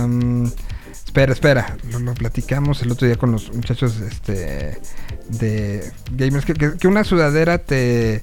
mm, 0.06 0.46
espera, 1.10 1.32
espera. 1.32 1.76
Lo, 1.98 2.14
platicamos 2.14 2.82
el 2.82 2.92
otro 2.92 3.08
día 3.08 3.16
con 3.16 3.32
los 3.32 3.52
muchachos 3.52 3.98
este, 3.98 4.78
de 5.28 5.92
gamers. 6.12 6.44
Que, 6.44 6.86
una 6.86 7.02
sudadera 7.02 7.58
te, 7.58 8.22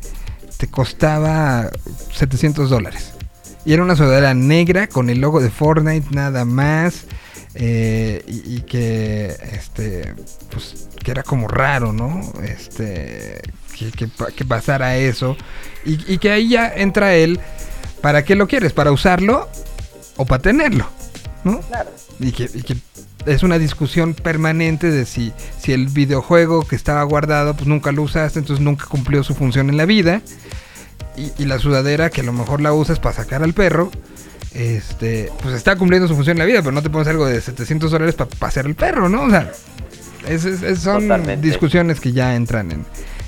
te 0.56 0.68
costaba 0.68 1.70
700 2.14 2.70
dólares. 2.70 3.14
Y 3.66 3.74
era 3.74 3.84
una 3.84 3.98
sudadera 3.98 4.34
negra 4.34 4.88
con 4.88 5.10
el 5.10 5.20
logo 5.20 5.42
de 5.42 5.50
Fortnite 5.50 6.08
nada 6.12 6.46
más. 6.46 7.06
eh, 7.56 8.24
y, 8.26 8.62
que 8.62 9.36
este 9.52 10.14
pues 10.50 10.88
que 11.04 11.12
era 11.12 11.24
como 11.24 11.50
raro, 11.50 11.92
¿no? 11.92 12.22
Este 12.42 13.42
que, 13.78 13.92
que 13.92 14.10
que 14.34 14.46
pasara 14.46 14.96
eso. 14.96 15.36
Y, 15.84 16.14
y 16.14 16.20
que 16.20 16.32
ahí 16.32 16.50
ya 16.50 16.72
entra 16.74 17.16
él. 17.16 17.42
¿Para 18.02 18.24
qué 18.24 18.36
lo 18.36 18.48
quieres? 18.48 18.72
¿Para 18.72 18.94
usarlo 18.94 19.50
o 20.16 20.26
para 20.26 20.42
tenerlo? 20.42 20.88
¿No? 21.44 21.60
Claro. 21.62 21.90
Y 22.20 22.32
que, 22.32 22.50
y 22.54 22.62
que 22.64 22.76
es 23.26 23.44
una 23.44 23.60
discusión 23.60 24.14
permanente 24.14 24.90
de 24.90 25.06
si, 25.06 25.34
si 25.60 25.72
el 25.74 25.88
videojuego 25.88 26.66
que 26.68 26.76
estaba 26.76 27.04
guardado, 27.04 27.54
pues 27.56 27.68
nunca 27.68 27.92
lo 27.92 28.02
usaste, 28.04 28.40
entonces 28.40 28.64
nunca 28.64 28.86
cumplió 28.86 29.24
su 29.24 29.36
función 29.36 29.70
en 29.70 29.78
la 29.78 29.86
vida. 29.86 30.22
Y, 31.16 31.32
y 31.42 31.46
la 31.46 31.60
sudadera 31.60 32.10
que 32.10 32.22
a 32.22 32.24
lo 32.24 32.34
mejor 32.34 32.62
la 32.62 32.74
usas 32.74 33.00
para 33.00 33.16
sacar 33.16 33.44
al 33.44 33.54
perro, 33.54 33.92
este, 34.54 35.32
pues 35.42 35.54
está 35.56 35.76
cumpliendo 35.76 36.08
su 36.08 36.16
función 36.16 36.36
en 36.36 36.40
la 36.40 36.46
vida, 36.46 36.60
pero 36.62 36.72
no 36.72 36.82
te 36.82 36.90
pones 36.90 37.08
algo 37.08 37.26
de 37.26 37.40
700 37.42 37.92
dólares 37.92 38.16
para 38.16 38.30
pasear 38.30 38.66
al 38.66 38.76
perro, 38.76 39.10
¿no? 39.10 39.24
O 39.24 39.30
sea, 39.30 39.52
es- 40.28 40.44
son 40.80 41.04
Totalmente. 41.04 41.46
discusiones 41.48 42.00
que 42.00 42.12
ya 42.14 42.36
entran 42.36 42.72
en, 42.72 42.86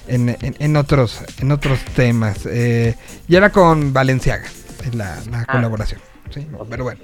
en, 0.07 0.29
en- 0.41 0.55
en 0.59 0.75
otros, 0.75 1.19
en 1.39 1.51
otros 1.51 1.79
temas. 1.95 2.39
Eh, 2.45 2.95
y 3.27 3.35
era 3.35 3.51
con 3.51 3.93
Valenciaga, 3.93 4.47
en 4.85 4.97
la, 4.97 5.17
la 5.29 5.41
Ah. 5.41 5.51
colaboración. 5.51 5.99
¿sí? 6.33 6.47
Pero 6.69 6.83
bueno. 6.83 6.99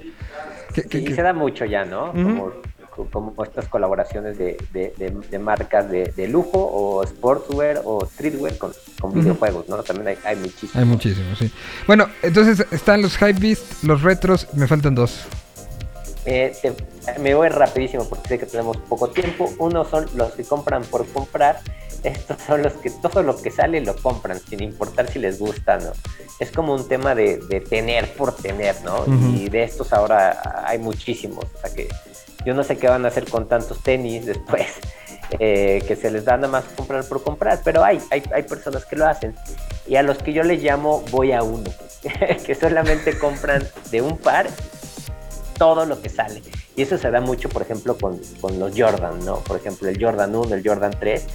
Que- 0.82 1.14
se 1.14 1.22
da 1.22 1.32
mucho 1.32 1.64
ya, 1.64 1.84
¿no? 1.84 2.12
Como, 2.12 2.52
como 3.10 3.44
estas 3.44 3.68
colaboraciones 3.68 4.38
de, 4.38 4.56
de- 4.72 4.94
de- 4.96 5.10
de 5.30 5.38
marcas 5.38 5.90
de, 5.90 6.12
de 6.16 6.28
lujo 6.28 6.58
o 6.58 7.06
sportswear 7.06 7.82
o 7.84 8.06
streetwear 8.06 8.56
con, 8.56 8.72
con 9.00 9.12
videojuegos, 9.12 9.68
¿no? 9.68 9.82
También 9.82 10.08
hay, 10.08 10.18
hay 10.24 10.36
muchísimos. 10.36 10.76
Hay 10.76 10.84
muchísimos, 10.86 11.38
sí. 11.38 11.50
Bueno, 11.86 12.08
entonces 12.22 12.66
están 12.72 13.02
los 13.02 13.16
Hypebeast, 13.16 13.84
los 13.84 14.02
retros, 14.02 14.48
me 14.54 14.66
faltan 14.66 14.94
dos. 14.94 15.26
Eh, 16.24 16.56
te- 16.60 17.18
me 17.20 17.34
voy 17.34 17.48
rapidísimo 17.50 18.04
porque 18.08 18.28
sé 18.30 18.38
que 18.38 18.46
tenemos 18.46 18.76
poco 18.78 19.08
tiempo. 19.10 19.52
Uno 19.58 19.84
son 19.84 20.06
los 20.16 20.32
que 20.32 20.42
compran 20.44 20.82
por 20.84 21.06
comprar. 21.08 21.60
Estos 22.06 22.40
son 22.42 22.62
los 22.62 22.74
que 22.74 22.90
todo 22.90 23.22
lo 23.22 23.36
que 23.40 23.50
sale 23.50 23.80
lo 23.80 23.96
compran, 23.96 24.38
sin 24.40 24.62
importar 24.62 25.10
si 25.10 25.18
les 25.18 25.38
gusta, 25.38 25.78
¿no? 25.78 25.92
Es 26.38 26.52
como 26.52 26.74
un 26.74 26.86
tema 26.86 27.14
de, 27.14 27.38
de 27.38 27.60
tener 27.60 28.12
por 28.14 28.34
tener, 28.34 28.76
¿no? 28.82 29.00
Ujú. 29.00 29.36
Y 29.36 29.48
de 29.48 29.64
estos 29.64 29.92
ahora 29.92 30.64
hay 30.66 30.78
muchísimos. 30.78 31.44
O 31.54 31.58
sea 31.58 31.74
que 31.74 31.88
yo 32.44 32.54
no 32.54 32.62
sé 32.62 32.78
qué 32.78 32.88
van 32.88 33.04
a 33.04 33.08
hacer 33.08 33.28
con 33.28 33.48
tantos 33.48 33.82
tenis 33.82 34.24
después, 34.26 34.66
eh, 35.40 35.82
que 35.86 35.96
se 35.96 36.10
les 36.10 36.24
da 36.24 36.36
nada 36.36 36.48
más 36.48 36.64
comprar 36.76 37.04
por 37.08 37.22
comprar, 37.22 37.60
pero 37.64 37.82
hay, 37.82 38.00
hay, 38.10 38.22
hay 38.32 38.42
personas 38.44 38.84
que 38.84 38.96
lo 38.96 39.06
hacen. 39.06 39.34
Y 39.86 39.96
a 39.96 40.02
los 40.02 40.18
que 40.18 40.32
yo 40.32 40.42
les 40.44 40.62
llamo 40.62 41.02
voy 41.10 41.32
a 41.32 41.42
uno, 41.42 41.70
que 42.46 42.54
solamente 42.54 43.18
compran 43.18 43.66
de 43.90 44.02
un 44.02 44.16
par 44.16 44.46
todo 45.58 45.86
lo 45.86 46.00
que 46.00 46.08
sale. 46.08 46.42
Y 46.76 46.82
eso 46.82 46.98
se 46.98 47.10
da 47.10 47.20
mucho, 47.20 47.48
por 47.48 47.62
ejemplo, 47.62 47.96
con, 47.96 48.20
con 48.40 48.58
los 48.58 48.72
Jordan, 48.78 49.24
¿no? 49.24 49.36
Por 49.40 49.56
ejemplo, 49.56 49.88
el 49.88 50.02
Jordan 50.02 50.34
1, 50.34 50.54
el 50.54 50.62
Jordan 50.66 50.94
3. 50.98 51.26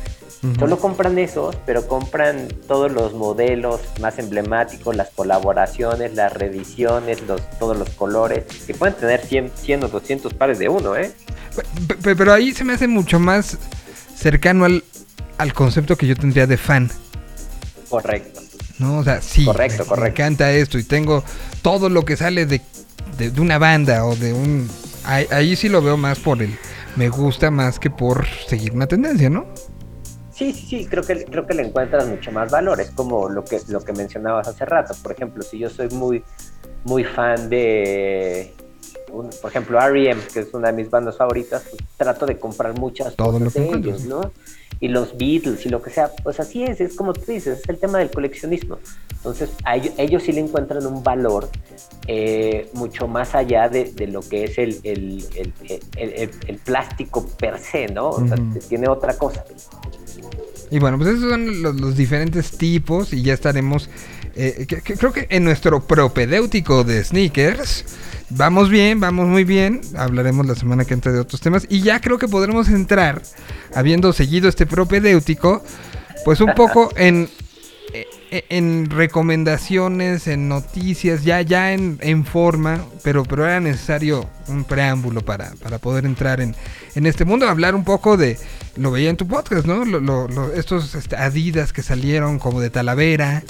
Solo 0.58 0.80
compran 0.80 1.20
esos, 1.20 1.56
pero 1.68 1.88
compran 1.88 2.48
todos 2.68 2.92
los 2.92 3.14
modelos 3.14 3.80
más 4.00 4.18
emblemáticos, 4.18 4.96
las 4.96 5.10
colaboraciones, 5.12 6.16
las 6.16 6.34
reediciones, 6.34 7.22
los, 7.28 7.48
todos 7.60 7.78
los 7.78 7.90
colores, 7.92 8.46
que 8.66 8.74
pueden 8.74 8.96
tener 8.96 9.24
100, 9.24 9.52
100 9.56 9.84
o 9.84 9.88
200 9.90 10.34
pares 10.34 10.58
de 10.58 10.68
uno, 10.68 10.96
¿eh? 10.96 11.12
Pe- 11.88 11.96
pe- 11.96 12.16
Pero 12.16 12.34
ahí 12.34 12.54
se 12.54 12.64
me 12.64 12.74
hace 12.74 12.88
mucho 12.88 13.20
más 13.20 13.58
cercano 14.16 14.66
al, 14.66 14.84
al 15.38 15.54
concepto 15.54 15.96
que 15.96 16.08
yo 16.08 16.16
tendría 16.16 16.48
de 16.48 16.58
fan. 16.58 16.90
Correcto. 17.90 18.42
¿No? 18.80 18.98
O 19.00 19.04
sea, 19.04 19.22
sí, 19.22 19.46
Correcto, 19.46 19.84
me, 19.84 19.84
me 19.84 19.90
correcto. 19.90 20.22
encanta 20.24 20.52
esto 20.52 20.80
y 20.80 20.84
tengo 20.84 21.24
todo 21.62 21.88
lo 21.90 22.04
que 22.04 22.18
sale 22.18 22.48
de, 22.48 22.62
de- 23.20 23.30
de 23.30 23.42
una 23.42 23.60
banda 23.60 24.06
o 24.06 24.16
de 24.16 24.34
un... 24.34 24.68
Ahí, 25.04 25.28
ahí 25.32 25.56
sí 25.56 25.70
lo 25.70 25.84
veo 25.84 25.98
más 25.98 26.18
por 26.20 26.42
el... 26.42 26.58
Me 26.96 27.10
gusta 27.10 27.52
más 27.52 27.80
que 27.80 27.90
por 27.92 28.26
seguir 28.48 28.74
una 28.74 28.88
tendencia, 28.88 29.30
¿no? 29.30 29.46
Sí, 30.42 30.54
sí, 30.54 30.66
sí, 30.70 30.86
creo 30.88 31.04
que, 31.04 31.24
creo 31.26 31.46
que 31.46 31.54
le 31.54 31.62
encuentras 31.62 32.08
mucho 32.08 32.32
más 32.32 32.50
valor. 32.50 32.82
Es 32.82 32.90
como 32.90 33.30
lo 33.30 33.44
que, 33.46 33.60
lo 33.68 33.80
que 33.82 33.94
mencionabas 33.94 34.48
hace 34.48 34.66
rato. 34.66 34.96
Por 35.04 35.12
ejemplo, 35.12 35.44
si 35.44 35.60
yo 35.60 35.70
soy 35.70 35.88
muy, 35.90 36.24
muy 36.84 37.04
fan 37.04 37.48
de, 37.48 38.52
un- 39.12 39.30
por 39.40 39.52
ejemplo, 39.52 39.80
R.E.M., 39.80 40.20
que 40.34 40.40
es 40.40 40.52
una 40.56 40.70
de 40.72 40.74
mis 40.74 40.90
bandas 40.90 41.16
favoritas, 41.16 41.62
pues, 41.70 41.84
trato 41.96 42.26
de 42.26 42.40
comprar 42.40 42.74
muchas 42.80 43.16
Todo 43.16 43.34
lo 43.34 43.46
cosas 43.46 43.54
que 43.54 43.60
de 43.60 43.70
ellos, 43.78 44.04
¿no? 44.06 44.32
Y 44.80 44.88
los 44.88 45.16
Beatles 45.16 45.64
y 45.68 45.70
lo 45.70 45.80
que 45.80 45.92
sea, 45.92 46.10
pues 46.24 46.40
así 46.40 46.64
es, 46.64 46.82
es 46.82 46.96
como 46.96 47.14
tú 47.14 47.22
dices, 47.32 47.60
es 47.60 47.70
el 47.70 47.78
tema 47.78 48.00
del 48.00 48.10
coleccionismo. 48.10 48.80
Entonces, 49.18 49.52
a 49.64 49.76
ellos, 49.76 49.94
ellos 49.98 50.24
sí 50.24 50.32
le 50.32 50.42
encuentran 50.42 50.84
un 50.88 51.04
valor 51.04 51.50
eh, 52.08 52.68
mucho 52.74 53.08
más 53.08 53.36
allá 53.36 53.70
de, 53.70 53.92
de 53.92 54.08
lo 54.08 54.22
que 54.22 54.46
es 54.46 54.58
el, 54.58 54.80
el, 54.84 55.24
el- 55.36 56.32
el- 56.48 56.58
plástico 56.66 57.28
per 57.40 57.60
se, 57.60 57.90
¿no? 57.90 58.10
O 58.10 58.28
sea, 58.28 58.38
Ujú. 58.38 58.60
tiene 58.68 58.88
otra 58.88 59.16
cosa. 59.16 59.44
Y 60.70 60.80
bueno, 60.80 60.98
pues 60.98 61.10
esos 61.12 61.30
son 61.30 61.62
los, 61.62 61.76
los 61.80 61.96
diferentes 61.98 62.58
tipos 62.58 63.12
y 63.14 63.22
ya 63.24 63.34
estaremos... 63.34 63.90
eh, 64.36 64.66
que- 64.68 64.82
que 64.82 64.94
creo 64.96 65.12
que 65.12 65.28
en 65.30 65.44
nuestro 65.44 65.82
propedéutico 65.86 66.84
de 66.86 67.04
sneakers 67.04 67.84
vamos 68.30 68.70
bien, 68.70 69.00
vamos 69.02 69.28
muy 69.28 69.44
bien. 69.44 69.82
Hablaremos 69.98 70.46
la 70.46 70.56
semana 70.56 70.86
que 70.86 70.94
entra 70.94 71.12
de 71.12 71.20
otros 71.20 71.42
temas 71.42 71.66
y 71.70 71.82
ya 71.82 72.00
creo 72.00 72.18
que 72.18 72.30
podremos 72.30 72.70
entrar, 72.70 73.22
habiendo 73.76 74.14
seguido 74.14 74.48
este 74.48 74.66
propedéutico, 74.66 75.62
pues 76.24 76.40
un 76.40 76.54
poco 76.56 76.90
en, 76.96 77.28
en 78.32 78.90
recomendaciones, 78.90 80.28
en 80.28 80.48
noticias, 80.48 81.24
ya, 81.24 81.42
ya 81.42 81.74
en, 81.74 81.98
en 82.02 82.26
forma, 82.26 82.86
pero, 83.04 83.24
pero 83.24 83.46
era 83.46 83.60
necesario 83.60 84.30
un 84.48 84.64
preámbulo 84.64 85.22
para, 85.26 85.52
para 85.62 85.80
poder 85.80 86.06
entrar 86.06 86.40
en, 86.40 86.56
en 86.96 87.06
este 87.06 87.26
mundo, 87.26 87.48
hablar 87.50 87.76
un 87.76 87.84
poco 87.84 88.16
de, 88.18 88.38
lo 88.78 88.92
veía 88.92 89.10
en 89.10 89.18
tu 89.18 89.28
podcast, 89.28 89.66
¿no? 89.66 89.84
Lo- 89.84 90.00
lo- 90.00 90.28
lo- 90.28 90.54
estos 90.54 90.96
este, 90.96 91.16
Adidas 91.18 91.74
que 91.74 91.84
salieron 91.84 92.40
como 92.40 92.62
de 92.62 92.70
Talavera. 92.70 93.44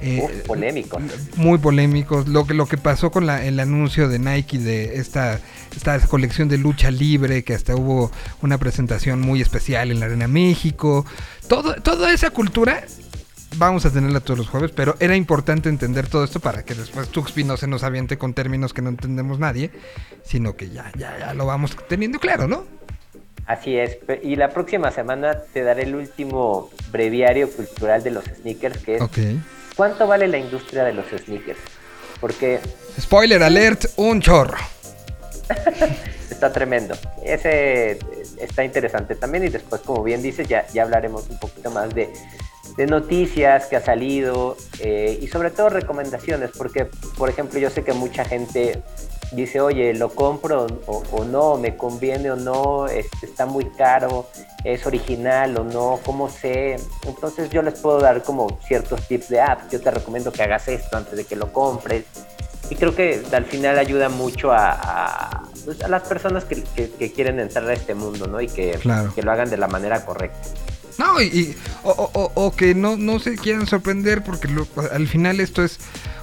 eh, 0.00 0.20
Uf, 0.22 0.30
polémicos. 0.46 1.02
muy 1.36 1.58
polémicos. 1.58 2.26
Lo 2.28 2.46
que, 2.46 2.54
lo 2.54 2.66
que 2.66 2.78
pasó 2.78 3.10
con 3.10 3.26
la- 3.26 3.44
el 3.44 3.58
anuncio 3.60 4.08
de 4.08 4.18
Nike 4.18 4.58
de 4.58 4.94
esta, 4.96 5.40
esta 5.76 5.98
colección 6.06 6.48
de 6.48 6.56
lucha 6.56 6.90
libre, 6.90 7.42
que 7.42 7.54
hasta 7.54 7.74
hubo 7.74 8.10
una 8.42 8.58
presentación 8.58 9.20
muy 9.20 9.40
especial 9.42 9.90
en 9.90 10.00
la 10.00 10.06
Arena 10.06 10.28
México. 10.28 11.04
Todo, 11.48 11.74
toda 11.82 12.12
esa 12.14 12.30
cultura 12.30 12.84
vamos 13.56 13.84
a 13.86 13.90
tenerla 13.90 14.20
todos 14.20 14.38
los 14.38 14.48
jueves, 14.48 14.72
pero 14.74 14.96
era 15.00 15.16
importante 15.16 15.68
entender 15.68 16.08
todo 16.08 16.24
esto 16.24 16.40
para 16.40 16.64
que 16.64 16.74
después 16.74 17.08
Tuxpi 17.08 17.44
no 17.44 17.56
se 17.56 17.66
nos 17.66 17.82
aviente 17.82 18.18
con 18.18 18.34
términos 18.34 18.72
que 18.72 18.82
no 18.82 18.88
entendemos 18.90 19.38
nadie, 19.38 19.70
sino 20.24 20.56
que 20.56 20.70
ya, 20.70 20.90
ya, 20.96 21.18
ya 21.18 21.34
lo 21.34 21.46
vamos 21.46 21.76
teniendo 21.88 22.18
claro, 22.18 22.46
¿no? 22.46 22.64
Así 23.46 23.76
es. 23.76 23.98
Y 24.22 24.36
la 24.36 24.50
próxima 24.50 24.92
semana 24.92 25.36
te 25.52 25.62
daré 25.62 25.82
el 25.82 25.96
último 25.96 26.70
breviario 26.92 27.50
cultural 27.50 28.02
de 28.02 28.12
los 28.12 28.24
sneakers, 28.24 28.78
que 28.78 28.96
es 28.96 29.02
Ok. 29.02 29.18
¿cuánto 29.76 30.06
vale 30.06 30.28
la 30.28 30.38
industria 30.38 30.84
de 30.84 30.92
los 30.92 31.06
sneakers? 31.06 31.58
Porque 32.20 32.60
Spoiler 33.00 33.42
alert, 33.42 33.86
un 33.96 34.20
chorro. 34.20 34.58
está 36.30 36.52
tremendo. 36.52 36.94
Ese 37.24 37.98
está 38.38 38.64
interesante 38.64 39.14
también 39.14 39.44
y 39.44 39.48
después, 39.48 39.80
como 39.82 40.02
bien 40.02 40.22
dices, 40.22 40.46
ya, 40.46 40.66
ya 40.72 40.82
hablaremos 40.82 41.28
un 41.28 41.38
poquito 41.38 41.70
más 41.70 41.94
de, 41.94 42.08
de 42.76 42.86
noticias 42.86 43.66
que 43.66 43.76
ha 43.76 43.80
salido 43.80 44.56
eh, 44.78 45.18
y 45.20 45.26
sobre 45.28 45.50
todo 45.50 45.68
recomendaciones, 45.68 46.50
porque, 46.56 46.86
por 47.18 47.28
ejemplo, 47.28 47.58
yo 47.58 47.68
sé 47.70 47.82
que 47.84 47.92
mucha 47.92 48.24
gente 48.24 48.82
dice, 49.32 49.60
oye, 49.60 49.94
lo 49.94 50.10
compro 50.10 50.66
o, 50.86 51.02
o 51.12 51.24
no, 51.24 51.56
me 51.56 51.76
conviene 51.76 52.30
o 52.30 52.36
no, 52.36 52.86
este, 52.86 53.26
está 53.26 53.46
muy 53.46 53.64
caro, 53.70 54.26
es 54.64 54.86
original 54.86 55.56
o 55.58 55.64
no, 55.64 56.00
cómo 56.04 56.28
sé. 56.28 56.76
Entonces 57.06 57.50
yo 57.50 57.62
les 57.62 57.78
puedo 57.78 58.00
dar 58.00 58.22
como 58.22 58.58
ciertos 58.66 59.06
tips 59.06 59.28
de, 59.28 59.40
ah, 59.40 59.58
yo 59.70 59.80
te 59.80 59.90
recomiendo 59.90 60.32
que 60.32 60.42
hagas 60.42 60.66
esto 60.68 60.96
antes 60.96 61.16
de 61.16 61.24
que 61.24 61.36
lo 61.36 61.52
compres. 61.52 62.04
Y 62.70 62.76
creo 62.76 62.94
que 62.94 63.22
al 63.32 63.44
final 63.46 63.78
ayuda 63.78 64.08
mucho 64.08 64.52
a, 64.52 64.70
a, 64.72 65.42
pues, 65.64 65.82
a 65.82 65.88
las 65.88 66.02
personas 66.04 66.44
que, 66.44 66.62
que- 66.76 66.90
que 66.90 67.12
quieren 67.12 67.40
entrar 67.40 67.68
a 67.68 67.72
este 67.72 67.94
mundo, 67.94 68.26
¿no? 68.28 68.40
Y 68.40 68.46
que, 68.48 68.72
Claro. 68.80 69.12
que 69.14 69.22
lo 69.22 69.32
hagan 69.32 69.50
de 69.50 69.56
la 69.56 69.66
manera 69.68 70.04
correcta. 70.04 70.38
No, 71.00 71.20
y, 71.20 71.24
y- 71.26 71.56
o, 71.82 71.90
o- 71.90 72.32
o- 72.34 72.54
que 72.54 72.74
no, 72.74 72.96
no 72.96 73.18
se 73.20 73.36
quieran 73.36 73.66
sorprender 73.66 74.22
porque 74.22 74.48
lo- 74.48 74.68
al 74.92 75.08
final 75.08 75.40
esto 75.40 75.64
es 75.64 75.78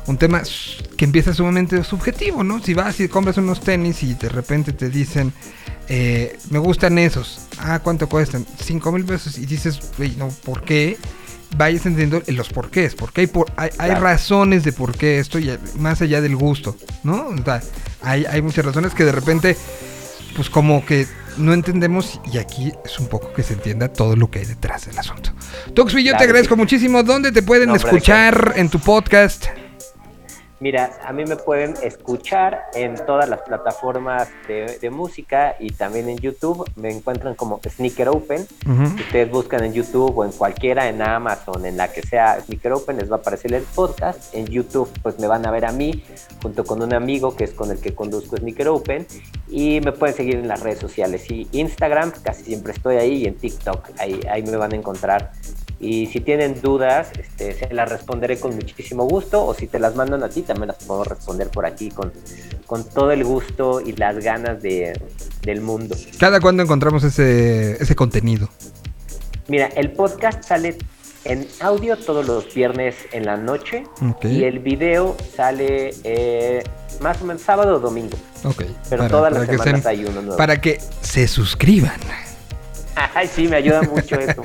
un 0.05 0.17
tema 0.17 0.43
que 0.97 1.05
empieza 1.05 1.33
sumamente 1.33 1.83
subjetivo, 1.83 2.43
¿no? 2.43 2.61
Si 2.61 2.73
vas 2.75 2.99
y 2.99 3.07
compras 3.07 3.37
unos 3.37 3.59
tenis 3.61 4.03
y 4.03 4.13
de 4.13 4.29
repente 4.29 4.73
te 4.73 4.89
dicen, 4.89 5.33
eh, 5.89 6.37
me 6.51 6.59
gustan 6.59 6.97
esos, 6.99 7.39
ah, 7.57 7.79
¿cuánto 7.83 8.07
cuestan? 8.07 8.45
Cinco 8.63 8.91
mil 8.91 9.03
pesos 9.03 9.37
y 9.39 9.45
dices, 9.47 9.79
"Güey, 9.97 10.15
no, 10.15 10.29
¿por 10.29 10.61
qué? 10.63 10.97
Vayas 11.55 11.85
entendiendo 11.85 12.21
los 12.33 12.49
porqués, 12.49 12.93
porque 12.93 13.21
hay, 13.21 13.27
por, 13.27 13.51
hay, 13.55 13.69
hay 13.79 13.89
Claro. 13.89 14.03
razones 14.03 14.63
de 14.63 14.73
por 14.73 14.95
qué 14.95 15.17
esto, 15.19 15.39
y 15.39 15.57
más 15.79 16.01
allá 16.01 16.19
del 16.21 16.35
gusto, 16.35 16.75
¿no? 17.03 17.27
O 17.29 17.43
sea, 17.43 17.61
hay, 18.01 18.25
hay 18.25 18.41
muchas 18.41 18.65
razones 18.65 18.93
que 18.93 19.05
de 19.05 19.11
repente 19.13 19.55
pues 20.37 20.51
como 20.51 20.85
que 20.85 21.07
no 21.37 21.51
entendemos 21.51 22.21
y 22.31 22.37
aquí 22.37 22.71
es 22.85 22.99
un 22.99 23.07
poco 23.07 23.33
que 23.33 23.41
se 23.41 23.53
entienda 23.53 23.91
todo 23.91 24.15
lo 24.15 24.29
que 24.29 24.39
hay 24.39 24.45
detrás 24.45 24.85
del 24.85 24.97
asunto. 24.97 25.31
Tuxby, 25.73 26.03
yo 26.03 26.11
te 26.11 26.17
Claro 26.17 26.25
agradezco 26.25 26.53
sí. 26.53 26.59
muchísimo. 26.59 27.01
¿Dónde 27.01 27.31
te 27.31 27.41
pueden 27.41 27.69
No, 27.69 27.73
hombre, 27.73 27.89
¿de 27.89 27.97
escuchar 27.97 28.53
en 28.55 28.69
tu 28.69 28.79
podcast? 28.79 29.47
Mira, 30.59 30.97
a 31.05 31.13
mí 31.13 31.23
me 31.23 31.35
pueden 31.35 31.75
escuchar 31.83 32.63
en 32.73 32.95
todas 33.05 33.29
las 33.29 33.41
plataformas 33.41 34.27
de, 34.47 34.79
de 34.79 34.89
música 34.89 35.55
y 35.59 35.69
también 35.69 36.09
en 36.09 36.17
YouTube. 36.17 36.67
Me 36.75 36.89
encuentran 36.89 37.35
como 37.35 37.59
Sneaker 37.63 38.09
Open. 38.09 38.47
Si 38.47 39.03
ustedes 39.03 39.29
buscan 39.29 39.63
en 39.63 39.73
YouTube 39.73 40.17
o 40.17 40.25
en 40.25 40.31
cualquiera, 40.31 40.89
en 40.89 41.01
Amazon, 41.03 41.63
en 41.67 41.77
la 41.77 41.91
que 41.91 42.01
sea 42.01 42.41
Sneaker 42.41 42.73
Open, 42.73 42.97
les 42.97 43.11
va 43.11 43.17
a 43.17 43.19
aparecer 43.19 43.53
el 43.53 43.63
podcast. 43.63 44.33
En 44.33 44.47
YouTube, 44.47 44.89
pues 45.03 45.19
me 45.19 45.27
van 45.27 45.45
a 45.45 45.51
ver 45.51 45.65
a 45.65 45.71
mí 45.71 46.03
junto 46.41 46.63
con 46.63 46.81
un 46.81 46.93
amigo 46.93 47.35
que 47.35 47.43
es 47.43 47.51
con 47.51 47.69
el 47.69 47.79
que 47.79 47.93
conduzco 47.93 48.37
Sneaker 48.37 48.69
Open. 48.69 49.05
Y 49.49 49.79
me 49.81 49.91
pueden 49.91 50.15
seguir 50.15 50.37
en 50.37 50.47
las 50.47 50.61
redes 50.61 50.79
sociales. 50.79 51.29
Y 51.29 51.47
Instagram, 51.51 52.11
casi 52.23 52.43
siempre 52.45 52.73
estoy 52.73 52.95
ahí. 52.95 53.13
Y 53.17 53.25
en 53.25 53.35
TikTok, 53.35 53.91
ahí, 53.99 54.19
ahí 54.27 54.41
me 54.41 54.57
van 54.57 54.73
a 54.73 54.75
encontrar. 54.75 55.31
Y 55.79 56.07
si 56.07 56.21
tienen 56.21 56.59
dudas, 56.61 57.09
este, 57.17 57.53
se 57.53 57.73
las 57.73 57.89
responderé 57.89 58.39
con 58.39 58.55
muchísimo 58.55 59.07
gusto. 59.07 59.45
O 59.45 59.53
si 59.53 59.67
te 59.67 59.79
las 59.79 59.95
mandan 59.95 60.23
a 60.23 60.29
ti, 60.29 60.41
también 60.41 60.69
las 60.69 60.83
puedo 60.83 61.03
responder 61.03 61.49
por 61.49 61.65
aquí 61.65 61.89
con, 61.89 62.11
con 62.65 62.83
todo 62.83 63.11
el 63.11 63.23
gusto 63.23 63.81
y 63.81 63.93
las 63.93 64.17
ganas 64.17 64.61
de, 64.61 64.99
del 65.43 65.61
mundo. 65.61 65.95
¿Cada 66.19 66.39
cuándo 66.39 66.63
encontramos 66.63 67.03
ese, 67.03 67.81
ese 67.81 67.95
contenido? 67.95 68.49
Mira, 69.47 69.67
el 69.75 69.91
podcast 69.91 70.43
sale 70.43 70.77
en 71.23 71.47
audio 71.59 71.97
todos 71.97 72.25
los 72.25 72.53
viernes 72.53 72.95
en 73.11 73.25
la 73.25 73.37
noche 73.37 73.83
y 74.23 74.43
el 74.43 74.59
video 74.59 75.15
sale 75.35 75.93
eh, 76.03 76.63
más 77.01 77.21
o 77.21 77.25
menos 77.25 77.41
sábado 77.41 77.75
o 77.75 77.79
domingo. 77.79 78.17
Ok. 78.43 78.63
Pero 78.89 79.07
todas 79.07 79.33
las 79.33 79.47
semanas 79.47 79.85
hay 79.85 80.05
uno 80.05 80.21
nuevo. 80.21 80.37
Para 80.37 80.59
que 80.61 80.79
se 81.01 81.27
suscriban. 81.27 81.99
Ay, 83.13 83.29
sí, 83.33 83.47
me 83.47 83.57
ayuda 83.57 83.81
mucho 83.83 84.19
eso. 84.19 84.41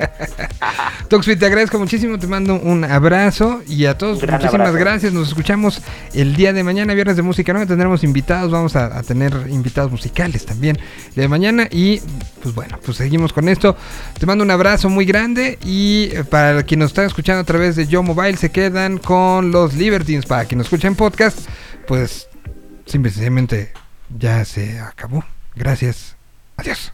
Tuxby, 1.07 1.35
te 1.35 1.45
agradezco 1.45 1.79
muchísimo, 1.79 2.17
te 2.19 2.27
mando 2.27 2.55
un 2.55 2.83
abrazo 2.83 3.63
y 3.67 3.85
a 3.85 3.97
todos 3.97 4.21
gran 4.21 4.35
muchísimas 4.39 4.67
abrazo. 4.67 4.85
gracias. 4.85 5.13
Nos 5.13 5.29
escuchamos 5.29 5.81
el 6.13 6.35
día 6.35 6.53
de 6.53 6.63
mañana, 6.63 6.93
viernes 6.93 7.15
de 7.15 7.21
música, 7.21 7.53
¿no? 7.53 7.65
Tendremos 7.65 8.03
invitados, 8.03 8.51
vamos 8.51 8.75
a, 8.75 8.97
a 8.97 9.03
tener 9.03 9.33
invitados 9.49 9.91
musicales 9.91 10.45
también 10.45 10.77
el 11.09 11.13
día 11.13 11.23
de 11.23 11.27
mañana 11.27 11.67
y 11.69 12.01
pues 12.41 12.53
bueno, 12.55 12.79
pues 12.83 12.97
seguimos 12.97 13.33
con 13.33 13.49
esto. 13.49 13.75
Te 14.19 14.25
mando 14.25 14.43
un 14.43 14.51
abrazo 14.51 14.89
muy 14.89 15.05
grande 15.05 15.57
y 15.63 16.09
eh, 16.13 16.23
para 16.23 16.63
quien 16.63 16.79
nos 16.79 16.91
está 16.91 17.05
escuchando 17.05 17.41
a 17.41 17.45
través 17.45 17.75
de 17.75 17.87
Yo 17.87 18.03
Mobile 18.03 18.37
se 18.37 18.51
quedan 18.51 18.97
con 18.97 19.51
los 19.51 19.73
Libertines. 19.73 20.25
Para 20.25 20.45
quien 20.45 20.57
nos 20.57 20.67
escucha 20.67 20.87
en 20.87 20.95
podcast, 20.95 21.39
pues 21.87 22.27
simplemente 22.85 23.71
ya 24.17 24.45
se 24.45 24.79
acabó. 24.79 25.23
Gracias. 25.55 26.15
Adiós. 26.57 26.93